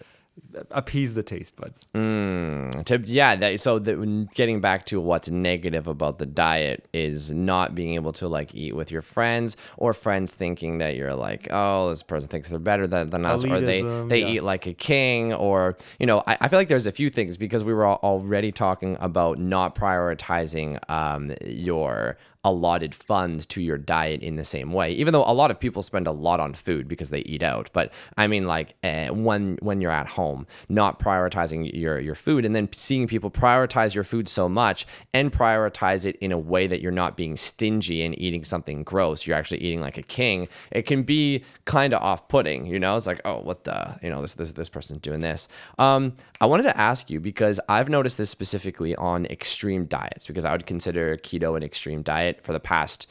appease 0.72 1.16
the 1.16 1.24
taste 1.24 1.56
buds. 1.56 1.86
Mm, 1.94 2.84
to, 2.86 3.00
yeah, 3.06 3.36
that, 3.36 3.60
so 3.60 3.80
the, 3.80 4.28
getting 4.34 4.62
back 4.62 4.86
to 4.86 5.00
what's 5.00 5.30
negative 5.30 5.88
about 5.88 6.20
the 6.20 6.26
diet 6.26 6.88
is 6.94 7.32
not 7.32 7.76
being 7.76 7.96
able 7.96 8.12
to 8.14 8.28
like 8.28 8.54
eat 8.54 8.76
with 8.76 8.92
your 8.92 9.02
friends 9.02 9.58
or 9.78 9.94
friends 9.94 10.34
thinking 10.34 10.80
that 10.80 10.96
you're 10.96 11.16
like, 11.16 11.48
oh, 11.52 11.90
this 11.90 12.04
person 12.04 12.30
thinks 12.30 12.50
they're 12.50 12.60
better 12.60 12.88
than, 12.88 13.10
than 13.10 13.26
us, 13.26 13.44
or 13.44 13.62
they 13.62 13.82
they 13.82 14.22
yeah. 14.22 14.28
eat 14.28 14.44
like 14.44 14.66
a 14.68 14.74
king, 14.74 15.34
or 15.34 15.78
you 16.00 16.06
know, 16.06 16.24
I, 16.28 16.38
I 16.42 16.48
feel 16.48 16.60
like 16.60 16.68
there's 16.68 16.88
a 16.88 16.92
few 16.92 17.10
things 17.10 17.38
because 17.38 17.64
we 17.64 17.74
were 17.74 17.86
al- 17.86 18.00
already 18.04 18.52
talking 18.52 18.98
about 19.00 19.40
not 19.40 19.76
prioritizing 19.76 20.80
um, 20.90 21.34
your 21.46 22.18
allotted 22.44 22.96
funds 22.96 23.46
to 23.46 23.62
your 23.62 23.78
diet 23.78 24.22
in 24.22 24.36
the 24.36 24.44
same 24.44 24.74
way 24.74 24.92
even 24.92 25.14
though 25.14 25.24
a 25.26 25.34
lot 25.34 25.52
of 25.52 25.60
people 25.60 25.84
spend 25.84 26.08
a 26.08 26.12
lot 26.12 26.40
on 26.40 26.54
food 26.54 26.88
because 26.88 27.10
they 27.10 27.22
eat 27.22 27.44
out. 27.44 27.70
But 27.74 27.94
i 28.18 28.28
mean 28.28 28.46
like 28.46 28.76
uh, 28.84 29.08
when 29.08 29.58
when 29.62 29.82
you're 29.82 29.92
at 29.92 30.08
home 30.08 30.48
not 30.70 31.00
prioritizing 31.00 31.70
your 31.74 32.00
your 32.00 32.16
food 32.16 32.46
and 32.46 32.56
then 32.56 32.70
seeing 32.74 33.08
people 33.08 33.30
prioritize 33.30 33.94
your 33.94 34.04
food 34.04 34.28
so 34.28 34.50
much 34.50 34.86
and 35.14 35.32
prioritize 35.32 36.06
it 36.06 36.16
in 36.18 36.32
a 36.32 36.38
way 36.38 36.68
that 36.68 36.82
you're 36.82 36.92
not 36.92 37.16
being 37.16 37.36
stingy 37.36 38.04
and 38.04 38.18
eating 38.20 38.44
something 38.44 38.84
gross 38.84 39.26
you're 39.26 39.38
actually 39.38 39.62
eating 39.62 39.82
like 39.82 39.98
a 39.98 40.04
king 40.04 40.48
it 40.72 40.84
can 40.84 41.04
be 41.04 41.44
kind 41.66 41.94
of 41.94 42.02
off-putting 42.02 42.66
you 42.66 42.80
know? 42.80 42.98
It's 42.98 43.08
like 43.08 43.22
oh 43.26 43.42
what 43.42 43.64
the 43.64 44.00
you 44.02 44.10
know 44.10 44.22
this 44.22 44.34
this 44.34 44.52
this 44.52 44.70
person's 44.70 45.02
doing 45.02 45.22
this. 45.22 45.48
Um 45.78 46.14
i 46.40 46.46
wanted 46.46 46.64
to 46.64 46.78
ask 46.78 47.10
you 47.10 47.20
because 47.20 47.60
i've 47.70 47.90
noticed 47.90 48.18
this 48.18 48.30
specifically 48.30 48.96
on 48.96 49.26
extreme 49.28 49.86
diets 49.86 50.28
because 50.28 50.46
i 50.46 50.52
would 50.52 50.66
consider 50.66 51.18
keto 51.18 51.56
an 51.56 51.64
extreme 51.64 52.02
diet 52.02 52.31
for 52.42 52.54
the 52.54 52.60
past 52.60 53.08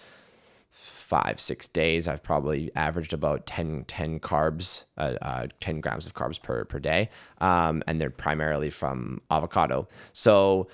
five 0.71 1.41
six 1.41 1.67
days. 1.67 2.07
I've 2.07 2.23
probably 2.23 2.71
averaged 2.77 3.13
about 3.13 3.45
10 3.47 3.85
10 3.89 4.21
carbs 4.21 4.85
uh, 4.97 5.15
uh, 5.21 5.47
10 5.59 5.81
grams 5.81 6.07
of 6.07 6.15
carbs 6.15 6.41
per 6.41 6.65
per 6.65 6.79
day. 6.79 7.11
Um, 7.39 7.83
and 7.87 8.01
they're 8.01 8.11
primarily 8.11 8.71
from 8.71 9.21
avocado. 9.31 9.89
So 10.13 10.69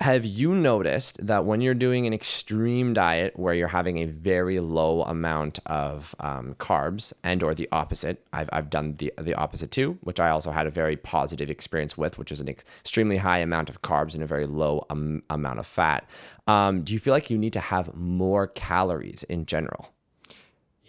have 0.00 0.24
you 0.24 0.54
noticed 0.54 1.24
that 1.26 1.44
when 1.44 1.60
you're 1.60 1.74
doing 1.74 2.06
an 2.06 2.14
extreme 2.14 2.94
diet 2.94 3.38
where 3.38 3.52
you're 3.52 3.68
having 3.68 3.98
a 3.98 4.06
very 4.06 4.58
low 4.58 5.02
amount 5.02 5.58
of 5.66 6.14
um, 6.20 6.54
carbs 6.54 7.12
and 7.22 7.42
or 7.42 7.54
the 7.54 7.68
opposite 7.70 8.26
I've, 8.32 8.48
I've 8.50 8.70
done 8.70 8.94
the, 8.94 9.12
the 9.18 9.34
opposite 9.34 9.70
too 9.70 9.98
which 10.00 10.18
i 10.18 10.30
also 10.30 10.52
had 10.52 10.66
a 10.66 10.70
very 10.70 10.96
positive 10.96 11.50
experience 11.50 11.98
with 11.98 12.16
which 12.16 12.32
is 12.32 12.40
an 12.40 12.48
extremely 12.48 13.18
high 13.18 13.38
amount 13.38 13.68
of 13.68 13.82
carbs 13.82 14.14
and 14.14 14.22
a 14.22 14.26
very 14.26 14.46
low 14.46 14.86
um, 14.88 15.22
amount 15.28 15.58
of 15.58 15.66
fat 15.66 16.08
um, 16.46 16.82
do 16.82 16.94
you 16.94 16.98
feel 16.98 17.12
like 17.12 17.28
you 17.28 17.38
need 17.38 17.52
to 17.52 17.60
have 17.60 17.94
more 17.94 18.46
calories 18.46 19.22
in 19.24 19.44
general 19.44 19.92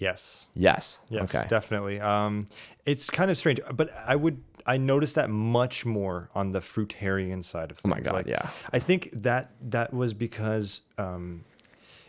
Yes. 0.01 0.47
yes 0.55 0.97
Yes, 1.09 1.23
okay 1.25 1.47
definitely. 1.47 1.99
Um, 1.99 2.47
it's 2.87 3.11
kind 3.11 3.29
of 3.29 3.37
strange, 3.37 3.59
but 3.71 3.95
I 3.95 4.15
would 4.15 4.41
I 4.71 4.77
noticed 4.77 5.15
that 5.15 5.29
much 5.29 5.85
more 5.85 6.29
on 6.33 6.53
the 6.53 6.61
fruitarian 6.61 7.43
side 7.43 7.71
of 7.71 7.77
things. 7.77 7.93
Oh 7.93 7.95
my 7.97 7.99
God, 7.99 8.25
yeah. 8.25 8.49
I 8.71 8.79
think 8.79 9.09
that 9.11 9.51
that 9.69 9.93
was 9.93 10.13
because 10.13 10.81
um, 10.97 11.43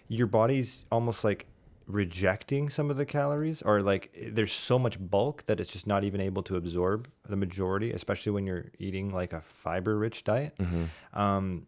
your 0.07 0.29
body's 0.29 0.85
almost 0.93 1.25
like 1.25 1.47
rejecting 1.89 2.71
some 2.71 2.89
of 2.89 2.97
the 2.97 3.05
calories, 3.05 3.63
or 3.63 3.81
like 3.81 4.15
there's 4.31 4.53
so 4.53 4.79
much 4.79 4.97
bulk 5.01 5.45
that 5.47 5.59
it's 5.59 5.73
just 5.73 5.89
not 5.89 6.05
even 6.05 6.21
able 6.21 6.45
to 6.45 6.55
absorb 6.55 7.09
the 7.29 7.35
majority, 7.35 7.91
especially 7.91 8.31
when 8.31 8.47
you're 8.47 8.67
eating 8.79 9.13
like 9.13 9.33
a 9.33 9.41
fiber-rich 9.41 10.23
diet. 10.23 10.55
Mm-hmm. 10.59 11.19
Um, 11.21 11.67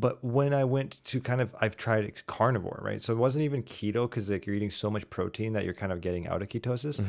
but 0.00 0.22
when 0.24 0.52
I 0.54 0.64
went 0.64 0.98
to 1.06 1.20
kind 1.20 1.40
of, 1.40 1.54
I've 1.60 1.76
tried 1.76 2.10
carnivore, 2.26 2.80
right? 2.82 3.00
So 3.02 3.12
it 3.12 3.16
wasn't 3.16 3.44
even 3.44 3.62
keto 3.62 4.08
because 4.08 4.28
like 4.30 4.46
you're 4.46 4.56
eating 4.56 4.70
so 4.70 4.90
much 4.90 5.08
protein 5.10 5.52
that 5.54 5.64
you're 5.64 5.74
kind 5.74 5.92
of 5.92 6.00
getting 6.00 6.26
out 6.28 6.42
of 6.42 6.48
ketosis. 6.48 7.00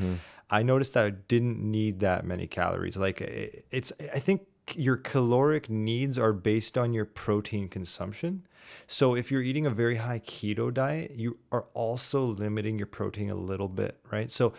I 0.49 0.63
noticed 0.63 0.93
that 0.93 1.05
I 1.05 1.09
didn't 1.09 1.59
need 1.59 1.99
that 2.01 2.25
many 2.25 2.47
calories. 2.47 2.95
Like 2.97 3.21
it- 3.21 3.65
it's, 3.71 3.91
I 4.13 4.19
think 4.19 4.41
your 4.75 4.97
caloric 4.97 5.69
needs 5.69 6.17
are 6.19 6.33
based 6.33 6.77
on 6.77 6.93
your 6.93 7.05
protein 7.05 7.67
consumption. 7.69 8.45
So 8.85 9.15
if 9.15 9.31
you're 9.31 9.41
eating 9.41 9.65
a 9.65 9.69
very 9.69 9.95
high 9.97 10.19
keto 10.19 10.73
diet, 10.73 11.11
you 11.15 11.37
are 11.51 11.65
also 11.73 12.25
limiting 12.25 12.77
your 12.77 12.87
protein 12.87 13.29
a 13.29 13.35
little 13.35 13.69
bit, 13.69 13.97
right? 14.11 14.29
So 14.29 14.53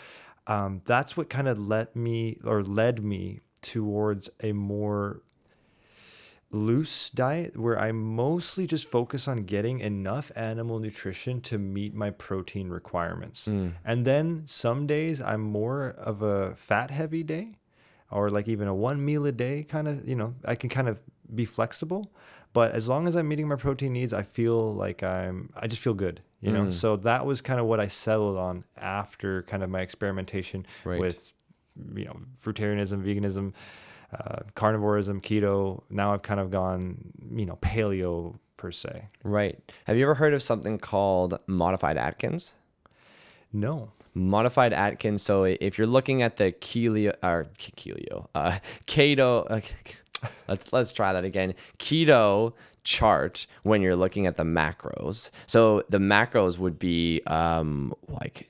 um, 0.46 0.80
that's 0.86 1.14
what 1.16 1.28
kind 1.28 1.46
of 1.46 1.58
let 1.58 1.94
me 1.94 2.38
or 2.44 2.62
led 2.62 3.02
me 3.04 3.40
towards 3.60 4.30
a 4.42 4.52
more 4.52 5.20
loose 6.50 7.10
diet 7.10 7.58
where 7.58 7.78
I 7.78 7.92
mostly 7.92 8.66
just 8.66 8.88
focus 8.90 9.28
on 9.28 9.44
getting 9.44 9.80
enough 9.80 10.32
animal 10.34 10.78
nutrition 10.78 11.40
to 11.42 11.58
meet 11.58 11.94
my 11.94 12.10
protein 12.10 12.70
requirements. 12.70 13.44
Hmm. 13.44 13.68
And 13.84 14.06
then 14.06 14.42
some 14.46 14.86
days 14.86 15.20
I'm 15.20 15.42
more 15.42 15.90
of 15.98 16.22
a 16.22 16.54
fat 16.56 16.90
heavy 16.90 17.22
day 17.22 17.56
or 18.10 18.30
like 18.30 18.48
even 18.48 18.66
a 18.66 18.74
one 18.74 19.04
meal 19.04 19.26
a 19.26 19.32
day 19.32 19.62
kind 19.62 19.86
of, 19.86 20.08
you 20.08 20.16
know, 20.16 20.34
I 20.44 20.54
can 20.54 20.70
kind 20.70 20.88
of 20.88 20.98
be 21.34 21.44
flexible. 21.44 22.10
But 22.54 22.72
as 22.72 22.88
long 22.88 23.06
as 23.06 23.14
I'm 23.14 23.28
meeting 23.28 23.46
my 23.46 23.56
protein 23.56 23.92
needs, 23.92 24.14
I 24.14 24.22
feel 24.22 24.74
like 24.74 25.02
I'm, 25.02 25.50
I 25.54 25.66
just 25.66 25.82
feel 25.82 25.92
good, 25.92 26.22
you 26.40 26.50
know? 26.50 26.64
Hmm. 26.64 26.70
So 26.70 26.96
that 26.96 27.26
was 27.26 27.42
kind 27.42 27.60
of 27.60 27.66
what 27.66 27.78
I 27.78 27.88
settled 27.88 28.38
on 28.38 28.64
after 28.78 29.42
kind 29.42 29.62
of 29.62 29.68
my 29.68 29.80
experimentation 29.82 30.64
Right. 30.82 30.98
with, 30.98 31.34
you 31.94 32.06
know, 32.06 32.16
fruitarianism, 32.42 33.04
veganism, 33.04 33.52
uh, 34.12 34.40
carnivorism, 34.54 35.20
keto. 35.20 35.82
Now 35.90 36.12
I've 36.14 36.22
kind 36.22 36.40
of 36.40 36.50
gone, 36.50 37.12
you 37.34 37.46
know, 37.46 37.56
paleo 37.60 38.38
per 38.56 38.72
se. 38.72 39.06
right 39.22 39.56
have 39.86 39.96
you 39.96 40.02
ever 40.02 40.14
heard 40.14 40.34
of 40.34 40.42
something 40.42 40.78
called 40.78 41.40
modified 41.46 41.96
atkins 41.96 42.54
No. 43.52 43.92
modified 44.14 44.72
Atkins. 44.72 45.22
So 45.22 45.44
if 45.44 45.78
you're 45.78 45.86
looking 45.86 46.22
at 46.22 46.36
the 46.36 46.52
Kelio 46.52 47.14
or 47.22 47.46
Kelio, 47.58 48.26
uh, 48.34 48.58
keto, 48.86 49.46
uh, 49.50 49.60
let's 50.48 50.72
let's 50.72 50.92
try 50.92 51.12
that 51.12 51.24
again. 51.24 51.54
Keto 51.78 52.52
chart 52.84 53.46
when 53.62 53.80
you're 53.82 53.96
looking 53.96 54.26
at 54.26 54.36
the 54.36 54.42
macros. 54.44 55.30
So 55.46 55.82
the 55.88 55.98
macros 55.98 56.58
would 56.58 56.78
be 56.78 57.22
um 57.26 57.94
like 58.08 58.48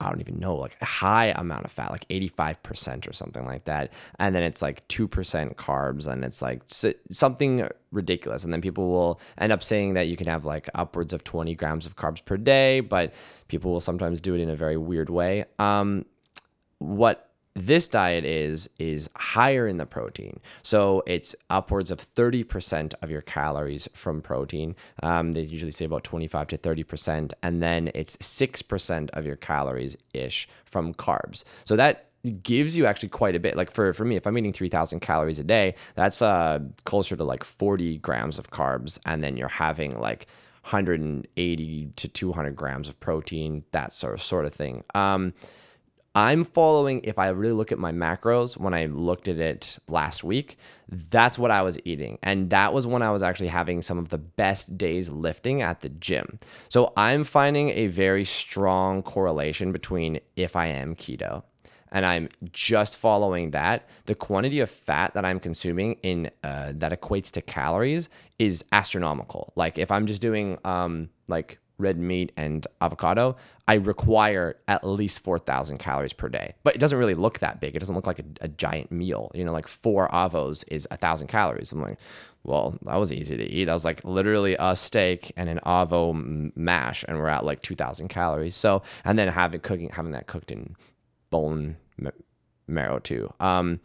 I 0.00 0.08
don't 0.08 0.20
even 0.20 0.38
know, 0.38 0.54
like 0.54 0.76
a 0.80 0.84
high 0.84 1.26
amount 1.26 1.64
of 1.64 1.72
fat, 1.72 1.90
like 1.90 2.06
85% 2.08 3.08
or 3.08 3.12
something 3.12 3.44
like 3.44 3.64
that. 3.64 3.92
And 4.18 4.34
then 4.34 4.44
it's 4.44 4.62
like 4.62 4.86
2% 4.88 5.54
carbs 5.56 6.06
and 6.06 6.24
it's 6.24 6.40
like 6.40 6.62
something 7.10 7.68
ridiculous. 7.90 8.44
And 8.44 8.52
then 8.52 8.60
people 8.60 8.88
will 8.88 9.20
end 9.38 9.52
up 9.52 9.62
saying 9.62 9.94
that 9.94 10.06
you 10.06 10.16
can 10.16 10.28
have 10.28 10.44
like 10.44 10.68
upwards 10.74 11.12
of 11.12 11.24
20 11.24 11.54
grams 11.56 11.84
of 11.84 11.96
carbs 11.96 12.24
per 12.24 12.36
day, 12.36 12.78
but 12.78 13.12
people 13.48 13.72
will 13.72 13.80
sometimes 13.80 14.20
do 14.20 14.34
it 14.34 14.40
in 14.40 14.48
a 14.48 14.56
very 14.56 14.76
weird 14.76 15.10
way. 15.10 15.46
Um, 15.58 16.04
what 16.78 17.27
this 17.54 17.88
diet 17.88 18.24
is 18.24 18.70
is 18.78 19.08
higher 19.16 19.66
in 19.66 19.78
the 19.78 19.86
protein. 19.86 20.40
So 20.62 21.02
it's 21.06 21.34
upwards 21.50 21.90
of 21.90 21.98
30% 21.98 22.94
of 23.02 23.10
your 23.10 23.22
calories 23.22 23.88
from 23.94 24.20
protein. 24.20 24.76
Um, 25.02 25.32
they 25.32 25.42
usually 25.42 25.72
say 25.72 25.84
about 25.84 26.04
25 26.04 26.48
to 26.48 26.58
30% 26.58 27.32
and 27.42 27.62
then 27.62 27.90
it's 27.94 28.16
6% 28.18 29.10
of 29.10 29.26
your 29.26 29.36
calories 29.36 29.96
ish 30.14 30.48
from 30.64 30.94
carbs. 30.94 31.44
So 31.64 31.76
that 31.76 32.06
gives 32.42 32.76
you 32.76 32.86
actually 32.86 33.08
quite 33.08 33.34
a 33.34 33.40
bit. 33.40 33.56
Like 33.56 33.70
for, 33.70 33.92
for 33.92 34.04
me 34.04 34.16
if 34.16 34.26
i'm 34.26 34.36
eating 34.36 34.52
3000 34.52 35.00
calories 35.00 35.38
a 35.38 35.44
day 35.44 35.74
that's 35.94 36.20
uh, 36.20 36.58
closer 36.84 37.16
to 37.16 37.24
like 37.24 37.44
40 37.44 37.98
grams 37.98 38.38
of 38.38 38.50
carbs 38.50 38.98
and 39.06 39.22
then 39.22 39.36
you're 39.36 39.48
having 39.48 39.98
like 39.98 40.26
180 40.62 41.92
to 41.96 42.08
200 42.08 42.54
grams 42.56 42.88
of 42.88 43.00
protein 43.00 43.64
that 43.72 43.92
sort 43.92 44.14
of, 44.14 44.22
sort 44.22 44.44
of 44.44 44.52
thing. 44.52 44.84
Um, 44.94 45.32
I'm 46.18 46.44
following, 46.44 47.00
if 47.04 47.16
I 47.16 47.28
really 47.28 47.52
look 47.52 47.70
at 47.70 47.78
my 47.78 47.92
macros, 47.92 48.56
when 48.56 48.74
I 48.74 48.86
looked 48.86 49.28
at 49.28 49.38
it 49.38 49.78
last 49.86 50.24
week, 50.24 50.58
that's 50.88 51.38
what 51.38 51.52
I 51.52 51.62
was 51.62 51.78
eating. 51.84 52.18
And 52.24 52.50
that 52.50 52.72
was 52.72 52.88
when 52.88 53.02
I 53.02 53.12
was 53.12 53.22
actually 53.22 53.46
having 53.46 53.82
some 53.82 53.98
of 53.98 54.08
the 54.08 54.18
best 54.18 54.76
days 54.76 55.08
lifting 55.08 55.62
at 55.62 55.80
the 55.80 55.88
gym. 55.88 56.40
So 56.68 56.92
I'm 56.96 57.22
finding 57.22 57.70
a 57.70 57.86
very 57.86 58.24
strong 58.24 59.00
correlation 59.00 59.70
between 59.70 60.18
if 60.34 60.56
I 60.56 60.66
am 60.66 60.96
keto 60.96 61.44
and 61.92 62.04
I'm 62.04 62.30
just 62.52 62.96
following 62.96 63.52
that, 63.52 63.88
the 64.06 64.16
quantity 64.16 64.58
of 64.58 64.70
fat 64.70 65.14
that 65.14 65.24
I'm 65.24 65.38
consuming 65.38 65.94
in 66.02 66.32
uh, 66.42 66.72
that 66.74 67.00
equates 67.00 67.30
to 67.32 67.42
calories 67.42 68.08
is 68.40 68.64
astronomical. 68.72 69.52
Like 69.54 69.78
if 69.78 69.92
I'm 69.92 70.06
just 70.06 70.20
doing 70.20 70.58
um, 70.64 71.10
like 71.28 71.60
red 71.78 71.96
meat 71.96 72.32
and 72.36 72.66
avocado, 72.80 73.36
I 73.66 73.74
require 73.74 74.56
at 74.66 74.86
least 74.86 75.20
4,000 75.20 75.78
calories 75.78 76.12
per 76.12 76.28
day. 76.28 76.54
But 76.64 76.74
it 76.74 76.78
doesn't 76.78 76.98
really 76.98 77.14
look 77.14 77.38
that 77.38 77.60
big. 77.60 77.76
It 77.76 77.78
doesn't 77.78 77.94
look 77.94 78.06
like 78.06 78.18
a, 78.18 78.24
a 78.42 78.48
giant 78.48 78.90
meal. 78.92 79.30
You 79.34 79.44
know, 79.44 79.52
like 79.52 79.68
four 79.68 80.08
avos 80.08 80.64
is 80.68 80.86
a 80.90 80.96
thousand 80.96 81.28
calories. 81.28 81.72
I'm 81.72 81.80
like, 81.80 81.98
well, 82.44 82.78
that 82.82 82.96
was 82.96 83.12
easy 83.12 83.36
to 83.36 83.44
eat. 83.44 83.66
That 83.66 83.74
was 83.74 83.84
like 83.84 84.04
literally 84.04 84.56
a 84.58 84.74
steak 84.74 85.32
and 85.36 85.48
an 85.48 85.60
avo 85.66 86.52
mash, 86.56 87.04
and 87.06 87.18
we're 87.18 87.28
at 87.28 87.44
like 87.44 87.62
2,000 87.62 88.08
calories. 88.08 88.56
So, 88.56 88.82
and 89.04 89.18
then 89.18 89.28
having 89.28 89.60
cooking, 89.60 89.90
having 89.90 90.12
that 90.12 90.26
cooked 90.26 90.50
in 90.50 90.76
bone 91.30 91.76
marrow 92.66 92.98
too. 92.98 93.32
Um, 93.40 93.80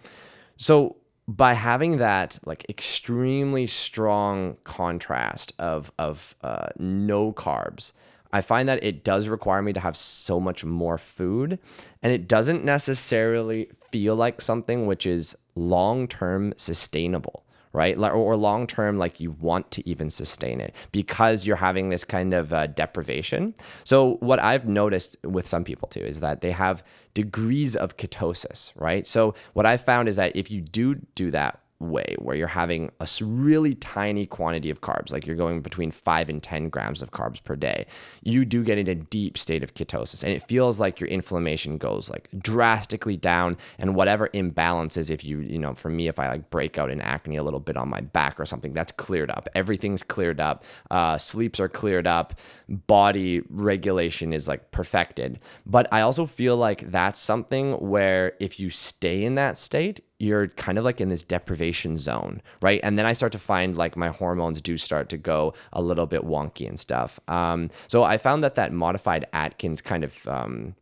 so 0.57 0.97
by 1.27 1.53
having 1.53 1.97
that 1.97 2.39
like 2.45 2.65
extremely 2.69 3.67
strong 3.67 4.57
contrast 4.63 5.53
of 5.57 5.91
of 5.97 6.35
uh, 6.41 6.67
no 6.77 7.31
carbs, 7.31 7.93
I 8.31 8.41
find 8.41 8.67
that 8.67 8.83
it 8.83 9.03
does 9.03 9.27
require 9.27 9.61
me 9.61 9.73
to 9.73 9.79
have 9.79 9.95
so 9.95 10.39
much 10.39 10.65
more 10.65 10.97
food, 10.97 11.59
and 12.01 12.11
it 12.11 12.27
doesn't 12.27 12.65
necessarily 12.65 13.69
feel 13.91 14.15
like 14.15 14.41
something 14.41 14.85
which 14.85 15.05
is 15.05 15.37
long 15.55 16.07
term 16.07 16.53
sustainable 16.57 17.45
right? 17.73 17.97
Or 17.97 18.35
long 18.35 18.67
term, 18.67 18.97
like 18.97 19.19
you 19.19 19.31
want 19.31 19.71
to 19.71 19.89
even 19.89 20.09
sustain 20.09 20.61
it 20.61 20.73
because 20.91 21.45
you're 21.45 21.57
having 21.57 21.89
this 21.89 22.03
kind 22.03 22.33
of 22.33 22.53
uh, 22.53 22.67
deprivation. 22.67 23.55
So, 23.83 24.15
what 24.19 24.39
I've 24.39 24.67
noticed 24.67 25.17
with 25.23 25.47
some 25.47 25.63
people 25.63 25.87
too 25.87 26.01
is 26.01 26.19
that 26.19 26.41
they 26.41 26.51
have 26.51 26.83
degrees 27.13 27.75
of 27.75 27.97
ketosis, 27.97 28.71
right? 28.75 29.05
So, 29.05 29.33
what 29.53 29.65
I've 29.65 29.83
found 29.83 30.07
is 30.07 30.15
that 30.15 30.35
if 30.35 30.51
you 30.51 30.61
do 30.61 30.95
do 31.15 31.31
that 31.31 31.62
way 31.79 32.15
where 32.19 32.35
you're 32.35 32.47
having 32.47 32.91
a 32.99 33.07
really 33.21 33.75
tiny 33.75 34.25
quantity 34.25 34.69
of 34.69 34.81
carbs, 34.81 35.11
like 35.11 35.27
you're 35.27 35.35
going 35.35 35.61
between 35.61 35.91
five 35.91 36.29
and 36.29 36.41
10 36.41 36.69
grams 36.69 37.01
of 37.01 37.11
carbs 37.11 37.43
per 37.43 37.55
day, 37.55 37.85
you 38.23 38.45
do 38.45 38.63
get 38.63 38.77
in 38.77 38.87
a 38.87 38.95
deep 38.95 39.37
state 39.37 39.63
of 39.63 39.73
ketosis. 39.73 40.23
And 40.23 40.31
it 40.31 40.43
feels 40.43 40.79
like 40.79 40.99
your 40.99 41.09
inflammation 41.09 41.77
goes 41.77 42.09
like 42.09 42.29
drastically 42.39 43.17
down 43.17 43.57
and 43.77 43.95
whatever 43.95 44.29
imbalances, 44.29 45.09
if 45.09 45.23
you, 45.23 45.39
you 45.39 45.59
know, 45.59 45.73
for 45.73 45.89
me, 45.89 46.07
if 46.07 46.19
I 46.19 46.29
like 46.29 46.49
break 46.49 46.77
out 46.77 46.89
in 46.89 47.01
acne 47.01 47.37
a 47.37 47.43
little 47.43 47.59
bit 47.59 47.77
on 47.77 47.89
my 47.89 48.01
back 48.01 48.39
or 48.39 48.45
something, 48.45 48.73
that's 48.73 48.91
cleared 48.91 49.31
up. 49.31 49.49
Everything's 49.55 50.03
cleared 50.03 50.39
up. 50.39 50.63
Uh, 50.89 51.17
sleeps 51.17 51.59
are 51.59 51.69
cleared 51.69 52.07
up. 52.07 52.39
Body 52.69 53.41
regulation 53.49 54.33
is 54.33 54.47
like 54.47 54.71
perfected. 54.71 55.39
But 55.65 55.87
I 55.91 56.01
also 56.01 56.25
feel 56.25 56.57
like 56.57 56.91
that's 56.91 57.19
something 57.19 57.73
where 57.73 58.33
if 58.39 58.59
you 58.59 58.69
stay 58.69 59.23
in 59.23 59.35
that 59.35 59.57
state, 59.57 60.01
you're 60.23 60.47
kind 60.47 60.77
of 60.77 60.83
like 60.83 61.01
in 61.01 61.09
this 61.09 61.23
deprivation 61.23 61.97
zone, 61.97 62.41
right? 62.61 62.79
And 62.81 62.97
then 62.97 63.05
I 63.05 63.13
start 63.13 63.31
to 63.33 63.39
find 63.39 63.75
like 63.75 63.97
my 63.97 64.07
hormones 64.07 64.61
do 64.61 64.77
start 64.77 65.09
to 65.09 65.17
go 65.17 65.53
a 65.73 65.81
little 65.81 66.05
bit 66.05 66.21
wonky 66.21 66.67
and 66.67 66.79
stuff. 66.79 67.19
Um, 67.27 67.69
so 67.87 68.03
I 68.03 68.17
found 68.17 68.43
that 68.43 68.55
that 68.55 68.71
modified 68.71 69.25
Atkins 69.33 69.81
kind 69.81 70.03
of 70.03 70.27
um, 70.27 70.75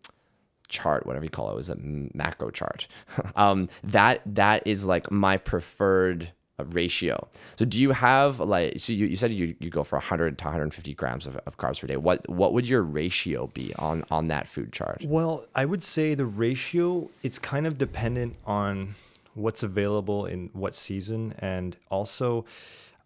chart, 0.68 1.06
whatever 1.06 1.26
you 1.26 1.30
call 1.30 1.52
it, 1.52 1.56
was 1.56 1.70
a 1.70 1.78
macro 1.78 2.52
chart. 2.52 2.88
um, 3.36 3.68
that 3.84 4.22
that 4.26 4.62
is 4.66 4.86
like 4.86 5.12
my 5.12 5.38
preferred 5.38 6.32
ratio. 6.64 7.28
So 7.56 7.66
do 7.66 7.82
you 7.82 7.92
have 7.92 8.40
like 8.40 8.80
so 8.80 8.94
you, 8.94 9.08
you 9.08 9.18
said 9.18 9.34
you, 9.34 9.56
you 9.60 9.72
go 9.72 9.84
for 9.84 9.96
100 9.96 10.38
to 10.38 10.46
150 10.46 10.94
grams 10.94 11.26
of, 11.26 11.38
of 11.48 11.58
carbs 11.58 11.82
per 11.82 11.88
day. 11.88 11.98
What 11.98 12.30
what 12.30 12.54
would 12.54 12.68
your 12.68 12.84
ratio 12.84 13.48
be 13.48 13.74
on 13.76 14.06
on 14.12 14.28
that 14.28 14.48
food 14.48 14.72
chart? 14.72 15.02
Well, 15.04 15.46
I 15.56 15.66
would 15.66 15.82
say 15.82 16.14
the 16.14 16.28
ratio 16.28 17.10
it's 17.24 17.40
kind 17.40 17.66
of 17.66 17.80
dependent 17.80 18.36
on 18.46 18.94
what's 19.34 19.64
available 19.64 20.26
in 20.26 20.50
what 20.54 20.76
season. 20.76 21.34
And 21.40 21.78
also, 21.90 22.46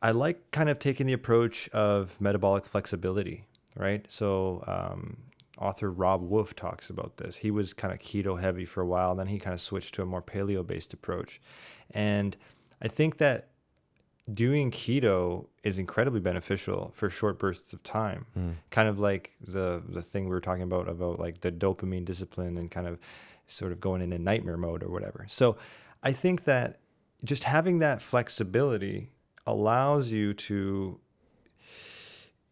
I 0.01 0.11
like 0.11 0.51
kind 0.51 0.69
of 0.69 0.79
taking 0.79 1.05
the 1.05 1.13
approach 1.13 1.69
of 1.69 2.19
metabolic 2.19 2.65
flexibility, 2.65 3.45
right? 3.75 4.05
So, 4.09 4.63
um, 4.67 5.17
author 5.57 5.91
Robb 5.91 6.21
Wolf 6.21 6.55
talks 6.55 6.89
about 6.89 7.17
this. 7.17 7.37
He 7.37 7.51
was 7.51 7.73
kind 7.73 7.93
of 7.93 7.99
keto 7.99 8.39
heavy 8.39 8.65
for 8.65 8.81
a 8.81 8.85
while, 8.85 9.11
and 9.11 9.19
then 9.19 9.27
he 9.27 9.39
kind 9.39 9.53
of 9.53 9.61
switched 9.61 9.93
to 9.95 10.01
a 10.01 10.05
more 10.05 10.21
paleo 10.21 10.65
based 10.65 10.93
approach. 10.93 11.39
And 11.91 12.35
I 12.81 12.87
think 12.87 13.17
that 13.17 13.49
doing 14.31 14.71
keto 14.71 15.45
is 15.63 15.77
incredibly 15.77 16.19
beneficial 16.19 16.91
for 16.95 17.09
short 17.09 17.37
bursts 17.39 17.73
of 17.73 17.83
time. 17.83 18.25
Mm. 18.37 18.55
Kind 18.71 18.89
of 18.89 18.99
like 18.99 19.31
the 19.39 19.81
the 19.87 20.01
thing 20.01 20.25
we 20.25 20.31
were 20.31 20.41
talking 20.41 20.63
about 20.63 20.89
about 20.89 21.19
like 21.19 21.41
the 21.41 21.51
dopamine 21.51 22.05
discipline 22.05 22.57
and 22.57 22.69
kind 22.71 22.87
of 22.87 22.99
sort 23.47 23.71
of 23.71 23.79
going 23.79 24.01
into 24.01 24.17
nightmare 24.17 24.57
mode 24.57 24.83
or 24.83 24.89
whatever. 24.89 25.25
So 25.29 25.57
I 26.05 26.13
think 26.13 26.45
that 26.45 26.79
just 27.23 27.45
having 27.45 27.79
that 27.79 28.01
flexibility 28.01 29.09
allows 29.45 30.11
you 30.11 30.33
to 30.33 30.99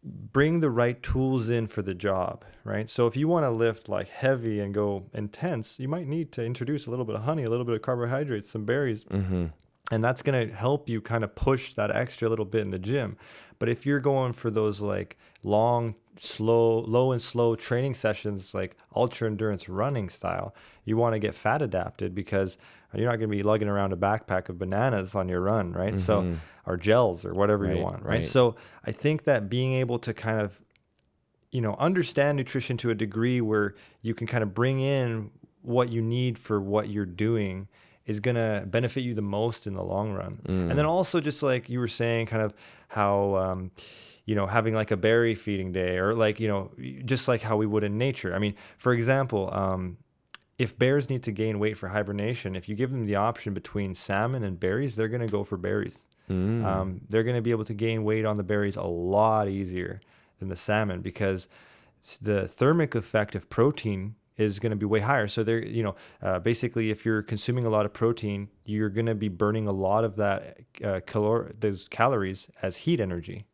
bring 0.02 0.60
the 0.60 0.70
right 0.70 1.02
tools 1.02 1.48
in 1.48 1.66
for 1.66 1.80
the 1.80 1.94
job, 1.94 2.44
right? 2.64 2.90
So 2.90 3.06
if 3.06 3.16
you 3.16 3.26
want 3.28 3.46
to 3.46 3.50
lift 3.50 3.88
like 3.88 4.08
heavy 4.08 4.60
and 4.60 4.74
go 4.74 5.04
intense, 5.14 5.78
you 5.80 5.88
might 5.88 6.06
need 6.06 6.32
to 6.32 6.44
introduce 6.44 6.86
a 6.86 6.90
little 6.90 7.06
bit 7.06 7.14
of 7.14 7.22
honey, 7.22 7.44
a 7.44 7.50
little 7.50 7.64
bit 7.64 7.76
of 7.76 7.82
carbohydrates, 7.82 8.50
some 8.50 8.64
berries. 8.64 9.04
Mm-hmm. 9.04 9.46
And 9.90 10.02
that's 10.02 10.22
going 10.22 10.48
to 10.48 10.54
help 10.54 10.88
you 10.88 11.00
kind 11.00 11.24
of 11.24 11.34
push 11.34 11.74
that 11.74 11.90
extra 11.90 12.28
little 12.28 12.44
bit 12.44 12.62
in 12.62 12.70
the 12.70 12.78
gym. 12.78 13.16
But 13.58 13.68
if 13.68 13.86
you're 13.86 14.00
going 14.00 14.32
for 14.32 14.50
those 14.50 14.80
like 14.80 15.16
long, 15.42 15.94
slow, 16.16 16.80
low 16.80 17.12
and 17.12 17.20
slow 17.20 17.56
training 17.56 17.94
sessions, 17.94 18.54
like 18.54 18.76
ultra 18.94 19.28
endurance 19.28 19.68
running 19.68 20.08
style, 20.08 20.54
you 20.84 20.96
want 20.96 21.14
to 21.14 21.18
get 21.18 21.34
fat 21.34 21.62
adapted 21.62 22.14
because 22.14 22.58
you're 22.94 23.10
not 23.10 23.16
going 23.16 23.30
to 23.30 23.36
be 23.36 23.42
lugging 23.42 23.68
around 23.68 23.92
a 23.92 23.96
backpack 23.96 24.48
of 24.48 24.58
bananas 24.58 25.14
on 25.14 25.28
your 25.28 25.40
run, 25.40 25.72
right? 25.72 25.94
Mm-hmm. 25.94 26.34
So, 26.34 26.36
or 26.66 26.76
gels 26.76 27.24
or 27.24 27.34
whatever 27.34 27.64
right, 27.64 27.76
you 27.76 27.82
want, 27.82 28.02
right? 28.02 28.16
right? 28.16 28.26
So, 28.26 28.56
I 28.84 28.92
think 28.92 29.24
that 29.24 29.48
being 29.50 29.74
able 29.74 29.98
to 30.00 30.14
kind 30.14 30.40
of, 30.40 30.60
you 31.50 31.60
know, 31.60 31.74
understand 31.78 32.36
nutrition 32.36 32.76
to 32.78 32.90
a 32.90 32.94
degree 32.94 33.40
where 33.40 33.74
you 34.02 34.14
can 34.14 34.26
kind 34.26 34.42
of 34.42 34.54
bring 34.54 34.80
in 34.80 35.30
what 35.62 35.90
you 35.90 36.02
need 36.02 36.38
for 36.38 36.60
what 36.60 36.88
you're 36.88 37.06
doing 37.06 37.68
is 38.06 38.20
going 38.20 38.36
to 38.36 38.64
benefit 38.66 39.02
you 39.02 39.14
the 39.14 39.22
most 39.22 39.66
in 39.66 39.74
the 39.74 39.82
long 39.82 40.12
run. 40.12 40.38
Mm. 40.46 40.70
And 40.70 40.78
then 40.78 40.86
also, 40.86 41.20
just 41.20 41.42
like 41.42 41.68
you 41.68 41.78
were 41.78 41.88
saying, 41.88 42.26
kind 42.26 42.42
of 42.42 42.54
how, 42.88 43.36
um, 43.36 43.70
you 44.26 44.34
know, 44.34 44.46
having 44.46 44.74
like 44.74 44.90
a 44.90 44.96
berry 44.96 45.34
feeding 45.34 45.72
day 45.72 45.96
or 45.98 46.12
like, 46.12 46.40
you 46.40 46.48
know, 46.48 46.70
just 47.04 47.28
like 47.28 47.42
how 47.42 47.56
we 47.56 47.66
would 47.66 47.84
in 47.84 47.98
nature. 47.98 48.34
I 48.34 48.38
mean, 48.38 48.54
for 48.78 48.92
example, 48.92 49.52
um, 49.52 49.98
if 50.58 50.78
bears 50.78 51.10
need 51.10 51.22
to 51.24 51.32
gain 51.32 51.58
weight 51.58 51.76
for 51.76 51.88
hibernation, 51.88 52.54
if 52.54 52.68
you 52.68 52.74
give 52.74 52.90
them 52.90 53.06
the 53.06 53.16
option 53.16 53.54
between 53.54 53.94
salmon 53.94 54.44
and 54.44 54.60
berries, 54.60 54.96
they're 54.96 55.08
going 55.08 55.26
to 55.26 55.32
go 55.32 55.42
for 55.42 55.56
berries. 55.56 56.06
Mm. 56.30 56.64
Um, 56.64 57.00
they're 57.08 57.24
going 57.24 57.36
to 57.36 57.42
be 57.42 57.50
able 57.50 57.64
to 57.64 57.74
gain 57.74 58.04
weight 58.04 58.24
on 58.24 58.36
the 58.36 58.42
berries 58.42 58.76
a 58.76 58.82
lot 58.82 59.48
easier 59.48 60.00
than 60.38 60.48
the 60.48 60.56
salmon 60.56 61.00
because 61.00 61.48
the 62.20 62.46
thermic 62.46 62.94
effect 62.94 63.34
of 63.34 63.48
protein 63.48 64.14
is 64.36 64.58
going 64.58 64.70
to 64.70 64.76
be 64.76 64.86
way 64.86 65.00
higher. 65.00 65.28
So 65.28 65.42
they're, 65.42 65.64
you 65.64 65.82
know, 65.82 65.94
uh, 66.22 66.38
basically, 66.38 66.90
if 66.90 67.04
you're 67.04 67.22
consuming 67.22 67.64
a 67.64 67.70
lot 67.70 67.86
of 67.86 67.92
protein, 67.92 68.48
you're 68.64 68.90
going 68.90 69.06
to 69.06 69.14
be 69.14 69.28
burning 69.28 69.66
a 69.66 69.72
lot 69.72 70.04
of 70.04 70.16
that 70.16 70.58
uh, 70.82 71.00
calor- 71.06 71.52
those 71.58 71.88
calories 71.88 72.50
as 72.62 72.76
heat 72.76 73.00
energy 73.00 73.46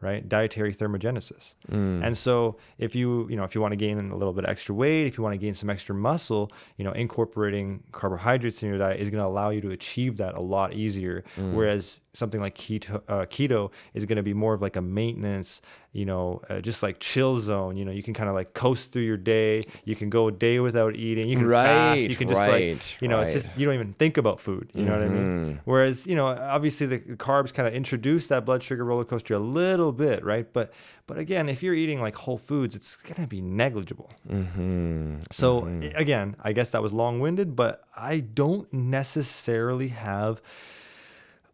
right? 0.00 0.28
Dietary 0.28 0.72
thermogenesis. 0.72 1.54
Mm. 1.70 2.06
And 2.06 2.16
so 2.16 2.56
if 2.78 2.94
you, 2.94 3.28
you 3.28 3.36
know, 3.36 3.44
if 3.44 3.54
you 3.54 3.60
want 3.60 3.72
to 3.72 3.76
gain 3.76 3.98
a 3.98 4.16
little 4.16 4.32
bit 4.32 4.44
extra 4.46 4.74
weight, 4.74 5.06
if 5.06 5.18
you 5.18 5.24
want 5.24 5.34
to 5.34 5.38
gain 5.38 5.54
some 5.54 5.68
extra 5.68 5.94
muscle, 5.94 6.52
you 6.76 6.84
know, 6.84 6.92
incorporating 6.92 7.82
carbohydrates 7.92 8.62
in 8.62 8.68
your 8.68 8.78
diet 8.78 9.00
is 9.00 9.10
going 9.10 9.22
to 9.22 9.26
allow 9.26 9.50
you 9.50 9.60
to 9.60 9.70
achieve 9.70 10.16
that 10.18 10.34
a 10.34 10.40
lot 10.40 10.72
easier. 10.72 11.24
Mm. 11.36 11.52
Whereas 11.52 12.00
something 12.14 12.40
like 12.40 12.56
keto, 12.56 13.02
uh, 13.08 13.26
keto 13.26 13.70
is 13.94 14.06
going 14.06 14.16
to 14.16 14.22
be 14.22 14.34
more 14.34 14.54
of 14.54 14.62
like 14.62 14.76
a 14.76 14.82
maintenance, 14.82 15.60
you 15.92 16.04
know, 16.04 16.40
uh, 16.48 16.60
just 16.60 16.82
like 16.82 17.00
chill 17.00 17.38
zone. 17.38 17.76
You 17.76 17.84
know, 17.84 17.92
you 17.92 18.02
can 18.02 18.14
kind 18.14 18.28
of 18.28 18.34
like 18.34 18.54
coast 18.54 18.92
through 18.92 19.02
your 19.02 19.16
day. 19.16 19.66
You 19.84 19.94
can 19.94 20.10
go 20.10 20.28
a 20.28 20.32
day 20.32 20.58
without 20.60 20.96
eating. 20.96 21.28
You 21.28 21.36
can 21.36 21.46
right, 21.46 21.66
fast. 21.66 22.00
You 22.00 22.16
can 22.16 22.28
just 22.28 22.38
right, 22.38 22.74
like, 22.74 23.00
you 23.00 23.08
know, 23.08 23.18
right. 23.18 23.26
it's 23.26 23.44
just 23.44 23.58
you 23.58 23.66
don't 23.66 23.74
even 23.74 23.92
think 23.94 24.16
about 24.16 24.40
food. 24.40 24.70
You 24.74 24.82
mm-hmm. 24.82 24.90
know 24.90 24.98
what 24.98 25.06
I 25.06 25.08
mean? 25.08 25.24
Mm-hmm. 25.24 25.58
Whereas, 25.64 26.06
you 26.06 26.14
know, 26.14 26.26
obviously 26.26 26.86
the 26.86 26.98
carbs 27.16 27.52
kind 27.52 27.68
of 27.68 27.74
introduce 27.74 28.26
that 28.28 28.44
blood 28.44 28.62
sugar 28.62 28.84
roller 28.84 29.04
coaster 29.04 29.34
a 29.34 29.38
little 29.38 29.92
bit, 29.92 30.24
right? 30.24 30.50
But 30.52 30.72
but 31.06 31.18
again, 31.18 31.48
if 31.48 31.62
you're 31.62 31.74
eating 31.74 32.00
like 32.00 32.16
whole 32.16 32.38
foods, 32.38 32.74
it's 32.74 32.96
gonna 32.96 33.28
be 33.28 33.40
negligible. 33.40 34.10
Mm-hmm. 34.28 35.20
So 35.30 35.62
mm-hmm. 35.62 35.96
again, 35.96 36.36
I 36.42 36.52
guess 36.52 36.70
that 36.70 36.82
was 36.82 36.92
long 36.92 37.20
winded, 37.20 37.54
but 37.54 37.84
I 37.96 38.20
don't 38.20 38.72
necessarily 38.72 39.88
have 39.88 40.40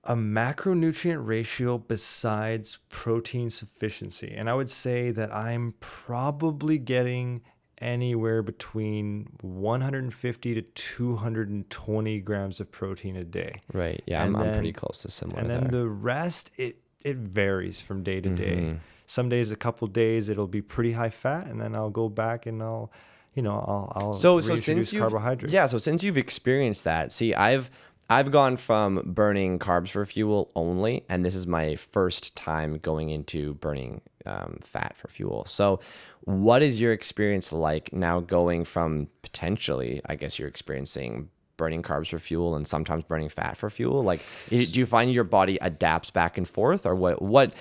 a 0.07 0.15
macronutrient 0.15 1.27
ratio 1.27 1.79
besides 1.79 2.79
protein 2.89 3.51
sufficiency. 3.51 4.33
And 4.37 4.49
I 4.51 4.55
would 4.55 4.71
say 4.71 5.11
that 5.11 5.35
I'm 5.35 5.75
probably 5.81 6.79
getting 6.79 7.43
anywhere 7.79 8.43
between 8.43 9.29
150 9.41 10.55
to 10.55 10.63
220 10.63 12.21
grams 12.21 12.61
of 12.61 12.71
protein 12.71 13.17
a 13.17 13.25
day. 13.25 13.63
Right. 13.73 14.03
Yeah, 14.07 14.23
I'm, 14.23 14.33
then, 14.33 14.43
I'm, 14.43 14.55
pretty 14.55 14.73
close 14.73 15.03
to 15.03 15.11
similar. 15.11 15.41
And 15.41 15.51
then 15.51 15.63
there. 15.63 15.83
the 15.83 15.89
rest, 15.89 16.51
it 16.57 16.79
it 17.03 17.17
varies 17.17 17.81
from 17.81 18.03
day 18.03 18.21
to 18.21 18.31
day. 18.31 18.57
Mm-hmm. 18.57 18.77
Some 19.07 19.29
days, 19.29 19.53
a 19.53 19.57
couple 19.57 19.87
days, 19.87 20.31
it'll 20.31 20.47
be 20.47 20.63
pretty 20.63 20.93
high 20.93 21.11
fat, 21.11 21.47
and 21.47 21.61
then 21.61 21.75
I'll 21.75 21.91
go 21.91 22.09
back 22.09 22.47
and 22.47 22.63
I'll, 22.63 22.91
you 23.35 23.43
know, 23.43 23.53
I'll 23.53 23.93
I'll 23.95 24.13
so 24.15 24.41
so 24.41 24.57
since 24.57 24.93
you 24.93 25.01
carbohydrates. 25.01 25.53
Yeah. 25.53 25.67
So 25.67 25.77
since 25.77 26.03
you've 26.03 26.17
experienced 26.17 26.85
that, 26.85 27.13
see, 27.13 27.35
I've 27.35 27.71
I've 28.11 28.31
gone 28.31 28.57
from 28.57 29.03
burning 29.05 29.59
carbs 29.59 29.89
for 29.89 30.05
fuel 30.05 30.51
only, 30.55 31.05
and 31.09 31.25
this 31.25 31.35
is 31.35 31.47
my 31.47 31.77
first 31.77 32.37
time 32.37 32.79
going 32.79 33.09
into 33.09 33.55
burning 33.55 34.03
um, 34.27 34.59
fat 34.63 34.95
for 34.97 35.09
fuel. 35.09 35.45
So, 35.47 35.81
what 36.21 36.63
is 36.63 36.81
your 36.81 36.93
experience 36.93 37.53
like 37.53 37.93
now 37.93 38.21
going 38.21 38.65
from 38.65 39.09
potentially, 39.23 40.03
I 40.07 40.17
guess 40.17 40.39
you're 40.39 40.49
experiencing 40.49 41.31
burning 41.57 41.83
carbs 41.83 42.09
for 42.09 42.19
fuel 42.19 42.57
and 42.57 42.67
sometimes 42.67 43.05
burning 43.05 43.29
fat 43.29 43.57
for 43.57 43.71
fuel? 43.71 44.03
Like, 44.03 44.21
do 44.51 44.59
you 44.59 44.87
find 44.87 45.13
your 45.13 45.25
body 45.25 45.59
adapts 45.61 46.11
back 46.11 46.37
and 46.37 46.47
forth, 46.49 46.85
or 46.85 46.95
what? 46.95 47.23
What 47.23 47.55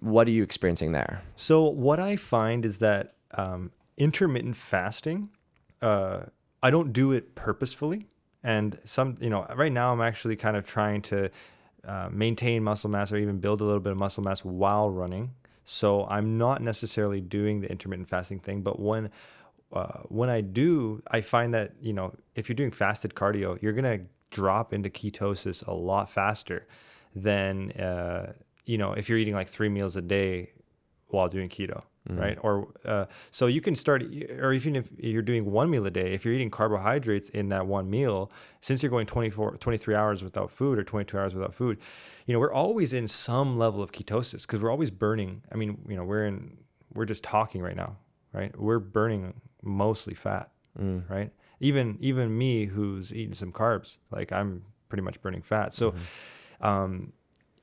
what 0.00 0.26
are 0.28 0.32
you 0.32 0.42
experiencing 0.42 0.92
there? 0.92 1.22
So, 1.36 1.64
what 1.64 2.00
I 2.00 2.16
find 2.16 2.64
is 2.64 2.78
that 2.78 3.14
um, 3.32 3.70
intermittent 3.98 4.56
fasting, 4.56 5.30
uh, 5.82 6.24
I 6.62 6.70
don't 6.70 6.92
do 6.92 7.12
it 7.12 7.34
purposefully. 7.34 8.06
And 8.44 8.78
some, 8.84 9.16
you 9.20 9.30
know, 9.30 9.46
right 9.56 9.72
now 9.72 9.92
I'm 9.92 10.02
actually 10.02 10.36
kind 10.36 10.56
of 10.56 10.66
trying 10.66 11.00
to 11.02 11.30
uh, 11.84 12.08
maintain 12.12 12.62
muscle 12.62 12.90
mass 12.90 13.10
or 13.10 13.16
even 13.16 13.38
build 13.38 13.62
a 13.62 13.64
little 13.64 13.80
bit 13.80 13.92
of 13.92 13.98
muscle 13.98 14.22
mass 14.22 14.44
while 14.44 14.90
running. 14.90 15.32
So 15.64 16.06
I'm 16.06 16.36
not 16.36 16.62
necessarily 16.62 17.22
doing 17.22 17.62
the 17.62 17.70
intermittent 17.70 18.08
fasting 18.08 18.38
thing, 18.40 18.60
but 18.60 18.78
when 18.78 19.10
uh, 19.72 20.02
when 20.04 20.30
I 20.30 20.40
do, 20.40 21.02
I 21.10 21.20
find 21.20 21.52
that 21.54 21.72
you 21.80 21.92
know 21.94 22.14
if 22.34 22.48
you're 22.48 22.54
doing 22.54 22.70
fasted 22.70 23.14
cardio, 23.14 23.60
you're 23.60 23.72
gonna 23.72 24.00
drop 24.30 24.72
into 24.72 24.90
ketosis 24.90 25.66
a 25.66 25.72
lot 25.72 26.10
faster 26.10 26.66
than 27.16 27.72
uh, 27.72 28.34
you 28.66 28.76
know 28.76 28.92
if 28.92 29.08
you're 29.08 29.18
eating 29.18 29.34
like 29.34 29.48
three 29.48 29.70
meals 29.70 29.96
a 29.96 30.02
day 30.02 30.50
while 31.08 31.28
doing 31.28 31.48
keto 31.48 31.82
mm-hmm. 32.08 32.20
right 32.20 32.38
or 32.42 32.68
uh, 32.84 33.06
so 33.30 33.46
you 33.46 33.60
can 33.60 33.74
start 33.74 34.02
or 34.38 34.52
even 34.52 34.76
if 34.76 34.88
you're 34.98 35.22
doing 35.22 35.50
one 35.50 35.70
meal 35.70 35.86
a 35.86 35.90
day 35.90 36.12
if 36.12 36.24
you're 36.24 36.34
eating 36.34 36.50
carbohydrates 36.50 37.28
in 37.30 37.48
that 37.48 37.66
one 37.66 37.88
meal 37.88 38.30
since 38.60 38.82
you're 38.82 38.90
going 38.90 39.06
24 39.06 39.56
23 39.56 39.94
hours 39.94 40.22
without 40.22 40.50
food 40.50 40.78
or 40.78 40.84
22 40.84 41.18
hours 41.18 41.34
without 41.34 41.54
food 41.54 41.78
you 42.26 42.32
know 42.32 42.40
we're 42.40 42.52
always 42.52 42.92
in 42.92 43.08
some 43.08 43.56
level 43.58 43.82
of 43.82 43.92
ketosis 43.92 44.42
because 44.42 44.60
we're 44.60 44.70
always 44.70 44.90
burning 44.90 45.42
i 45.52 45.56
mean 45.56 45.78
you 45.88 45.96
know 45.96 46.04
we're 46.04 46.26
in 46.26 46.56
we're 46.92 47.04
just 47.04 47.22
talking 47.22 47.62
right 47.62 47.76
now 47.76 47.96
right 48.32 48.58
we're 48.58 48.78
burning 48.78 49.40
mostly 49.62 50.14
fat 50.14 50.50
mm. 50.78 51.08
right 51.08 51.30
even 51.60 51.96
even 52.00 52.36
me 52.36 52.66
who's 52.66 53.12
eating 53.14 53.34
some 53.34 53.52
carbs 53.52 53.98
like 54.10 54.32
i'm 54.32 54.62
pretty 54.88 55.02
much 55.02 55.20
burning 55.22 55.42
fat 55.42 55.72
so 55.72 55.92
mm-hmm. 55.92 56.66
um 56.66 57.12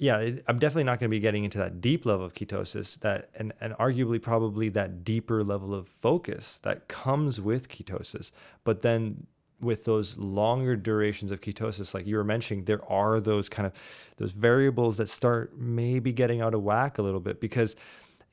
yeah, 0.01 0.31
I'm 0.47 0.57
definitely 0.57 0.85
not 0.85 0.99
going 0.99 1.11
to 1.11 1.15
be 1.15 1.19
getting 1.19 1.43
into 1.43 1.59
that 1.59 1.79
deep 1.79 2.07
level 2.07 2.25
of 2.25 2.33
ketosis 2.33 2.99
that 3.01 3.29
and, 3.35 3.53
and 3.61 3.73
arguably 3.73 4.19
probably 4.19 4.67
that 4.69 5.03
deeper 5.03 5.43
level 5.43 5.75
of 5.75 5.87
focus 5.87 6.59
that 6.63 6.87
comes 6.87 7.39
with 7.39 7.69
ketosis. 7.69 8.31
But 8.63 8.81
then 8.81 9.27
with 9.59 9.85
those 9.85 10.17
longer 10.17 10.75
durations 10.75 11.29
of 11.29 11.39
ketosis, 11.39 11.93
like 11.93 12.07
you 12.07 12.15
were 12.15 12.23
mentioning, 12.23 12.65
there 12.65 12.83
are 12.91 13.19
those 13.19 13.47
kind 13.47 13.67
of 13.67 13.73
those 14.17 14.31
variables 14.31 14.97
that 14.97 15.07
start 15.07 15.55
maybe 15.55 16.11
getting 16.11 16.41
out 16.41 16.55
of 16.55 16.63
whack 16.63 16.97
a 16.97 17.03
little 17.03 17.19
bit 17.19 17.39
because 17.39 17.75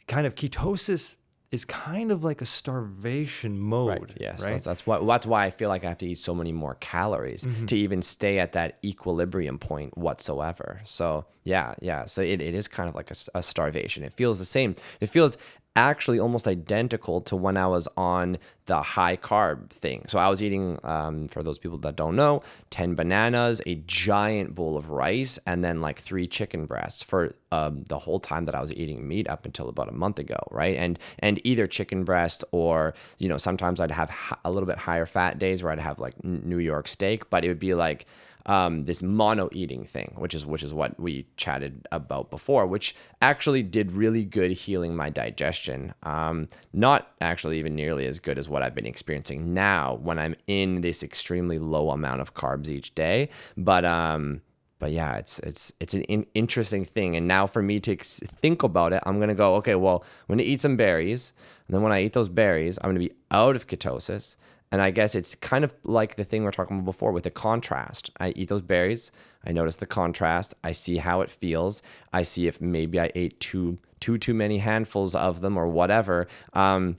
kind 0.06 0.26
of 0.26 0.34
ketosis 0.34 1.16
is 1.50 1.64
kind 1.64 2.12
of 2.12 2.22
like 2.22 2.42
a 2.42 2.46
starvation 2.46 3.58
mode. 3.58 3.88
Right. 3.88 4.14
Yes. 4.20 4.42
Right? 4.42 4.50
That's, 4.50 4.64
that's 4.64 4.86
why 4.86 5.04
that's 5.04 5.26
why 5.26 5.46
I 5.46 5.50
feel 5.50 5.68
like 5.68 5.84
I 5.84 5.88
have 5.88 5.98
to 5.98 6.06
eat 6.06 6.18
so 6.18 6.34
many 6.34 6.52
more 6.52 6.74
calories 6.76 7.44
mm-hmm. 7.44 7.66
to 7.66 7.76
even 7.76 8.02
stay 8.02 8.38
at 8.38 8.52
that 8.52 8.78
equilibrium 8.84 9.58
point 9.58 9.96
whatsoever. 9.96 10.80
So 10.84 11.24
yeah, 11.44 11.74
yeah. 11.80 12.04
So 12.04 12.20
it, 12.20 12.42
it 12.42 12.54
is 12.54 12.68
kind 12.68 12.88
of 12.88 12.94
like 12.94 13.10
a, 13.10 13.16
a 13.34 13.42
starvation. 13.42 14.04
It 14.04 14.12
feels 14.12 14.38
the 14.38 14.44
same. 14.44 14.74
It 15.00 15.06
feels 15.06 15.38
actually 15.78 16.18
almost 16.18 16.48
identical 16.48 17.20
to 17.22 17.36
when 17.36 17.56
I 17.56 17.66
was 17.66 17.88
on 17.96 18.38
the 18.66 18.82
high 18.82 19.16
carb 19.16 19.70
thing. 19.70 20.04
So 20.08 20.18
I 20.18 20.28
was 20.28 20.42
eating, 20.42 20.78
um, 20.84 21.28
for 21.28 21.42
those 21.42 21.58
people 21.58 21.78
that 21.78 21.96
don't 21.96 22.16
know, 22.16 22.42
10 22.70 22.94
bananas, 22.94 23.62
a 23.66 23.76
giant 23.86 24.54
bowl 24.54 24.76
of 24.76 24.90
rice, 24.90 25.38
and 25.46 25.64
then 25.64 25.80
like 25.80 25.98
three 25.98 26.26
chicken 26.26 26.66
breasts 26.66 27.02
for 27.02 27.32
um, 27.50 27.84
the 27.84 27.98
whole 27.98 28.20
time 28.20 28.44
that 28.44 28.54
I 28.54 28.60
was 28.60 28.72
eating 28.72 29.08
meat 29.08 29.28
up 29.28 29.46
until 29.46 29.68
about 29.68 29.88
a 29.88 29.92
month 29.92 30.18
ago, 30.18 30.38
right? 30.50 30.76
And 30.76 30.98
and 31.20 31.40
either 31.44 31.66
chicken 31.66 32.04
breast 32.04 32.44
or 32.52 32.94
you 33.18 33.28
know 33.28 33.38
sometimes 33.38 33.80
I'd 33.80 33.90
have 33.90 34.10
a 34.44 34.50
little 34.50 34.66
bit 34.66 34.78
higher 34.78 35.06
fat 35.06 35.38
days 35.38 35.62
where 35.62 35.72
I'd 35.72 35.78
have 35.78 35.98
like 35.98 36.22
New 36.22 36.58
York 36.58 36.88
steak, 36.88 37.30
but 37.30 37.44
it 37.44 37.48
would 37.48 37.58
be 37.58 37.74
like 37.74 38.06
um, 38.46 38.84
this 38.84 39.02
mono 39.02 39.48
eating 39.52 39.84
thing, 39.84 40.14
which 40.16 40.34
is 40.34 40.46
which 40.46 40.62
is 40.62 40.72
what 40.72 40.98
we 40.98 41.26
chatted 41.36 41.86
about 41.92 42.30
before, 42.30 42.66
which 42.66 42.94
actually 43.20 43.62
did 43.62 43.92
really 43.92 44.24
good 44.24 44.52
healing 44.52 44.96
my 44.96 45.10
digestion. 45.10 45.94
Um, 46.02 46.48
not 46.72 47.12
actually 47.20 47.58
even 47.58 47.74
nearly 47.74 48.06
as 48.06 48.18
good 48.18 48.38
as 48.38 48.48
what 48.48 48.62
I've 48.62 48.74
been 48.74 48.86
experiencing 48.86 49.52
now 49.52 49.98
when 50.02 50.18
I'm 50.18 50.34
in 50.46 50.80
this 50.80 51.02
extremely 51.02 51.58
low 51.58 51.90
amount 51.90 52.20
of 52.20 52.34
carbs 52.34 52.68
each 52.68 52.94
day, 52.94 53.28
but 53.56 53.84
um, 53.84 54.42
but 54.78 54.92
yeah, 54.92 55.16
it's 55.16 55.38
it's 55.40 55.72
it's 55.80 55.94
an 55.94 56.02
in- 56.02 56.26
interesting 56.34 56.84
thing. 56.84 57.16
And 57.16 57.26
now 57.26 57.46
for 57.46 57.62
me 57.62 57.80
to 57.80 57.96
think 57.96 58.62
about 58.62 58.92
it, 58.92 59.02
I'm 59.06 59.18
gonna 59.18 59.34
go, 59.34 59.56
okay, 59.56 59.74
well, 59.74 60.04
I'm 60.20 60.34
gonna 60.34 60.42
eat 60.44 60.60
some 60.60 60.76
berries, 60.76 61.32
and 61.66 61.74
then 61.74 61.82
when 61.82 61.92
I 61.92 62.02
eat 62.02 62.12
those 62.12 62.28
berries, 62.28 62.78
I'm 62.78 62.90
gonna 62.90 63.00
be 63.00 63.12
out 63.30 63.56
of 63.56 63.66
ketosis, 63.66 64.36
and 64.70 64.82
I 64.82 64.90
guess 64.90 65.14
it's 65.14 65.34
kind 65.34 65.64
of 65.64 65.74
like 65.84 66.16
the 66.16 66.24
thing 66.24 66.42
we 66.42 66.48
are 66.48 66.52
talking 66.52 66.76
about 66.76 66.84
before 66.84 67.12
with 67.12 67.24
the 67.24 67.30
contrast. 67.30 68.10
I 68.20 68.30
eat 68.30 68.48
those 68.48 68.62
berries, 68.62 69.10
I 69.44 69.52
notice 69.52 69.76
the 69.76 69.86
contrast, 69.86 70.54
I 70.62 70.72
see 70.72 70.98
how 70.98 71.20
it 71.20 71.30
feels, 71.30 71.82
I 72.12 72.22
see 72.22 72.46
if 72.46 72.60
maybe 72.60 73.00
I 73.00 73.10
ate 73.14 73.40
too 73.40 73.78
too 74.00 74.18
too 74.18 74.34
many 74.34 74.58
handfuls 74.58 75.14
of 75.14 75.40
them 75.40 75.56
or 75.56 75.66
whatever. 75.66 76.28
Um, 76.52 76.98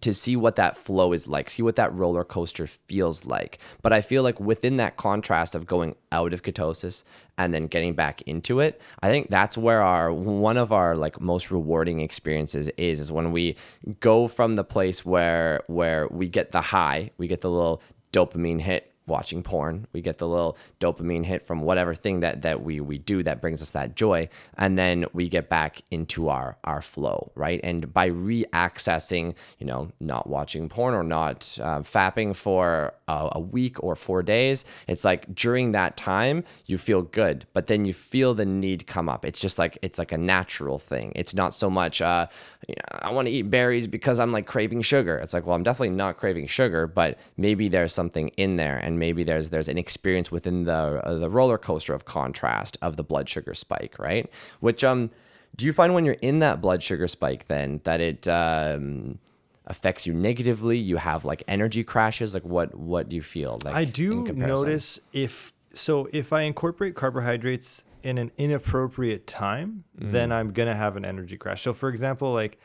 to 0.00 0.14
see 0.14 0.36
what 0.36 0.56
that 0.56 0.78
flow 0.78 1.12
is 1.12 1.26
like, 1.26 1.50
see 1.50 1.62
what 1.62 1.76
that 1.76 1.92
roller 1.92 2.22
coaster 2.22 2.66
feels 2.66 3.26
like. 3.26 3.58
But 3.82 3.92
I 3.92 4.00
feel 4.00 4.22
like 4.22 4.38
within 4.38 4.76
that 4.76 4.96
contrast 4.96 5.54
of 5.54 5.66
going 5.66 5.96
out 6.12 6.32
of 6.32 6.42
ketosis 6.42 7.02
and 7.36 7.52
then 7.52 7.66
getting 7.66 7.94
back 7.94 8.22
into 8.22 8.60
it, 8.60 8.80
I 9.02 9.08
think 9.08 9.30
that's 9.30 9.58
where 9.58 9.82
our 9.82 10.12
one 10.12 10.56
of 10.56 10.72
our 10.72 10.96
like 10.96 11.20
most 11.20 11.50
rewarding 11.50 12.00
experiences 12.00 12.68
is 12.76 13.00
is 13.00 13.10
when 13.10 13.32
we 13.32 13.56
go 13.98 14.28
from 14.28 14.56
the 14.56 14.64
place 14.64 15.04
where 15.04 15.62
where 15.66 16.06
we 16.08 16.28
get 16.28 16.52
the 16.52 16.60
high, 16.60 17.10
we 17.18 17.26
get 17.26 17.40
the 17.40 17.50
little 17.50 17.82
dopamine 18.12 18.60
hit 18.60 18.89
watching 19.06 19.42
porn. 19.42 19.86
We 19.92 20.00
get 20.00 20.18
the 20.18 20.28
little 20.28 20.56
dopamine 20.78 21.24
hit 21.24 21.46
from 21.46 21.60
whatever 21.62 21.94
thing 21.94 22.20
that 22.20 22.42
that 22.42 22.62
we 22.62 22.80
we 22.80 22.98
do 22.98 23.22
that 23.22 23.40
brings 23.40 23.60
us 23.60 23.72
that 23.72 23.96
joy, 23.96 24.28
and 24.56 24.78
then 24.78 25.04
we 25.12 25.28
get 25.28 25.48
back 25.48 25.82
into 25.90 26.28
our 26.28 26.56
our 26.64 26.80
flow, 26.82 27.32
right? 27.34 27.60
And 27.62 27.92
by 27.92 28.06
re-accessing, 28.06 29.34
you 29.58 29.66
know, 29.66 29.90
not 30.00 30.28
watching 30.28 30.68
porn 30.68 30.94
or 30.94 31.02
not 31.02 31.58
uh, 31.60 31.80
fapping 31.80 32.34
for 32.34 32.94
a, 33.08 33.30
a 33.32 33.40
week 33.40 33.82
or 33.82 33.96
four 33.96 34.22
days, 34.22 34.64
it's 34.86 35.04
like 35.04 35.34
during 35.34 35.72
that 35.72 35.96
time 35.96 36.44
you 36.66 36.78
feel 36.78 37.02
good, 37.02 37.46
but 37.52 37.66
then 37.66 37.84
you 37.84 37.92
feel 37.92 38.34
the 38.34 38.46
need 38.46 38.86
come 38.86 39.08
up. 39.08 39.24
It's 39.24 39.40
just 39.40 39.58
like 39.58 39.78
it's 39.82 39.98
like 39.98 40.12
a 40.12 40.18
natural 40.18 40.78
thing. 40.78 41.12
It's 41.16 41.34
not 41.34 41.54
so 41.54 41.68
much 41.68 42.00
uh, 42.00 42.28
you 42.68 42.74
know, 42.76 42.98
I 43.02 43.10
want 43.10 43.26
to 43.26 43.32
eat 43.32 43.50
berries 43.50 43.86
because 43.86 44.20
I'm 44.20 44.32
like 44.32 44.46
craving 44.46 44.82
sugar. 44.82 45.18
It's 45.18 45.34
like 45.34 45.46
well, 45.46 45.56
I'm 45.56 45.64
definitely 45.64 45.96
not 45.96 46.16
craving 46.16 46.46
sugar, 46.46 46.86
but 46.86 47.18
maybe 47.36 47.68
there's 47.68 47.92
something 47.92 48.28
in 48.36 48.56
there 48.56 48.78
and 48.78 48.99
maybe 49.00 49.24
there's 49.24 49.50
there's 49.50 49.68
an 49.68 49.78
experience 49.78 50.30
within 50.30 50.62
the 50.62 51.00
uh, 51.04 51.14
the 51.14 51.28
roller 51.28 51.58
coaster 51.58 51.92
of 51.92 52.04
contrast 52.04 52.78
of 52.80 52.96
the 52.96 53.02
blood 53.02 53.28
sugar 53.28 53.54
spike, 53.54 53.98
right? 53.98 54.30
Which 54.60 54.84
um, 54.84 55.10
do 55.56 55.66
you 55.66 55.72
find 55.72 55.92
when 55.92 56.04
you're 56.04 56.22
in 56.22 56.38
that 56.38 56.60
blood 56.60 56.84
sugar 56.84 57.08
spike 57.08 57.48
then 57.48 57.80
that 57.82 58.00
it 58.00 58.28
um 58.28 59.18
affects 59.66 60.06
you 60.06 60.14
negatively? 60.14 60.78
You 60.78 60.98
have 60.98 61.24
like 61.24 61.42
energy 61.48 61.82
crashes. 61.82 62.34
Like 62.34 62.44
what 62.44 62.76
what 62.76 63.08
do 63.08 63.16
you 63.16 63.22
feel? 63.22 63.60
Like 63.64 63.74
I 63.74 63.84
do 63.84 64.24
notice 64.32 65.00
if 65.12 65.52
so 65.74 66.08
if 66.12 66.32
I 66.32 66.42
incorporate 66.42 66.94
carbohydrates 66.94 67.82
in 68.02 68.18
an 68.18 68.30
inappropriate 68.38 69.26
time, 69.26 69.84
mm. 69.98 70.10
then 70.12 70.30
I'm 70.30 70.52
gonna 70.52 70.76
have 70.76 70.96
an 70.96 71.04
energy 71.04 71.36
crash. 71.36 71.62
So 71.62 71.72
for 71.72 71.88
example, 71.88 72.32
like 72.32 72.58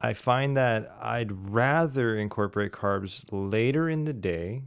I 0.00 0.12
find 0.12 0.56
that 0.56 0.90
I'd 1.00 1.32
rather 1.32 2.16
incorporate 2.16 2.72
carbs 2.72 3.24
later 3.30 3.88
in 3.88 4.04
the 4.04 4.12
day 4.12 4.62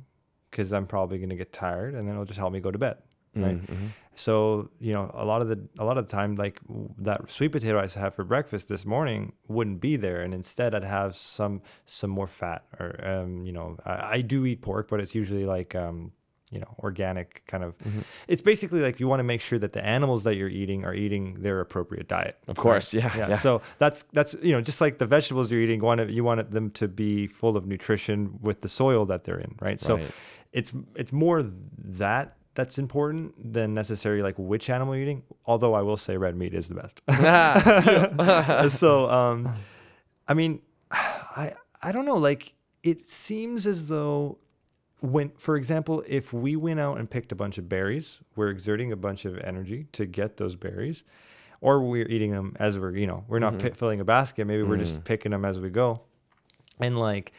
because 0.49 0.73
I'm 0.73 0.87
probably 0.87 1.17
going 1.17 1.29
to 1.29 1.35
get 1.35 1.53
tired, 1.53 1.95
and 1.95 2.07
then 2.07 2.15
it'll 2.15 2.25
just 2.25 2.39
help 2.39 2.53
me 2.53 2.59
go 2.59 2.71
to 2.71 2.77
bed. 2.77 2.97
Right. 3.35 3.61
Mm-hmm. 3.61 3.87
So 4.15 4.69
you 4.79 4.91
know, 4.91 5.11
a 5.13 5.23
lot 5.23 5.41
of 5.41 5.47
the 5.47 5.59
a 5.77 5.85
lot 5.85 5.97
of 5.97 6.05
the 6.05 6.11
time, 6.11 6.35
like 6.35 6.59
that 6.97 7.31
sweet 7.31 7.49
potato 7.49 7.79
I 7.79 7.87
had 7.99 8.13
for 8.13 8.23
breakfast 8.23 8.67
this 8.67 8.85
morning 8.85 9.33
wouldn't 9.47 9.79
be 9.79 9.95
there, 9.95 10.21
and 10.21 10.33
instead 10.33 10.75
I'd 10.75 10.83
have 10.83 11.15
some 11.15 11.61
some 11.85 12.09
more 12.09 12.27
fat, 12.27 12.65
or 12.79 12.99
um, 13.07 13.45
you 13.45 13.53
know, 13.53 13.77
I, 13.85 14.15
I 14.15 14.21
do 14.21 14.45
eat 14.45 14.61
pork, 14.61 14.89
but 14.89 14.99
it's 14.99 15.15
usually 15.15 15.45
like 15.45 15.73
um, 15.73 16.11
you 16.51 16.59
know 16.59 16.75
organic 16.79 17.43
kind 17.47 17.63
of 17.63 17.77
mm-hmm. 17.79 17.99
it's 18.27 18.41
basically 18.41 18.81
like 18.81 18.99
you 18.99 19.07
want 19.07 19.19
to 19.19 19.23
make 19.23 19.41
sure 19.41 19.59
that 19.59 19.73
the 19.73 19.85
animals 19.85 20.23
that 20.23 20.35
you're 20.35 20.49
eating 20.49 20.83
are 20.83 20.93
eating 20.93 21.35
their 21.41 21.59
appropriate 21.59 22.07
diet 22.07 22.37
of 22.47 22.57
course 22.57 22.93
right? 22.93 23.03
yeah, 23.03 23.17
yeah, 23.17 23.29
yeah 23.29 23.35
so 23.35 23.61
that's 23.77 24.05
that's 24.13 24.35
you 24.41 24.51
know 24.51 24.61
just 24.61 24.81
like 24.81 24.97
the 24.97 25.05
vegetables 25.05 25.51
you're 25.51 25.61
eating 25.61 25.79
want 25.81 26.09
you 26.09 26.23
want 26.23 26.51
them 26.51 26.71
to 26.71 26.87
be 26.87 27.27
full 27.27 27.55
of 27.55 27.67
nutrition 27.67 28.39
with 28.41 28.61
the 28.61 28.69
soil 28.69 29.05
that 29.05 29.23
they're 29.23 29.39
in 29.39 29.55
right, 29.61 29.79
right. 29.95 30.11
It's 30.51 30.73
it's 30.95 31.11
more 31.11 31.43
that 31.77 32.37
that's 32.55 32.77
important 32.77 33.53
than 33.53 33.73
necessarily 33.73 34.21
like 34.21 34.35
which 34.37 34.69
animal 34.69 34.95
you're 34.95 35.03
eating. 35.03 35.23
Although 35.45 35.73
I 35.73 35.81
will 35.81 35.97
say 35.97 36.17
red 36.17 36.35
meat 36.35 36.53
is 36.53 36.67
the 36.67 36.75
best. 36.75 37.01
so 38.77 39.09
um, 39.09 39.55
I 40.27 40.33
mean, 40.33 40.61
I 40.91 41.53
I 41.81 41.91
don't 41.91 42.05
know. 42.05 42.17
Like 42.17 42.53
it 42.83 43.09
seems 43.09 43.65
as 43.65 43.87
though 43.87 44.39
when, 45.01 45.31
for 45.37 45.55
example, 45.55 46.03
if 46.07 46.33
we 46.33 46.55
went 46.55 46.79
out 46.79 46.97
and 46.97 47.09
picked 47.09 47.31
a 47.31 47.35
bunch 47.35 47.57
of 47.57 47.69
berries, 47.69 48.19
we're 48.35 48.49
exerting 48.49 48.91
a 48.91 48.97
bunch 48.97 49.25
of 49.25 49.37
energy 49.39 49.87
to 49.93 50.05
get 50.05 50.37
those 50.37 50.55
berries, 50.55 51.03
or 51.61 51.81
we're 51.81 52.07
eating 52.07 52.31
them 52.31 52.55
as 52.59 52.77
we're 52.77 52.95
you 52.95 53.07
know 53.07 53.23
we're 53.27 53.39
not 53.39 53.53
mm-hmm. 53.53 53.73
filling 53.73 53.99
a 53.99 54.05
basket. 54.05 54.45
Maybe 54.45 54.63
we're 54.63 54.77
just 54.77 55.01
mm. 55.01 55.03
picking 55.03 55.31
them 55.31 55.45
as 55.45 55.59
we 55.59 55.69
go, 55.69 56.01
and 56.79 56.99
like, 56.99 57.31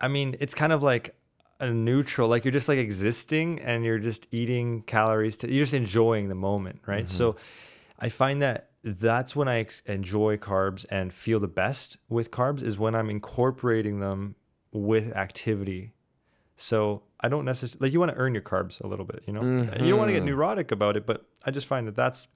I 0.00 0.08
mean, 0.08 0.36
it's 0.40 0.54
kind 0.54 0.72
of 0.72 0.82
like 0.82 1.14
a 1.62 1.72
neutral 1.72 2.28
like 2.28 2.44
you're 2.44 2.52
just 2.52 2.68
like 2.68 2.78
existing 2.78 3.60
and 3.60 3.84
you're 3.84 3.98
just 3.98 4.26
eating 4.32 4.82
calories 4.82 5.36
to, 5.38 5.50
you're 5.50 5.62
just 5.64 5.72
enjoying 5.72 6.28
the 6.28 6.34
moment 6.34 6.80
right 6.86 7.04
mm-hmm. 7.04 7.12
so 7.12 7.36
i 8.00 8.08
find 8.08 8.42
that 8.42 8.70
that's 8.82 9.36
when 9.36 9.46
i 9.46 9.60
ex- 9.60 9.80
enjoy 9.86 10.36
carbs 10.36 10.84
and 10.90 11.14
feel 11.14 11.38
the 11.38 11.48
best 11.48 11.96
with 12.08 12.32
carbs 12.32 12.62
is 12.62 12.78
when 12.78 12.96
i'm 12.96 13.08
incorporating 13.08 14.00
them 14.00 14.34
with 14.72 15.16
activity 15.16 15.94
so 16.56 17.04
i 17.20 17.28
don't 17.28 17.44
necessarily 17.44 17.86
like 17.86 17.92
you 17.92 18.00
want 18.00 18.10
to 18.10 18.18
earn 18.18 18.34
your 18.34 18.42
carbs 18.42 18.80
a 18.80 18.86
little 18.88 19.04
bit 19.04 19.22
you 19.26 19.32
know 19.32 19.40
mm-hmm. 19.40 19.84
you 19.84 19.90
don't 19.90 20.00
want 20.00 20.08
to 20.08 20.14
get 20.14 20.24
neurotic 20.24 20.72
about 20.72 20.96
it 20.96 21.06
but 21.06 21.24
i 21.46 21.50
just 21.52 21.68
find 21.68 21.86
that 21.86 21.94
that's 21.94 22.26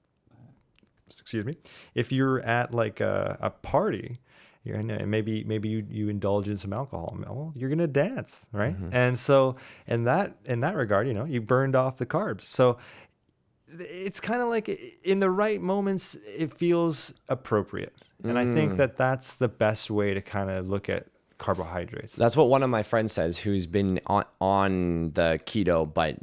excuse 1.11 1.45
me 1.45 1.57
if 1.97 2.13
you're 2.13 2.41
at 2.41 2.73
like 2.73 3.01
a, 3.01 3.37
a 3.41 3.51
party 3.51 4.21
You're 4.67 4.77
and 4.77 5.11
maybe 5.11 5.45
maybe 5.45 5.69
you, 5.69 5.87
you 5.89 6.09
indulge 6.09 6.49
in 6.49 6.59
some 6.59 6.73
alcohol. 6.73 7.17
Well, 7.19 7.29
oh, 7.31 7.53
you're 7.55 7.71
gonna 7.71 7.87
dance, 7.87 8.47
right? 8.53 8.75
Mm-hmm. 8.75 8.89
And 8.93 9.19
so 9.19 9.57
in 9.87 10.05
that 10.05 10.37
in 10.45 10.61
that 10.61 10.75
regard, 10.75 11.07
you 11.07 11.15
know, 11.15 11.25
you 11.25 11.41
burned 11.41 11.77
off 11.77 11.97
the 11.97 12.07
carbs. 12.07 12.43
So 12.43 12.79
it's 13.79 14.21
kind 14.21 14.43
of 14.43 14.49
like 14.49 14.69
in 15.05 15.21
the 15.21 15.31
right 15.31 15.61
moments, 15.61 16.17
it 16.37 16.53
feels 16.53 17.15
appropriate, 17.29 17.95
and 18.23 18.39
I 18.39 18.45
think 18.45 18.73
mm. 18.73 18.77
that 18.79 18.97
that's 18.97 19.35
the 19.35 19.49
best 19.49 19.91
way 19.91 20.15
to 20.15 20.21
kind 20.21 20.51
of 20.51 20.69
look 20.69 20.89
at 20.89 21.07
carbohydrates. 21.39 22.15
That's 22.15 22.37
what 22.37 22.49
one 22.49 22.63
of 22.63 22.71
my 22.71 22.83
friends 22.83 23.13
says, 23.13 23.39
who's 23.39 23.67
been 23.67 24.01
on 24.07 24.25
on 24.41 25.13
the 25.13 25.41
keto, 25.47 25.93
but 25.93 26.17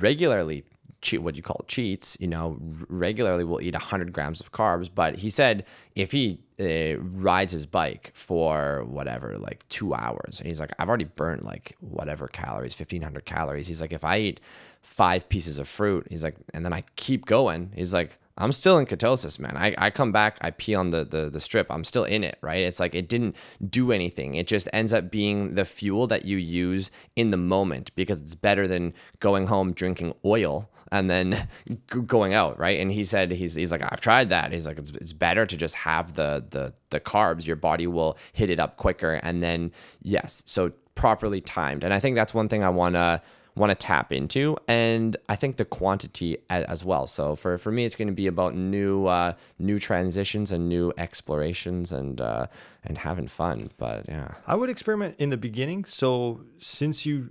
regularly 0.00 0.64
cheat 1.04 1.22
what 1.22 1.36
you 1.36 1.42
call 1.42 1.64
cheats. 1.68 2.16
You 2.18 2.26
know, 2.26 2.58
regularly 2.88 3.44
will 3.44 3.60
eat 3.60 3.76
hundred 3.76 4.12
grams 4.12 4.40
of 4.40 4.50
carbs. 4.50 4.90
But 4.92 5.16
he 5.16 5.30
said 5.30 5.64
if 5.94 6.10
he 6.10 6.40
uh, 6.58 6.98
rides 6.98 7.52
his 7.52 7.66
bike 7.66 8.10
for 8.14 8.84
whatever, 8.84 9.38
like 9.38 9.68
two 9.68 9.94
hours, 9.94 10.40
and 10.40 10.48
he's 10.48 10.58
like, 10.58 10.72
I've 10.78 10.88
already 10.88 11.04
burned 11.04 11.44
like 11.44 11.76
whatever 11.80 12.26
calories, 12.26 12.74
fifteen 12.74 13.02
hundred 13.02 13.24
calories. 13.24 13.68
He's 13.68 13.80
like, 13.80 13.92
if 13.92 14.02
I 14.02 14.18
eat 14.18 14.40
five 14.82 15.28
pieces 15.28 15.58
of 15.58 15.68
fruit, 15.68 16.06
he's 16.10 16.24
like, 16.24 16.36
and 16.52 16.64
then 16.64 16.72
I 16.72 16.82
keep 16.96 17.26
going. 17.26 17.70
He's 17.76 17.94
like. 17.94 18.18
I'm 18.36 18.50
still 18.50 18.78
in 18.78 18.86
ketosis, 18.86 19.38
man. 19.38 19.56
I, 19.56 19.76
I 19.78 19.90
come 19.90 20.10
back, 20.10 20.38
I 20.40 20.50
pee 20.50 20.74
on 20.74 20.90
the, 20.90 21.04
the 21.04 21.30
the 21.30 21.38
strip. 21.38 21.68
I'm 21.70 21.84
still 21.84 22.02
in 22.02 22.24
it, 22.24 22.36
right? 22.40 22.64
It's 22.64 22.80
like 22.80 22.92
it 22.92 23.08
didn't 23.08 23.36
do 23.64 23.92
anything. 23.92 24.34
It 24.34 24.48
just 24.48 24.68
ends 24.72 24.92
up 24.92 25.08
being 25.08 25.54
the 25.54 25.64
fuel 25.64 26.08
that 26.08 26.24
you 26.24 26.36
use 26.36 26.90
in 27.14 27.30
the 27.30 27.36
moment 27.36 27.94
because 27.94 28.18
it's 28.20 28.34
better 28.34 28.66
than 28.66 28.92
going 29.20 29.46
home 29.46 29.72
drinking 29.72 30.14
oil 30.24 30.68
and 30.94 31.10
then 31.10 31.48
g- 31.68 32.00
going 32.06 32.34
out, 32.34 32.58
right? 32.58 32.80
And 32.80 32.90
he 32.90 33.04
said 33.04 33.30
he's 33.30 33.54
he's 33.54 33.72
like 33.72 33.82
I've 33.82 34.00
tried 34.00 34.30
that. 34.30 34.52
He's 34.52 34.66
like 34.66 34.78
it's, 34.78 34.90
it's 34.92 35.12
better 35.12 35.44
to 35.46 35.56
just 35.56 35.74
have 35.74 36.14
the 36.14 36.44
the 36.48 36.72
the 36.90 37.00
carbs. 37.00 37.46
Your 37.46 37.56
body 37.56 37.86
will 37.86 38.16
hit 38.32 38.50
it 38.50 38.58
up 38.58 38.76
quicker 38.76 39.14
and 39.22 39.42
then 39.42 39.72
yes, 40.00 40.42
so 40.46 40.72
properly 40.94 41.40
timed. 41.40 41.84
And 41.84 41.92
I 41.92 42.00
think 42.00 42.16
that's 42.16 42.32
one 42.32 42.48
thing 42.48 42.62
I 42.62 42.70
want 42.70 42.94
to 42.94 43.20
want 43.56 43.70
to 43.70 43.76
tap 43.76 44.10
into 44.10 44.56
and 44.66 45.16
i 45.28 45.36
think 45.36 45.58
the 45.58 45.64
quantity 45.64 46.36
as 46.50 46.84
well 46.84 47.06
so 47.06 47.36
for 47.36 47.56
for 47.56 47.70
me 47.70 47.84
it's 47.84 47.94
going 47.94 48.08
to 48.08 48.12
be 48.12 48.26
about 48.26 48.52
new 48.56 49.06
uh 49.06 49.32
new 49.60 49.78
transitions 49.78 50.50
and 50.50 50.68
new 50.68 50.92
explorations 50.98 51.92
and 51.92 52.20
uh 52.20 52.48
and 52.82 52.98
having 52.98 53.28
fun 53.28 53.70
but 53.78 54.06
yeah 54.08 54.34
I 54.46 54.56
would 54.56 54.70
experiment 54.70 55.16
in 55.18 55.30
the 55.30 55.36
beginning. 55.36 55.84
So 55.84 56.42
since 56.58 57.06
you, 57.06 57.30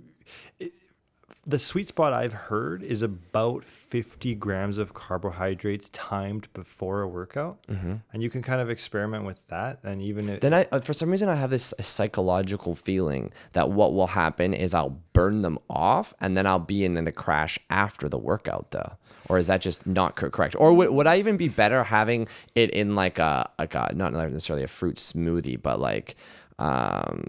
the 1.46 1.58
sweet 1.58 1.88
spot 1.88 2.12
I've 2.12 2.32
heard 2.32 2.82
is 2.82 3.02
about 3.02 3.64
50 3.64 4.34
grams 4.36 4.78
of 4.78 4.94
carbohydrates 4.94 5.88
timed 5.90 6.48
before 6.52 7.02
a 7.02 7.08
workout, 7.08 7.58
and 7.68 8.22
you 8.22 8.30
can 8.30 8.42
kind 8.42 8.60
of 8.60 8.70
experiment 8.70 9.24
with 9.24 9.46
that. 9.48 9.78
And 9.82 10.02
even 10.02 10.28
if, 10.28 10.40
then 10.40 10.54
i 10.54 10.66
uh, 10.72 10.80
for 10.80 10.92
some 10.92 11.10
reason 11.10 11.28
i 11.28 11.34
have 11.34 11.50
this 11.50 11.74
psychological 11.80 12.74
feeling 12.74 13.32
that 13.52 13.70
what 13.70 13.92
will 13.92 14.08
happen 14.08 14.54
is 14.54 14.74
i'll 14.74 15.00
burn 15.12 15.42
them 15.42 15.58
off 15.68 16.14
and 16.20 16.36
then 16.36 16.46
i'll 16.46 16.58
be 16.58 16.84
in, 16.84 16.96
in 16.96 17.04
the 17.04 17.12
crash 17.12 17.58
after 17.70 18.08
the 18.08 18.18
workout 18.18 18.70
though. 18.70 18.92
Or 19.28 19.38
is 19.38 19.46
that 19.46 19.62
just 19.62 19.86
not 19.86 20.16
correct? 20.16 20.54
Or 20.58 20.72
would, 20.74 20.90
would 20.90 21.06
i 21.06 21.16
even 21.18 21.36
be 21.36 21.48
better 21.48 21.84
having 21.84 22.28
it 22.54 22.70
in 22.70 22.94
like 22.94 23.18
a 23.18 23.50
like 23.58 23.74
a 23.74 23.92
not 23.94 24.12
necessarily 24.12 24.64
a 24.64 24.68
fruit 24.68 24.96
smoothie 24.96 25.60
but 25.60 25.80
like 25.80 26.16
um 26.58 27.24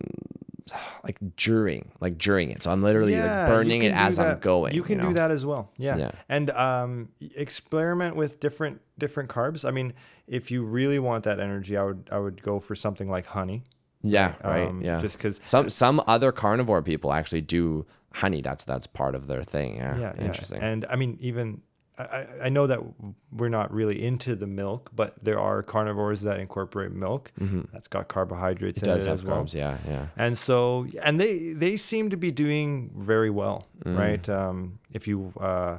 like 1.04 1.18
during 1.38 1.92
like 2.00 2.18
during 2.18 2.50
it 2.52 2.64
so 2.64 2.72
i'm 2.72 2.82
literally 2.82 3.14
Yeah, 3.14 3.44
like 3.44 3.48
burning 3.48 3.84
it 3.84 3.94
as 3.94 4.18
i'm 4.20 4.40
going 4.40 4.74
You 4.74 4.84
can 4.84 4.98
know? 4.98 5.08
do 5.10 5.14
that 5.14 5.32
as 5.32 5.46
well. 5.46 5.72
Yeah. 5.78 5.98
Yeah. 5.98 6.12
And 6.30 6.50
um, 6.52 7.10
experiment 7.36 8.16
with 8.16 8.40
different 8.40 8.82
different 8.98 9.30
carbs. 9.30 9.64
I 9.68 9.72
mean, 9.72 9.94
if 10.28 10.50
you 10.52 10.64
really 10.64 11.00
want 11.00 11.24
that 11.26 11.40
energy, 11.40 11.78
I 11.78 11.84
would 11.84 12.10
I 12.12 12.18
would 12.20 12.42
go 12.42 12.60
for 12.60 12.76
something 12.76 13.10
like 13.10 13.28
honey. 13.28 13.64
yeah 14.02 14.34
right 14.44 14.68
Um, 14.70 14.82
yeah 14.82 15.00
Just 15.00 15.18
because. 15.18 15.40
some 15.46 15.70
some 15.70 16.02
other 16.08 16.32
carnivore 16.32 16.82
people 16.82 17.12
actually 17.14 17.42
do 17.42 17.86
honey 18.14 18.42
that's 18.42 18.64
that's 18.66 18.88
part 18.88 19.14
of 19.16 19.28
their 19.28 19.44
thing 19.44 19.76
yeah, 19.78 19.98
Yeah, 20.00 20.14
yeah. 20.18 20.26
interesting 20.26 20.62
And 20.62 20.86
I 20.90 20.96
mean, 20.96 21.18
even 21.20 21.62
I, 21.98 22.26
I- 22.46 22.50
know 22.50 22.68
that 22.68 22.80
we're 23.32 23.50
not 23.50 23.72
really 23.74 24.04
into 24.04 24.36
the 24.36 24.48
milk, 24.48 24.92
but 24.96 25.16
there 25.24 25.40
are 25.40 25.64
carnivores 25.64 26.22
that 26.22 26.40
incorporate 26.40 26.92
milk. 26.92 27.32
That's 27.74 27.88
got 27.88 28.08
carbohydrates 28.08 28.80
Mm-hmm. 28.80 28.90
it 28.90 28.92
in 28.92 28.98
does 28.98 29.06
it 29.06 29.10
have 29.10 29.20
as 29.20 29.26
well. 29.26 29.44
carbs 29.44 29.54
yeah 29.54 29.78
yeah 29.88 30.08
And 30.18 30.38
so, 30.38 30.88
and 31.04 31.20
they 31.22 31.54
they 31.54 31.78
seem 31.78 32.10
to 32.10 32.18
be 32.18 32.32
doing 32.32 32.92
very 32.98 33.30
well, 33.30 33.68
Mm. 33.86 33.98
right? 33.98 34.30
Um, 34.30 34.80
if 34.92 35.08
you 35.08 35.32
uh, 35.40 35.78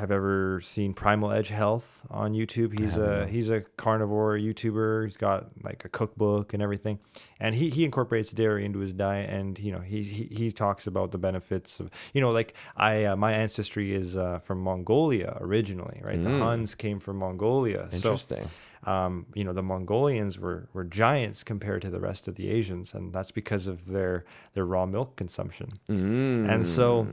have 0.00 0.10
ever 0.10 0.60
seen 0.60 0.94
Primal 0.94 1.30
Edge 1.30 1.48
Health 1.48 2.02
on 2.10 2.32
YouTube, 2.32 2.76
he's 2.78 2.96
a 2.96 3.26
he's 3.28 3.50
a 3.50 3.60
carnivore 3.76 4.36
YouTuber. 4.36 5.04
He's 5.04 5.16
got 5.16 5.50
like 5.62 5.84
a 5.84 5.88
cookbook 5.88 6.52
and 6.52 6.62
everything, 6.62 6.98
and 7.38 7.54
he 7.54 7.70
he 7.70 7.84
incorporates 7.84 8.32
dairy 8.32 8.64
into 8.64 8.80
his 8.80 8.92
diet, 8.92 9.30
and 9.30 9.58
you 9.58 9.70
know 9.72 9.80
he 9.80 10.02
he, 10.02 10.24
he 10.24 10.50
talks 10.50 10.86
about 10.86 11.12
the 11.12 11.18
benefits 11.18 11.78
of 11.80 11.90
you 12.12 12.20
know 12.20 12.30
like 12.30 12.54
I 12.76 13.04
uh, 13.04 13.16
my 13.16 13.32
ancestry 13.32 13.94
is 13.94 14.16
uh, 14.16 14.40
from 14.40 14.62
Mongolia 14.62 15.36
originally, 15.40 16.00
right? 16.02 16.22
The 16.22 16.30
Huns 16.38 16.74
came 16.74 16.98
from 16.98 17.18
Mongolia, 17.18 17.88
so 17.92 18.10
Mm. 18.10 18.12
interesting 18.12 18.50
um, 18.84 19.26
you 19.34 19.44
know, 19.44 19.52
the 19.52 19.62
Mongolians 19.62 20.38
were, 20.38 20.68
were 20.72 20.84
giants 20.84 21.42
compared 21.44 21.82
to 21.82 21.90
the 21.90 22.00
rest 22.00 22.26
of 22.28 22.36
the 22.36 22.48
Asians, 22.48 22.94
and 22.94 23.12
that's 23.12 23.30
because 23.30 23.66
of 23.66 23.86
their 23.88 24.24
their 24.54 24.64
raw 24.64 24.86
milk 24.86 25.16
consumption. 25.16 25.78
And 25.88 26.66
so, 26.66 27.06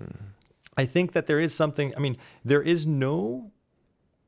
I 0.78 0.86
think 0.86 1.14
that 1.14 1.28
there 1.28 1.40
is 1.40 1.54
something. 1.54 1.94
I 1.96 2.00
mean, 2.00 2.18
there 2.46 2.62
is 2.62 2.86
no 2.86 3.52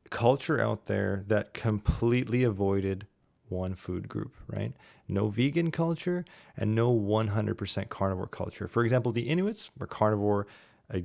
culture 0.10 0.60
out 0.60 0.88
there 0.88 1.24
that 1.28 1.54
completely 1.54 2.44
avoided 2.44 3.06
one 3.48 3.76
food 3.76 4.08
group, 4.08 4.36
right? 4.48 4.74
No 5.08 5.28
vegan 5.28 5.72
culture 5.72 6.26
and 6.56 6.76
no 6.76 6.94
100% 6.94 7.90
carnivore 7.90 8.28
culture. 8.28 8.68
For 8.68 8.84
example, 8.84 9.12
the 9.12 9.24
Inuits 9.24 9.72
were 9.78 9.88
carnivore 9.88 10.48
a 10.94 11.04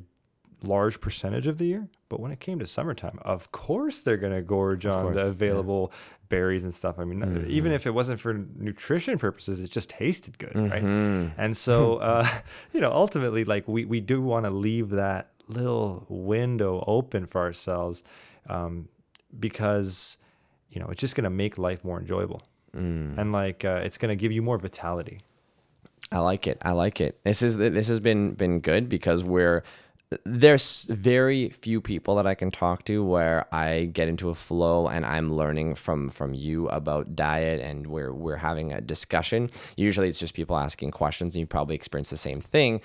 large 0.62 1.00
percentage 1.00 1.46
of 1.46 1.58
the 1.58 1.66
year, 1.66 1.88
but 2.08 2.20
when 2.20 2.30
it 2.30 2.40
came 2.40 2.58
to 2.58 2.66
summertime, 2.66 3.18
of 3.22 3.52
course 3.52 4.02
they're 4.02 4.16
going 4.16 4.32
to 4.32 4.42
gorge 4.42 4.86
on 4.86 5.04
course, 5.04 5.16
the 5.16 5.24
yeah. 5.24 5.30
available 5.30 5.92
berries 6.28 6.64
and 6.64 6.74
stuff. 6.74 6.98
I 6.98 7.04
mean, 7.04 7.46
even 7.48 7.72
if 7.72 7.86
it 7.86 7.90
wasn't 7.90 8.20
for 8.20 8.34
nutrition 8.34 9.18
purposes, 9.18 9.60
it 9.60 9.70
just 9.70 9.90
tasted 9.90 10.38
good, 10.38 10.54
right? 10.54 10.82
And 10.82 11.56
so, 11.56 11.96
uh, 11.98 12.26
you 12.72 12.80
know, 12.80 12.92
ultimately, 12.92 13.44
like 13.44 13.68
we, 13.68 13.84
we 13.84 14.00
do 14.00 14.22
want 14.22 14.44
to 14.46 14.50
leave 14.50 14.90
that 14.90 15.33
little 15.48 16.06
window 16.08 16.82
open 16.86 17.26
for 17.26 17.40
ourselves 17.42 18.02
um, 18.48 18.88
because, 19.38 20.18
you 20.70 20.80
know, 20.80 20.88
it's 20.88 21.00
just 21.00 21.14
going 21.14 21.24
to 21.24 21.30
make 21.30 21.58
life 21.58 21.84
more 21.84 21.98
enjoyable. 21.98 22.42
And 23.18 23.32
like, 23.32 23.64
uh, 23.64 23.80
it's 23.84 23.98
going 23.98 24.10
to 24.10 24.20
give 24.20 24.32
you 24.32 24.42
more 24.42 24.58
vitality. 24.58 25.20
I 26.10 26.18
like 26.18 26.46
it. 26.46 26.58
I 26.62 26.72
like 26.72 27.00
it. 27.00 27.18
This 27.24 27.42
is 27.42 27.56
this 27.56 27.88
has 27.88 28.00
been 28.00 28.32
been 28.34 28.60
good 28.60 28.88
because 28.88 29.24
we're 29.24 29.62
there's 30.24 30.84
very 30.84 31.48
few 31.50 31.80
people 31.80 32.14
that 32.16 32.26
I 32.26 32.34
can 32.34 32.50
talk 32.50 32.84
to 32.86 33.04
where 33.04 33.46
I 33.52 33.86
get 33.86 34.08
into 34.08 34.30
a 34.30 34.34
flow 34.34 34.88
and 34.88 35.04
I'm 35.04 35.32
learning 35.32 35.74
from 35.74 36.08
from 36.10 36.34
you 36.34 36.68
about 36.68 37.16
diet 37.16 37.60
and 37.60 37.86
we're 37.86 38.12
we're 38.12 38.36
having 38.36 38.72
a 38.72 38.80
discussion. 38.80 39.50
Usually 39.76 40.08
it's 40.08 40.18
just 40.18 40.34
people 40.34 40.56
asking 40.56 40.90
questions 40.90 41.34
and 41.34 41.40
you 41.40 41.46
probably 41.46 41.74
experience 41.74 42.10
the 42.10 42.16
same 42.16 42.40
thing, 42.40 42.80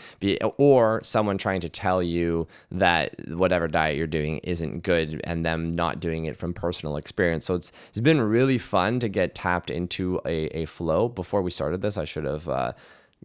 or 0.58 1.02
someone 1.04 1.38
trying 1.38 1.62
to 1.62 1.70
tell 1.70 2.02
you 2.02 2.48
that 2.72 3.16
whatever 3.30 3.68
diet 3.68 3.98
you're 3.98 4.08
doing 4.08 4.40
isn't 4.40 4.84
good 4.84 5.22
and 5.24 5.46
them 5.46 5.76
not 5.76 6.00
doing 6.00 6.26
it 6.26 6.38
from 6.38 6.54
personal 6.54 6.98
experience. 6.98 7.46
So 7.46 7.56
it's 7.56 7.72
it's 7.90 8.00
been 8.00 8.22
really 8.22 8.58
fun 8.58 9.00
to 9.00 9.10
get 9.10 9.36
tapped 9.36 9.70
into 9.70 10.22
a, 10.26 10.46
a 10.58 10.66
flow. 10.66 11.10
Before 11.10 11.42
we 11.42 11.52
started 11.52 11.82
this, 11.82 11.98
I 11.98 12.06
should 12.06 12.26
have 12.26 12.48
uh, 12.48 12.74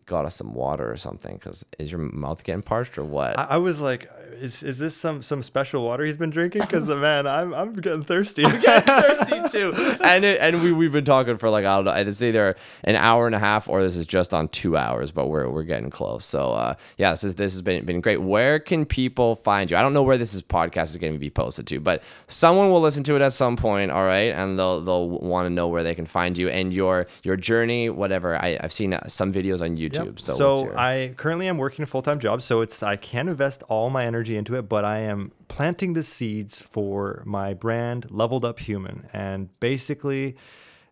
got 0.06 0.24
us 0.26 0.36
some 0.36 0.54
water 0.54 0.90
or 0.90 0.96
something 0.96 1.34
because 1.34 1.64
is 1.78 1.90
your 1.90 2.00
mouth 2.00 2.44
getting 2.44 2.62
parched 2.62 2.98
or 2.98 3.04
what? 3.04 3.38
I, 3.38 3.44
I 3.44 3.56
was 3.58 3.80
like, 3.80 4.10
is, 4.40 4.62
is 4.62 4.78
this 4.78 4.96
some, 4.96 5.22
some 5.22 5.42
special 5.42 5.84
water 5.84 6.04
he's 6.04 6.16
been 6.16 6.30
drinking? 6.30 6.62
Because, 6.62 6.86
man, 6.88 7.26
I'm, 7.26 7.54
I'm 7.54 7.72
getting 7.74 8.02
thirsty. 8.04 8.42
Getting 8.42 8.60
thirsty 8.82 9.58
too. 9.58 9.72
And 10.02 10.24
it, 10.24 10.40
and 10.40 10.62
we 10.62 10.72
we've 10.72 10.92
been 10.92 11.04
talking 11.04 11.36
for 11.36 11.50
like 11.50 11.64
I 11.64 11.76
don't 11.76 11.84
know. 11.84 11.92
It's 11.92 12.22
either 12.22 12.56
an 12.84 12.96
hour 12.96 13.26
and 13.26 13.34
a 13.34 13.38
half 13.38 13.68
or 13.68 13.82
this 13.82 13.96
is 13.96 14.06
just 14.06 14.34
on 14.34 14.48
two 14.48 14.76
hours, 14.76 15.10
but 15.12 15.28
we're 15.28 15.48
we're 15.48 15.62
getting 15.64 15.90
close. 15.90 16.24
So 16.24 16.52
uh, 16.52 16.74
yeah, 16.98 17.10
this 17.12 17.24
is 17.24 17.34
this 17.34 17.52
has 17.52 17.62
been 17.62 17.84
been 17.84 18.00
great. 18.00 18.18
Where 18.20 18.58
can 18.58 18.84
people 18.84 19.36
find 19.36 19.70
you? 19.70 19.76
I 19.76 19.82
don't 19.82 19.92
know 19.94 20.02
where 20.02 20.18
this 20.18 20.34
is 20.34 20.42
podcast 20.42 20.90
is 20.90 20.96
going 20.96 21.12
to 21.12 21.18
be 21.18 21.30
posted 21.30 21.66
to, 21.68 21.80
but 21.80 22.02
someone 22.28 22.70
will 22.70 22.80
listen 22.80 23.02
to 23.04 23.16
it 23.16 23.22
at 23.22 23.32
some 23.32 23.56
point. 23.56 23.90
All 23.90 24.04
right, 24.04 24.32
and 24.34 24.58
they'll 24.58 24.80
they'll 24.80 25.08
want 25.08 25.46
to 25.46 25.50
know 25.50 25.68
where 25.68 25.82
they 25.82 25.94
can 25.94 26.06
find 26.06 26.36
you 26.36 26.48
and 26.48 26.72
your 26.72 27.06
your 27.22 27.36
journey, 27.36 27.90
whatever. 27.90 28.36
I, 28.36 28.58
I've 28.60 28.72
seen 28.72 28.94
uh, 28.94 29.06
some 29.08 29.32
videos 29.32 29.60
on 29.60 29.76
YouTube. 29.76 30.06
Yep. 30.06 30.20
So, 30.20 30.34
So, 30.34 30.64
your- 30.64 30.78
I 30.78 31.14
currently 31.16 31.48
am 31.48 31.58
working 31.58 31.82
a 31.82 31.86
full 31.86 32.02
time 32.02 32.18
job, 32.18 32.42
so 32.42 32.60
it's 32.60 32.82
I 32.82 32.96
can 32.96 33.28
invest 33.28 33.62
all 33.68 33.90
my 33.90 34.04
energy 34.14 34.36
into 34.36 34.54
it, 34.54 34.68
but 34.68 34.84
I 34.84 35.00
am 35.00 35.32
planting 35.48 35.94
the 35.94 36.02
seeds 36.02 36.62
for 36.62 37.22
my 37.26 37.52
brand, 37.52 38.10
Leveled 38.10 38.44
Up 38.44 38.60
Human, 38.60 39.08
and 39.12 39.48
basically. 39.60 40.36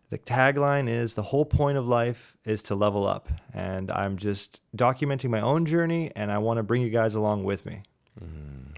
The 0.09 0.19
tagline 0.19 0.87
is 0.87 1.15
the 1.15 1.23
whole 1.23 1.45
point 1.45 1.75
of 1.75 1.87
life 1.87 2.37
is 2.45 2.61
to 2.63 2.75
level 2.75 3.07
up. 3.07 3.29
And 3.51 3.89
I'm 3.89 4.17
just 4.17 4.59
documenting 4.77 5.31
my 5.31 5.41
own 5.41 5.65
journey 5.65 6.11
and 6.15 6.31
I 6.31 6.37
want 6.37 6.57
to 6.57 6.63
bring 6.63 6.83
you 6.83 6.91
guys 6.91 7.15
along 7.15 7.45
with 7.45 7.65
me. 7.65 7.81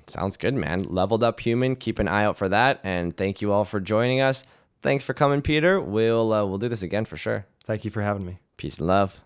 Sounds 0.07 0.37
good, 0.37 0.53
man. 0.53 0.83
Leveled 0.83 1.23
up 1.23 1.39
human. 1.39 1.75
Keep 1.75 1.99
an 1.99 2.07
eye 2.07 2.23
out 2.23 2.37
for 2.37 2.49
that. 2.49 2.79
And 2.83 3.15
thank 3.17 3.41
you 3.41 3.51
all 3.51 3.65
for 3.65 3.79
joining 3.79 4.21
us. 4.21 4.45
Thanks 4.81 5.03
for 5.03 5.13
coming, 5.13 5.41
Peter. 5.41 5.81
We'll 5.81 6.31
uh, 6.31 6.45
we'll 6.45 6.59
do 6.59 6.69
this 6.69 6.83
again 6.83 7.05
for 7.05 7.17
sure. 7.17 7.45
Thank 7.63 7.85
you 7.85 7.91
for 7.91 8.01
having 8.01 8.25
me. 8.25 8.39
Peace 8.57 8.77
and 8.77 8.87
love. 8.87 9.19